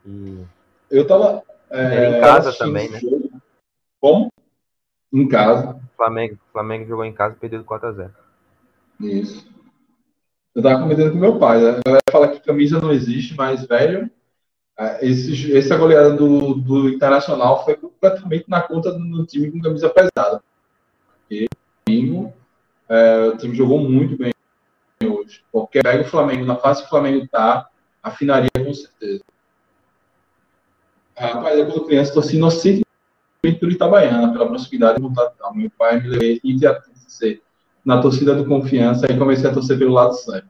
E... 0.07 0.45
Eu 0.91 1.07
tava. 1.07 1.43
É, 1.71 2.19
em 2.19 2.21
casa 2.21 2.53
também, 2.53 2.89
né? 2.91 3.01
Jogo. 3.01 3.31
Como? 4.01 4.29
Em 5.13 5.29
casa. 5.29 5.81
Flamengo, 5.97 6.39
Flamengo 6.53 6.87
jogou 6.87 7.05
em 7.05 7.13
casa 7.13 7.35
e 7.35 7.39
perdeu 7.39 7.65
4x0. 7.65 8.11
Isso. 9.01 9.47
Eu 10.55 10.63
tava 10.63 10.83
comentando 10.83 11.13
com 11.13 11.19
meu 11.19 11.39
pai. 11.39 11.61
Né? 11.61 11.71
A 11.71 11.81
galera 11.85 12.03
fala 12.11 12.29
que 12.29 12.41
camisa 12.41 12.81
não 12.81 12.93
existe, 12.93 13.35
mas, 13.37 13.67
velho, 13.67 14.11
é, 14.79 15.07
esse, 15.07 15.57
essa 15.57 15.77
goleada 15.77 16.11
do, 16.15 16.55
do 16.55 16.89
Internacional 16.89 17.65
foi 17.65 17.77
completamente 17.77 18.45
na 18.49 18.61
conta 18.61 18.93
do 18.93 19.27
time 19.27 19.51
com 19.51 19.61
camisa 19.61 19.89
pesada. 19.89 20.43
Porque 21.21 21.49
domingo, 21.87 22.33
é, 22.89 23.29
o 23.29 23.37
time 23.37 23.55
jogou 23.55 23.79
muito 23.79 24.17
bem 24.17 24.33
hoje. 25.03 25.43
Qualquer 25.51 25.83
pega 25.83 26.03
o 26.03 26.09
Flamengo 26.09 26.45
na 26.45 26.57
fase 26.57 26.81
que 26.83 26.87
o 26.87 26.91
Flamengo 26.91 27.27
tá, 27.29 27.69
afinaria 28.03 28.51
com 28.57 28.75
certeza. 28.75 29.23
Rapaz, 31.17 31.59
eu 31.59 31.67
quando 31.67 31.87
criança 31.87 32.13
torci 32.13 32.37
inocente 32.37 32.85
pelo 33.41 33.71
Itabaiana, 33.71 34.33
pela 34.33 34.47
proximidade 34.47 35.01
do 35.01 35.13
tal. 35.13 35.55
Meu 35.55 35.71
pai 35.79 36.01
me 36.01 36.09
levou 36.09 36.41
e 36.43 36.59
na 37.85 38.01
torcida 38.01 38.35
do 38.35 38.47
Confiança 38.47 39.11
e 39.11 39.17
comecei 39.17 39.49
a 39.49 39.53
torcer 39.53 39.79
pelo 39.79 39.93
lado 39.93 40.15
certo. 40.15 40.49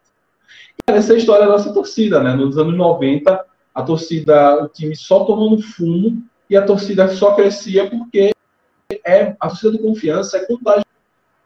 Cara, 0.87 0.99
essa 0.99 1.13
é 1.13 1.17
a 1.17 1.19
história 1.19 1.47
da 1.47 1.53
nossa 1.53 1.73
torcida, 1.73 2.23
né? 2.23 2.35
Nos 2.35 2.57
anos 2.57 2.77
90, 2.77 3.45
a 3.75 3.83
torcida, 3.83 4.65
o 4.65 4.69
time 4.69 4.95
só 4.95 5.25
tomando 5.25 5.61
fumo 5.61 6.23
e 6.49 6.57
a 6.57 6.65
torcida 6.65 7.09
só 7.09 7.35
crescia 7.35 7.91
porque 7.91 8.33
é, 9.05 9.35
a 9.41 9.49
torcida 9.49 9.73
do 9.73 9.79
Confiança 9.79 10.39
é 10.39 10.47
contágio. 10.47 10.85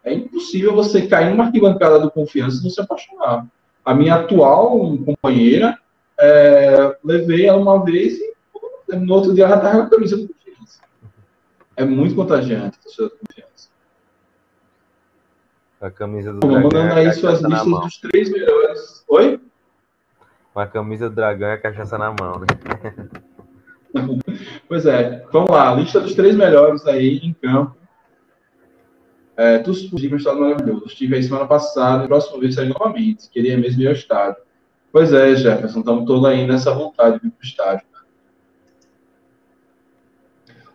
É 0.03 0.13
impossível 0.13 0.73
você 0.73 1.07
cair 1.07 1.31
numa 1.31 1.45
arquibancada 1.45 1.99
do 1.99 2.11
Confiança 2.11 2.59
e 2.59 2.63
não 2.63 2.69
se 2.69 2.79
apaixonar. 2.79 3.45
A 3.83 3.93
minha 3.93 4.15
atual 4.15 4.97
companheira, 4.99 5.77
é, 6.19 6.97
levei 7.03 7.47
ela 7.47 7.57
uma 7.57 7.83
vez 7.83 8.19
e 8.19 8.33
no 8.97 9.13
outro 9.13 9.33
dia 9.33 9.45
ela 9.45 9.57
estava 9.57 9.79
com 9.79 9.83
a 9.83 9.89
camisa 9.89 10.17
do 10.17 10.27
confiança. 10.27 10.81
É 11.75 11.85
muito 11.85 12.15
contagiante 12.15 12.77
a 12.79 12.83
torcida 12.83 13.09
do 13.09 13.17
confiança. 13.17 13.69
A 15.81 15.89
camisa 15.89 16.33
do 16.33 16.39
Dragão. 16.39 16.61
Mandando 16.63 16.93
aí 16.93 17.13
suas 17.13 17.41
listas 17.41 17.65
dos 17.65 17.97
três 17.97 18.29
melhores. 18.31 19.03
Oi? 19.07 19.39
Com 20.53 20.59
a 20.59 20.67
camisa 20.67 21.09
do 21.09 21.15
Dragão 21.15 21.49
e 21.49 21.53
a 21.53 21.57
cachaça 21.57 21.97
na 21.97 22.11
mão, 22.11 22.39
né? 22.39 22.47
pois 24.67 24.85
é, 24.85 25.25
vamos 25.31 25.49
lá, 25.49 25.73
lista 25.73 25.99
dos 25.99 26.13
três 26.15 26.35
melhores 26.35 26.85
aí 26.85 27.17
em 27.17 27.33
campo. 27.33 27.79
É, 29.37 29.57
tu 29.59 29.73
subiu 29.73 30.11
um 30.11 30.17
estado 30.17 30.41
maravilhoso. 30.41 30.85
Estive 30.85 31.15
aí 31.15 31.23
semana 31.23 31.47
passada, 31.47 32.05
próxima 32.07 32.41
vez 32.41 32.55
sair 32.55 32.67
novamente. 32.67 33.29
Queria 33.29 33.57
mesmo 33.57 33.81
ir 33.81 33.87
ao 33.87 33.93
estádio. 33.93 34.41
Pois 34.91 35.13
é, 35.13 35.33
Jefferson, 35.33 35.79
estamos 35.79 36.05
todos 36.05 36.25
aí 36.25 36.45
nessa 36.45 36.73
vontade 36.73 37.21
de 37.21 37.27
ir 37.27 37.31
para 37.31 37.41
o 37.41 37.45
estádio. 37.45 37.88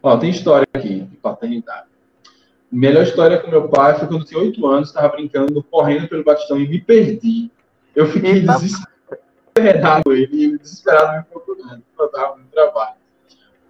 Ó, 0.04 0.18
tem 0.18 0.28
história 0.28 0.66
aqui 0.74 1.00
de 1.00 1.16
paternidade. 1.16 1.86
Melhor 2.70 3.04
história 3.04 3.38
com 3.38 3.50
meu 3.50 3.70
pai 3.70 3.98
foi 3.98 4.06
quando 4.06 4.20
eu 4.20 4.26
tinha 4.26 4.38
oito 4.38 4.66
anos, 4.66 4.88
estava 4.90 5.08
brincando, 5.08 5.62
correndo 5.62 6.06
pelo 6.06 6.22
Batistão 6.22 6.60
e 6.60 6.68
me 6.68 6.78
perdi. 6.78 7.50
Eu 7.96 8.06
fiquei 8.08 8.32
Eita. 8.32 8.52
desesperado, 8.58 10.12
ele 10.12 10.58
desesperado 10.58 11.16
me 11.16 11.24
procurando, 11.24 11.82
eu 11.98 12.04
estava 12.04 12.36
no 12.36 12.44
trabalho. 12.44 12.96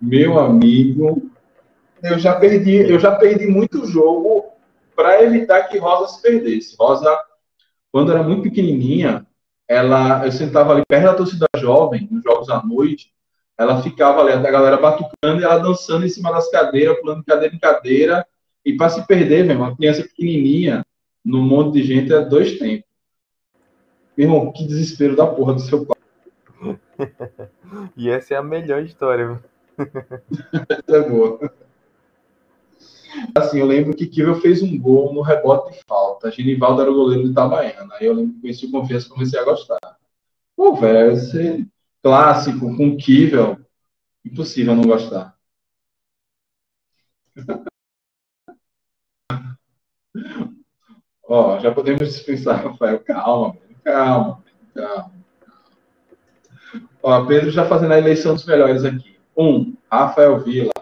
Meu 0.03 0.37
amigo, 0.41 1.31
eu 2.03 2.19
já 2.19 2.35
perdi, 2.35 2.79
eu 2.79 2.99
já 2.99 3.15
perdi 3.15 3.47
muito 3.47 3.87
jogo 3.87 4.47
para 4.97 5.23
evitar 5.23 5.69
que 5.69 5.79
Rosa 5.79 6.15
se 6.15 6.21
perdesse. 6.21 6.75
Rosa, 6.77 7.17
quando 7.93 8.11
era 8.11 8.25
muito 8.25 8.43
pequenininha, 8.43 9.25
ela, 9.69 10.27
eu 10.27 10.33
sentava 10.33 10.73
ali 10.73 10.83
perto 10.85 11.05
da 11.05 11.15
torcida 11.15 11.47
jovem, 11.59 12.09
nos 12.11 12.25
jogos 12.25 12.51
à 12.51 12.61
noite, 12.61 13.14
ela 13.57 13.83
ficava 13.83 14.21
ali, 14.21 14.33
a 14.33 14.51
galera 14.51 14.77
batucando 14.77 15.41
e 15.41 15.45
ela 15.45 15.59
dançando 15.59 16.05
em 16.05 16.09
cima 16.09 16.33
das 16.33 16.51
cadeiras, 16.51 16.99
pulando 17.01 17.21
de 17.21 17.27
cadeira 17.27 17.55
em 17.55 17.59
cadeira, 17.59 18.27
e 18.65 18.77
para 18.77 18.89
se 18.89 19.07
perder, 19.07 19.45
mesmo, 19.45 19.63
uma 19.63 19.77
criança 19.77 20.03
pequenininha, 20.03 20.85
num 21.25 21.43
monte 21.43 21.75
de 21.75 21.85
gente, 21.85 22.13
é 22.13 22.21
dois 22.21 22.59
tempos. 22.59 22.89
Meu 24.17 24.29
irmão, 24.29 24.53
que 24.53 24.67
desespero 24.67 25.17
da 25.17 25.27
porra 25.27 25.55
do 25.55 25.61
seu 25.61 25.87
pai. 25.87 25.97
e 27.97 28.09
essa 28.09 28.35
é 28.35 28.37
a 28.37 28.43
melhor 28.43 28.83
história. 28.83 29.43
essa 29.79 30.97
é 30.97 31.09
boa. 31.09 31.53
Assim, 33.35 33.61
eu 33.61 33.67
lembro 33.67 33.95
que 33.95 34.07
Kivel 34.07 34.37
fez 34.37 34.63
um 34.63 34.79
gol 34.79 35.13
no 35.13 35.21
rebote 35.21 35.73
de 35.73 35.85
falta. 35.85 36.31
Genivaldo 36.31 36.83
era 36.83 36.91
o 36.91 36.95
goleiro 36.95 37.25
de 37.25 37.31
Itabaiana. 37.31 37.95
Aí 37.95 38.07
eu 38.07 38.15
lembro 38.15 38.35
que 38.35 38.41
conheci 38.41 38.67
o 38.67 38.71
Confiança 38.71 39.07
e 39.07 39.11
comecei 39.11 39.39
a 39.39 39.45
gostar. 39.45 39.97
Pô, 40.57 40.75
velho, 40.75 41.13
esse 41.13 41.67
clássico 42.05 42.77
com 42.77 42.99
Kivel, 42.99 43.59
impossível 44.23 44.77
não 44.77 44.85
gostar. 44.85 45.35
Ó, 51.27 51.59
já 51.59 51.73
podemos 51.73 52.07
dispensar, 52.13 52.63
Rafael. 52.63 53.01
Calma, 53.01 53.57
calma, 53.83 54.45
calma. 54.75 55.15
Ó, 57.03 57.25
Pedro 57.25 57.51
já 57.51 57.67
fazendo 57.67 57.93
a 57.93 57.99
eleição 57.99 58.35
dos 58.35 58.45
melhores 58.45 58.85
aqui. 58.85 59.19
Um, 59.35 59.75
Rafael 59.91 60.39
Vila. 60.45 60.73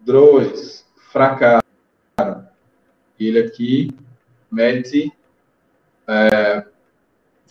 Dois, 0.00 0.84
fracasso. 1.12 1.62
Ele 3.20 3.38
aqui 3.38 3.96
mete 4.50 5.12
é, 6.08 6.71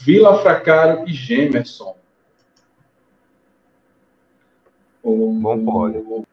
Vila 0.03 0.41
Fracaro 0.41 1.07
e 1.07 1.14
Gemerson. 1.14 1.95
O, 5.03 5.34
Bom 5.34 5.64
pódio. 5.64 6.26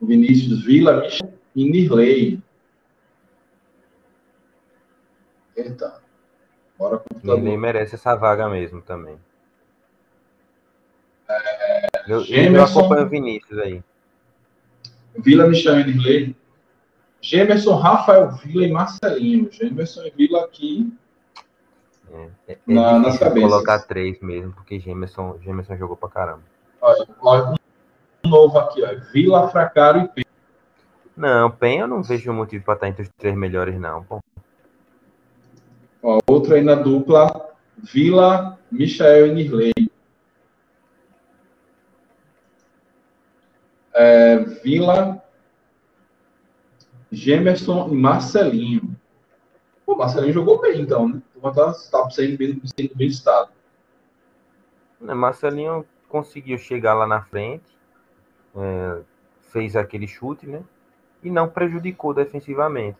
Vinícius 0.00 0.64
Vila, 0.64 1.06
e 1.54 1.64
Nirley. 1.64 2.42
Eita. 5.56 6.02
Bora 6.76 6.98
computador. 6.98 7.36
Nirley 7.36 7.56
merece 7.56 7.94
essa 7.94 8.16
vaga 8.16 8.48
mesmo 8.48 8.82
também. 8.82 9.16
É, 11.28 11.86
eu, 12.08 12.24
Gemerson, 12.24 12.56
eu 12.56 12.80
acompanho 12.80 13.06
o 13.06 13.08
Vinícius 13.08 13.58
aí. 13.58 13.82
Vila, 15.16 15.46
Michel 15.46 15.80
e 15.80 15.84
Nirley. 15.84 16.36
Gemerson, 17.20 17.76
Rafael 17.76 18.32
Vila 18.32 18.66
e 18.66 18.72
Marcelinho. 18.72 19.48
Gemerson 19.52 20.02
e 20.06 20.10
Vila 20.10 20.44
aqui 20.44 20.92
é, 22.12 22.28
é, 22.48 22.58
na, 22.66 22.98
nas 22.98 23.18
cabeças. 23.18 23.50
colocar 23.50 23.78
três 23.80 24.20
mesmo, 24.20 24.52
porque 24.52 24.78
Gemerson, 24.78 25.38
Gemerson 25.42 25.76
jogou 25.76 25.96
pra 25.96 26.08
caramba. 26.08 26.42
Olha, 26.80 27.54
um 28.24 28.28
novo 28.28 28.58
aqui, 28.58 28.82
ó. 28.82 28.94
Vila, 29.12 29.48
Fracaro 29.48 30.00
e 30.00 30.08
Penha. 30.08 30.26
Não, 31.16 31.50
Penha 31.50 31.82
eu 31.82 31.88
não 31.88 32.02
vejo 32.02 32.32
motivo 32.32 32.64
para 32.64 32.74
estar 32.74 32.88
entre 32.88 33.02
os 33.02 33.08
três 33.16 33.34
melhores, 33.36 33.78
não. 33.78 34.02
Pô. 34.04 34.20
Ó, 36.02 36.18
outro 36.26 36.54
aí 36.54 36.62
na 36.62 36.74
dupla, 36.74 37.50
Vila, 37.76 38.58
Michael 38.70 39.28
e 39.28 39.32
Nirley. 39.32 39.72
É, 43.94 44.38
Vila, 44.38 45.22
Gemerson 47.10 47.88
e 47.88 47.94
Marcelinho. 47.94 48.96
O 49.86 49.94
Marcelinho 49.94 50.32
jogou 50.32 50.60
bem, 50.60 50.80
então, 50.80 51.08
né? 51.08 51.22
Tá, 51.42 51.74
tá 51.90 52.10
sendo 52.10 52.38
bem, 52.38 52.60
sendo 52.64 52.94
bem 52.94 53.08
estado. 53.08 53.50
É, 55.08 55.14
Marcelinho 55.14 55.84
conseguiu 56.08 56.56
chegar 56.56 56.94
lá 56.94 57.06
na 57.06 57.22
frente, 57.22 57.76
é, 58.54 59.02
fez 59.50 59.74
aquele 59.74 60.06
chute, 60.06 60.46
né? 60.46 60.62
E 61.22 61.30
não 61.30 61.48
prejudicou 61.48 62.14
defensivamente. 62.14 62.98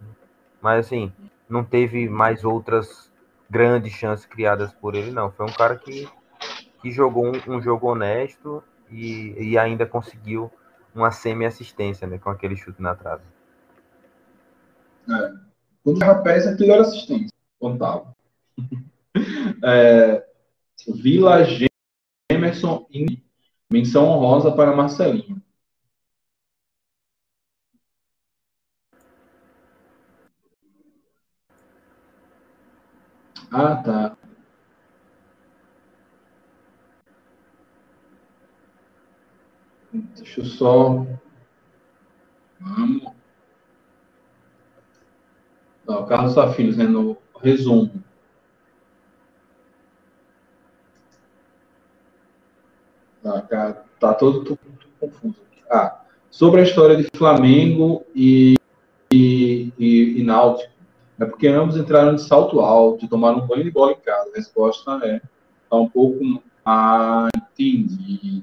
Mas 0.61 0.87
assim, 0.87 1.13
não 1.49 1.63
teve 1.63 2.09
mais 2.09 2.45
outras 2.45 3.11
grandes 3.49 3.93
chances 3.93 4.27
criadas 4.27 4.73
por 4.73 4.95
ele, 4.95 5.11
não. 5.11 5.31
Foi 5.31 5.47
um 5.47 5.53
cara 5.53 5.77
que, 5.77 6.09
que 6.81 6.91
jogou 6.91 7.27
um, 7.27 7.57
um 7.57 7.61
jogo 7.61 7.89
honesto 7.89 8.63
e, 8.91 9.35
e 9.39 9.59
ainda 9.59 9.87
conseguiu 9.87 10.51
uma 10.95 11.11
semi-assistência, 11.11 12.07
né? 12.07 12.19
Com 12.19 12.31
aquele 12.31 12.57
chute 12.57 12.83
na 12.83 12.95
trave. 12.95 13.23
É. 15.09 15.33
Quando 15.85 16.03
o 16.03 16.05
rapaz, 16.05 16.47
aquilo 16.47 16.73
era 16.73 16.83
assistência. 16.83 17.31
Contava. 17.59 18.12
é, 19.65 20.25
Vila 20.89 21.45
Gemerson 22.31 22.87
menção 23.71 24.07
honrosa 24.07 24.53
para 24.53 24.77
Marcelinho. 24.77 25.43
Ah, 33.51 33.77
tá. 33.83 34.17
Deixa 39.93 40.41
eu 40.41 40.45
só. 40.47 41.07
Vamos. 42.61 43.13
Não, 45.87 46.07
Carlos 46.07 46.35
Safilhos, 46.35 46.77
né, 46.77 46.85
no 46.85 47.17
resumo. 47.41 48.03
Tá, 53.23 54.15
todo, 54.15 54.45
todo, 54.45 54.59
todo 54.99 55.13
confuso. 55.13 55.37
Ah, 55.71 56.03
sobre 56.31 56.61
a 56.61 56.65
história 56.65 56.97
de 56.97 57.07
Flamengo 57.15 58.05
e, 58.15 58.57
e, 59.13 59.73
e, 59.79 60.21
e, 60.21 60.25
Náutico. 60.25 60.73
É 61.21 61.25
porque 61.25 61.47
ambos 61.47 61.77
entraram 61.77 62.17
de 62.17 62.23
salto 62.23 62.61
alto, 62.61 63.07
tomaram 63.07 63.39
um 63.39 63.47
banho 63.47 63.63
de 63.63 63.71
bola 63.71 63.93
em 63.93 64.01
casa. 64.01 64.31
A 64.33 64.37
resposta 64.37 65.01
é 65.05 65.21
tá 65.71 65.77
um 65.77 65.89
pouco. 65.89 66.43
Ah, 66.65 67.29
entendi. 67.37 68.43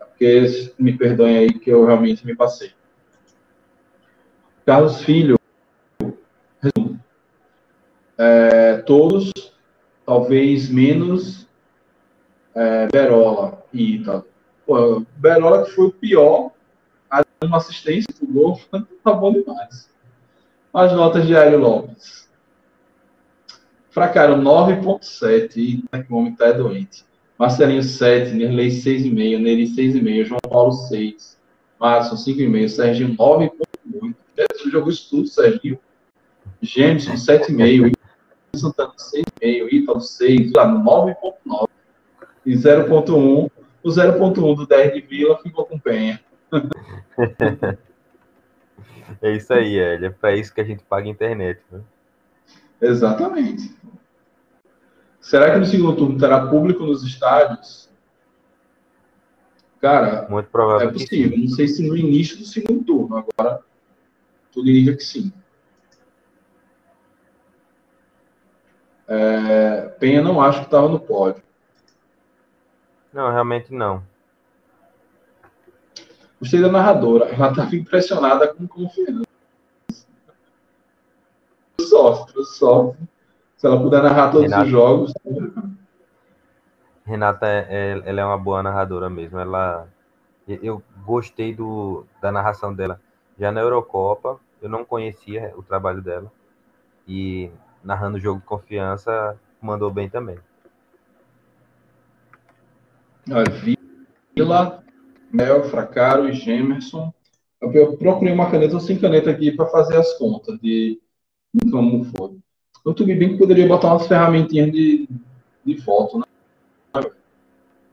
É 0.00 0.04
porque 0.04 0.72
me 0.78 0.96
perdoem 0.96 1.36
aí 1.36 1.52
que 1.52 1.70
eu 1.70 1.84
realmente 1.84 2.24
me 2.24 2.34
passei. 2.34 2.72
Carlos 4.64 5.02
Filho, 5.02 5.36
é, 8.16 8.76
todos, 8.78 9.32
talvez 10.06 10.70
menos 10.70 11.48
é, 12.54 12.86
Berola 12.88 13.64
e 13.72 13.96
Ita. 13.96 14.24
Pô, 14.66 15.04
Berola 15.16 15.64
que 15.64 15.72
foi 15.72 15.86
o 15.86 15.92
pior, 15.92 16.50
uma 17.42 17.56
assistência 17.56 18.08
pro 18.16 18.26
gol, 18.26 18.60
tá 19.02 19.12
bom 19.12 19.32
demais. 19.32 19.90
As 20.72 20.92
notas 20.92 21.26
de 21.26 21.36
Aéreo 21.36 21.58
Lopes. 21.58 22.30
Fracaram 23.90 24.40
9.7, 24.40 25.56
e 25.56 26.02
que 26.02 26.12
o 26.12 26.16
homem 26.16 26.34
tá 26.34 26.46
é 26.46 26.52
doente. 26.54 27.04
Marcelinho 27.38 27.82
7, 27.82 28.32
Nerley 28.32 28.68
6,5, 28.68 29.38
Neri 29.38 29.64
6,5, 29.66 30.24
João 30.24 30.40
Paulo 30.48 30.72
6, 30.72 31.36
Márcio 31.78 32.16
5,5, 32.16 32.68
Serginho 32.68 33.16
9,8. 33.16 34.14
Você 34.34 34.70
jogou 34.70 34.90
isso 34.90 35.10
tudo, 35.10 35.28
Serginho. 35.28 35.78
Jameson 36.62 37.14
7,5, 37.14 37.92
Santana 38.54 38.94
6,5, 38.96 39.72
Ítalo 39.72 40.00
6, 40.00 40.52
9,9 40.52 41.68
e 42.44 42.54
0,1. 42.54 43.50
O 43.82 43.88
0,1 43.88 44.56
do 44.56 44.66
10 44.66 44.94
de 44.94 45.00
Vila 45.00 45.38
ficou 45.42 45.64
com 45.64 45.78
Penha. 45.78 46.20
é 49.20 49.32
isso 49.36 49.52
aí, 49.52 49.76
Hélio. 49.78 50.06
É 50.06 50.10
para 50.10 50.36
isso 50.36 50.54
que 50.54 50.60
a 50.60 50.64
gente 50.64 50.84
paga 50.84 51.06
a 51.06 51.10
internet. 51.10 51.60
Né? 51.70 51.80
Exatamente. 52.80 53.74
Será 55.20 55.52
que 55.52 55.58
no 55.58 55.66
segundo 55.66 55.96
turno 55.96 56.18
terá 56.18 56.46
público 56.46 56.84
nos 56.84 57.04
estádios? 57.04 57.90
Cara, 59.80 60.28
Muito 60.28 60.48
provável 60.48 60.90
é 60.90 60.92
possível. 60.92 61.36
Não 61.36 61.48
sei 61.48 61.66
se 61.66 61.86
no 61.86 61.96
início 61.96 62.38
do 62.38 62.44
segundo 62.44 62.84
turno. 62.84 63.16
Agora, 63.16 63.60
tudo 64.52 64.70
indica 64.70 64.96
que 64.96 65.02
sim. 65.02 65.32
É, 69.08 69.88
Penha 69.98 70.22
não 70.22 70.40
acho 70.40 70.60
que 70.60 70.66
estava 70.66 70.88
no 70.88 71.00
pódio. 71.00 71.42
Não, 73.12 73.30
realmente 73.30 73.72
não. 73.72 74.02
Gostei 76.40 76.60
da 76.60 76.72
narradora. 76.72 77.26
Ela 77.26 77.50
estava 77.50 77.76
impressionada 77.76 78.52
com 78.52 78.66
confiança. 78.66 79.22
Sofre, 81.80 82.44
sofre. 82.44 83.08
Se 83.56 83.66
ela 83.66 83.80
puder 83.80 84.02
narrar 84.02 84.30
todos 84.30 84.50
Renata, 84.50 84.64
os 84.64 84.70
jogos. 84.70 85.14
Renata, 87.04 87.46
é, 87.46 87.66
é, 87.68 88.02
ela 88.04 88.20
é 88.20 88.24
uma 88.24 88.38
boa 88.38 88.62
narradora 88.62 89.08
mesmo. 89.08 89.38
Ela, 89.38 89.86
eu 90.48 90.82
gostei 91.04 91.54
do, 91.54 92.04
da 92.20 92.32
narração 92.32 92.74
dela. 92.74 93.00
Já 93.38 93.52
na 93.52 93.60
Eurocopa, 93.60 94.40
eu 94.60 94.68
não 94.68 94.84
conhecia 94.84 95.52
o 95.56 95.62
trabalho 95.62 96.02
dela. 96.02 96.32
E 97.06 97.50
narrando 97.84 98.16
o 98.16 98.20
jogo 98.20 98.40
de 98.40 98.46
confiança, 98.46 99.38
mandou 99.60 99.90
bem 99.90 100.08
também. 100.08 100.38
Vila, 104.34 104.82
Mel, 105.32 105.64
Fracaro 105.64 106.28
e 106.28 106.32
Gemerson. 106.32 107.12
Eu 107.60 107.96
procurei 107.96 108.32
uma 108.32 108.50
caneta, 108.50 108.80
sem 108.80 108.98
caneta 108.98 109.30
aqui 109.30 109.52
para 109.52 109.66
fazer 109.66 109.96
as 109.96 110.12
contas 110.18 110.58
de, 110.60 111.00
de 111.54 111.70
como 111.70 112.04
foi. 112.04 112.38
Bem 113.06 113.32
que 113.32 113.38
poderia 113.38 113.68
botar 113.68 113.92
umas 113.92 114.08
ferramentinhas 114.08 114.72
de, 114.72 115.08
de 115.64 115.80
foto, 115.82 116.18
né? 116.18 116.24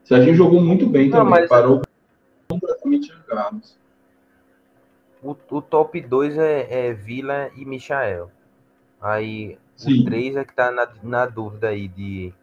Se 0.03 0.15
a 0.15 0.21
gente 0.21 0.35
jogou 0.35 0.59
muito 0.59 0.87
bem 0.87 1.07
Não, 1.07 1.19
também, 1.19 1.41
mas... 1.41 1.49
parou 1.49 1.83
completamente 2.49 3.13
jogados. 3.13 3.77
O, 5.21 5.35
o 5.51 5.61
top 5.61 6.01
2 6.01 6.35
é, 6.35 6.87
é 6.87 6.93
Vila 6.93 7.51
e 7.55 7.63
Michael. 7.63 8.31
Aí 8.99 9.59
Sim. 9.75 10.01
o 10.01 10.05
3 10.05 10.37
é 10.37 10.43
que 10.43 10.55
tá 10.55 10.71
na, 10.71 10.89
na 11.03 11.25
dúvida 11.27 11.67
aí 11.67 11.87
de 11.87 12.33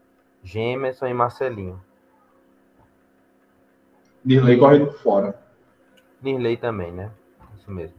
Gemerson 0.45 1.07
e 1.07 1.15
Marcelinho. 1.15 1.83
Nirley 4.27 4.59
correndo 4.59 4.91
fora. 4.91 5.39
Nirley 6.21 6.57
também, 6.57 6.91
né? 6.91 7.13
Isso 7.57 7.71
mesmo. 7.71 7.97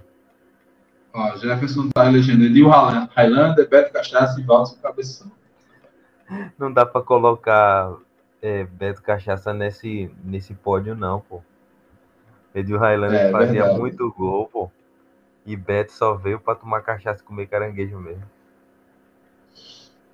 Ó, 1.14 1.38
Jefferson 1.38 1.90
tá 1.90 2.06
elegendo 2.06 2.44
Edil 2.44 2.68
Highlander, 2.70 3.68
Beto 3.70 3.94
Cachaça 3.94 4.40
e 4.40 4.44
Walter 4.44 4.76
Cabeção. 4.82 5.32
Não 6.60 6.72
dá 6.72 6.86
pra 6.86 7.02
colocar 7.02 7.96
é, 8.42 8.66
Beto 8.66 9.02
Cachaça 9.02 9.54
nesse, 9.54 10.12
nesse 10.22 10.54
pódio, 10.54 10.94
não, 10.96 11.22
pô. 11.22 11.42
Edil 12.54 12.78
Highlander 12.78 13.28
é, 13.28 13.32
fazia 13.32 13.62
verdade. 13.62 13.80
muito 13.80 14.12
gol, 14.12 14.48
pô. 14.48 14.70
E 15.46 15.56
Beto 15.56 15.94
só 15.94 16.14
veio 16.14 16.42
pra 16.42 16.56
tomar 16.56 16.82
cachaça 16.82 17.22
e 17.22 17.26
comer 17.26 17.48
caranguejo 17.48 17.98
mesmo. 17.98 18.26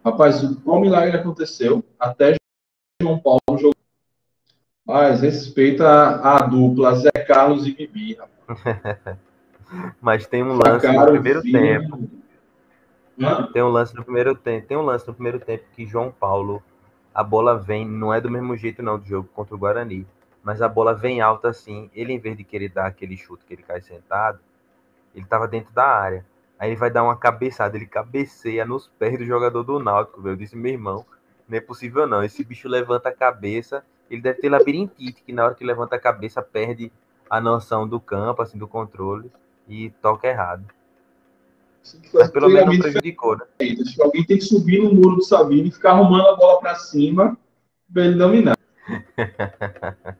Rapaz, 0.06 0.44
qual 0.64 0.80
milagre 0.80 1.18
aconteceu? 1.18 1.84
Até 1.99 2.35
João 3.02 3.18
Paulo 3.18 3.40
mas 4.85 5.22
respeita 5.22 5.88
a, 5.88 6.38
a, 6.38 6.47
dupla 6.47 6.95
Zé 6.95 7.11
Carlos 7.26 7.65
e 7.65 7.72
Bibi. 7.72 8.18
Mas 9.99 10.27
tem 10.27 10.43
um 10.43 10.53
lance 10.53 10.88
no 10.88 11.05
primeiro 11.07 11.41
tempo. 11.41 12.10
Hã? 13.19 13.49
Tem 13.51 13.64
um 13.64 13.69
lance 13.69 13.95
no 13.95 14.03
primeiro 14.03 14.35
tempo. 14.35 14.68
Tem 14.68 14.77
um 14.77 14.81
lance 14.81 15.07
no 15.07 15.14
primeiro 15.14 15.39
tempo 15.39 15.64
que 15.73 15.85
João 15.85 16.11
Paulo, 16.11 16.61
a 17.14 17.23
bola 17.23 17.57
vem, 17.57 17.88
não 17.88 18.14
é 18.14 18.22
do 18.22 18.30
mesmo 18.30 18.55
jeito 18.55 18.84
não 18.84 18.99
do 18.99 19.05
jogo 19.05 19.30
contra 19.34 19.55
o 19.55 19.57
Guarani, 19.57 20.05
mas 20.43 20.61
a 20.61 20.68
bola 20.68 20.93
vem 20.93 21.22
alta 21.22 21.49
assim. 21.49 21.89
Ele 21.95 22.14
em 22.14 22.19
vez 22.19 22.38
de 22.38 22.43
querer 22.43 22.69
dar 22.69 22.85
aquele 22.85 23.18
chute 23.18 23.45
que 23.45 23.53
ele 23.53 23.64
cai 23.64 23.81
sentado, 23.81 24.39
ele 25.15 25.23
estava 25.23 25.47
dentro 25.47 25.73
da 25.73 25.85
área. 25.85 26.26
Aí 26.60 26.69
ele 26.69 26.77
vai 26.77 26.91
dar 26.91 27.03
uma 27.03 27.18
cabeçada, 27.18 27.76
ele 27.76 27.88
cabeceia 27.88 28.65
nos 28.65 28.88
pés 28.99 29.18
do 29.18 29.26
jogador 29.26 29.64
do 29.64 29.80
Náutico. 29.80 30.27
Eu 30.27 30.35
disse, 30.35 30.55
meu 30.55 30.72
irmão, 30.72 31.05
não 31.47 31.57
é 31.57 31.61
possível 31.61 32.05
não. 32.05 32.23
Esse 32.23 32.43
bicho 32.43 32.68
levanta 32.68 33.10
a 33.10 33.15
cabeça 33.15 33.84
ele 34.15 34.22
deve 34.22 34.40
ter 34.40 34.49
labirintite, 34.49 35.23
que 35.23 35.34
na 35.34 35.45
hora 35.45 35.56
que 35.56 35.65
levanta 35.65 35.95
a 35.95 35.99
cabeça 35.99 36.41
perde 36.41 36.91
a 37.30 37.41
noção 37.41 37.88
do 37.88 37.99
campo, 37.99 38.41
assim, 38.41 38.57
do 38.57 38.68
controle 38.68 39.31
e 39.68 39.90
toca 40.02 40.27
errado. 40.27 40.65
Mas 42.14 42.31
pelo 42.31 42.48
menos 42.48 42.76
não 42.76 42.80
prejudicou, 42.80 43.38
né? 43.38 43.44
Acho 43.60 43.95
que 43.95 44.02
alguém 44.02 44.23
tem 44.23 44.38
que 44.38 44.45
subir 44.45 44.81
no 44.81 44.94
muro 44.94 45.18
do 45.18 45.23
Sabino 45.23 45.68
e 45.68 45.72
ficar 45.72 45.91
arrumando 45.91 46.27
a 46.27 46.35
bola 46.35 46.60
para 46.60 46.76
cima 46.76 47.38
para 47.91 48.06
ele 48.06 48.15
dominar. 48.15 48.57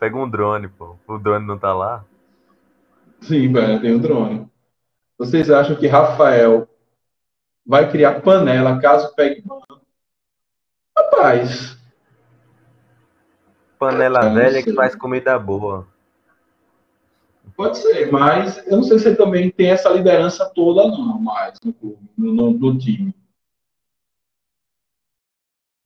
Pega 0.00 0.16
um 0.16 0.28
drone, 0.28 0.68
pô. 0.68 0.96
O 1.06 1.18
drone 1.18 1.46
não 1.46 1.58
tá 1.58 1.74
lá? 1.74 2.04
Sim, 3.20 3.52
velho, 3.52 3.80
tem 3.80 3.94
um 3.94 3.98
drone. 3.98 4.48
Vocês 5.18 5.50
acham 5.50 5.76
que 5.76 5.86
Rafael 5.86 6.66
vai 7.66 7.90
criar 7.90 8.22
panela 8.22 8.80
caso 8.80 9.14
pegue 9.14 9.44
Rapaz, 10.96 11.76
Panela 13.80 14.28
velha 14.28 14.62
que 14.62 14.74
faz 14.74 14.94
comida 14.94 15.38
boa. 15.38 15.88
Pode 17.56 17.78
ser, 17.78 18.12
mas 18.12 18.58
eu 18.66 18.76
não 18.76 18.82
sei 18.82 18.98
se 18.98 19.08
ele 19.08 19.16
também 19.16 19.50
tem 19.50 19.70
essa 19.70 19.88
liderança 19.88 20.44
toda, 20.54 20.86
não, 20.86 21.18
mais 21.18 21.58
no, 21.64 21.98
no, 22.16 22.50
no 22.50 22.78
time. 22.78 23.14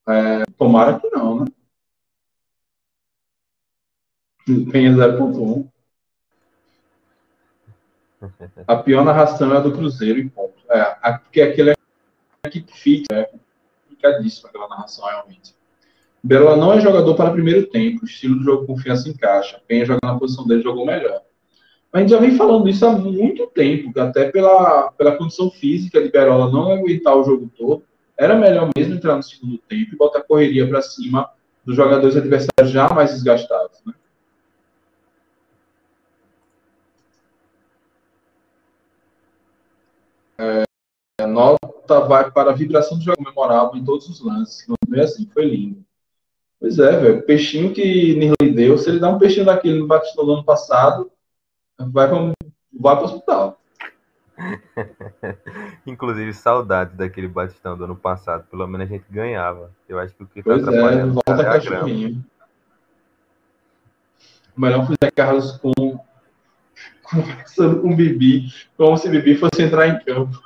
É, 0.08 0.44
tomara 0.58 0.98
que 0.98 1.08
não, 1.10 1.44
né? 1.44 1.46
Penha 4.72 4.90
0.1. 4.90 5.70
A 8.66 8.76
pior 8.76 9.04
narração 9.04 9.54
é 9.54 9.58
a 9.58 9.60
do 9.60 9.72
Cruzeiro 9.72 10.18
e 10.18 10.28
ponto. 10.28 10.54
É, 10.68 11.12
porque 11.18 11.40
aquele 11.40 11.70
é 11.70 11.74
equipe 12.44 12.72
fit, 12.72 13.06
é 13.12 13.30
complicadíssimo 13.82 14.48
aquela 14.48 14.68
narração 14.68 15.06
realmente. 15.06 15.54
Berola 16.24 16.56
não 16.56 16.72
é 16.72 16.80
jogador 16.80 17.14
para 17.14 17.30
primeiro 17.30 17.66
tempo, 17.66 18.06
estilo 18.06 18.36
do 18.36 18.44
jogo 18.44 18.66
confiança 18.66 19.10
encaixa. 19.10 19.60
Penha 19.68 19.84
joga 19.84 20.00
na 20.02 20.18
posição 20.18 20.46
dele, 20.46 20.62
jogou 20.62 20.86
melhor. 20.86 21.20
A 21.92 22.00
gente 22.00 22.08
já 22.08 22.18
vem 22.18 22.34
falando 22.34 22.66
isso 22.66 22.86
há 22.86 22.92
muito 22.92 23.46
tempo, 23.48 24.00
até 24.00 24.30
pela, 24.30 24.90
pela 24.92 25.16
condição 25.18 25.50
física 25.50 26.02
de 26.02 26.10
Berola 26.10 26.50
não 26.50 26.72
aguentar 26.72 27.14
o 27.14 27.24
jogo 27.24 27.50
todo, 27.54 27.84
era 28.16 28.38
melhor 28.38 28.70
mesmo 28.74 28.94
entrar 28.94 29.16
no 29.16 29.22
segundo 29.22 29.58
tempo 29.68 29.92
e 29.92 29.96
botar 29.96 30.22
correria 30.22 30.66
para 30.66 30.80
cima 30.80 31.28
dos 31.62 31.76
jogadores 31.76 32.16
adversários 32.16 32.72
já 32.72 32.88
mais 32.88 33.12
desgastados. 33.12 33.82
Né? 33.84 33.94
É, 40.38 40.64
a 41.22 41.26
nota 41.26 42.00
vai 42.00 42.30
para 42.30 42.50
a 42.50 42.54
vibração 42.54 42.96
do 42.96 43.04
jogo 43.04 43.22
memorável 43.22 43.76
em 43.76 43.84
todos 43.84 44.08
os 44.08 44.24
lances. 44.24 44.66
Não 44.66 44.98
é 44.98 45.02
assim, 45.02 45.28
foi 45.34 45.44
lindo. 45.44 45.84
Pois 46.64 46.78
é, 46.78 46.98
velho. 46.98 47.18
O 47.18 47.22
peixinho 47.22 47.74
que 47.74 48.14
Nirley 48.14 48.54
deu, 48.54 48.78
se 48.78 48.88
ele 48.88 48.98
dá 48.98 49.10
um 49.10 49.18
peixinho 49.18 49.44
daquele 49.44 49.80
no 49.80 49.86
Batistão 49.86 50.24
do 50.24 50.32
ano 50.32 50.44
passado, 50.44 51.12
vai 51.78 52.08
para 52.08 52.32
vai 52.72 52.94
o 52.94 53.04
hospital. 53.04 53.60
Inclusive, 55.86 56.32
saudades 56.32 56.96
daquele 56.96 57.28
Batistão 57.28 57.76
do 57.76 57.84
ano 57.84 57.94
passado. 57.94 58.46
Pelo 58.50 58.66
menos 58.66 58.86
a 58.86 58.90
gente 58.90 59.04
ganhava. 59.10 59.72
Eu 59.86 59.98
acho 59.98 60.14
que 60.14 60.22
o 60.22 60.26
que 60.26 60.42
tá 60.42 60.50
pois 60.54 60.66
é, 60.66 61.04
volta 61.04 61.42
é 61.42 61.44
cachorrinho. 61.44 62.24
O 64.56 64.60
melhor 64.62 64.86
foi 64.86 64.96
Zé 65.04 65.10
Carlos 65.10 65.58
com 65.58 65.70
conversando 67.04 67.82
com 67.82 67.92
o 67.92 67.94
Bibi, 67.94 68.48
como 68.78 68.96
se 68.96 69.10
Bibi 69.10 69.36
fosse 69.36 69.62
entrar 69.62 69.86
em 69.86 70.02
campo. 70.02 70.40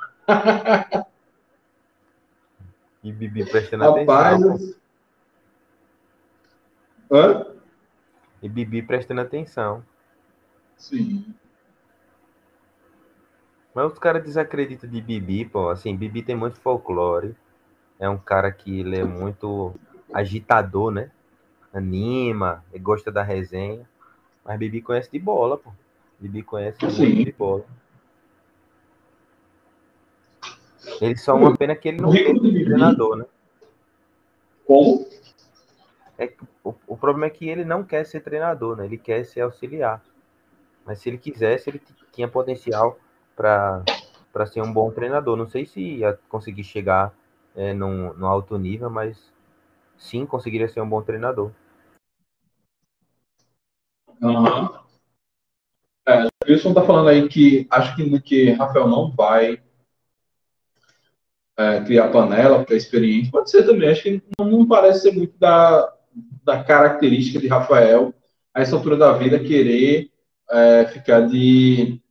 e 3.05 3.09
Bibi 3.09 3.45
prestando 3.49 3.85
Rapaz, 3.85 4.43
atenção. 4.43 4.78
Hã? 7.11 7.45
E 8.41 8.47
Bibi 8.47 8.81
prestando 8.81 9.21
atenção. 9.21 9.83
Sim. 10.77 11.33
Mas 13.73 13.91
os 13.91 13.99
caras 13.99 14.23
desacreditam 14.23 14.89
de 14.89 15.01
Bibi, 15.01 15.45
pô. 15.45 15.69
Assim, 15.69 15.95
Bibi 15.95 16.21
tem 16.21 16.35
muito 16.35 16.59
folclore. 16.59 17.35
É 17.99 18.09
um 18.09 18.17
cara 18.17 18.51
que 18.51 18.79
ele 18.79 18.97
é 18.97 19.03
muito 19.03 19.73
agitador, 20.13 20.91
né? 20.91 21.11
Anima, 21.73 22.63
gosta 22.79 23.11
da 23.11 23.23
resenha. 23.23 23.87
Mas 24.45 24.57
Bibi 24.57 24.81
conhece 24.81 25.11
de 25.11 25.19
bola, 25.19 25.57
pô. 25.57 25.71
Bibi 26.19 26.43
conhece 26.43 26.89
Sim. 26.91 27.23
de 27.23 27.31
bola. 27.31 27.65
Ele 31.01 31.17
só 31.17 31.35
uma 31.35 31.55
pena 31.55 31.75
que 31.75 31.87
ele 31.87 32.01
não 32.01 32.11
ser 32.11 32.33
treinador, 32.39 33.17
né? 33.17 33.25
Como? 34.65 35.07
É, 36.19 36.33
o, 36.65 36.75
o 36.85 36.97
problema 36.97 37.27
é 37.27 37.29
que 37.29 37.47
ele 37.47 37.63
não 37.63 37.81
quer 37.81 38.05
ser 38.05 38.19
treinador, 38.19 38.75
né? 38.75 38.83
Ele 38.85 38.97
quer 38.97 39.23
ser 39.23 39.39
auxiliar. 39.39 40.03
Mas 40.85 40.99
se 40.99 41.07
ele 41.07 41.17
quisesse, 41.17 41.69
ele 41.69 41.81
tinha 42.11 42.27
potencial 42.27 42.99
para 43.33 44.45
ser 44.47 44.61
um 44.61 44.73
bom 44.73 44.91
treinador. 44.91 45.37
Não 45.37 45.47
sei 45.47 45.65
se 45.65 45.79
ia 45.79 46.19
conseguir 46.27 46.65
chegar 46.65 47.13
é, 47.55 47.73
num, 47.73 48.13
num 48.15 48.27
alto 48.27 48.57
nível, 48.57 48.89
mas 48.89 49.31
sim 49.97 50.25
conseguiria 50.25 50.67
ser 50.67 50.81
um 50.81 50.89
bom 50.89 51.01
treinador. 51.01 51.51
Uhum. 54.21 54.69
É, 56.05 56.27
Wilson 56.45 56.73
tá 56.73 56.81
falando 56.81 57.07
aí 57.07 57.29
que 57.29 57.65
acho 57.69 57.95
que, 57.95 58.19
que 58.19 58.51
Rafael 58.51 58.89
não 58.89 59.09
vai 59.11 59.61
é, 61.55 61.81
criar 61.81 62.11
panela, 62.11 62.57
porque 62.57 62.73
é 62.73 62.77
experiente. 62.77 63.31
Pode 63.31 63.49
ser 63.49 63.65
também, 63.65 63.89
acho 63.89 64.03
que 64.03 64.21
não, 64.37 64.47
não, 64.47 64.67
parece 64.67 65.03
ser 65.03 65.11
muito 65.11 65.37
da, 65.37 65.93
da 66.49 66.63
característica 66.63 67.39
de 67.39 67.47
Rafael, 67.47 68.11
a 68.51 68.61
essa 68.61 68.75
altura 68.75 68.97
da 68.97 69.13
vida, 69.13 69.37
querer 69.39 70.11
é, 70.49 70.87
ficar 70.87 71.27
de, 71.27 72.01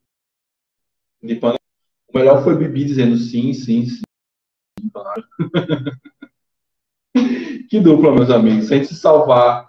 de 1.20 1.34
panela. 1.34 1.58
O 2.06 2.16
melhor 2.16 2.44
foi 2.44 2.56
Bibi 2.56 2.84
dizendo 2.84 3.16
sim, 3.16 3.52
sim, 3.52 3.84
sim. 3.86 4.02
que 7.68 7.80
dupla, 7.80 8.14
meus 8.14 8.30
amigos. 8.30 8.68
Se 8.68 8.74
a 8.74 8.76
gente 8.76 8.86
se 8.86 8.94
salvar, 8.94 9.68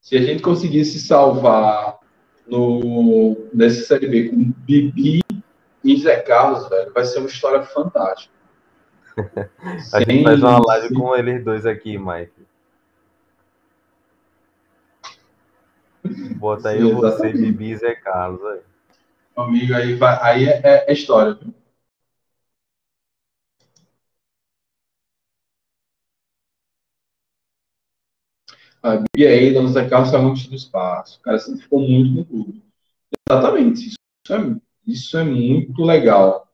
se 0.00 0.16
a 0.16 0.22
gente 0.22 0.42
conseguisse 0.42 0.98
salvar 1.00 1.98
no, 2.46 3.36
nessa 3.52 3.84
Série 3.84 4.08
B 4.08 4.30
com 4.30 4.52
Bibi 4.64 5.20
e 5.84 6.00
Zé 6.00 6.22
Carlos, 6.22 6.66
velho, 6.70 6.94
vai 6.94 7.04
ser 7.04 7.18
uma 7.18 7.28
história 7.28 7.62
fantástica. 7.62 8.37
a 9.92 10.00
gente 10.00 10.22
faz 10.22 10.42
uma 10.42 10.58
live 10.58 10.94
com 10.94 11.14
eles 11.16 11.44
dois 11.44 11.66
aqui, 11.66 11.98
Mike. 11.98 12.32
Bota 16.36 16.70
aí 16.70 16.80
Sim, 16.80 16.94
você, 16.94 17.32
Bibi 17.32 17.70
e 17.70 17.76
Zé 17.76 17.94
Carlos. 17.94 18.40
Aí. 18.44 18.60
Amigo, 19.36 19.74
aí, 19.74 19.98
aí 20.22 20.44
é, 20.48 20.84
é 20.88 20.92
história. 20.92 21.34
Viu? 21.34 21.52
A 28.82 28.96
Bia 28.96 29.28
aí, 29.30 29.52
Dona 29.52 29.68
Zé 29.68 29.88
Carlos 29.88 30.10
saiu 30.10 30.28
antes 30.28 30.46
do 30.46 30.54
espaço. 30.54 31.18
O 31.18 31.22
cara 31.22 31.38
sempre 31.38 31.62
ficou 31.62 31.80
muito 31.80 32.10
no 32.12 32.24
clube. 32.24 32.62
Exatamente. 33.28 33.88
Isso 33.88 34.34
é, 34.34 34.56
isso 34.86 35.18
é 35.18 35.24
muito 35.24 35.82
legal. 35.82 36.47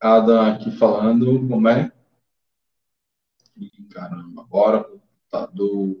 Adam 0.00 0.40
aqui 0.52 0.70
falando, 0.70 1.46
como 1.48 1.68
é? 1.68 1.92
Caramba, 3.92 4.42
agora 4.42 4.84
computador. 4.84 5.96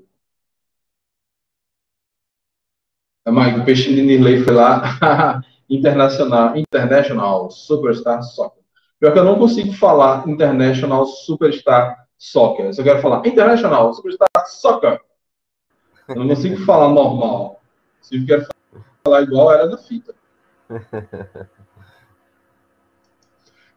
É, 3.26 3.30
Mike, 3.30 3.60
o 3.60 3.64
peixe 3.64 3.94
de 3.94 4.02
Nirley 4.02 4.42
foi 4.42 4.54
lá. 4.54 5.42
Internacional, 5.68 6.56
International 6.56 7.50
Superstar 7.50 8.22
Soccer. 8.22 8.62
Pior 8.98 9.12
que 9.12 9.18
eu 9.18 9.24
não 9.24 9.38
consigo 9.38 9.72
falar 9.72 10.28
International 10.28 11.06
Superstar 11.06 12.06
Soccer. 12.18 12.66
Eu 12.66 12.72
só 12.72 12.82
quero 12.82 13.00
falar 13.00 13.26
International 13.26 13.92
Superstar 13.94 14.28
Soccer. 14.46 15.00
Eu 16.08 16.16
não 16.16 16.28
consigo 16.28 16.56
falar 16.64 16.88
normal. 16.88 17.60
Se 18.00 18.16
eu 18.16 18.26
quero 18.26 18.46
falar 19.04 19.22
igual, 19.22 19.52
era 19.52 19.68
da 19.68 19.78
fita. 19.78 20.14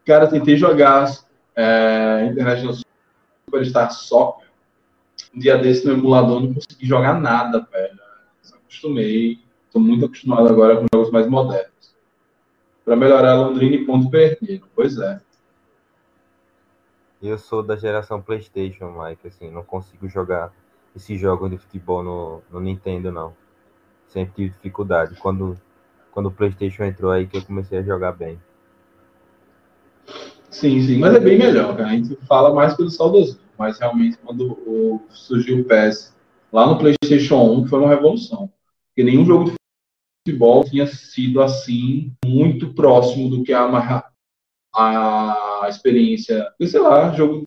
Cara, 0.05 0.27
tentei 0.27 0.57
jogar 0.57 1.09
é, 1.55 2.27
International 2.29 2.75
Superstar 3.45 3.91
Soccer. 3.91 4.47
Um 5.33 5.39
dia 5.39 5.57
desse 5.57 5.85
no 5.85 5.93
emulador 5.93 6.41
não 6.41 6.53
consegui 6.53 6.85
jogar 6.85 7.19
nada, 7.19 7.67
velho. 7.71 7.99
Acostumei. 8.53 9.39
Estou 9.65 9.81
muito 9.81 10.05
acostumado 10.05 10.47
agora 10.47 10.77
com 10.77 10.85
jogos 10.93 11.11
mais 11.11 11.27
modernos. 11.27 11.95
Para 12.83 12.95
melhorar 12.95 13.35
Londrina 13.35 13.75
e 13.75 13.85
ponto 13.85 14.09
perdido. 14.09 14.67
Pois 14.75 14.97
é. 14.99 15.21
Eu 17.21 17.37
sou 17.37 17.63
da 17.63 17.77
geração 17.77 18.21
PlayStation, 18.21 18.91
Mike. 18.91 19.27
Assim, 19.27 19.49
não 19.49 19.63
consigo 19.63 20.07
jogar 20.09 20.51
esse 20.95 21.17
jogo 21.17 21.49
de 21.49 21.57
futebol 21.57 22.03
no, 22.03 22.41
no 22.51 22.59
Nintendo, 22.59 23.11
não. 23.11 23.33
Sempre 24.07 24.35
tive 24.35 24.49
dificuldade. 24.49 25.15
Quando, 25.15 25.59
quando 26.11 26.27
o 26.27 26.31
PlayStation 26.31 26.83
entrou 26.83 27.11
aí 27.11 27.25
que 27.25 27.37
eu 27.37 27.45
comecei 27.45 27.79
a 27.79 27.83
jogar 27.83 28.11
bem. 28.11 28.39
Sim, 30.49 30.81
sim, 30.81 30.97
mas 30.99 31.15
é 31.15 31.19
bem 31.19 31.37
melhor, 31.37 31.75
cara. 31.75 31.89
A 31.89 31.95
gente 31.95 32.15
fala 32.27 32.53
mais 32.53 32.75
pelo 32.75 32.89
saudosismo, 32.89 33.41
mas 33.57 33.79
realmente 33.79 34.17
quando 34.17 34.51
o, 34.51 35.01
surgiu 35.09 35.59
o 35.59 35.63
PES 35.63 36.13
lá 36.51 36.67
no 36.67 36.77
PlayStation 36.77 37.43
1 37.43 37.67
foi 37.67 37.79
uma 37.79 37.89
revolução. 37.89 38.51
Porque 38.87 39.03
nenhum 39.03 39.25
jogo 39.25 39.45
de 39.45 39.53
futebol 40.25 40.63
tinha 40.63 40.85
sido 40.85 41.41
assim 41.41 42.13
muito 42.23 42.73
próximo 42.73 43.29
do 43.29 43.43
que 43.43 43.51
a, 43.51 44.05
a 44.75 45.65
experiência, 45.67 46.47
sei 46.61 46.79
lá, 46.79 47.11
jogo 47.13 47.43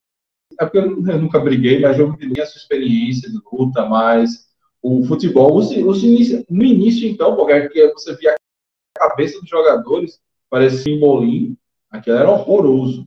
é 0.60 0.64
porque 0.64 0.78
eu 0.78 1.18
nunca 1.18 1.38
briguei, 1.38 1.80
mas 1.80 1.96
jogo 1.96 2.16
de 2.16 2.26
linha, 2.26 2.42
essa 2.42 2.56
experiência 2.56 3.30
de 3.30 3.38
luta, 3.52 3.84
mas 3.86 4.46
o 4.82 5.04
futebol, 5.04 5.56
os, 5.56 5.70
os 5.70 6.02
no 6.48 6.64
início, 6.64 7.08
então, 7.08 7.36
porque 7.36 7.92
você 7.92 8.16
via 8.16 8.34
a 8.34 9.08
cabeça 9.08 9.38
dos 9.40 9.48
jogadores, 9.48 10.20
parecia 10.48 10.94
um 10.94 11.00
bolinho, 11.00 11.56
aquilo 11.90 12.16
era 12.16 12.30
horroroso. 12.30 13.06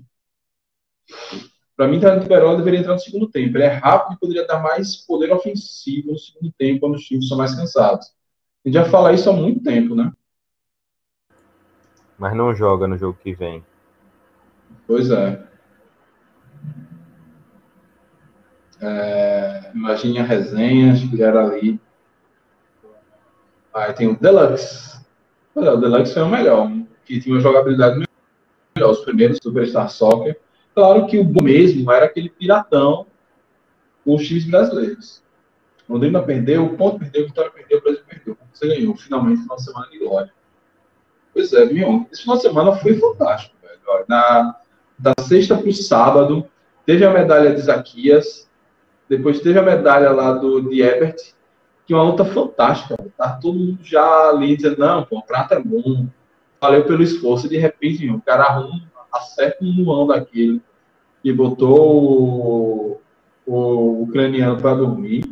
Para 1.75 1.87
mim, 1.87 1.97
o 1.97 2.27
Perola 2.27 2.57
deveria 2.57 2.81
entrar 2.81 2.93
no 2.93 2.99
segundo 2.99 3.29
tempo. 3.29 3.55
Ele 3.55 3.63
é 3.63 3.69
rápido 3.69 4.15
e 4.15 4.19
poderia 4.19 4.45
dar 4.45 4.61
mais 4.61 4.97
poder 4.97 5.31
ofensivo 5.31 6.11
no 6.11 6.19
segundo 6.19 6.53
tempo, 6.57 6.81
quando 6.81 6.95
os 6.95 7.05
times 7.05 7.27
são 7.27 7.37
mais 7.37 7.55
cansados. 7.55 8.07
A 8.65 8.67
gente 8.67 8.73
já 8.73 8.85
fala 8.85 9.13
isso 9.13 9.29
há 9.29 9.33
muito 9.33 9.63
tempo, 9.63 9.95
né? 9.95 10.11
Mas 12.17 12.35
não 12.35 12.53
joga 12.53 12.85
no 12.85 12.97
jogo 12.97 13.17
que 13.23 13.33
vem. 13.33 13.63
Pois 14.85 15.09
é. 15.09 15.41
É, 18.81 19.71
imagine 19.73 20.19
a 20.19 20.23
resenha, 20.23 20.91
acho 20.91 21.09
que 21.09 21.23
era 21.23 21.45
ali. 21.45 21.79
Aí 23.73 23.93
tem 23.93 24.07
o 24.07 24.19
Deluxe. 24.19 24.99
o 25.55 25.61
Deluxe 25.77 26.13
foi 26.13 26.23
o 26.23 26.29
melhor, 26.29 26.69
que 27.05 27.21
tinha 27.21 27.35
uma 27.35 27.41
jogabilidade 27.41 27.93
melhor. 27.93 28.08
Os 28.87 28.99
primeiros 28.99 29.39
Superstar 29.41 29.89
Soccer. 29.89 30.39
Claro 30.73 31.07
que 31.07 31.17
o 31.17 31.23
bom 31.23 31.43
mesmo 31.43 31.91
era 31.91 32.05
aquele 32.05 32.29
piratão 32.29 33.05
com 34.05 34.15
os 34.15 34.27
times 34.27 34.45
brasileiros. 34.45 35.21
Londrina 35.87 36.21
perdeu, 36.21 36.65
o 36.65 36.77
ponto 36.77 36.99
perdeu, 36.99 37.23
o 37.23 37.27
Vitória 37.27 37.51
perdeu, 37.51 37.79
o 37.79 37.81
Brasil 37.81 38.03
perdeu. 38.07 38.37
Você 38.53 38.67
ganhou, 38.67 38.95
finalmente, 38.95 39.41
final 39.41 39.57
de 39.57 39.63
semana 39.63 39.87
de 39.89 39.99
glória. 39.99 40.33
Pois 41.33 41.53
é, 41.53 41.65
Mion. 41.65 42.03
Esse 42.11 42.21
final 42.21 42.37
de 42.37 42.43
semana 42.43 42.75
foi 42.75 42.95
fantástico, 42.99 43.55
velho. 43.61 44.05
Na, 44.07 44.55
da 44.97 45.13
sexta 45.21 45.57
para 45.57 45.69
o 45.69 45.73
sábado, 45.73 46.45
teve 46.85 47.05
a 47.05 47.11
medalha 47.11 47.53
de 47.53 47.61
Zaquias, 47.61 48.49
depois 49.07 49.39
teve 49.39 49.57
a 49.57 49.63
medalha 49.63 50.11
lá 50.11 50.33
do 50.33 50.61
de 50.69 50.81
Ebert, 50.81 51.33
que 51.85 51.93
é 51.93 51.95
uma 51.95 52.03
luta 52.03 52.25
fantástica. 52.25 52.95
Tá 53.17 53.31
todo 53.31 53.57
mundo 53.57 53.79
já 53.81 54.29
ali 54.29 54.55
dizendo, 54.55 54.77
não, 54.77 55.03
pô, 55.03 55.23
prata 55.23 55.55
é 55.55 55.59
bom. 55.59 56.07
Valeu 56.61 56.85
pelo 56.85 57.03
esforço. 57.03 57.47
De 57.47 57.57
repente, 57.57 58.09
o 58.09 58.21
cara 58.21 58.43
arruma, 58.43 58.81
acerta 59.11 59.63
um 59.63 59.83
mão 59.83 60.07
daquele 60.07 60.61
e 61.23 61.31
botou 61.31 62.03
o, 62.03 63.01
o 63.45 64.03
ucraniano 64.03 64.61
para 64.61 64.75
dormir. 64.75 65.23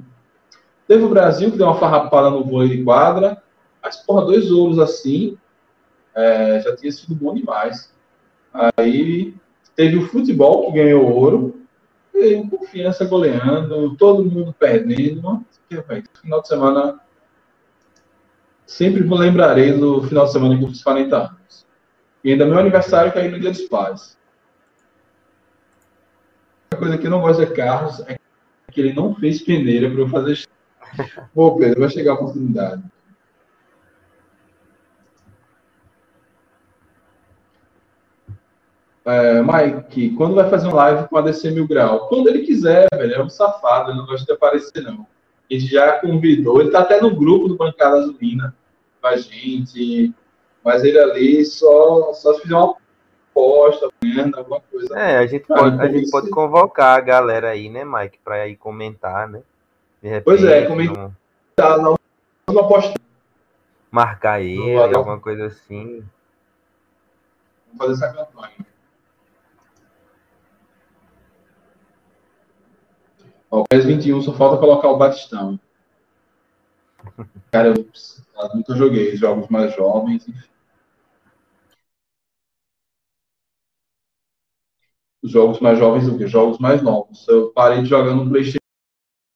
Teve 0.88 1.04
o 1.04 1.10
Brasil, 1.10 1.52
que 1.52 1.58
deu 1.58 1.68
uma 1.68 1.80
farrapada 1.80 2.30
no 2.30 2.44
vôlei 2.44 2.78
de 2.78 2.84
quadra. 2.84 3.42
Mas, 3.84 3.98
porra, 3.98 4.26
dois 4.26 4.52
ouros 4.52 4.80
assim, 4.80 5.38
é, 6.16 6.62
já 6.62 6.76
tinha 6.76 6.92
sido 6.92 7.16
bom 7.16 7.34
demais. 7.34 7.94
Aí 8.78 9.36
teve 9.76 9.98
o 9.98 10.08
futebol, 10.08 10.68
que 10.68 10.80
ganhou 10.80 11.10
ouro 11.10 11.62
e 12.14 12.42
confiança 12.50 13.06
goleando, 13.06 13.96
todo 13.96 14.26
mundo 14.26 14.56
perdendo. 14.58 15.46
Final 16.22 16.42
de 16.42 16.48
semana. 16.48 17.00
Sempre 18.68 19.04
me 19.04 19.18
lembrarei 19.18 19.72
do 19.72 20.04
final 20.04 20.26
de 20.26 20.32
semana 20.34 20.58
que 20.58 20.64
eu 20.64 20.68
fiz 20.68 20.84
40 20.84 21.18
anos. 21.18 21.66
E 22.24 22.32
ainda 22.32 22.46
meu 22.46 22.60
aniversário 22.60 23.12
caiu 23.12 23.32
no 23.32 23.40
Dia 23.40 23.50
dos 23.50 23.62
Pais. 23.64 24.16
A 26.72 26.76
coisa 26.76 26.98
que 26.98 27.08
eu 27.08 27.12
não 27.12 27.22
gosto 27.22 27.44
de 27.44 27.54
Carlos 27.54 28.00
é 28.02 28.20
que 28.72 28.82
ele 28.82 28.94
não 28.94 29.16
fez 29.16 29.42
peneira 29.42 29.90
para 29.90 30.02
eu 30.02 30.10
fazer. 30.10 30.46
Pô, 31.34 31.58
Pedro, 31.58 31.80
vai 31.80 31.90
chegar 31.90 32.12
a 32.12 32.16
oportunidade. 32.16 32.84
é, 39.08 39.42
Mike, 39.42 40.10
quando 40.18 40.36
vai 40.36 40.50
fazer 40.50 40.68
um 40.68 40.76
live 40.76 41.08
com 41.08 41.18
a 41.18 41.22
DC 41.22 41.52
Mil 41.52 41.66
Grau? 41.66 42.10
Quando 42.10 42.28
ele 42.28 42.46
quiser, 42.46 42.88
velho. 42.94 43.14
É 43.14 43.24
um 43.24 43.30
safado, 43.30 43.92
ele 43.92 44.00
não 44.00 44.06
gosta 44.06 44.26
de 44.26 44.34
aparecer, 44.34 44.84
não. 44.84 45.08
A 45.50 45.54
gente 45.54 45.68
já 45.68 46.00
convidou, 46.00 46.60
ele 46.60 46.72
tá 46.72 46.80
até 46.80 47.02
no 47.02 47.16
grupo 47.16 47.48
do 47.48 47.56
Bancada 47.56 47.98
Azulina. 47.98 48.56
com 49.02 49.08
a 49.08 49.18
gente, 49.18 50.14
mas 50.64 50.84
ele 50.84 51.00
ali 51.00 51.46
só, 51.46 52.14
só 52.14 52.34
se 52.34 52.42
fizer 52.42 52.56
uma 52.56 52.76
aposta, 53.32 53.90
alguma 54.36 54.60
coisa. 54.62 55.00
É, 55.00 55.18
a 55.18 55.26
gente, 55.26 55.46
pode, 55.46 55.82
a 55.82 55.88
gente 55.88 56.10
pode 56.10 56.30
convocar 56.30 56.98
a 56.98 57.02
galera 57.02 57.50
aí, 57.50 57.70
né, 57.70 57.86
Mike, 57.86 58.20
para 58.24 58.48
ir 58.48 58.58
comentar, 58.58 59.30
né? 59.30 59.42
Repente, 60.02 60.24
pois 60.24 60.44
é, 60.44 60.66
comentar, 60.66 61.08
não, 61.58 61.96
não 62.50 62.60
aposta. 62.60 62.94
Marcar 63.90 64.42
ele, 64.42 64.76
alguma 64.76 65.20
coisa 65.20 65.46
assim. 65.46 66.04
Vamos 67.74 68.00
fazer 68.00 68.06
essa 68.06 68.14
campanha. 68.14 68.54
Ó, 73.50 73.64
PES 73.64 73.86
21 73.86 74.22
só 74.22 74.34
falta 74.34 74.60
colocar 74.60 74.90
o 74.90 74.98
Batistão. 74.98 75.60
Cara, 77.52 77.70
eu, 77.70 77.76
eu 77.76 78.56
nunca 78.56 78.76
joguei 78.76 79.16
jogos 79.16 79.48
mais 79.50 79.74
jovens. 79.76 80.26
Os 85.24 85.32
jogos 85.32 85.60
mais 85.60 85.80
jovens 85.80 86.06
do 86.06 86.18
que? 86.18 86.28
Jogos 86.28 86.60
mais 86.60 86.82
novos. 86.82 87.28
Eu 87.28 87.52
parei 87.52 87.82
de 87.82 87.90
jogar 87.90 88.14
no 88.14 88.30
PlayStation 88.30 88.60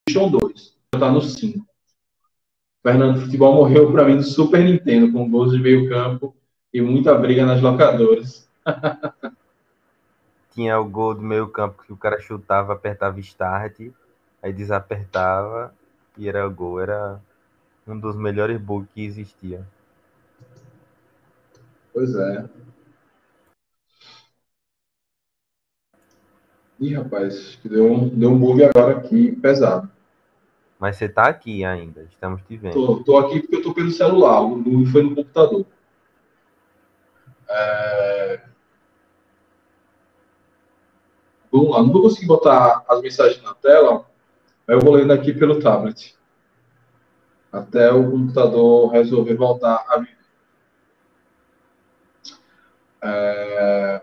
2. 0.09 0.77
Já 0.93 0.99
tá 0.99 1.11
no 1.11 1.21
5. 1.21 1.65
Fernando 2.83 3.21
Futebol 3.21 3.55
morreu 3.55 3.91
para 3.91 4.05
mim 4.05 4.17
do 4.17 4.23
Super 4.23 4.63
Nintendo, 4.63 5.11
com 5.11 5.29
gols 5.29 5.51
de 5.51 5.59
meio 5.59 5.87
campo 5.87 6.35
e 6.73 6.81
muita 6.81 7.15
briga 7.15 7.45
nas 7.45 7.61
locadoras. 7.61 8.49
Tinha 10.51 10.79
o 10.79 10.85
gol 10.85 11.15
do 11.15 11.21
meio 11.21 11.47
campo 11.47 11.83
que 11.83 11.93
o 11.93 11.97
cara 11.97 12.19
chutava, 12.19 12.73
apertava 12.73 13.19
start, 13.19 13.79
aí 14.41 14.51
desapertava 14.51 15.73
e 16.17 16.27
era 16.27 16.45
o 16.45 16.51
gol. 16.51 16.79
Era 16.79 17.19
um 17.87 17.97
dos 17.97 18.15
melhores 18.15 18.59
bugs 18.59 18.89
que 18.93 19.03
existia. 19.03 19.65
Pois 21.93 22.15
é. 22.15 22.49
Ih, 26.79 26.95
rapaz, 26.95 27.59
deu 27.63 27.91
um, 27.91 28.09
deu 28.09 28.31
um 28.31 28.39
bug 28.39 28.63
agora 28.63 28.97
aqui 28.97 29.35
pesado. 29.35 29.87
Mas 30.79 30.97
você 30.97 31.07
tá 31.07 31.27
aqui 31.27 31.63
ainda, 31.63 32.01
estamos 32.09 32.41
te 32.41 32.57
vendo. 32.57 32.73
Tô, 32.73 33.03
tô 33.03 33.17
aqui 33.19 33.39
porque 33.39 33.57
eu 33.57 33.61
tô 33.61 33.71
pelo 33.71 33.91
celular, 33.91 34.41
o 34.41 34.55
bug 34.55 34.87
foi 34.87 35.03
no 35.03 35.13
computador. 35.13 35.63
É... 37.47 38.50
Vamos 41.51 41.71
lá, 41.71 41.83
não 41.83 41.91
vou 41.91 42.03
conseguir 42.03 42.27
botar 42.27 42.83
as 42.87 43.01
mensagens 43.01 43.43
na 43.43 43.53
tela, 43.53 44.05
mas 44.65 44.77
eu 44.77 44.81
vou 44.81 44.95
lendo 44.95 45.11
aqui 45.11 45.33
pelo 45.33 45.59
tablet. 45.59 46.15
Até 47.51 47.91
o 47.91 48.09
computador 48.09 48.91
resolver 48.91 49.35
voltar 49.35 49.83
a 49.89 49.97
viver. 49.97 50.17
É... 53.03 54.01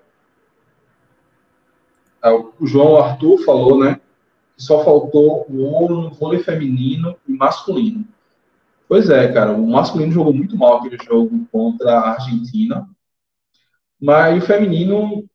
É, 2.22 2.30
o 2.30 2.66
João 2.66 2.96
Arthur 2.96 3.38
falou, 3.44 3.78
né? 3.78 4.00
Que 4.56 4.62
só 4.62 4.84
faltou 4.84 5.46
o 5.48 5.62
ouro 5.62 6.02
no 6.02 6.10
vôlei 6.10 6.42
feminino 6.42 7.16
e 7.26 7.32
masculino. 7.32 8.04
Pois 8.88 9.08
é, 9.08 9.32
cara, 9.32 9.52
o 9.52 9.66
masculino 9.66 10.12
jogou 10.12 10.32
muito 10.32 10.56
mal 10.56 10.78
aquele 10.78 10.98
jogo 11.04 11.46
contra 11.52 11.92
a 11.92 12.10
Argentina. 12.12 12.88
Mas 14.00 14.42
o 14.42 14.46
feminino 14.46 15.28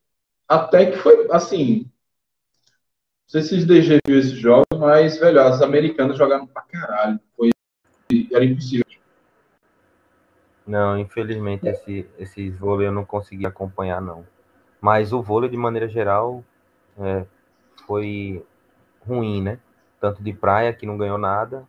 até 0.48 0.92
que 0.92 0.98
foi 0.98 1.28
assim. 1.32 1.90
Sei 3.34 3.42
se 3.42 3.56
os 3.56 3.66
DG 3.66 3.98
viu 4.06 4.20
esse 4.20 4.36
jogo, 4.36 4.64
mas, 4.78 5.18
velho, 5.18 5.42
as 5.42 5.60
americanas 5.60 6.20
jogaram 6.20 6.46
pra 6.46 6.62
caralho. 6.62 7.20
Foi, 7.36 7.50
era 8.32 8.46
impossível. 8.46 8.86
Não, 10.68 11.00
infelizmente 11.00 11.68
esse, 11.68 12.08
esse 12.20 12.52
vôlei 12.52 12.88
eu 12.88 12.92
não 12.92 13.04
consegui 13.04 13.48
acompanhar, 13.48 14.00
não. 14.00 14.24
Mas 14.80 15.12
o 15.12 15.20
vôlei, 15.20 15.50
de 15.50 15.58
maneira 15.58 15.88
geral, 15.88 16.46
é, 17.00 17.26
foi 17.88 18.46
ruim, 19.04 19.42
né? 19.42 19.58
Tanto 20.00 20.22
de 20.22 20.32
praia, 20.32 20.72
que 20.72 20.86
não 20.86 20.96
ganhou 20.96 21.18
nada, 21.18 21.68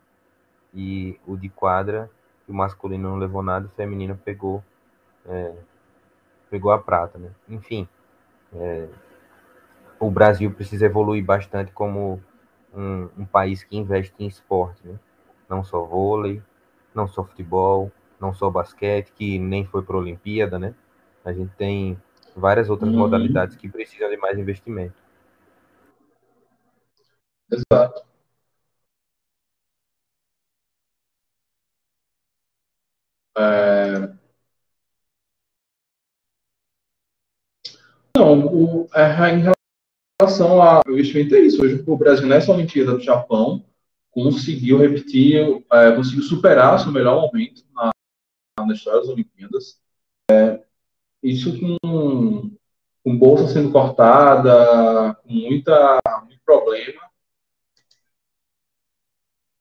e 0.71 1.19
o 1.25 1.35
de 1.35 1.49
quadra, 1.49 2.11
que 2.45 2.51
o 2.51 2.55
masculino 2.55 3.09
não 3.09 3.17
levou 3.17 3.41
nada, 3.41 3.65
o 3.65 3.75
feminino 3.75 4.15
pegou, 4.23 4.63
é, 5.25 5.55
pegou 6.47 6.71
a 6.71 6.77
prata, 6.77 7.17
né? 7.17 7.31
Enfim, 7.49 7.89
é, 8.53 8.87
o 9.99 10.09
Brasil 10.09 10.51
precisa 10.51 10.85
evoluir 10.85 11.23
bastante 11.23 11.71
como 11.71 12.21
um, 12.73 13.09
um, 13.17 13.25
país 13.25 13.63
que 13.63 13.77
investe 13.77 14.13
em 14.19 14.27
esporte, 14.27 14.85
né? 14.85 14.99
Não 15.49 15.63
só 15.63 15.81
vôlei, 15.83 16.41
não 16.93 17.07
só 17.07 17.23
futebol, 17.23 17.91
não 18.19 18.33
só 18.33 18.49
basquete, 18.49 19.11
que 19.13 19.39
nem 19.39 19.65
foi 19.65 19.83
para 19.83 19.95
a 19.95 19.99
Olimpíada, 19.99 20.59
né? 20.59 20.73
A 21.23 21.33
gente 21.33 21.51
tem 21.55 21.99
várias 22.35 22.69
outras 22.69 22.91
uhum. 22.91 22.99
modalidades 22.99 23.55
que 23.55 23.69
precisam 23.69 24.09
de 24.09 24.17
mais 24.17 24.37
investimento. 24.37 24.95
Exato. 27.51 28.03
É... 33.37 34.15
Não, 38.17 38.45
o, 38.47 38.89
é, 38.93 39.29
em 39.31 39.39
relação 39.41 39.54
ao 40.21 40.81
investimento 40.89 41.35
é 41.35 41.39
isso. 41.39 41.61
Hoje 41.61 41.83
o 41.85 41.97
Brasil 41.97 42.27
nessa 42.27 42.51
Olimpíada 42.51 42.93
do 42.93 43.01
Japão 43.01 43.65
conseguiu 44.11 44.77
repetir, 44.77 45.63
é, 45.71 45.91
conseguiu 45.95 46.23
superar 46.23 46.79
seu 46.79 46.91
melhor 46.91 47.21
momento 47.21 47.63
na, 47.73 47.91
na 48.65 48.73
história 48.73 49.01
das 49.01 49.09
Olimpíadas. 49.09 49.79
É, 50.31 50.61
isso 51.21 51.59
com, 51.59 52.51
com 53.03 53.17
bolsa 53.17 53.47
sendo 53.47 53.71
cortada, 53.71 55.15
com 55.15 55.33
muita, 55.33 55.99
muito 56.25 56.39
problema 56.45 57.05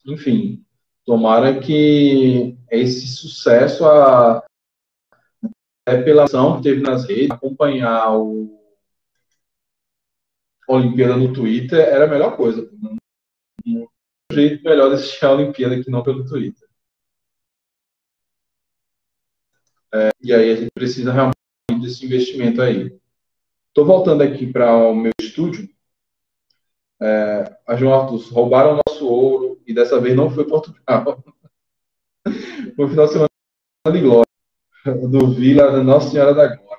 enfim, 0.07 0.65
tomara 1.05 1.59
que 1.61 2.57
esse 2.71 3.07
sucesso, 3.09 3.87
a 3.87 4.45
revelação 5.89 6.57
que 6.57 6.63
teve 6.63 6.83
nas 6.83 7.07
redes, 7.09 7.31
acompanhar 7.31 8.17
o 8.17 8.64
Olimpíada 10.69 11.17
no 11.17 11.33
Twitter 11.33 11.79
era 11.79 12.05
a 12.05 12.09
melhor 12.09 12.37
coisa. 12.37 12.71
Um 13.67 13.87
jeito 14.33 14.65
melhor 14.65 14.89
de 14.89 14.97
assistir 14.97 15.25
a 15.25 15.33
Olimpíada 15.33 15.83
que 15.83 15.91
não 15.91 16.03
pelo 16.03 16.25
Twitter. 16.25 16.69
É, 19.93 20.11
e 20.21 20.33
aí 20.33 20.51
a 20.51 20.57
gente 20.57 20.71
precisa 20.75 21.13
realmente 21.13 21.35
desse 21.81 22.05
investimento 22.05 22.61
aí. 22.61 22.99
Estou 23.69 23.85
voltando 23.85 24.23
aqui 24.23 24.51
para 24.53 24.75
o 24.77 24.95
meu 24.95 25.13
estúdio. 25.21 25.69
É, 27.01 27.59
a 27.67 27.77
João 27.77 27.95
Arthur, 27.95 28.33
roubaram 28.33 28.81
nosso 28.87 29.07
ouro 29.07 29.61
e 29.67 29.75
dessa 29.75 30.01
vez 30.01 30.17
não 30.17 30.31
foi 30.31 30.47
Portugal. 30.47 31.23
foi 32.77 32.89
final 32.89 33.07
de 33.07 33.13
semana 33.13 33.29
de 33.93 34.01
glória 34.01 34.25
do 35.09 35.33
Vila 35.33 35.71
da 35.71 35.83
Nossa 35.83 36.11
Senhora 36.11 36.35
da 36.35 36.57
Glória. 36.57 36.74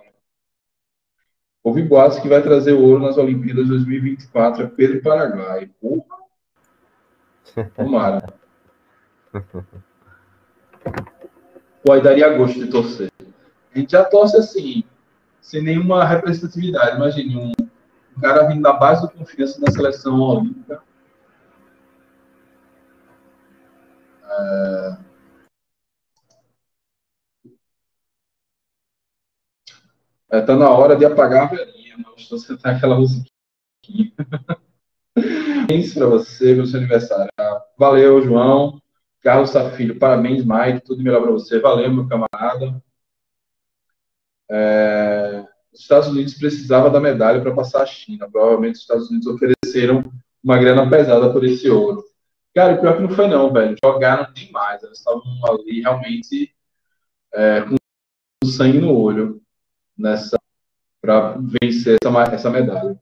Houve 1.65 1.81
boatos 1.81 2.19
que 2.19 2.29
vai 2.29 2.43
trazer 2.43 2.73
ouro 2.73 2.99
nas 2.99 3.17
Olimpíadas 3.17 3.67
2024 3.67 4.65
é 4.65 4.67
Pedro 4.67 5.01
Paraguai. 5.01 5.67
Porra! 5.81 6.19
Tomara. 7.75 8.23
Pô, 11.83 11.91
aí 11.91 12.03
daria 12.03 12.37
gosto 12.37 12.59
de 12.59 12.67
torcer. 12.67 13.11
A 13.73 13.79
gente 13.79 13.93
já 13.93 14.05
torce 14.05 14.37
assim, 14.37 14.83
sem 15.41 15.63
nenhuma 15.63 16.05
representatividade. 16.05 16.97
Imagine 16.97 17.35
um 17.35 17.51
o 18.15 18.21
cara 18.21 18.45
vindo 18.45 18.61
da 18.61 18.73
base 18.73 19.01
do 19.01 19.09
confiança 19.09 19.59
da 19.59 19.71
seleção 19.71 20.19
olímpica. 20.19 20.83
É... 24.23 24.97
É, 30.31 30.41
tá 30.41 30.55
na 30.55 30.69
hora 30.69 30.95
de 30.95 31.05
apagar 31.05 31.43
a 31.43 31.55
velhinha, 31.55 31.95
mas 31.97 32.21
estou 32.23 32.37
sentando 32.37 32.75
aquela 32.75 32.95
musiquinha. 32.97 34.11
Parabéns 35.15 35.93
para 35.93 36.07
você, 36.07 36.53
pelo 36.53 36.67
seu 36.67 36.79
aniversário. 36.79 37.31
Valeu, 37.77 38.21
João. 38.21 38.81
Carlos 39.21 39.49
Safilho, 39.49 39.97
parabéns, 39.97 40.45
Mike. 40.45 40.85
Tudo 40.85 41.01
melhor 41.01 41.21
para 41.21 41.31
você. 41.31 41.59
Valeu, 41.59 41.91
meu 41.91 42.07
camarada. 42.07 42.83
É 44.49 45.45
os 45.75 45.81
Estados 45.81 46.07
Unidos 46.07 46.33
precisava 46.35 46.89
da 46.89 47.01
medalha 47.01 47.41
para 47.41 47.53
passar 47.53 47.83
a 47.83 47.85
China. 47.85 48.29
Provavelmente 48.31 48.75
os 48.75 48.81
Estados 48.81 49.09
Unidos 49.09 49.27
ofereceram 49.27 50.11
uma 50.41 50.57
grana 50.57 50.89
pesada 50.89 51.31
por 51.31 51.43
esse 51.43 51.69
ouro. 51.69 52.03
Cara, 52.53 52.75
o 52.75 52.79
pior 52.79 52.95
que 52.95 53.03
não 53.03 53.09
foi 53.09 53.27
não, 53.27 53.51
velho. 53.51 53.75
Jogaram 53.83 54.31
demais. 54.31 54.81
Eles 54.81 54.99
estavam 54.99 55.21
ali 55.45 55.81
realmente 55.81 56.55
é, 57.33 57.61
com 57.61 58.47
sangue 58.47 58.79
no 58.79 58.97
olho 58.97 59.41
nessa 59.97 60.37
para 61.01 61.37
vencer 61.61 61.97
essa, 62.01 62.33
essa 62.33 62.49
medalha. 62.49 62.99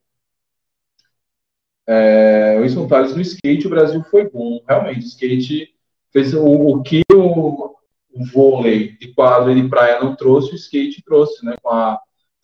É, 1.87 2.55
o 2.57 2.61
Wilson 2.61 2.87
Tales 2.87 3.15
no 3.15 3.21
skate, 3.21 3.67
o 3.67 3.69
Brasil 3.69 4.03
foi 4.03 4.29
bom. 4.29 4.61
Realmente, 4.67 5.05
o 5.05 5.07
skate 5.07 5.73
fez 6.11 6.33
o, 6.33 6.45
o 6.45 6.83
que 6.83 7.01
o, 7.13 7.75
o 8.13 8.25
vôlei 8.31 8.97
de 8.97 9.13
quadro 9.13 9.51
e 9.51 9.61
de 9.61 9.67
praia 9.69 10.01
não 10.01 10.15
trouxe, 10.15 10.51
o 10.51 10.55
skate 10.55 11.01
trouxe, 11.03 11.45
né? 11.45 11.55
Com 11.61 11.69
a 11.69 11.99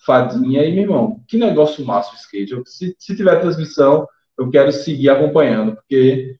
fadinha 0.06 0.64
e, 0.64 0.72
meu 0.72 0.84
irmão, 0.84 1.24
que 1.28 1.38
negócio 1.38 1.86
massa 1.86 2.14
o 2.14 2.16
skate. 2.16 2.54
Eu, 2.54 2.66
se, 2.66 2.96
se 2.98 3.16
tiver 3.16 3.40
transmissão, 3.40 4.08
eu 4.38 4.50
quero 4.50 4.72
seguir 4.72 5.10
acompanhando, 5.10 5.76
porque 5.76 6.38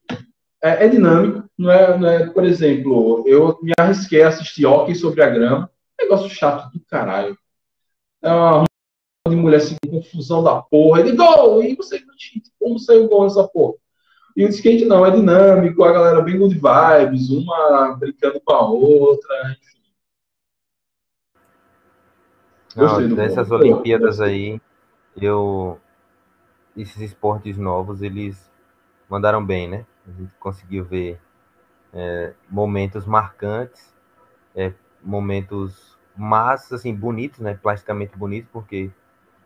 é, 0.62 0.86
é, 0.86 0.88
dinâmico, 0.88 1.50
não 1.58 1.72
é, 1.72 1.98
não 1.98 2.08
é, 2.08 2.30
por 2.30 2.46
exemplo, 2.46 3.24
eu 3.28 3.60
me 3.62 3.74
arrisquei 3.78 4.24
a 4.24 4.30
assistir 4.30 4.66
hockey 4.66 4.96
sobre 4.96 5.22
a 5.22 5.30
grama, 5.30 5.70
negócio 6.00 6.30
chato 6.30 6.72
do 6.72 6.80
caralho. 6.86 7.38
É 8.22 8.32
uma 8.32 8.66
de 9.30 9.36
mulher 9.36 9.58
assim, 9.58 9.76
confusão 9.90 10.44
da 10.44 10.62
porra, 10.62 11.04
de 11.04 11.16
gol, 11.16 11.64
e 11.64 11.76
você, 11.76 12.02
como 12.60 12.80
saiu 12.80 13.08
gol 13.08 13.24
nessa 13.24 13.48
porra? 13.48 13.76
E 14.36 14.46
o 14.46 14.50
skate 14.50 14.86
não, 14.86 15.06
é 15.06 15.12
dinâmico, 15.12 15.84
a 15.84 15.92
galera 15.92 16.22
bem 16.22 16.38
good 16.38 16.56
vibes, 16.56 17.30
uma 17.30 17.96
brincando 17.98 18.40
com 18.40 18.54
a 18.54 18.70
outra, 18.70 19.52
enfim. 19.52 19.80
Não, 22.76 23.16
dessas 23.16 23.52
Olimpíadas 23.52 24.22
aí, 24.22 24.62
eu. 25.20 25.80
Esses 26.78 27.02
esportes 27.02 27.58
novos, 27.58 28.02
eles 28.02 28.50
mandaram 29.10 29.46
bem, 29.46 29.68
né? 29.68 29.86
A 30.08 30.12
gente 30.12 30.32
conseguiu 30.40 30.86
ver 30.86 31.20
é, 31.94 32.34
momentos 32.50 33.06
marcantes, 33.06 33.94
é, 34.56 34.72
momentos 35.04 35.99
massas, 36.20 36.74
assim, 36.74 36.94
bonitos, 36.94 37.40
né? 37.40 37.58
Plasticamente 37.62 38.18
bonitos, 38.18 38.50
porque 38.52 38.92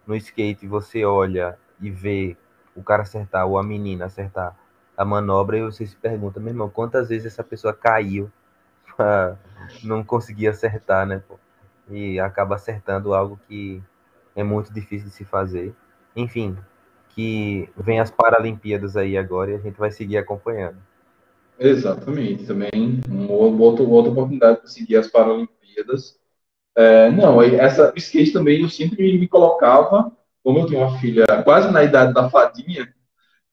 no 0.08 0.16
skate 0.16 0.68
você 0.68 1.06
olha 1.06 1.58
e 1.80 1.90
vê 1.90 2.36
o 2.76 2.84
cara 2.84 3.04
acertar, 3.04 3.46
ou 3.46 3.58
a 3.58 3.64
menina 3.64 4.06
acertar 4.06 4.58
a 4.98 5.06
manobra, 5.06 5.58
e 5.58 5.62
você 5.62 5.86
se 5.86 5.96
pergunta, 5.96 6.40
meu 6.40 6.50
irmão, 6.50 6.70
quantas 6.70 7.10
vezes 7.10 7.28
essa 7.28 7.44
pessoa 7.44 7.74
caiu 7.74 8.32
pra 8.96 9.38
não 9.84 10.04
conseguir 10.04 10.48
acertar, 10.48 11.06
né? 11.06 11.22
Pô? 11.28 11.40
E 11.90 12.20
acaba 12.20 12.56
acertando 12.56 13.14
algo 13.14 13.40
que 13.48 13.82
é 14.36 14.44
muito 14.44 14.74
difícil 14.74 15.10
de 15.10 15.14
se 15.14 15.26
fazer. 15.26 15.74
Enfim, 16.16 16.58
que 17.10 17.70
vem 17.78 18.00
as 18.00 18.10
Paralimpíadas 18.10 18.98
aí 18.98 19.18
agora 19.18 19.52
e 19.52 19.56
a 19.56 19.60
gente 19.60 19.78
vai 19.78 19.92
seguir 19.92 20.18
acompanhando. 20.18 20.78
Exatamente, 21.60 22.48
também 22.48 23.00
uma 23.08 23.32
outra, 23.32 23.84
outra 23.84 24.12
oportunidade 24.12 24.64
de 24.64 24.72
seguir 24.72 24.98
as 24.98 25.08
Paralimpíadas. 25.08 26.20
É, 26.76 27.12
não, 27.12 27.40
essa 27.42 27.94
skate 27.96 28.34
também 28.34 28.62
eu 28.62 28.70
sempre 28.70 29.18
me 29.18 29.28
colocava, 29.28 30.12
como 30.44 30.60
eu 30.60 30.66
tenho 30.66 30.82
uma 30.82 30.98
filha 31.00 31.26
quase 31.44 31.72
na 31.72 31.84
idade 31.84 32.14
da 32.14 32.30
fadinha, 32.30 32.92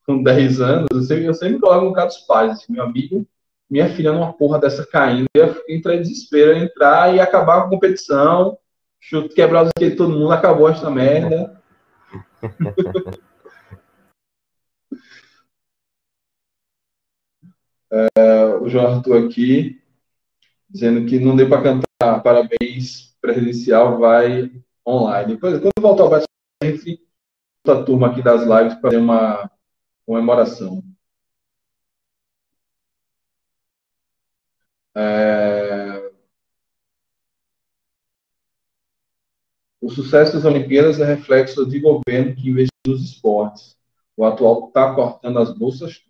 com 0.06 0.22
10 0.22 0.60
anos, 0.60 0.86
eu 0.92 1.02
sempre, 1.02 1.24
eu 1.26 1.34
sempre 1.34 1.58
coloco 1.60 1.84
no 1.84 1.92
caso 1.92 2.16
dos 2.16 2.26
pais, 2.26 2.52
assim, 2.52 2.72
meu 2.72 2.82
amigo, 2.82 3.26
minha 3.68 3.88
filha 3.90 4.12
numa 4.12 4.32
porra 4.32 4.58
dessa 4.58 4.86
caindo, 4.86 5.28
eu 5.34 5.62
entrar 5.68 5.94
em 5.94 6.02
desespero, 6.02 6.56
entrar 6.56 7.14
e 7.14 7.20
acabar 7.20 7.60
com 7.60 7.66
a 7.66 7.70
competição, 7.70 8.58
chute 8.98 9.34
quebrar 9.34 9.64
os 9.64 9.70
skate 9.76 9.96
todo 9.96 10.18
mundo, 10.18 10.32
acabou 10.32 10.68
esta 10.68 10.90
merda. 10.90 11.60
é, 17.92 18.44
o 18.60 18.68
João 18.68 18.94
Arthur 18.96 19.26
aqui, 19.26 19.80
dizendo 20.68 21.06
que 21.06 21.18
não 21.18 21.36
deu 21.36 21.48
para 21.48 21.62
cantar 21.62 22.22
parabéns 22.22 23.09
presencial, 23.20 23.98
vai 23.98 24.50
online. 24.86 25.34
Depois, 25.34 25.58
quando 25.60 25.72
voltar 25.80 26.04
ao 26.04 26.10
bate 26.10 26.26
entre 26.62 27.00
a 27.66 27.82
turma 27.82 28.08
aqui 28.08 28.22
das 28.22 28.42
lives 28.42 28.74
para 28.74 28.90
fazer 28.90 28.96
uma 28.98 29.50
comemoração. 30.06 30.82
É... 34.94 36.10
O 39.80 39.88
sucesso 39.90 40.34
das 40.34 40.44
Olimpíadas 40.44 41.00
é 41.00 41.04
reflexo 41.04 41.66
de 41.66 41.80
governo 41.80 42.34
que 42.34 42.50
investiu 42.50 42.70
nos 42.86 43.02
esportes. 43.02 43.78
O 44.16 44.24
atual 44.24 44.68
está 44.68 44.94
cortando 44.94 45.38
as 45.38 45.56
bolsas. 45.56 46.02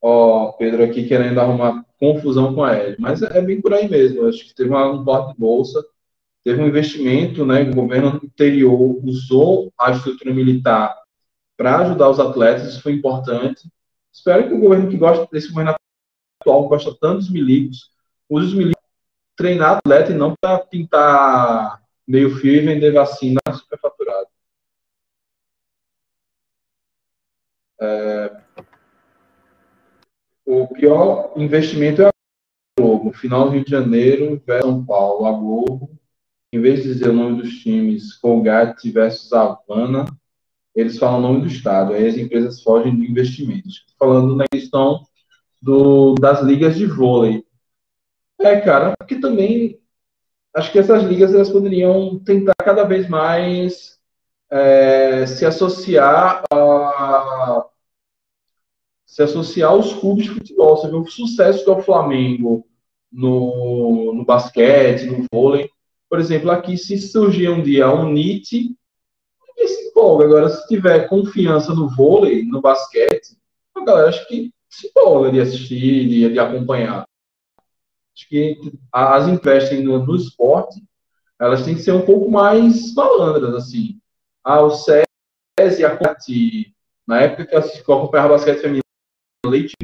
Ó, 0.00 0.52
Pedro 0.52 0.84
aqui 0.84 1.06
querendo 1.08 1.40
arrumar 1.40 1.84
confusão 1.98 2.54
com 2.54 2.62
a 2.62 2.74
L. 2.74 2.96
Mas 2.98 3.22
é, 3.22 3.40
bem 3.40 3.60
por 3.60 3.74
aí 3.74 3.88
mesmo. 3.88 4.26
Acho 4.26 4.46
que 4.46 4.54
teve 4.54 4.72
um 4.74 5.04
corte 5.04 5.32
de 5.32 5.40
bolsa, 5.40 5.84
teve 6.44 6.62
um 6.62 6.68
investimento, 6.68 7.44
né? 7.44 7.62
O 7.62 7.74
governo 7.74 8.20
anterior 8.22 9.00
usou 9.04 9.72
a 9.78 9.90
estrutura 9.90 10.32
militar 10.32 10.96
para 11.56 11.78
ajudar 11.80 12.08
os 12.08 12.20
atletas, 12.20 12.68
isso 12.68 12.82
foi 12.82 12.92
importante. 12.92 13.68
Espero 14.12 14.46
que 14.46 14.54
o 14.54 14.60
governo 14.60 14.88
que 14.88 14.96
gosta 14.96 15.26
desse 15.30 15.48
governo 15.48 15.74
atual, 16.40 16.68
gosta 16.68 16.96
tanto 17.00 17.18
dos 17.18 17.30
milicos, 17.30 17.90
use 18.28 18.46
os 18.46 18.54
milicos 18.54 18.82
treinar 19.36 19.78
atleta 19.78 20.12
e 20.12 20.16
não 20.16 20.34
para 20.40 20.58
pintar 20.60 21.82
meio 22.06 22.34
fio 22.36 22.54
e 22.54 22.60
vender 22.60 22.92
vacina 22.92 23.40
superfaturada. 23.52 24.28
É, 27.80 28.42
o 30.48 30.66
pior 30.66 31.34
investimento 31.36 32.00
é 32.00 32.06
a 32.06 32.12
Globo. 32.80 33.12
Final 33.12 33.50
Rio 33.50 33.62
de 33.62 33.70
Janeiro 33.70 34.42
versus 34.46 34.70
São 34.70 34.84
Paulo. 34.84 35.26
A 35.26 35.32
Globo, 35.32 35.90
em 36.50 36.58
vez 36.58 36.82
de 36.82 36.94
dizer 36.94 37.10
o 37.10 37.12
nome 37.12 37.42
dos 37.42 37.58
times, 37.58 38.14
Colgate 38.14 38.90
versus 38.90 39.30
Havana, 39.30 40.06
eles 40.74 40.98
falam 40.98 41.18
o 41.18 41.22
nome 41.22 41.42
do 41.42 41.48
estado. 41.48 41.92
Aí 41.92 42.08
as 42.08 42.16
empresas 42.16 42.62
fogem 42.62 42.96
de 42.96 43.10
investimentos. 43.10 43.84
Falando 43.98 44.34
na 44.34 44.46
questão 44.50 45.02
do, 45.60 46.14
das 46.14 46.40
ligas 46.40 46.76
de 46.76 46.86
vôlei. 46.86 47.44
É, 48.40 48.58
cara, 48.58 48.94
porque 48.96 49.16
também 49.16 49.78
acho 50.56 50.72
que 50.72 50.78
essas 50.78 51.02
ligas 51.02 51.34
elas 51.34 51.50
poderiam 51.50 52.18
tentar 52.20 52.54
cada 52.54 52.84
vez 52.84 53.06
mais 53.06 53.98
é, 54.50 55.26
se 55.26 55.44
associar 55.44 56.42
se 59.18 59.22
associar 59.24 59.72
aos 59.72 59.94
clubes 59.94 60.26
de 60.26 60.30
futebol. 60.30 60.76
Você 60.76 60.88
vê 60.88 60.96
o 60.96 61.04
sucesso 61.04 61.64
que 61.64 61.70
é 61.70 61.72
o 61.72 61.82
Flamengo 61.82 62.64
no, 63.10 64.14
no 64.14 64.24
basquete, 64.24 65.06
no 65.06 65.26
vôlei. 65.32 65.68
Por 66.08 66.20
exemplo, 66.20 66.52
aqui, 66.52 66.78
se 66.78 66.96
surgir 66.98 67.48
um 67.48 67.60
dia 67.60 67.90
um 67.90 68.12
NIT, 68.12 68.76
ninguém 69.48 69.74
se 69.74 69.88
empolga. 69.88 70.24
Agora, 70.24 70.48
se 70.48 70.68
tiver 70.68 71.08
confiança 71.08 71.74
no 71.74 71.88
vôlei, 71.88 72.44
no 72.44 72.60
basquete, 72.60 73.36
a 73.74 73.84
galera 73.84 74.08
acho 74.08 74.26
que 74.28 74.52
se 74.70 74.86
empolga 74.86 75.32
de 75.32 75.40
assistir, 75.40 76.08
de, 76.08 76.32
de 76.32 76.38
acompanhar. 76.38 77.04
Acho 78.14 78.28
que 78.28 78.56
as 78.92 79.26
emprestas 79.26 79.82
no, 79.82 80.06
no 80.06 80.14
esporte, 80.14 80.80
elas 81.40 81.64
têm 81.64 81.74
que 81.74 81.82
ser 81.82 81.92
um 81.92 82.06
pouco 82.06 82.30
mais 82.30 82.94
malandras, 82.94 83.52
assim. 83.56 83.98
Ah, 84.44 84.62
o 84.62 84.70
SES 84.70 85.80
e 85.80 85.84
a 85.84 85.96
COT, 85.96 86.72
na 87.04 87.22
época 87.22 87.46
que 87.46 87.90
eu 87.90 87.94
acompanhava 87.96 88.34
basquete 88.34 88.60
feminino, 88.60 88.87
leite 89.48 89.74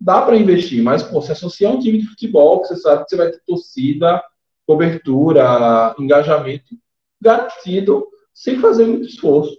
dá 0.00 0.22
para 0.22 0.36
investir, 0.36 0.82
mas 0.82 1.02
pô, 1.02 1.20
se 1.22 1.32
associar 1.32 1.72
um 1.72 1.78
time 1.78 1.98
de 1.98 2.06
futebol, 2.06 2.60
que 2.60 2.68
você 2.68 2.76
sabe 2.76 3.04
que 3.04 3.10
você 3.10 3.16
vai 3.16 3.30
ter 3.30 3.40
torcida, 3.46 4.22
cobertura, 4.66 5.94
engajamento 5.98 6.76
garantido, 7.20 8.06
sem 8.34 8.60
fazer 8.60 8.86
muito 8.86 9.06
esforço. 9.06 9.56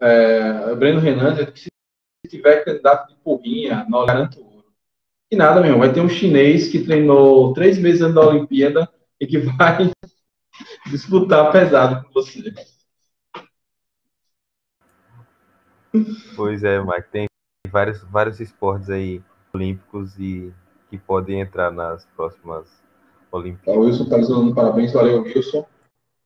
É, 0.00 0.74
Breno 0.74 0.98
Renan 0.98 1.36
se 1.54 1.68
tiver 2.28 2.64
candidato 2.64 3.08
de 3.08 3.16
porrinha, 3.22 3.86
não 3.88 4.04
garanto 4.04 4.40
ouro. 4.40 4.72
E 5.30 5.36
nada, 5.36 5.60
meu, 5.60 5.78
vai 5.78 5.92
ter 5.92 6.00
um 6.00 6.08
chinês 6.08 6.68
que 6.68 6.84
treinou 6.84 7.52
três 7.52 7.78
meses 7.78 8.02
antes 8.02 8.14
da 8.14 8.26
Olimpíada 8.26 8.88
e 9.20 9.26
que 9.26 9.38
vai 9.38 9.92
disputar 10.90 11.52
pesado 11.52 12.04
com 12.04 12.12
você. 12.12 12.52
Pois 16.36 16.64
é, 16.64 16.80
Mike, 16.80 17.08
tem 17.10 17.26
vários, 17.68 18.02
vários 18.04 18.40
esportes 18.40 18.88
aí 18.88 19.22
olímpicos 19.52 20.18
e 20.18 20.52
que 20.88 20.98
podem 20.98 21.40
entrar 21.40 21.70
nas 21.70 22.06
próximas 22.16 22.66
Olimpíadas. 23.30 23.76
O 23.76 23.84
Wilson 23.86 24.04
está 24.04 24.16
dando 24.18 24.54
parabéns, 24.54 24.92
valeu, 24.92 25.22
Wilson. 25.22 25.66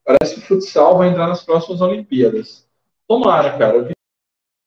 Parece 0.04 0.34
que 0.34 0.40
o 0.40 0.44
futsal 0.46 0.98
vai 0.98 1.08
entrar 1.08 1.26
nas 1.28 1.42
próximas 1.44 1.80
Olimpíadas. 1.80 2.66
Tomara, 3.08 3.56
cara. 3.58 3.76
Eu 3.76 3.82
queria 3.82 3.94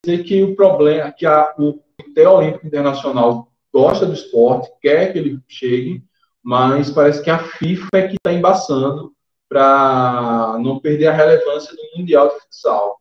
dizer 0.05 0.23
que 0.23 0.43
o 0.43 0.55
problema, 0.55 1.11
que 1.11 1.25
a, 1.25 1.53
o 1.57 1.81
Comitê 1.97 2.25
Olímpico 2.25 2.67
Internacional 2.67 3.49
gosta 3.73 4.05
do 4.05 4.13
esporte, 4.13 4.71
quer 4.81 5.11
que 5.11 5.19
ele 5.19 5.39
chegue, 5.47 6.03
mas 6.41 6.89
parece 6.89 7.21
que 7.21 7.29
a 7.29 7.39
FIFA 7.39 7.89
é 7.93 8.07
que 8.07 8.15
está 8.15 8.33
embaçando 8.33 9.13
para 9.47 10.57
não 10.61 10.79
perder 10.79 11.07
a 11.07 11.13
relevância 11.13 11.75
do 11.75 11.97
Mundial 11.97 12.29
de 12.29 12.39
Futsal. 12.41 12.98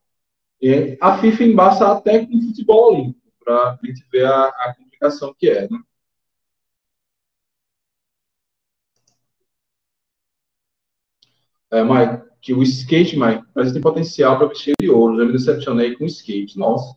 E 0.61 0.99
a 1.01 1.19
FIFA 1.19 1.45
embaça 1.45 1.93
até 1.93 2.27
com 2.27 2.37
o 2.37 2.43
futebol 2.43 2.93
olímpico, 2.93 3.33
para 3.45 3.73
a 3.73 3.87
gente 3.87 4.05
ver 4.11 4.25
a, 4.27 4.49
a, 4.49 4.75
complicação 4.77 5.35
que 5.35 5.49
é. 5.49 5.69
Né? 5.69 5.79
É, 11.71 11.83
Mike, 11.85 12.25
que 12.41 12.55
o 12.55 12.63
skate, 12.63 13.17
Mike, 13.19 13.45
mas 13.55 13.73
tem 13.73 13.81
potencial 13.81 14.37
para 14.39 14.49
vestir 14.49 14.75
de 14.81 14.91
ouro. 14.91 15.17
Já 15.19 15.25
me 15.25 15.33
decepcionei 15.33 15.97
com 15.97 16.05
o 16.05 16.07
skate, 16.07 16.59
nossa. 16.59 16.97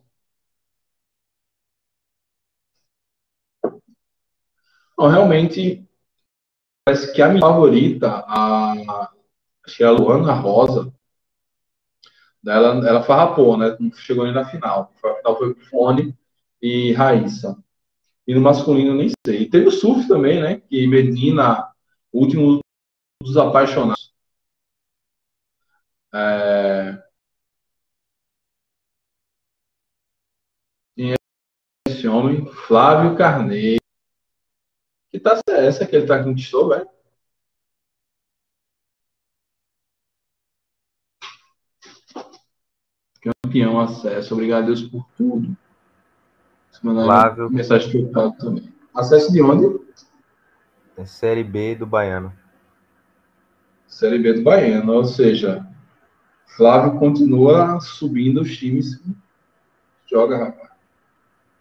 Não, 4.98 5.08
realmente, 5.08 5.86
parece 6.84 7.12
que 7.12 7.22
a 7.22 7.28
minha 7.28 7.40
favorita, 7.40 8.08
a, 8.26 8.72
acho 9.64 9.76
que 9.76 9.82
é 9.82 9.86
a 9.86 9.90
Luana 9.90 10.32
Rosa, 10.34 10.92
ela, 12.46 12.88
ela 12.88 13.02
farrapou, 13.02 13.56
né? 13.56 13.76
Não 13.78 13.92
chegou 13.92 14.24
nem 14.24 14.34
na 14.34 14.44
final. 14.44 14.92
A 15.02 15.14
final 15.16 15.38
foi 15.38 15.54
Fone 15.70 16.16
e 16.60 16.92
Raíssa. 16.92 17.56
E 18.26 18.34
no 18.34 18.40
masculino, 18.40 18.94
nem 18.94 19.10
sei. 19.26 19.48
Teve 19.48 19.68
o 19.68 19.70
surf 19.72 20.06
também, 20.08 20.40
né? 20.40 20.60
Que 20.68 20.86
Medina, 20.86 21.68
último 22.12 22.60
dos 23.22 23.36
apaixonados. 23.36 24.12
É... 26.14 27.02
esse 32.02 32.08
homem, 32.08 32.44
Flávio 32.66 33.16
Carneiro. 33.16 33.80
Que 35.10 35.22
é 35.50 35.66
essa 35.66 35.86
que 35.86 35.94
ele 35.94 36.06
tá 36.06 36.22
conquistou, 36.22 36.68
velho? 36.68 36.88
Campeão, 43.52 43.78
acesso. 43.78 44.32
Obrigado 44.32 44.62
a 44.62 44.66
Deus 44.66 44.82
por 44.82 45.06
tudo. 45.14 45.54
Flávio. 46.80 47.50
Mensagem 47.50 47.90
trocada 47.90 48.34
também. 48.38 48.72
Acesso 48.94 49.30
de 49.30 49.42
onde? 49.42 49.78
É 50.96 51.04
Série 51.04 51.44
B 51.44 51.74
do 51.74 51.86
Baiano. 51.86 52.32
Série 53.86 54.18
B 54.18 54.32
do 54.32 54.42
Baiano, 54.42 54.90
ou 54.94 55.04
seja, 55.04 55.66
Flávio 56.56 56.98
continua 56.98 57.78
subindo 57.80 58.40
os 58.40 58.56
times. 58.56 58.98
Joga, 60.10 60.38
rapaz. 60.38 60.70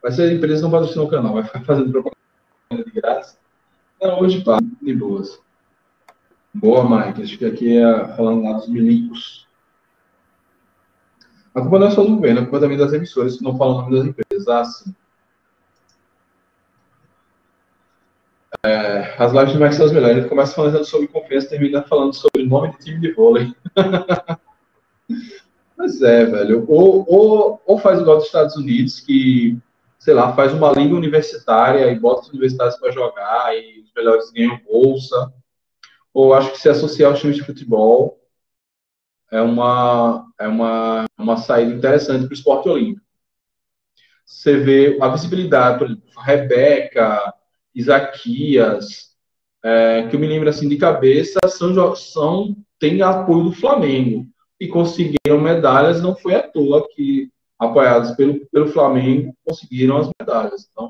Vai 0.01 0.11
ser 0.13 0.29
a 0.29 0.33
empresa 0.33 0.61
não 0.61 0.71
patrocinar 0.71 1.05
o 1.05 1.09
canal, 1.09 1.33
vai 1.33 1.43
ficar 1.43 1.61
fazendo 1.65 1.91
propaganda 1.91 2.85
de 2.85 2.91
graça. 2.91 3.37
Não, 4.01 4.21
hoje 4.21 4.41
pá, 4.43 4.59
de 4.81 4.93
boas. 4.95 5.41
Boa, 6.53 6.83
Mike. 6.83 7.21
Acho 7.21 7.37
que 7.37 7.45
aqui 7.45 7.77
é 7.77 8.15
falando 8.15 8.43
lá 8.43 8.53
dos 8.53 8.69
milicos. 8.69 9.45
A 11.53 11.61
culpa 11.61 11.79
não 11.79 11.87
é 11.87 11.91
só 11.91 12.03
do 12.03 12.15
governo, 12.15 12.39
a 12.39 12.43
culpa 12.43 12.59
também 12.61 12.77
das 12.77 12.93
emissoras 12.93 13.37
que 13.37 13.43
não 13.43 13.57
falam 13.57 13.75
o 13.75 13.81
nome 13.81 13.97
das 13.97 14.07
empresas. 14.07 14.47
Ah, 14.47 14.63
sim. 14.63 14.95
É, 18.63 19.15
as 19.17 19.33
lives 19.33 19.53
do 19.53 19.59
Max 19.59 19.75
são 19.75 19.85
as 19.85 19.91
melhores. 19.91 20.17
Ele 20.17 20.29
começa 20.29 20.55
falando 20.55 20.85
sobre 20.85 21.07
confiança, 21.07 21.49
termina 21.49 21.81
falando 21.83 22.13
sobre 22.13 22.45
nome 22.45 22.71
de 22.71 22.77
time 22.77 22.99
de 22.99 23.11
vôlei. 23.11 23.53
Mas 25.77 26.01
é, 26.01 26.25
velho. 26.25 26.65
Ou, 26.69 27.05
ou, 27.07 27.61
ou 27.65 27.79
faz 27.79 27.99
igual 27.99 28.17
dos 28.17 28.27
Estados 28.27 28.55
Unidos, 28.55 28.99
que, 28.99 29.57
sei 29.99 30.13
lá, 30.13 30.33
faz 30.33 30.53
uma 30.53 30.71
liga 30.71 30.95
universitária 30.95 31.91
e 31.91 31.99
bota 31.99 32.21
os 32.21 32.29
universitários 32.29 32.77
para 32.77 32.91
jogar 32.91 33.57
e 33.57 33.81
os 33.81 33.91
melhores 33.95 34.31
ganham 34.31 34.59
bolsa. 34.63 35.33
Ou 36.13 36.33
acho 36.33 36.51
que 36.51 36.59
se 36.59 36.69
associar 36.69 37.11
aos 37.11 37.19
times 37.19 37.35
de 37.35 37.43
futebol 37.43 38.20
é 39.31 39.41
uma, 39.41 40.31
é 40.39 40.47
uma, 40.47 41.05
uma 41.17 41.37
saída 41.37 41.73
interessante 41.73 42.25
para 42.25 42.31
o 42.31 42.33
esporte 42.33 42.69
olímpico. 42.69 43.05
Você 44.25 44.57
vê 44.57 44.97
a 45.01 45.07
visibilidade, 45.09 45.79
por 45.79 45.87
exemplo, 45.87 46.21
Rebeca, 46.21 47.33
Isaquias, 47.73 49.15
é, 49.63 50.07
que 50.07 50.15
eu 50.15 50.19
me 50.19 50.27
lembro 50.27 50.49
assim 50.49 50.67
de 50.67 50.77
cabeça, 50.77 51.39
são, 51.47 51.95
são 51.95 52.55
tem 52.79 53.01
apoio 53.01 53.45
do 53.45 53.51
Flamengo 53.51 54.27
e 54.59 54.67
conseguiram 54.67 55.39
medalhas, 55.39 56.01
não 56.01 56.15
foi 56.15 56.35
à 56.35 56.43
toa 56.43 56.87
que, 56.89 57.31
apoiados 57.57 58.11
pelo, 58.11 58.45
pelo 58.47 58.67
Flamengo, 58.67 59.35
conseguiram 59.45 59.97
as 59.97 60.09
medalhas. 60.19 60.67
Então, 60.71 60.89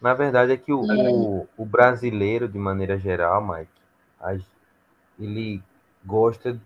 Na 0.00 0.14
verdade 0.14 0.52
é 0.52 0.56
que 0.56 0.72
o, 0.72 0.84
é. 0.92 1.10
o, 1.10 1.48
o, 1.56 1.64
brasileiro, 1.64 2.46
de 2.46 2.58
maneira 2.58 2.98
geral, 2.98 3.44
Mike, 3.44 3.72
ele 5.18 5.62
gosta 6.04 6.58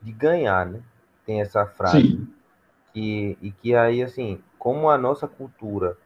de 0.00 0.12
ganhar, 0.12 0.66
né? 0.66 0.80
Tem 1.26 1.40
essa 1.40 1.66
frase. 1.66 2.02
Sim. 2.02 2.28
E, 2.94 3.36
e 3.42 3.50
que 3.50 3.74
aí, 3.74 4.02
assim, 4.02 4.40
como 4.58 4.88
a 4.88 4.96
nossa 4.96 5.26
cultura 5.26 5.96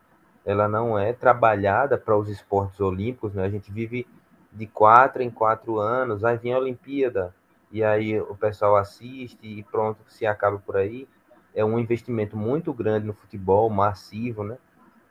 ela 0.45 0.67
não 0.67 0.99
é 0.99 1.13
trabalhada 1.13 1.99
para 1.99 2.17
os 2.17 2.29
esportes 2.31 2.81
olímpicos, 2.81 3.35
né? 3.35 3.45
A 3.45 3.51
gente 3.51 3.71
vive 3.71 4.07
de 4.51 4.67
quatro 4.67 5.23
em 5.23 5.31
quatro 5.31 5.79
anos, 5.79 6.25
aí 6.25 6.39
vem 6.39 6.55
a 6.55 6.59
Olimpíada, 6.59 7.35
e 7.71 7.85
aí 7.85 8.19
o 8.19 8.35
pessoal 8.35 8.77
assiste 8.77 9.39
e 9.43 9.63
pronto, 9.65 10.01
se 10.09 10.25
acaba 10.25 10.59
por 10.59 10.79
aí. 10.79 11.07
É 11.55 11.63
um 11.63 11.79
investimento 11.79 12.35
muito 12.35 12.73
grande 12.73 13.07
no 13.07 13.13
futebol, 13.13 13.69
massivo, 13.69 14.43
né? 14.43 14.57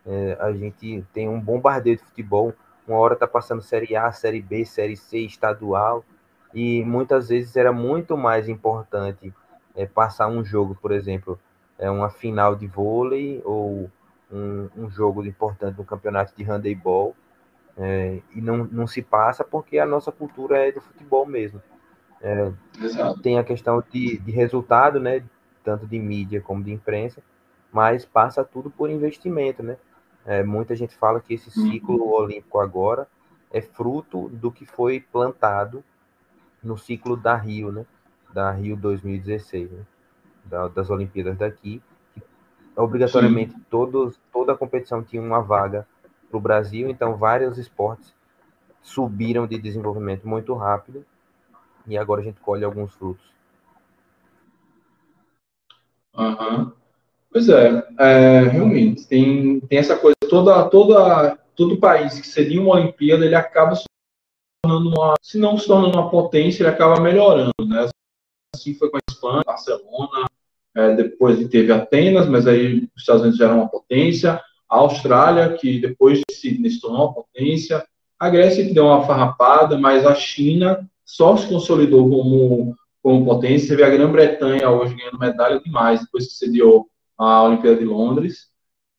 É, 0.06 0.38
a 0.39 0.52
gente 0.52 1.06
tem 1.14 1.30
um 1.30 1.39
bombardeio 1.39 1.98
de 1.98 2.03
futebol, 2.03 2.53
uma 2.88 2.97
hora 2.97 3.15
tá 3.15 3.27
passando 3.27 3.61
Série 3.61 3.95
A, 3.95 4.11
Série 4.11 4.41
B, 4.41 4.65
Série 4.65 4.95
C, 4.95 5.19
estadual, 5.19 6.03
e 6.53 6.84
muitas 6.84 7.30
vezes 7.30 7.55
era 7.55 7.72
muito 7.73 8.18
mais 8.18 8.47
importante 8.47 9.34
é, 9.76 9.85
passar 9.85 10.27
um 10.27 10.43
jogo, 10.43 10.76
por 10.81 10.91
exemplo, 10.91 11.39
é 11.77 11.89
uma 11.89 12.09
final 12.09 12.55
de 12.55 12.65
vôlei 12.65 13.41
ou 13.45 13.91
um, 14.31 14.69
um 14.76 14.89
jogo 14.89 15.23
importante 15.26 15.77
no 15.77 15.85
campeonato 15.85 16.34
de 16.35 16.43
handebol 16.43 17.15
é, 17.77 18.19
e 18.34 18.41
não, 18.41 18.65
não 18.65 18.88
se 18.88 19.01
passa 19.01 19.43
porque 19.43 19.77
a 19.77 19.85
nossa 19.85 20.11
cultura 20.11 20.68
é 20.68 20.72
do 20.72 20.81
futebol 20.81 21.26
mesmo. 21.26 21.61
É, 22.22 22.51
tem 23.22 23.38
a 23.38 23.43
questão 23.43 23.84
de, 23.91 24.18
de 24.18 24.31
resultado, 24.31 24.99
né, 24.99 25.23
tanto 25.64 25.85
de 25.85 25.99
mídia 25.99 26.41
como 26.41 26.64
de 26.64 26.72
imprensa, 26.72 27.22
mas 27.72 28.05
passa 28.05 28.43
tudo 28.43 28.72
por 28.72 28.89
investimento, 28.89 29.61
né? 29.61 29.77
É, 30.27 30.43
muita 30.43 30.75
gente 30.75 30.93
fala 30.93 31.21
que 31.21 31.33
esse 31.33 31.49
ciclo 31.49 31.95
uhum. 31.95 32.11
olímpico 32.11 32.59
agora 32.59 33.07
é 33.49 33.61
fruto 33.61 34.27
do 34.27 34.51
que 34.51 34.65
foi 34.65 34.99
plantado 34.99 35.81
no 36.61 36.77
ciclo 36.77 37.15
da 37.15 37.33
Rio, 37.33 37.71
né? 37.71 37.85
Da 38.33 38.51
Rio 38.51 38.75
2016, 38.75 39.71
né? 39.71 39.85
da, 40.43 40.67
das 40.67 40.89
Olimpíadas 40.89 41.37
daqui. 41.37 41.81
Obrigatoriamente, 42.75 43.55
todos, 43.69 44.19
toda 44.31 44.51
a 44.51 44.57
competição 44.57 45.01
tinha 45.01 45.21
uma 45.21 45.41
vaga 45.41 45.87
para 46.29 46.37
o 46.37 46.41
Brasil, 46.41 46.89
então 46.89 47.15
vários 47.15 47.57
esportes 47.57 48.13
subiram 48.81 49.47
de 49.47 49.57
desenvolvimento 49.57 50.27
muito 50.27 50.53
rápido 50.53 51.05
e 51.87 51.97
agora 51.97 52.19
a 52.19 52.23
gente 52.23 52.41
colhe 52.41 52.65
alguns 52.65 52.93
frutos. 52.93 53.25
Uhum. 56.13 56.73
Pois 57.31 57.49
é, 57.49 57.83
é, 57.99 58.39
realmente, 58.41 59.07
tem, 59.07 59.59
tem 59.61 59.79
essa 59.79 59.95
coisa, 59.95 60.15
toda, 60.29 60.69
toda, 60.69 61.37
todo 61.55 61.79
país 61.79 62.19
que 62.19 62.27
seria 62.27 62.61
uma 62.61 62.75
Olimpíada, 62.75 63.25
ele 63.25 63.35
acaba 63.35 63.75
se 63.75 63.83
tornando 64.63 64.89
uma, 64.89 65.13
se 65.21 65.37
não 65.37 65.57
se 65.57 65.67
tornando 65.67 65.97
uma 65.97 66.09
potência, 66.09 66.63
ele 66.63 66.69
acaba 66.69 67.01
melhorando, 67.01 67.53
né? 67.65 67.89
Assim 68.55 68.73
foi 68.73 68.89
com 68.89 68.97
a 68.97 69.01
Espanha, 69.09 69.43
Barcelona, 69.45 70.25
é, 70.75 70.95
depois 70.95 71.47
teve 71.49 71.71
Atenas, 71.71 72.27
mas 72.27 72.47
aí 72.47 72.87
os 72.95 73.01
Estados 73.01 73.21
Unidos 73.21 73.39
já 73.39 73.45
eram 73.45 73.57
uma 73.57 73.69
potência, 73.69 74.41
a 74.69 74.77
Austrália, 74.77 75.53
que 75.57 75.79
depois 75.79 76.19
de 76.19 76.35
Sydney 76.35 76.71
se 76.71 76.81
tornou 76.81 77.05
uma 77.05 77.13
potência, 77.13 77.85
a 78.19 78.29
Grécia 78.29 78.65
que 78.65 78.73
deu 78.73 78.85
uma 78.85 79.05
farrapada, 79.05 79.77
mas 79.77 80.05
a 80.05 80.15
China 80.15 80.87
só 81.05 81.37
se 81.37 81.47
consolidou 81.47 82.09
como, 82.09 82.75
como 83.01 83.25
potência. 83.25 83.67
Você 83.67 83.75
vê 83.75 83.83
a 83.83 83.89
Grã-Bretanha 83.89 84.69
hoje 84.69 84.95
ganhando 84.95 85.19
medalha 85.19 85.59
demais, 85.59 86.01
depois 86.01 86.27
que 86.27 86.33
sediou 86.33 86.87
a 87.18 87.44
Olimpíada 87.44 87.77
de 87.77 87.85
Londres. 87.85 88.48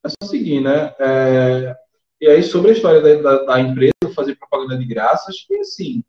É 0.05 0.09
só 0.09 0.28
seguir, 0.28 0.61
né? 0.61 0.95
É, 0.99 1.77
e 2.20 2.28
aí, 2.28 2.43
sobre 2.43 2.70
a 2.70 2.74
história 2.74 3.01
da, 3.01 3.23
da, 3.23 3.45
da, 3.45 3.61
empresa 3.61 3.93
fazer 4.15 4.36
propaganda 4.36 4.77
de 4.77 4.85
graça, 4.85 5.31
acho 5.31 5.47
que 5.47 5.57
assim, 5.57 6.03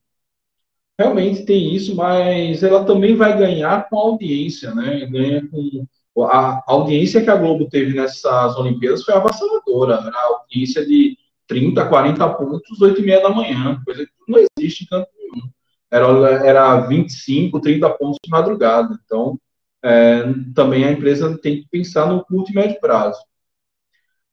realmente 0.97 1.45
tem 1.45 1.75
isso, 1.75 1.95
mas 1.95 2.63
ela 2.63 2.83
também 2.85 3.15
vai 3.15 3.37
ganhar 3.37 3.87
com 3.89 3.97
a 3.97 4.01
audiência, 4.01 4.73
né? 4.73 5.05
Ganha 5.05 5.47
com 5.49 5.85
a 6.23 6.63
audiência 6.67 7.23
que 7.23 7.29
a 7.29 7.35
Globo 7.35 7.69
teve 7.69 7.93
nessas 7.93 8.57
Olimpíadas 8.57 9.03
foi 9.03 9.13
avassaladora, 9.13 9.95
era 9.95 10.17
a 10.17 10.39
audiência 10.39 10.85
de 10.85 11.17
30, 11.47 11.87
40 11.87 12.29
pontos, 12.35 12.81
8 12.81 13.01
e 13.01 13.05
meia 13.05 13.21
da 13.21 13.29
manhã, 13.29 13.81
coisa 13.85 14.05
que 14.05 14.11
não 14.27 14.39
existe 14.57 14.83
em 14.83 14.87
canto 14.87 15.09
nenhum. 15.17 15.49
Era, 15.91 16.07
era 16.45 16.79
25, 16.81 17.59
30 17.59 17.89
pontos 17.91 18.17
de 18.23 18.29
madrugada. 18.29 18.99
Então, 19.05 19.39
é, 19.83 20.23
também 20.53 20.83
a 20.83 20.91
empresa 20.91 21.37
tem 21.37 21.61
que 21.61 21.69
pensar 21.69 22.07
no 22.07 22.23
curto 22.25 22.51
e 22.51 22.55
médio 22.55 22.79
prazo. 22.79 23.19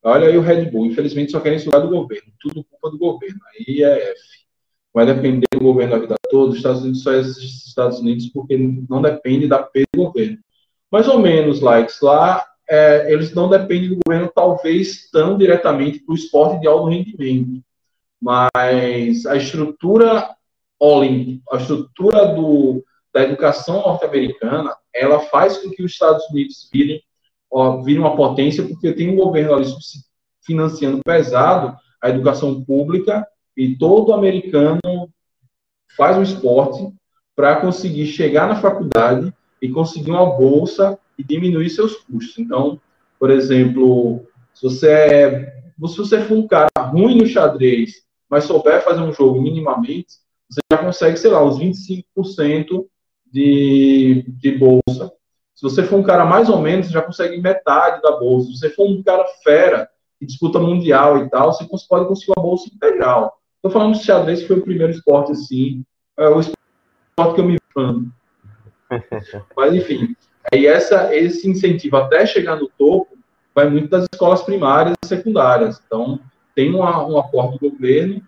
Olha 0.02 0.28
aí 0.28 0.36
o 0.36 0.42
Red 0.42 0.70
Bull, 0.70 0.86
infelizmente 0.86 1.32
só 1.32 1.40
querem 1.40 1.58
sugar 1.58 1.80
do 1.80 1.88
governo, 1.88 2.32
tudo 2.38 2.64
culpa 2.64 2.90
do 2.90 2.98
governo. 2.98 3.40
Aí 3.48 3.82
é 3.82 4.10
F 4.12 4.46
vai 4.96 5.04
depender 5.04 5.46
do 5.52 5.60
governo 5.60 5.94
a 5.94 5.98
vida 5.98 6.16
toda. 6.30 6.52
Os 6.52 6.56
Estados 6.56 6.80
Unidos 6.80 7.02
só 7.02 7.12
existem 7.12 7.66
Estados 7.66 7.98
Unidos 7.98 8.28
porque 8.28 8.56
não 8.88 9.02
depende 9.02 9.46
da 9.46 9.62
P 9.62 9.84
do 9.92 10.04
governo. 10.04 10.38
Mais 10.90 11.06
ou 11.06 11.18
menos, 11.18 11.60
likes. 11.60 12.00
Lá, 12.00 12.42
é, 12.66 13.12
eles 13.12 13.34
não 13.34 13.50
dependem 13.50 13.90
do 13.90 13.98
governo, 14.06 14.32
talvez 14.34 15.10
tão 15.10 15.36
diretamente 15.36 15.98
para 15.98 16.14
o 16.14 16.16
esporte 16.16 16.60
de 16.62 16.66
alto 16.66 16.88
rendimento. 16.88 17.62
Mas 18.18 19.26
a 19.26 19.36
estrutura 19.36 20.30
olímpica, 20.80 21.42
a 21.52 21.58
estrutura 21.58 22.26
do, 22.34 22.82
da 23.16 23.22
educação 23.22 23.76
norte-americana, 23.76 24.76
ela 24.94 25.20
faz 25.20 25.56
com 25.56 25.70
que 25.70 25.82
os 25.82 25.92
Estados 25.92 26.22
Unidos 26.28 26.68
virem 26.70 27.02
ó, 27.50 27.80
vire 27.80 27.98
uma 27.98 28.14
potência, 28.14 28.62
porque 28.62 28.92
tem 28.92 29.08
um 29.08 29.16
governo 29.16 29.54
ali 29.54 29.72
financiando 30.44 31.00
pesado 31.02 31.74
a 32.02 32.10
educação 32.10 32.62
pública 32.62 33.26
e 33.56 33.74
todo 33.74 34.12
americano 34.12 35.08
faz 35.96 36.18
o 36.18 36.22
esporte 36.22 36.92
para 37.34 37.56
conseguir 37.56 38.06
chegar 38.06 38.46
na 38.48 38.56
faculdade 38.56 39.32
e 39.62 39.70
conseguir 39.70 40.10
uma 40.10 40.36
bolsa 40.36 40.98
e 41.18 41.24
diminuir 41.24 41.70
seus 41.70 41.96
custos. 41.96 42.38
Então, 42.38 42.78
por 43.18 43.30
exemplo, 43.30 44.26
se 44.52 44.62
você 44.62 44.90
é, 44.90 45.62
se 45.88 45.96
você 45.96 46.20
for 46.20 46.36
um 46.36 46.46
cara 46.46 46.68
ruim 46.78 47.16
no 47.16 47.26
xadrez, 47.26 47.94
mas 48.28 48.44
souber 48.44 48.84
fazer 48.84 49.00
um 49.00 49.12
jogo 49.12 49.40
minimamente, 49.40 50.16
você 50.50 50.60
já 50.70 50.76
consegue, 50.76 51.16
sei 51.16 51.30
lá, 51.30 51.42
uns 51.42 51.58
25% 51.58 52.86
de, 53.32 54.24
de 54.28 54.52
bolsa. 54.52 55.12
Se 55.54 55.62
você 55.62 55.82
for 55.82 55.98
um 55.98 56.02
cara 56.02 56.24
mais 56.24 56.48
ou 56.48 56.60
menos, 56.60 56.86
você 56.86 56.92
já 56.92 57.02
consegue 57.02 57.40
metade 57.40 58.02
da 58.02 58.12
bolsa. 58.12 58.50
Se 58.50 58.58
você 58.58 58.70
for 58.70 58.86
um 58.86 59.02
cara 59.02 59.24
fera, 59.42 59.88
que 60.18 60.26
disputa 60.26 60.58
mundial 60.58 61.18
e 61.18 61.30
tal, 61.30 61.52
você 61.52 61.64
pode 61.88 62.06
conseguir 62.06 62.32
uma 62.36 62.42
bolsa 62.42 62.68
integral. 62.72 63.38
Estou 63.56 63.70
falando 63.70 63.94
de 63.94 64.04
xadrez, 64.04 64.40
que 64.40 64.48
foi 64.48 64.58
o 64.58 64.62
primeiro 64.62 64.92
esporte, 64.92 65.32
assim, 65.32 65.84
é 66.18 66.28
o 66.28 66.40
esporte 66.40 67.34
que 67.34 67.40
eu 67.40 67.44
me 67.44 67.58
fã. 67.72 68.04
Mas, 69.56 69.74
enfim, 69.74 70.14
aí 70.52 70.66
essa, 70.66 71.14
esse 71.14 71.48
incentivo 71.48 71.96
até 71.96 72.24
chegar 72.26 72.56
no 72.56 72.68
topo 72.78 73.16
vai 73.54 73.68
muito 73.68 73.88
das 73.88 74.06
escolas 74.12 74.42
primárias 74.42 74.94
e 75.02 75.08
secundárias. 75.08 75.80
Então, 75.86 76.20
tem 76.54 76.74
uma, 76.74 77.06
um 77.06 77.18
aporte 77.18 77.58
do 77.58 77.70
governo, 77.70 78.22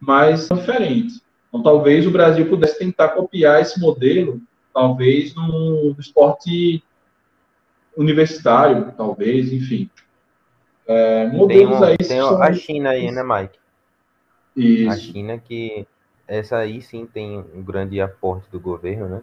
mas 0.00 0.48
diferente. 0.48 1.20
Então, 1.56 1.62
talvez 1.62 2.06
o 2.06 2.10
Brasil 2.10 2.48
pudesse 2.48 2.78
tentar 2.78 3.08
copiar 3.10 3.60
esse 3.60 3.80
modelo, 3.80 4.40
talvez 4.74 5.34
no, 5.34 5.94
no 5.94 5.96
esporte 5.98 6.82
universitário, 7.96 8.92
talvez, 8.96 9.52
enfim. 9.52 9.90
É, 10.86 11.26
modelos 11.28 11.80
tem, 11.80 11.88
aí 11.88 11.96
tem 11.96 12.20
são... 12.20 12.42
a 12.42 12.52
China 12.52 12.90
aí, 12.90 13.10
né, 13.10 13.22
Mike? 13.22 13.58
Isso. 14.54 14.90
A 14.90 14.96
China 14.96 15.38
que 15.38 15.86
essa 16.28 16.58
aí 16.58 16.82
sim 16.82 17.06
tem 17.06 17.38
um 17.38 17.62
grande 17.62 18.00
aporte 18.00 18.50
do 18.50 18.60
governo, 18.60 19.08
né? 19.08 19.22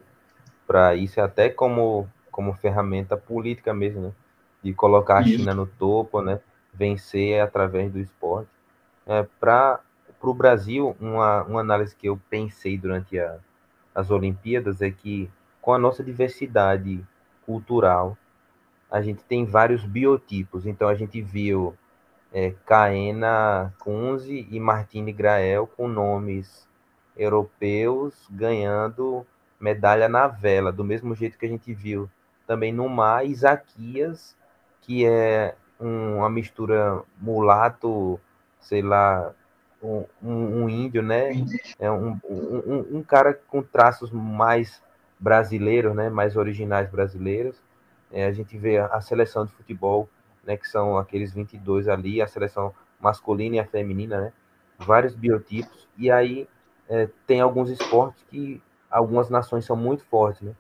Para 0.65 0.95
isso 0.95 1.21
até 1.21 1.49
como 1.49 2.07
como 2.31 2.53
ferramenta 2.53 3.15
política 3.15 3.73
mesmo, 3.73 4.01
né? 4.01 4.11
De 4.63 4.73
colocar 4.73 5.19
a 5.19 5.21
isso. 5.21 5.37
China 5.37 5.53
no 5.53 5.67
topo, 5.67 6.21
né? 6.21 6.39
Vencer 6.73 7.39
através 7.41 7.91
do 7.91 7.99
esporte. 7.99 8.49
É, 9.05 9.23
Para 9.39 9.79
o 10.29 10.33
Brasil, 10.33 10.95
uma, 10.99 11.43
uma 11.43 11.61
análise 11.61 11.95
que 11.95 12.07
eu 12.07 12.19
pensei 12.29 12.77
durante 12.77 13.19
a, 13.19 13.37
as 13.93 14.09
Olimpíadas 14.09 14.81
é 14.81 14.89
que 14.89 15.29
com 15.61 15.73
a 15.73 15.79
nossa 15.79 16.03
diversidade 16.03 17.05
cultural, 17.45 18.17
a 18.91 19.01
gente 19.01 19.23
tem 19.23 19.45
vários 19.45 19.85
biotipos. 19.85 20.65
Então 20.65 20.87
a 20.87 20.95
gente 20.95 21.21
viu 21.21 21.75
é, 22.33 22.53
Caena 22.65 23.73
Kunze 23.79 24.47
e 24.49 24.59
Martine 24.59 25.11
Grael 25.11 25.67
com 25.67 25.87
nomes 25.87 26.67
europeus 27.15 28.27
ganhando 28.29 29.25
medalha 29.59 30.09
na 30.09 30.27
vela, 30.27 30.71
do 30.71 30.83
mesmo 30.83 31.15
jeito 31.15 31.37
que 31.37 31.45
a 31.45 31.49
gente 31.49 31.73
viu 31.73 32.09
também 32.45 32.73
no 32.73 32.89
mar 32.89 33.25
Isaquias, 33.25 34.35
que 34.81 35.05
é 35.05 35.55
um, 35.79 36.17
uma 36.17 36.29
mistura 36.29 37.01
mulato, 37.21 38.19
sei 38.59 38.81
lá, 38.81 39.33
um, 39.83 40.05
um, 40.63 40.69
índio, 40.69 41.03
né? 41.03 41.31
É 41.77 41.91
um, 41.91 42.17
um, 42.29 42.97
um 42.97 43.03
cara 43.03 43.33
com 43.33 43.61
traços 43.61 44.09
mais 44.11 44.81
brasileiros, 45.19 45.93
né? 45.93 46.09
Mais 46.09 46.35
originais 46.35 46.89
brasileiros. 46.89 47.61
É, 48.13 48.27
a 48.27 48.31
gente 48.31 48.55
vê 48.59 48.77
a, 48.77 49.01
seleção 49.01 49.43
de 49.43 49.51
futebol, 49.53 50.07
né, 50.43 50.55
que 50.55 50.67
são 50.67 50.99
aqueles 50.99 51.33
22 51.33 51.87
ali, 51.87 52.21
a 52.21 52.27
seleção 52.27 52.71
masculina 52.99 53.55
e 53.55 53.59
a 53.59 53.65
feminina, 53.65 54.21
né, 54.21 54.33
vários 54.77 55.15
biotipos, 55.15 55.87
e 55.97 56.11
aí 56.11 56.47
é, 56.87 57.09
tem 57.25 57.41
alguns 57.41 57.71
esportes 57.71 58.23
que 58.29 58.61
algumas 58.89 59.31
nações 59.31 59.65
são 59.65 59.75
muito 59.75 60.05
fortes, 60.05 60.43
né, 60.43 60.53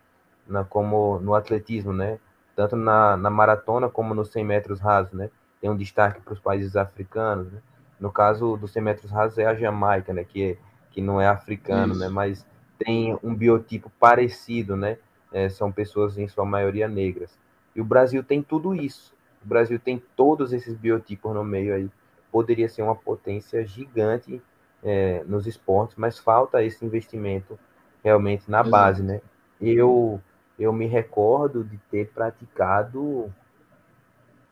na, 0.47 0.63
como 0.63 1.19
no 1.19 1.35
atletismo, 1.35 1.93
né, 1.93 2.17
tanto 2.55 2.75
na, 2.75 3.15
na 3.15 3.29
maratona 3.29 3.87
como 3.87 4.15
nos 4.15 4.31
100 4.31 4.43
metros 4.43 4.79
rasos, 4.79 5.13
né, 5.13 5.29
tem 5.61 5.69
um 5.69 5.77
destaque 5.77 6.21
para 6.21 6.33
os 6.33 6.39
países 6.39 6.75
africanos, 6.75 7.51
né, 7.51 7.61
no 8.03 8.11
caso 8.11 8.57
dos 8.57 8.73
100 8.73 8.83
metros 8.83 9.11
rasos 9.11 9.37
é 9.37 9.45
a 9.45 9.55
Jamaica, 9.55 10.11
né, 10.11 10.25
que, 10.25 10.43
é, 10.43 10.57
que 10.91 10.99
não 10.99 11.21
é 11.21 11.27
africano, 11.29 11.95
né, 11.95 12.09
mas 12.09 12.45
tem 12.77 13.17
um 13.23 13.33
biotipo 13.33 13.89
parecido, 13.97 14.75
né, 14.75 14.97
é, 15.31 15.47
são 15.47 15.71
pessoas 15.71 16.17
em 16.17 16.27
sua 16.27 16.43
maioria 16.43 16.85
negras. 16.85 17.39
E 17.73 17.79
o 17.79 17.85
Brasil 17.85 18.21
tem 18.21 18.43
tudo 18.43 18.75
isso. 18.75 19.15
O 19.41 19.47
Brasil 19.47 19.79
tem 19.79 20.03
todos 20.17 20.51
esses 20.51 20.75
biotipos 20.75 21.33
no 21.33 21.45
meio 21.45 21.73
aí. 21.73 21.89
Poderia 22.29 22.67
ser 22.67 22.81
uma 22.81 22.93
potência 22.93 23.65
gigante 23.65 24.41
é, 24.83 25.23
nos 25.25 25.47
esportes, 25.47 25.95
mas 25.95 26.19
falta 26.19 26.61
esse 26.61 26.85
investimento 26.85 27.57
realmente 28.03 28.51
na 28.51 28.63
base, 28.63 29.01
né? 29.01 29.21
Eu, 29.61 30.19
eu 30.59 30.73
me 30.73 30.87
recordo 30.87 31.63
de 31.63 31.77
ter 31.89 32.09
praticado 32.09 33.33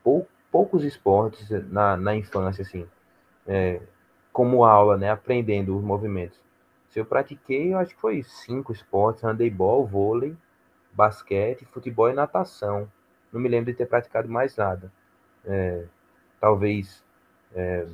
pou, 0.01 0.25
poucos 0.49 0.85
esportes 0.85 1.49
na, 1.69 1.97
na 1.97 2.15
infância, 2.15 2.61
assim, 2.61 2.87
é, 3.51 3.81
como 4.31 4.63
aula, 4.63 4.97
né? 4.97 5.11
Aprendendo 5.11 5.77
os 5.77 5.83
movimentos. 5.83 6.39
Se 6.89 6.99
eu 6.99 7.05
pratiquei, 7.05 7.73
eu 7.73 7.77
acho 7.77 7.95
que 7.95 8.01
foi 8.01 8.23
cinco 8.23 8.71
esportes: 8.71 9.23
handebol, 9.23 9.85
vôlei, 9.85 10.35
basquete, 10.93 11.65
futebol 11.65 12.09
e 12.09 12.13
natação 12.13 12.89
não 13.31 13.39
me 13.39 13.49
lembro 13.49 13.71
de 13.71 13.77
ter 13.77 13.85
praticado 13.85 14.27
mais 14.27 14.55
nada. 14.57 14.91
É, 15.45 15.85
talvez, 16.39 17.03
é, 17.55 17.87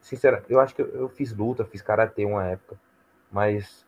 sinceramente, 0.00 0.50
eu 0.50 0.60
acho 0.60 0.74
que 0.74 0.82
eu, 0.82 0.88
eu, 0.88 1.08
fiz 1.08 1.32
luta, 1.32 1.64
fiz 1.64 1.80
karatê 1.80 2.24
uma 2.24 2.44
época, 2.46 2.78
mas 3.30 3.86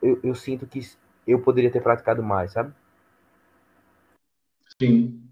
eu, 0.00 0.20
eu 0.22 0.34
sinto 0.34 0.66
que 0.66 0.80
eu 1.26 1.40
poderia 1.40 1.70
ter 1.70 1.82
praticado 1.82 2.22
mais, 2.22 2.52
sabe? 2.52 2.72
Sim. 4.80 5.28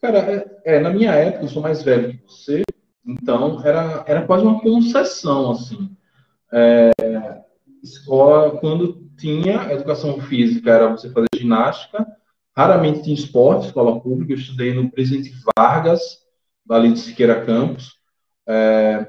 Cara, 0.00 0.18
é, 0.18 0.76
é, 0.76 0.80
na 0.80 0.90
minha 0.90 1.12
época, 1.12 1.44
eu 1.44 1.48
sou 1.48 1.62
mais 1.62 1.82
velho 1.82 2.18
que 2.18 2.24
você, 2.26 2.62
então 3.06 3.60
era, 3.64 4.04
era 4.06 4.26
quase 4.26 4.44
uma 4.44 4.60
concessão, 4.60 5.52
assim. 5.52 5.90
É, 6.52 6.92
escola, 7.82 8.52
quando 8.58 9.08
tinha 9.18 9.72
educação 9.72 10.20
física, 10.20 10.70
era 10.70 10.88
você 10.88 11.10
fazer 11.10 11.28
ginástica, 11.36 12.06
Raramente 12.56 13.02
tinha 13.02 13.14
esporte, 13.14 13.66
escola 13.66 14.00
pública. 14.00 14.32
Eu 14.32 14.38
estudei 14.38 14.72
no 14.72 14.90
Presidente 14.90 15.34
Vargas, 15.56 16.18
ali 16.70 16.92
de 16.92 17.00
Siqueira 17.00 17.44
Campos. 17.44 17.98
É, 18.46 19.06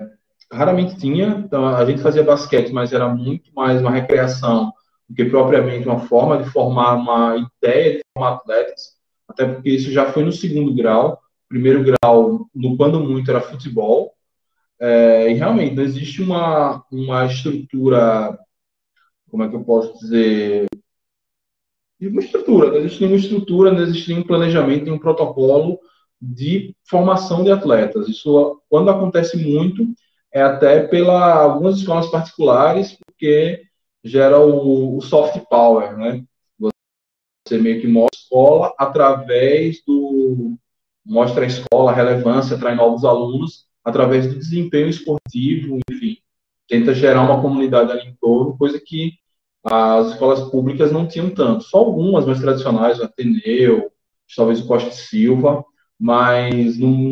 raramente 0.52 0.98
tinha. 0.98 1.44
Então, 1.46 1.68
a 1.68 1.86
gente 1.86 2.02
fazia 2.02 2.24
basquete, 2.24 2.72
mas 2.72 2.92
era 2.92 3.08
muito 3.08 3.52
mais 3.54 3.80
uma 3.80 3.92
recreação 3.92 4.74
do 5.08 5.16
que 5.16 5.26
propriamente 5.26 5.88
uma 5.88 6.00
forma 6.00 6.42
de 6.42 6.50
formar 6.50 6.96
uma 6.96 7.36
ideia 7.38 7.98
de 7.98 8.02
formar 8.14 8.36
atletas. 8.36 8.96
Até 9.28 9.46
porque 9.46 9.70
isso 9.70 9.92
já 9.92 10.12
foi 10.12 10.24
no 10.24 10.32
segundo 10.32 10.74
grau. 10.74 11.20
Primeiro 11.56 11.86
grau, 11.86 12.50
no 12.54 12.76
quando 12.76 13.00
muito, 13.00 13.32
era 13.32 13.40
futebol. 13.40 14.14
É, 14.78 15.32
e 15.32 15.36
realmente 15.36 15.74
não 15.74 15.84
existe 15.84 16.22
uma, 16.22 16.84
uma 16.92 17.26
estrutura, 17.28 18.38
como 19.32 19.42
é 19.42 19.48
que 19.48 19.56
eu 19.56 19.64
posso 19.64 19.98
dizer, 19.98 20.68
uma 22.02 22.20
estrutura, 22.20 22.72
não 22.72 22.80
existe 22.80 23.00
nenhuma 23.00 23.18
estrutura, 23.18 23.72
não 23.72 23.84
existe 23.84 24.10
nenhum 24.10 24.28
planejamento, 24.28 24.84
nenhum 24.84 25.00
protocolo 25.00 25.80
de 26.22 26.76
formação 26.84 27.42
de 27.42 27.52
atletas. 27.52 28.10
Isso, 28.10 28.62
quando 28.70 28.92
acontece 28.92 29.38
muito, 29.38 29.88
é 30.34 30.42
até 30.42 30.86
pela 30.86 31.36
algumas 31.36 31.78
escolas 31.78 32.12
particulares, 32.12 32.98
porque 33.06 33.64
gera 34.04 34.42
o, 34.42 34.98
o 34.98 35.02
soft 35.02 35.42
power, 35.50 35.98
né? 35.98 36.22
Você 37.48 37.58
meio 37.58 37.80
que 37.80 37.88
mostra 37.88 38.10
a 38.14 38.22
escola 38.22 38.76
através 38.78 39.82
do 39.88 40.58
mostra 41.06 41.44
a 41.44 41.48
escola, 41.48 41.92
a 41.92 41.96
relevância, 41.96 42.56
atrai 42.56 42.76
novos 42.76 43.06
alunos 43.06 43.68
através 43.84 44.28
do 44.28 44.40
desempenho 44.40 44.90
esportivo, 44.90 45.80
enfim, 45.90 46.18
tenta 46.68 46.94
gerar 46.94 47.22
uma 47.22 47.42
comunidade 47.42 47.92
ali 47.92 48.10
em 48.10 48.16
torno, 48.16 48.58
coisa 48.58 48.82
que 48.84 49.14
as 49.64 50.12
escolas 50.14 50.50
públicas 50.50 50.92
não 50.92 51.08
tinham 51.08 51.30
tanto. 51.30 51.64
Só 51.64 51.78
algumas 51.80 52.26
mais 52.26 52.40
tradicionais, 52.40 53.00
o 53.00 53.04
Ateneu, 53.04 53.92
talvez 54.36 54.60
o 54.62 54.68
Costa 54.68 54.92
Silva, 54.92 55.64
mas 56.00 56.78
no 56.78 57.10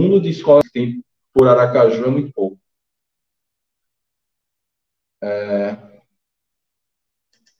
mundo 0.00 0.20
de 0.20 0.30
escolas 0.30 0.64
que 0.66 0.72
tem 0.72 1.04
por 1.32 1.48
Aracaju 1.48 2.04
é 2.04 2.10
muito 2.10 2.32
pouco. 2.32 2.58
É... 5.22 5.76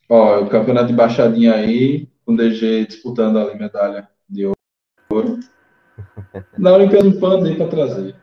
Ó, 0.08 0.40
o 0.42 0.48
campeonato 0.48 0.88
de 0.88 0.94
baixadinha 0.94 1.54
aí, 1.54 2.08
com 2.24 2.32
o 2.32 2.36
DG 2.36 2.86
disputando 2.86 3.38
ali 3.38 3.58
medalha 3.58 4.08
de 4.28 4.46
ouro. 4.46 4.55
Na 6.58 6.72
Olimpíada 6.72 7.04
não 7.04 7.18
foi 7.18 7.40
nem 7.40 7.56
para 7.56 7.68
trazer. 7.68 8.14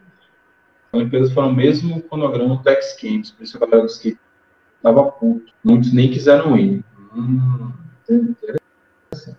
As 0.92 1.00
Olimpíadas 1.00 1.32
foram 1.32 1.50
o 1.50 1.56
mesmo 1.56 2.02
cronograma 2.04 2.58
do 2.58 2.70
X 2.70 2.98
Games, 3.02 3.32
por 3.32 3.44
isso 3.44 3.58
a 3.58 3.60
galera 3.60 3.86
disse 3.86 4.02
que 4.02 4.18
Tava 4.84 5.10
puto. 5.14 5.54
Muitos 5.64 5.94
nem 5.94 6.12
quiseram 6.12 6.58
ir. 6.58 6.84
Hum, 7.16 7.72
interessante. 8.10 9.38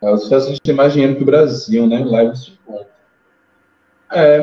Os 0.00 0.22
Estados 0.22 0.46
Unidos 0.46 0.60
têm 0.64 0.74
mais 0.74 0.94
dinheiro 0.94 1.14
que 1.14 1.22
o 1.22 1.26
Brasil, 1.26 1.86
né? 1.86 2.02
Leva 2.02 2.32
esse 2.32 2.52
ponto. 2.52 2.86
É, 4.10 4.40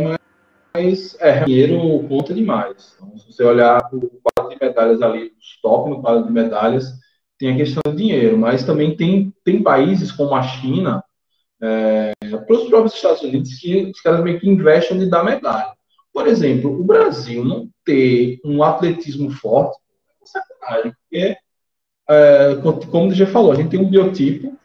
mas 0.76 1.18
é, 1.20 1.44
dinheiro 1.46 2.08
conta 2.08 2.32
demais. 2.32 2.96
Então, 2.96 3.18
se 3.18 3.34
você 3.34 3.44
olhar 3.44 3.82
o 3.92 4.22
quadro 4.22 4.56
de 4.56 4.64
medalhas 4.64 5.02
ali, 5.02 5.34
os 5.40 5.60
top 5.62 5.90
no 5.90 6.02
quadro 6.02 6.26
de 6.26 6.32
medalhas, 6.32 6.94
tem 7.40 7.54
a 7.54 7.56
questão 7.56 7.82
do 7.86 7.96
dinheiro, 7.96 8.38
mas 8.38 8.66
também 8.66 8.96
tem, 8.96 9.34
tem 9.46 9.64
países 9.64 10.12
como 10.12 10.36
a 10.36 10.44
China, 10.44 11.02
é, 11.62 12.12
para 12.20 12.56
os 12.56 12.68
próprios 12.68 12.94
Estados 12.94 13.22
Unidos, 13.22 13.56
que 13.56 13.86
os 13.86 14.02
caras 14.02 14.22
meio 14.22 14.40
que 14.40 14.50
investem 14.50 15.00
de 15.00 15.10
dar 15.10 15.24
medalha. 15.24 15.72
Por 16.14 16.28
exemplo, 16.28 16.78
o 16.78 16.84
Brasil 16.84 17.46
não 17.46 17.70
ter 17.86 18.40
um 18.44 18.62
atletismo 18.62 19.32
forte 19.32 19.78
é 20.22 20.26
sacanagem, 20.26 20.92
porque, 20.92 21.38
é, 22.10 22.56
como 22.92 23.08
o 23.08 23.10
DJ 23.10 23.26
falou, 23.28 23.54
a 23.54 23.56
gente 23.56 23.70
tem 23.70 23.80
um 23.80 23.90
biotipo, 23.90 24.58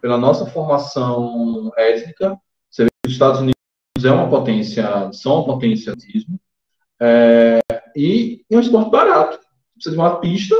pela 0.00 0.18
nossa 0.18 0.46
formação 0.46 1.72
étnica, 1.76 2.38
você 2.70 2.84
vê 2.84 2.90
que 3.02 3.08
os 3.08 3.14
Estados 3.14 3.40
Unidos 3.40 3.56
é 4.04 4.12
uma 4.12 4.28
potência, 4.28 5.10
são 5.12 5.36
uma 5.36 5.54
potência 5.54 5.92
atletismo, 5.92 6.38
é, 7.00 7.60
e 7.96 8.44
é 8.50 8.56
um 8.56 8.60
esporte 8.60 8.90
barato. 8.90 9.40
Precisa 9.74 9.94
de 9.94 10.00
uma 10.00 10.20
pista, 10.20 10.54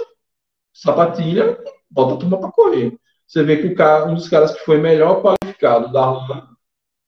sapatilha, 0.79 1.59
bota 1.91 2.15
a 2.15 2.17
turma 2.17 2.39
para 2.39 2.53
correr. 2.53 2.97
Você 3.27 3.43
vê 3.43 3.57
que 3.59 3.75
cara, 3.75 4.07
um 4.07 4.15
dos 4.15 4.29
caras 4.29 4.53
que 4.53 4.65
foi 4.65 4.79
melhor 4.79 5.23
qualificado 5.23 5.93
da 5.93 6.05
rua, 6.05 6.49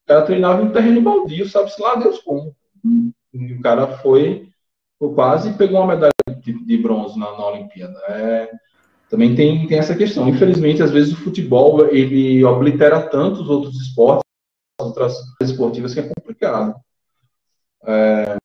o 0.03 0.07
cara 0.07 0.21
treinava 0.23 0.61
em 0.61 0.71
terreno 0.71 1.01
baldio, 1.01 1.47
sabe-se 1.47 1.81
lá 1.81 1.95
Deus 1.95 2.19
como. 2.19 2.55
E 3.33 3.53
o 3.53 3.61
cara 3.61 3.87
foi, 3.97 4.49
foi 4.99 5.13
quase 5.13 5.53
pegou 5.53 5.79
uma 5.79 5.87
medalha 5.87 6.11
de, 6.43 6.65
de 6.65 6.77
bronze 6.77 7.17
na, 7.17 7.31
na 7.31 7.47
Olimpíada. 7.47 7.97
É, 8.09 8.51
também 9.09 9.35
tem, 9.35 9.67
tem 9.67 9.79
essa 9.79 9.95
questão. 9.95 10.27
Infelizmente, 10.27 10.83
às 10.83 10.91
vezes 10.91 11.13
o 11.13 11.23
futebol 11.23 11.87
ele 11.87 12.43
oblitera 12.43 13.01
tanto 13.09 13.41
os 13.41 13.49
outros 13.49 13.75
esportes, 13.81 14.25
as 14.79 14.87
outras 14.87 15.15
esportivas, 15.41 15.93
que 15.93 16.01
é 16.01 16.09
complicado. 16.09 16.75
É, 17.85 18.35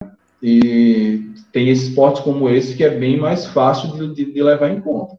e 0.49 1.35
tem 1.51 1.69
esportes 1.71 2.23
como 2.23 2.49
esse 2.49 2.77
que 2.77 2.85
é 2.85 2.91
bem 2.91 3.19
mais 3.19 3.47
fácil 3.47 3.91
de, 3.97 4.15
de, 4.15 4.33
de 4.33 4.43
levar 4.45 4.69
em 4.69 4.81
conta. 4.81 5.19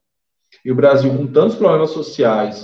E 0.64 0.72
o 0.72 0.76
Brasil, 0.76 1.12
com 1.18 1.28
tantos 1.28 1.58
problemas 1.58 1.90
sociais, 1.90 2.64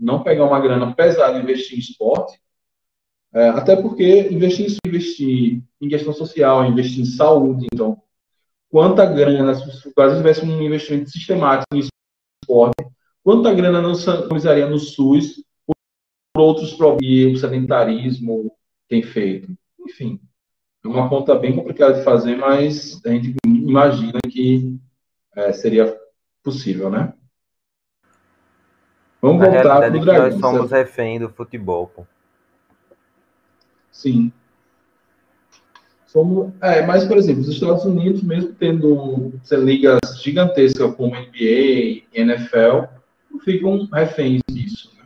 não 0.00 0.22
pegar 0.22 0.46
uma 0.46 0.60
grana 0.60 0.94
pesada 0.94 1.38
e 1.38 1.42
investir 1.42 1.76
em 1.76 1.80
esporte, 1.80 2.40
é, 3.34 3.50
até 3.50 3.76
porque 3.76 4.30
investir, 4.30 4.78
investir 4.86 5.62
em 5.78 5.88
questão 5.90 6.14
social, 6.14 6.64
investir 6.64 7.02
em 7.02 7.04
saúde, 7.04 7.66
então, 7.70 8.00
quanta 8.70 9.04
grana, 9.04 9.54
se 9.54 9.88
o 9.88 9.92
Brasil 9.94 10.16
tivesse 10.16 10.46
um 10.46 10.62
investimento 10.62 11.10
sistemático 11.10 11.76
em 11.76 11.80
esporte, 11.80 12.86
quanta 13.22 13.52
grana 13.52 13.82
não 13.82 13.92
economizaria 13.92 14.66
no 14.66 14.78
SUS 14.78 15.44
por, 15.66 15.76
outros 16.40 16.72
problemas, 16.72 17.38
o 17.38 17.40
sedentarismo 17.42 18.56
tem 18.88 19.02
feito. 19.02 19.54
Enfim, 19.80 20.18
é 20.84 20.88
uma 20.88 21.08
conta 21.08 21.34
bem 21.34 21.54
complicada 21.54 21.94
de 21.94 22.04
fazer, 22.04 22.36
mas 22.36 23.00
a 23.04 23.10
gente 23.10 23.34
imagina 23.44 24.18
que 24.28 24.78
é, 25.34 25.52
seria 25.52 25.98
possível, 26.42 26.90
né? 26.90 27.12
Vamos 29.20 29.40
Na 29.40 29.50
voltar 29.50 29.78
para 29.80 29.96
o 29.96 30.00
Dragão. 30.00 30.30
Nós 30.30 30.40
somos 30.40 30.70
refém 30.70 31.18
do 31.18 31.28
futebol, 31.28 31.88
pô. 31.88 32.06
Sim. 33.90 34.32
Somos, 36.06 36.52
é, 36.62 36.86
mas, 36.86 37.04
por 37.04 37.16
exemplo, 37.16 37.42
os 37.42 37.48
Estados 37.48 37.84
Unidos, 37.84 38.22
mesmo 38.22 38.54
tendo 38.54 39.32
ligas 39.52 39.98
gigantescas 40.22 40.94
como 40.94 41.14
NBA, 41.14 42.04
NFL, 42.14 42.86
ficam 43.44 43.86
reféns 43.92 44.40
disso. 44.48 44.92
Né? 44.96 45.04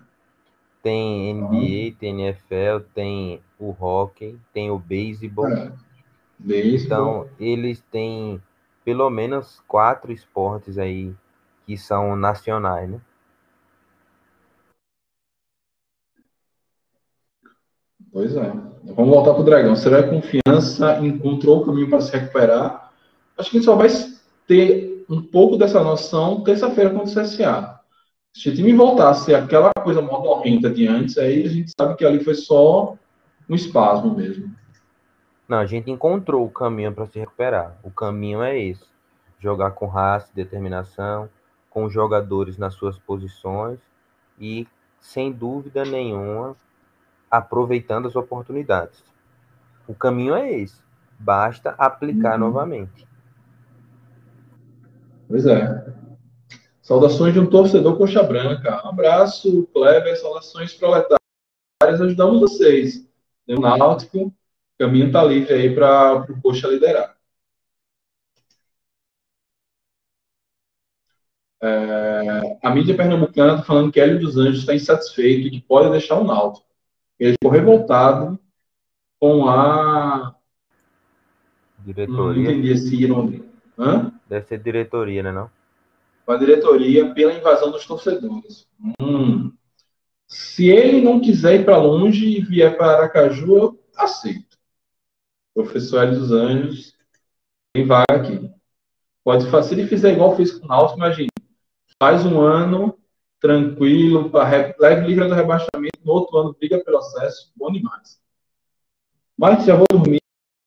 Tem 0.83 1.35
NBA, 1.35 1.97
tem 1.99 2.23
NFL, 2.23 2.85
tem 2.95 3.41
o 3.63 3.77
hockey, 3.79 4.39
tem 4.53 4.71
o 4.71 4.79
beisebol. 4.79 5.49
É, 5.49 5.73
então, 6.45 7.29
eles 7.39 7.81
têm 7.91 8.43
pelo 8.85 9.09
menos 9.09 9.63
quatro 9.69 10.13
esportes 10.13 10.77
aí 10.79 11.15
que 11.65 11.79
são 11.79 12.17
nacionais, 12.17 12.91
né? 12.91 13.01
Pois 18.13 18.37
é. 18.37 18.53
Vamos 18.85 19.15
voltar 19.15 19.33
para 19.33 19.41
o 19.41 19.45
Dragão. 19.45 19.77
Será 19.77 20.03
que 20.03 20.09
a 20.09 20.21
confiança 20.21 20.99
encontrou 20.99 21.63
o 21.63 21.65
caminho 21.65 21.89
para 21.89 22.01
se 22.01 22.13
recuperar? 22.13 22.93
Acho 23.39 23.51
que 23.51 23.57
a 23.57 23.61
gente 23.61 23.65
só 23.65 23.77
vai 23.77 23.89
ter 24.47 25.05
um 25.09 25.23
pouco 25.23 25.57
dessa 25.57 25.83
noção 25.83 26.43
terça-feira 26.43 26.91
contra 26.91 27.23
o 27.23 27.25
CSA. 27.25 27.81
Se 28.35 28.49
o 28.49 28.55
time 28.55 28.73
voltar 28.75 29.11
a 29.11 29.15
ser 29.15 29.35
aquela 29.35 29.71
coisa 29.83 30.03
modorrenta 30.03 30.69
de 30.69 30.87
antes, 30.89 31.17
aí 31.17 31.45
a 31.45 31.49
gente 31.49 31.73
sabe 31.79 31.97
que 31.97 32.05
ali 32.05 32.23
foi 32.25 32.35
só 32.35 32.97
um 33.49 33.55
espasmo 33.55 34.15
mesmo. 34.15 34.55
Não, 35.49 35.59
a 35.59 35.67
gente 35.67 35.91
encontrou 35.91 36.47
o 36.47 36.51
caminho 36.51 36.93
para 36.93 37.07
se 37.07 37.19
recuperar. 37.19 37.77
O 37.83 37.91
caminho 37.91 38.43
é 38.43 38.59
esse: 38.59 38.87
jogar 39.39 39.73
com 39.73 39.87
raça, 39.87 40.31
determinação, 40.35 41.29
com 41.69 41.85
os 41.85 41.93
jogadores 41.93 42.57
nas 42.57 42.75
suas 42.75 42.99
posições 42.99 43.79
e, 44.39 44.67
sem 45.01 45.33
dúvida 45.33 45.85
nenhuma, 45.85 46.57
aproveitando 47.31 48.07
as 48.07 48.17
oportunidades. 48.17 49.03
O 49.87 49.95
caminho 49.95 50.35
é 50.35 50.53
esse. 50.53 50.81
Basta 51.19 51.75
aplicar 51.79 52.35
uhum. 52.35 52.47
novamente. 52.47 53.07
Pois 55.29 55.47
é. 55.47 55.93
Saudações 56.81 57.33
de 57.33 57.41
um 57.41 57.47
torcedor 57.47 57.97
coxa 57.97 58.23
branca. 58.23 58.81
Abraço, 58.85 59.67
Kleber. 59.73 60.19
Saudações 60.21 60.75
proletárias. 60.75 61.21
Ajudamos 61.83 62.41
vocês. 62.41 63.09
O 63.57 63.61
Náutico, 63.61 64.27
o 64.27 64.35
caminho 64.79 65.07
está 65.07 65.23
livre 65.25 65.53
aí 65.53 65.75
para 65.75 66.23
o 66.23 66.41
coxa 66.41 66.69
liderar. 66.69 67.17
É, 71.65 72.59
a 72.61 72.75
mídia 72.75 72.97
pernambucana 72.97 73.53
está 73.53 73.65
falando 73.65 73.93
que 73.93 74.01
Hélio 74.01 74.19
dos 74.19 74.37
Anjos 74.37 74.61
está 74.61 74.75
insatisfeito 74.75 75.47
e 75.47 75.51
que 75.51 75.61
pode 75.61 75.91
deixar 75.91 76.19
o 76.19 76.25
Náutico. 76.25 76.67
Ele 77.19 77.35
ficou 77.35 77.51
revoltado 77.51 78.39
com 79.21 79.49
a. 79.49 80.35
Diretoria. 81.79 82.17
Não 82.17 82.37
entendi 82.37 82.73
esse 82.73 83.07
nome. 83.07 83.45
Hã? 83.79 84.13
Deve 84.29 84.47
ser 84.47 84.59
diretoria, 84.59 85.23
né? 85.23 85.31
Não? 85.31 85.49
Com 86.27 86.33
a 86.33 86.37
diretoria 86.37 87.15
pela 87.15 87.33
invasão 87.33 87.71
dos 87.71 87.87
torcedores. 87.87 88.67
Hum. 89.01 89.53
Se 90.33 90.71
ele 90.71 91.03
não 91.03 91.21
quiser 91.21 91.61
ir 91.61 91.65
para 91.67 91.77
longe 91.77 92.27
e 92.27 92.41
vier 92.41 92.75
para 92.79 92.97
Aracaju, 92.97 93.57
eu 93.57 93.85
aceito. 93.95 94.57
Professor 95.55 96.03
Hélio 96.03 96.21
dos 96.21 96.33
Anjos 96.33 96.97
tem 97.75 97.87
vaga 97.87 98.07
aqui. 98.11 98.51
Pode 99.23 99.51
fazer, 99.51 99.69
se 99.69 99.75
ele 99.75 99.89
fizer 99.89 100.13
igual 100.15 100.35
fez 100.35 100.51
com 100.53 100.65
o 100.65 100.69
Náutico, 100.69 100.99
imagine 100.99 101.29
faz 102.03 102.25
um 102.25 102.41
ano 102.41 102.99
tranquilo, 103.39 104.31
leve 104.81 105.07
livre 105.07 105.29
do 105.29 105.35
rebaixamento, 105.35 106.01
no 106.03 106.13
outro 106.13 106.39
ano 106.39 106.57
briga 106.59 106.83
pelo 106.83 106.97
acesso, 106.97 107.53
bom 107.55 107.71
demais. 107.71 108.19
Mas 109.37 109.67
já 109.67 109.77
vou 109.77 109.87
dormir 109.93 110.21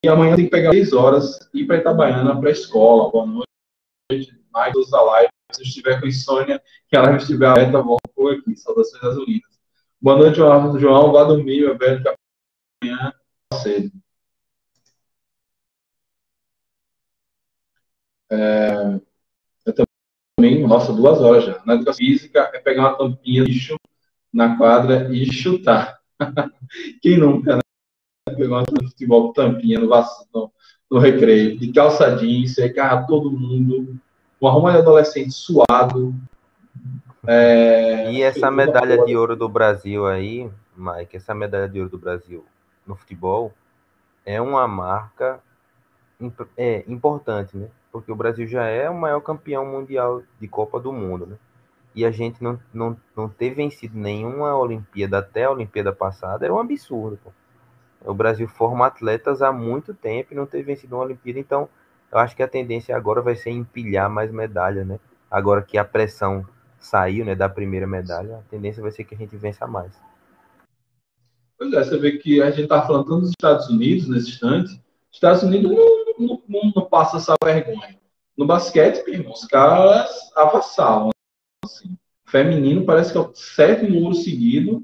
e 0.03 0.07
amanhã 0.07 0.35
tem 0.35 0.45
que 0.45 0.51
pegar 0.51 0.71
6 0.71 0.93
horas 0.93 1.49
e 1.51 1.61
ir 1.61 1.65
para 1.65 1.77
Itabaiana, 1.77 2.39
para 2.39 2.49
a 2.49 2.51
escola. 2.51 3.11
Boa 3.11 3.25
noite, 3.25 4.39
mais 4.53 4.75
usa 4.75 5.01
live. 5.01 5.29
Se 5.51 5.63
estiver 5.63 5.99
com 5.99 6.05
insônia, 6.05 6.61
que 6.87 6.95
a 6.95 7.01
live 7.01 7.17
estiver 7.17 7.47
aberta, 7.47 7.81
volto 7.81 8.07
por 8.13 8.31
aqui. 8.31 8.55
Saudações 8.55 9.01
das 9.01 9.17
Unidas. 9.17 9.54
Boa 10.05 10.19
noite, 10.19 10.37
João. 10.37 11.11
Vá 11.11 11.23
dormir, 11.23 11.61
meu 11.61 11.75
velho, 11.75 12.03
amanhã 12.83 13.11
cedo. 13.55 13.91
É, 18.31 18.99
também, 20.37 20.61
nossa, 20.67 20.93
duas 20.93 21.19
horas 21.19 21.45
já. 21.45 21.59
Na 21.65 21.73
educação 21.73 22.05
física 22.05 22.51
é 22.53 22.59
pegar 22.59 22.81
uma 22.81 22.97
tampinha 22.99 23.43
de 23.43 23.51
lixo 23.51 23.75
na 24.31 24.55
quadra 24.55 25.11
e 25.11 25.25
chutar. 25.33 25.99
Quem 27.01 27.17
nunca, 27.17 27.55
né? 27.55 27.61
Pegar 28.37 28.57
uma 28.57 28.65
futebol 28.87 29.29
com 29.29 29.33
tampinha 29.33 29.79
no, 29.79 29.89
no, 30.91 30.99
recreio, 30.99 31.57
de 31.57 31.73
calçadinho, 31.73 32.47
secar 32.47 33.07
todo 33.07 33.31
mundo, 33.31 33.99
um 34.39 34.47
arrumo 34.47 34.71
de 34.71 34.77
adolescente 34.77 35.31
suado. 35.31 36.13
É... 37.27 38.11
E 38.11 38.21
essa 38.21 38.51
medalha 38.51 39.03
de 39.05 39.15
ouro 39.15 39.35
do 39.35 39.49
Brasil 39.49 40.05
aí, 40.05 40.49
Mike, 40.75 41.17
essa 41.17 41.33
medalha 41.33 41.67
de 41.67 41.79
ouro 41.79 41.91
do 41.91 41.97
Brasil 41.97 42.45
no 42.85 42.95
futebol 42.95 43.53
é 44.25 44.41
uma 44.41 44.67
marca 44.67 45.39
é, 46.57 46.83
importante, 46.87 47.57
né? 47.57 47.67
porque 47.95 48.11
o 48.11 48.15
Brasil 48.15 48.45
já 48.45 48.65
é 48.65 48.89
o 48.89 48.93
maior 48.93 49.21
campeão 49.21 49.65
mundial 49.65 50.21
de 50.37 50.49
Copa 50.49 50.81
do 50.81 50.91
Mundo, 50.91 51.25
né? 51.25 51.37
E 51.95 52.05
a 52.05 52.11
gente 52.11 52.43
não, 52.43 52.59
não, 52.73 52.97
não 53.15 53.29
ter 53.29 53.51
vencido 53.51 53.97
nenhuma 53.97 54.53
Olimpíada 54.57 55.19
até 55.19 55.45
a 55.45 55.51
Olimpíada 55.51 55.93
passada 55.93 56.45
era 56.45 56.53
um 56.53 56.59
absurdo. 56.59 57.17
Pô. 57.23 57.31
O 58.03 58.13
Brasil 58.13 58.49
forma 58.49 58.85
atletas 58.85 59.41
há 59.41 59.49
muito 59.49 59.93
tempo 59.93 60.33
e 60.33 60.35
não 60.35 60.45
ter 60.45 60.61
vencido 60.61 60.93
uma 60.93 61.05
Olimpíada, 61.05 61.39
então 61.39 61.69
eu 62.11 62.17
acho 62.19 62.35
que 62.35 62.43
a 62.43 62.49
tendência 62.49 62.93
agora 62.93 63.21
vai 63.21 63.37
ser 63.37 63.51
empilhar 63.51 64.09
mais 64.09 64.29
medalhas, 64.29 64.85
né? 64.85 64.99
Agora 65.31 65.61
que 65.61 65.77
a 65.77 65.85
pressão 65.85 66.45
saiu, 66.85 67.25
né, 67.25 67.35
da 67.35 67.49
primeira 67.49 67.87
medalha, 67.87 68.37
a 68.37 68.49
tendência 68.49 68.81
vai 68.81 68.91
ser 68.91 69.03
que 69.03 69.15
a 69.15 69.17
gente 69.17 69.35
vença 69.35 69.65
mais. 69.67 69.91
Pois 71.57 71.73
é, 71.73 71.83
você 71.83 71.97
vê 71.97 72.17
que 72.17 72.41
a 72.41 72.51
gente 72.51 72.63
está 72.63 72.85
falando 72.85 73.05
tanto 73.05 73.21
dos 73.21 73.29
Estados 73.29 73.67
Unidos 73.69 74.07
nesse 74.07 74.29
instante, 74.29 74.81
Estados 75.11 75.43
Unidos 75.43 75.71
não, 75.71 76.41
não, 76.47 76.73
não, 76.75 76.85
passa 76.85 77.17
essa 77.17 77.33
vergonha. 77.43 77.97
No 78.37 78.45
basquete, 78.45 79.03
os 79.31 79.45
caras 79.45 80.11
avassalam. 80.35 81.11
Assim. 81.63 81.97
Feminino 82.25 82.85
parece 82.85 83.13
que 83.13 83.17
é 83.17 83.21
o 83.21 83.33
sétimo 83.33 84.01
ouro 84.01 84.13
seguido, 84.13 84.83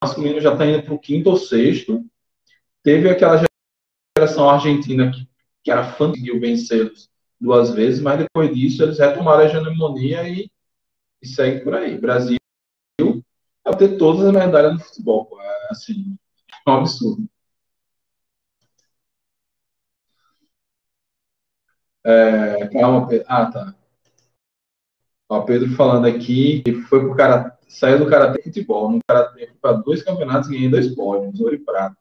masculino 0.00 0.40
já 0.40 0.52
está 0.52 0.64
indo 0.64 0.82
para 0.84 0.94
o 0.94 0.98
quinto 0.98 1.30
ou 1.30 1.36
sexto. 1.36 2.04
Teve 2.84 3.10
aquela 3.10 3.44
geração 4.16 4.48
argentina 4.48 5.10
que, 5.10 5.28
que 5.64 5.70
era 5.72 5.84
fã, 5.84 6.10
conseguiu 6.10 6.38
vencê-los 6.38 7.08
duas 7.40 7.72
vezes, 7.72 8.00
mas 8.00 8.18
depois 8.18 8.54
disso 8.54 8.82
eles 8.82 8.98
retomaram 8.98 9.40
a 9.40 9.46
hegemonia 9.46 10.28
e, 10.28 10.48
e 11.24 11.28
segue 11.28 11.64
por 11.64 11.74
aí. 11.74 11.98
Brasil 11.98 12.36
é 13.66 13.74
ter 13.74 13.96
todas 13.98 14.26
as 14.26 14.32
medalhas 14.32 14.74
no 14.74 14.80
futebol. 14.80 15.28
É, 15.40 15.68
assim, 15.70 16.16
é 16.66 16.70
um 16.70 16.74
absurdo. 16.74 17.26
É, 22.04 22.68
calma, 22.68 23.08
Pedro. 23.08 23.26
Ah, 23.28 23.46
tá. 23.50 23.74
Ó, 25.28 25.40
Pedro 25.42 25.74
falando 25.74 26.06
aqui 26.06 26.62
que 26.62 26.74
foi 26.82 27.00
pro 27.00 27.16
cara, 27.16 27.58
saiu 27.68 27.98
do 27.98 28.08
Karatê 28.08 28.42
Futebol. 28.42 28.90
No 28.90 28.98
Karatê 29.08 29.46
foi 29.46 29.56
para 29.60 29.72
dois 29.78 30.02
campeonatos 30.02 30.48
e 30.50 30.52
ganhei 30.52 30.70
dois 30.70 30.94
pódios, 30.94 31.40
ouro 31.40 31.54
e 31.54 31.58
prata. 31.58 31.96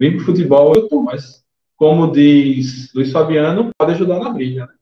Vim 0.00 0.16
pro 0.16 0.26
futebol, 0.26 0.74
eu 0.74 0.88
tô, 0.88 1.02
mas 1.02 1.44
como 1.76 2.10
diz 2.10 2.92
Luiz 2.94 3.12
Fabiano, 3.12 3.70
pode 3.78 3.92
ajudar 3.92 4.18
na 4.20 4.30
briga, 4.30 4.66
né? 4.66 4.77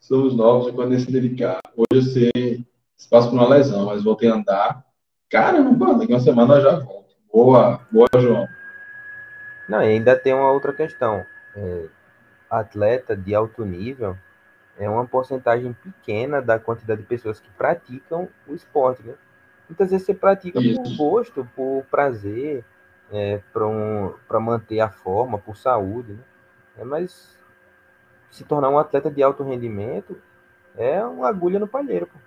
Somos 0.00 0.34
novos 0.36 0.66
de 0.66 0.72
quando 0.72 0.98
se 0.98 1.10
dedicar. 1.10 1.60
Hoje 1.76 1.86
eu 1.92 2.02
sei, 2.02 2.66
passo 3.08 3.30
por 3.30 3.36
uma 3.36 3.48
lesão, 3.48 3.86
mas 3.86 4.02
voltei 4.02 4.28
a 4.28 4.34
andar. 4.34 4.84
Caramba, 5.28 5.94
daqui 5.94 6.12
uma 6.12 6.20
semana 6.20 6.54
eu 6.54 6.62
já 6.62 6.78
volto. 6.78 7.14
Boa, 7.32 7.86
boa, 7.92 8.08
João. 8.18 8.48
Não, 9.68 9.82
e 9.82 9.86
ainda 9.86 10.18
tem 10.18 10.34
uma 10.34 10.50
outra 10.50 10.72
questão. 10.72 11.24
É, 11.54 11.88
atleta 12.50 13.16
de 13.16 13.34
alto 13.34 13.64
nível, 13.64 14.16
é 14.76 14.88
uma 14.88 15.06
porcentagem 15.06 15.72
pequena 15.72 16.42
da 16.42 16.58
quantidade 16.58 17.02
de 17.02 17.06
pessoas 17.06 17.38
que 17.38 17.50
praticam 17.50 18.28
o 18.48 18.54
esporte, 18.54 19.02
né? 19.02 19.14
Muitas 19.68 19.90
vezes 19.90 20.04
você 20.06 20.14
pratica 20.14 20.60
Isso. 20.60 20.82
por 20.82 20.96
gosto, 20.96 21.48
por 21.54 21.84
prazer, 21.88 22.64
é, 23.12 23.38
para 23.52 23.66
um, 23.66 24.14
manter 24.40 24.80
a 24.80 24.88
forma, 24.88 25.38
por 25.38 25.56
saúde, 25.56 26.14
né? 26.14 26.24
É, 26.78 26.84
mas 26.84 27.36
se 28.30 28.44
tornar 28.44 28.68
um 28.70 28.78
atleta 28.78 29.10
de 29.10 29.22
alto 29.22 29.42
rendimento 29.42 30.16
é 30.76 31.04
uma 31.04 31.28
agulha 31.28 31.58
no 31.58 31.68
palheiro. 31.68 32.06
Pô. 32.06 32.18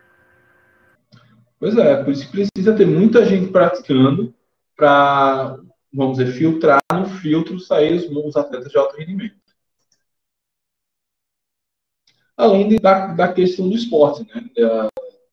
Pois 1.59 1.77
é, 1.77 2.03
por 2.03 2.11
isso 2.11 2.29
precisa 2.29 2.75
ter 2.75 2.85
muita 2.85 3.25
gente 3.25 3.51
praticando 3.51 4.33
para, 4.75 5.57
vamos 5.93 6.17
dizer, 6.17 6.33
filtrar 6.33 6.81
no 6.91 7.05
filtro 7.05 7.59
sair 7.59 7.93
os, 7.93 8.05
os 8.09 8.35
atletas 8.35 8.69
de 8.71 8.77
alto 8.77 8.97
rendimento 8.97 9.43
além 12.35 12.67
de, 12.67 12.77
da, 12.77 13.07
da 13.07 13.31
questão 13.31 13.69
do 13.69 13.75
esporte, 13.75 14.27
né? 14.27 14.45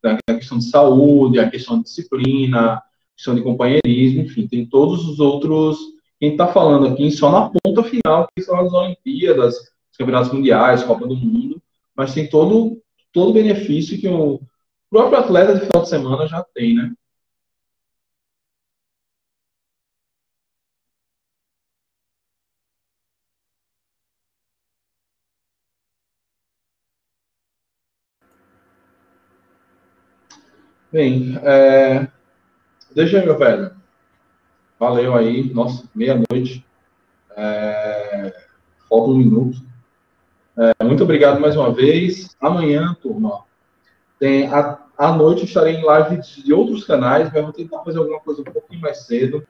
Da, 0.03 0.17
da, 0.27 0.37
questão 0.37 0.59
de 0.59 0.71
saúde, 0.71 1.39
a 1.39 1.51
questão 1.51 1.79
de 1.79 1.85
disciplina, 1.85 2.83
questão 3.21 3.35
de 3.35 3.43
companheirismo, 3.43 4.23
enfim, 4.23 4.49
tem 4.49 4.65
todos 4.67 5.07
os 5.07 5.21
outros. 5.21 5.79
Quem 6.19 6.33
está 6.33 6.49
falando 6.49 6.87
aqui 6.87 7.11
só 7.11 7.31
na 7.31 7.51
ponta 7.51 7.83
final, 7.85 8.27
que 8.35 8.43
são 8.43 8.59
as 8.59 8.73
Olimpíadas, 8.73 9.57
os 9.57 9.97
Campeonatos 9.99 10.33
Mundiais, 10.33 10.83
Copa 10.83 11.07
do 11.07 11.15
Mundo, 11.17 11.63
mas 11.95 12.15
tem 12.15 12.29
todo 12.29 12.81
todo 13.13 13.31
o 13.31 13.33
benefício 13.35 14.01
que 14.01 14.09
o 14.09 14.41
próprio 14.89 15.19
atleta 15.19 15.55
de 15.55 15.67
final 15.67 15.83
de 15.83 15.89
semana 15.89 16.27
já 16.27 16.43
tem, 16.55 16.75
né? 16.75 16.93
Bem, 30.93 31.37
é... 31.43 32.09
deixa 32.95 33.25
meu 33.25 33.39
velho. 33.39 33.73
Valeu 34.79 35.15
aí. 35.15 35.53
Nossa, 35.53 35.85
meia-noite. 35.95 36.65
É... 37.37 38.35
Falta 38.89 39.11
um 39.11 39.17
minuto. 39.17 39.71
É, 40.59 40.85
muito 40.85 41.03
obrigado 41.05 41.41
mais 41.41 41.57
uma 41.57 41.73
vez. 41.73 42.37
Amanhã, 42.41 42.95
turma, 43.01 43.45
tem 44.19 44.47
a, 44.47 44.79
à 44.99 45.12
noite 45.12 45.47
estarei 45.47 45.77
em 45.77 45.83
live 45.83 46.21
de 46.21 46.53
outros 46.53 46.85
canais, 46.85 47.31
mas 47.33 47.43
vou 47.43 47.53
tentar 47.53 47.83
fazer 47.83 47.99
alguma 47.99 48.21
coisa 48.21 48.43
um 48.43 48.45
pouquinho 48.45 48.81
mais 48.81 49.07
cedo, 49.07 49.43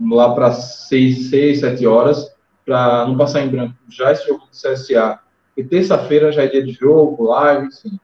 lá 0.00 0.34
para 0.34 0.52
6, 0.52 1.30
6, 1.30 1.60
7 1.60 1.86
horas, 1.86 2.34
para 2.64 3.06
não 3.06 3.16
passar 3.16 3.42
em 3.42 3.48
branco 3.48 3.76
já 3.88 4.10
esse 4.10 4.26
jogo 4.26 4.46
do 4.46 4.50
CSA. 4.50 5.20
E 5.56 5.62
terça-feira 5.62 6.32
já 6.32 6.42
é 6.42 6.48
dia 6.48 6.64
de 6.64 6.72
jogo, 6.72 7.28
live, 7.28 7.68
enfim. 7.68 8.00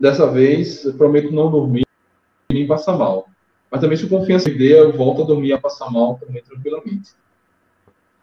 Dessa 0.00 0.26
vez, 0.26 0.90
prometo 0.96 1.30
não 1.30 1.50
dormir 1.50 1.84
nem 2.50 2.66
passar 2.66 2.96
mal. 2.96 3.26
Mas 3.74 3.80
também, 3.80 3.96
se 3.96 4.04
o 4.04 4.08
confiança 4.08 4.44
perder, 4.44 4.78
eu 4.78 4.92
volto 4.92 5.22
a 5.22 5.26
dormir 5.26 5.48
e 5.48 5.52
a 5.52 5.58
passar 5.58 5.90
mal 5.90 6.14
também 6.14 6.40
tranquilamente. 6.44 7.10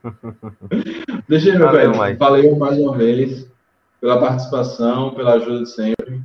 Deixa 1.27 1.51
aí, 1.51 1.57
meu 1.57 1.67
Valeu, 1.67 1.81
velho. 1.81 1.97
Mais. 1.97 2.17
Valeu 2.17 2.55
mais 2.55 2.79
uma 2.79 2.97
vez 2.97 3.51
pela 3.99 4.17
participação, 4.17 5.13
pela 5.13 5.33
ajuda 5.33 5.63
de 5.63 5.69
sempre. 5.69 6.21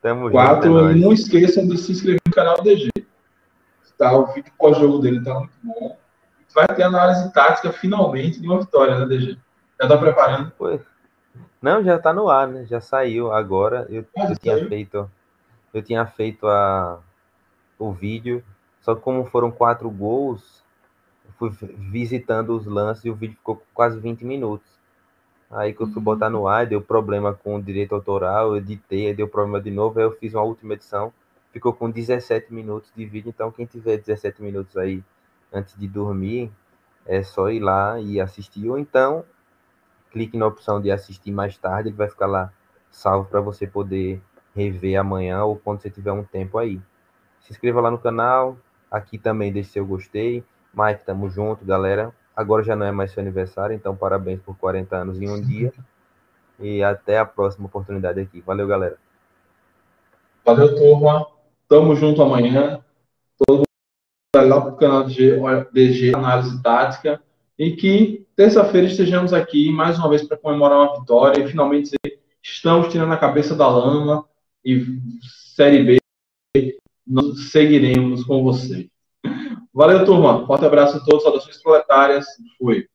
Tamo 0.00 0.30
Quatro, 0.30 0.72
junto, 0.72 0.88
é 0.88 0.94
não 0.94 1.12
esqueçam 1.12 1.68
de 1.68 1.76
se 1.76 1.92
inscrever 1.92 2.22
no 2.26 2.32
canal 2.32 2.62
DG. 2.62 2.88
Tá, 3.98 4.16
o 4.16 4.32
vídeo 4.32 4.54
pós-jogo 4.56 5.00
dele 5.00 5.22
tá 5.22 5.34
muito 5.34 5.52
bom. 5.62 5.94
Vai 6.54 6.66
ter 6.66 6.84
análise 6.84 7.30
tática 7.34 7.74
finalmente 7.74 8.40
de 8.40 8.46
uma 8.46 8.60
vitória, 8.60 8.98
né, 8.98 9.04
DG? 9.04 9.36
Já 9.78 9.86
tá 9.86 9.98
preparando? 9.98 10.50
Foi. 10.56 10.80
Não, 11.60 11.84
já 11.84 11.98
tá 11.98 12.14
no 12.14 12.30
ar, 12.30 12.48
né? 12.48 12.64
Já 12.64 12.80
saiu 12.80 13.30
agora. 13.30 13.86
Eu, 13.90 14.06
eu 14.16 14.38
tinha 14.38 14.66
feito, 14.66 15.10
eu 15.74 15.82
tinha 15.82 16.06
feito 16.06 16.46
a, 16.46 17.00
o 17.78 17.92
vídeo, 17.92 18.42
só 18.80 18.94
que 18.94 19.00
como 19.00 19.24
foram 19.24 19.50
quatro 19.50 19.90
gols, 19.90 20.64
fui 21.38 21.50
visitando 21.50 22.56
os 22.56 22.66
lances 22.66 23.04
e 23.04 23.10
o 23.10 23.14
vídeo 23.14 23.36
ficou 23.36 23.62
quase 23.72 23.98
20 23.98 24.24
minutos. 24.24 24.66
Aí 25.50 25.72
que 25.72 25.82
eu 25.82 25.86
fui 25.86 26.02
botar 26.02 26.28
no 26.28 26.46
ar, 26.46 26.66
deu 26.66 26.82
problema 26.82 27.32
com 27.32 27.56
o 27.56 27.62
direito 27.62 27.94
autoral, 27.94 28.48
eu 28.48 28.56
editei, 28.56 29.14
deu 29.14 29.28
problema 29.28 29.60
de 29.60 29.70
novo, 29.70 29.98
aí 29.98 30.04
eu 30.04 30.12
fiz 30.12 30.34
uma 30.34 30.42
última 30.42 30.74
edição, 30.74 31.12
ficou 31.52 31.72
com 31.72 31.90
17 31.90 32.52
minutos 32.52 32.92
de 32.94 33.06
vídeo, 33.06 33.30
então 33.30 33.50
quem 33.50 33.64
tiver 33.64 33.96
17 33.96 34.42
minutos 34.42 34.76
aí 34.76 35.02
antes 35.52 35.74
de 35.78 35.88
dormir, 35.88 36.50
é 37.06 37.22
só 37.22 37.48
ir 37.48 37.60
lá 37.60 37.98
e 37.98 38.20
assistir, 38.20 38.68
ou 38.68 38.78
então 38.78 39.24
clique 40.10 40.36
na 40.36 40.46
opção 40.46 40.80
de 40.80 40.90
assistir 40.90 41.32
mais 41.32 41.56
tarde, 41.56 41.88
ele 41.88 41.96
vai 41.96 42.08
ficar 42.08 42.26
lá 42.26 42.52
salvo 42.90 43.28
para 43.28 43.40
você 43.40 43.66
poder 43.66 44.20
rever 44.54 44.98
amanhã 44.98 45.44
ou 45.44 45.56
quando 45.56 45.80
você 45.80 45.90
tiver 45.90 46.12
um 46.12 46.24
tempo 46.24 46.58
aí. 46.58 46.80
Se 47.48 47.54
inscreva 47.54 47.80
lá 47.80 47.90
no 47.90 47.96
canal, 47.96 48.58
aqui 48.90 49.16
também 49.16 49.50
deixe 49.50 49.70
seu 49.70 49.86
gostei. 49.86 50.44
Mike, 50.74 51.02
tamo 51.06 51.30
junto, 51.30 51.64
galera. 51.64 52.14
Agora 52.36 52.62
já 52.62 52.76
não 52.76 52.84
é 52.84 52.92
mais 52.92 53.10
seu 53.10 53.22
aniversário, 53.22 53.74
então 53.74 53.96
parabéns 53.96 54.38
por 54.42 54.54
40 54.58 54.94
anos 54.94 55.18
em 55.18 55.30
um 55.30 55.40
dia. 55.40 55.72
E 56.60 56.82
até 56.82 57.18
a 57.18 57.24
próxima 57.24 57.64
oportunidade 57.64 58.20
aqui. 58.20 58.42
Valeu, 58.42 58.66
galera. 58.66 58.98
Valeu, 60.44 60.74
turma. 60.76 61.26
Tamo 61.66 61.96
junto 61.96 62.20
amanhã. 62.20 62.84
Todo 63.38 63.60
mundo 63.60 63.64
vai 64.36 64.46
lá 64.46 64.60
pro 64.60 64.76
canal 64.76 65.04
de 65.04 65.32
DG 65.72 66.14
Análise 66.14 66.62
Tática 66.62 67.18
e 67.58 67.76
que 67.76 68.26
terça-feira 68.36 68.88
estejamos 68.88 69.32
aqui 69.32 69.72
mais 69.72 69.98
uma 69.98 70.10
vez 70.10 70.22
para 70.22 70.36
comemorar 70.36 70.80
uma 70.80 71.00
vitória 71.00 71.42
e 71.42 71.48
finalmente 71.48 71.96
estamos 72.42 72.88
tirando 72.88 73.12
a 73.12 73.16
cabeça 73.16 73.54
da 73.54 73.66
lama 73.66 74.26
e 74.62 75.00
Série 75.56 75.82
B, 75.82 75.98
nós 77.08 77.50
seguiremos 77.50 78.24
com 78.24 78.42
você. 78.42 78.88
Valeu, 79.72 80.04
turma. 80.04 80.46
Forte 80.46 80.64
abraço 80.64 80.98
a 80.98 81.00
todos, 81.00 81.22
saudações 81.22 81.62
proletárias. 81.62 82.26
Fui. 82.58 82.86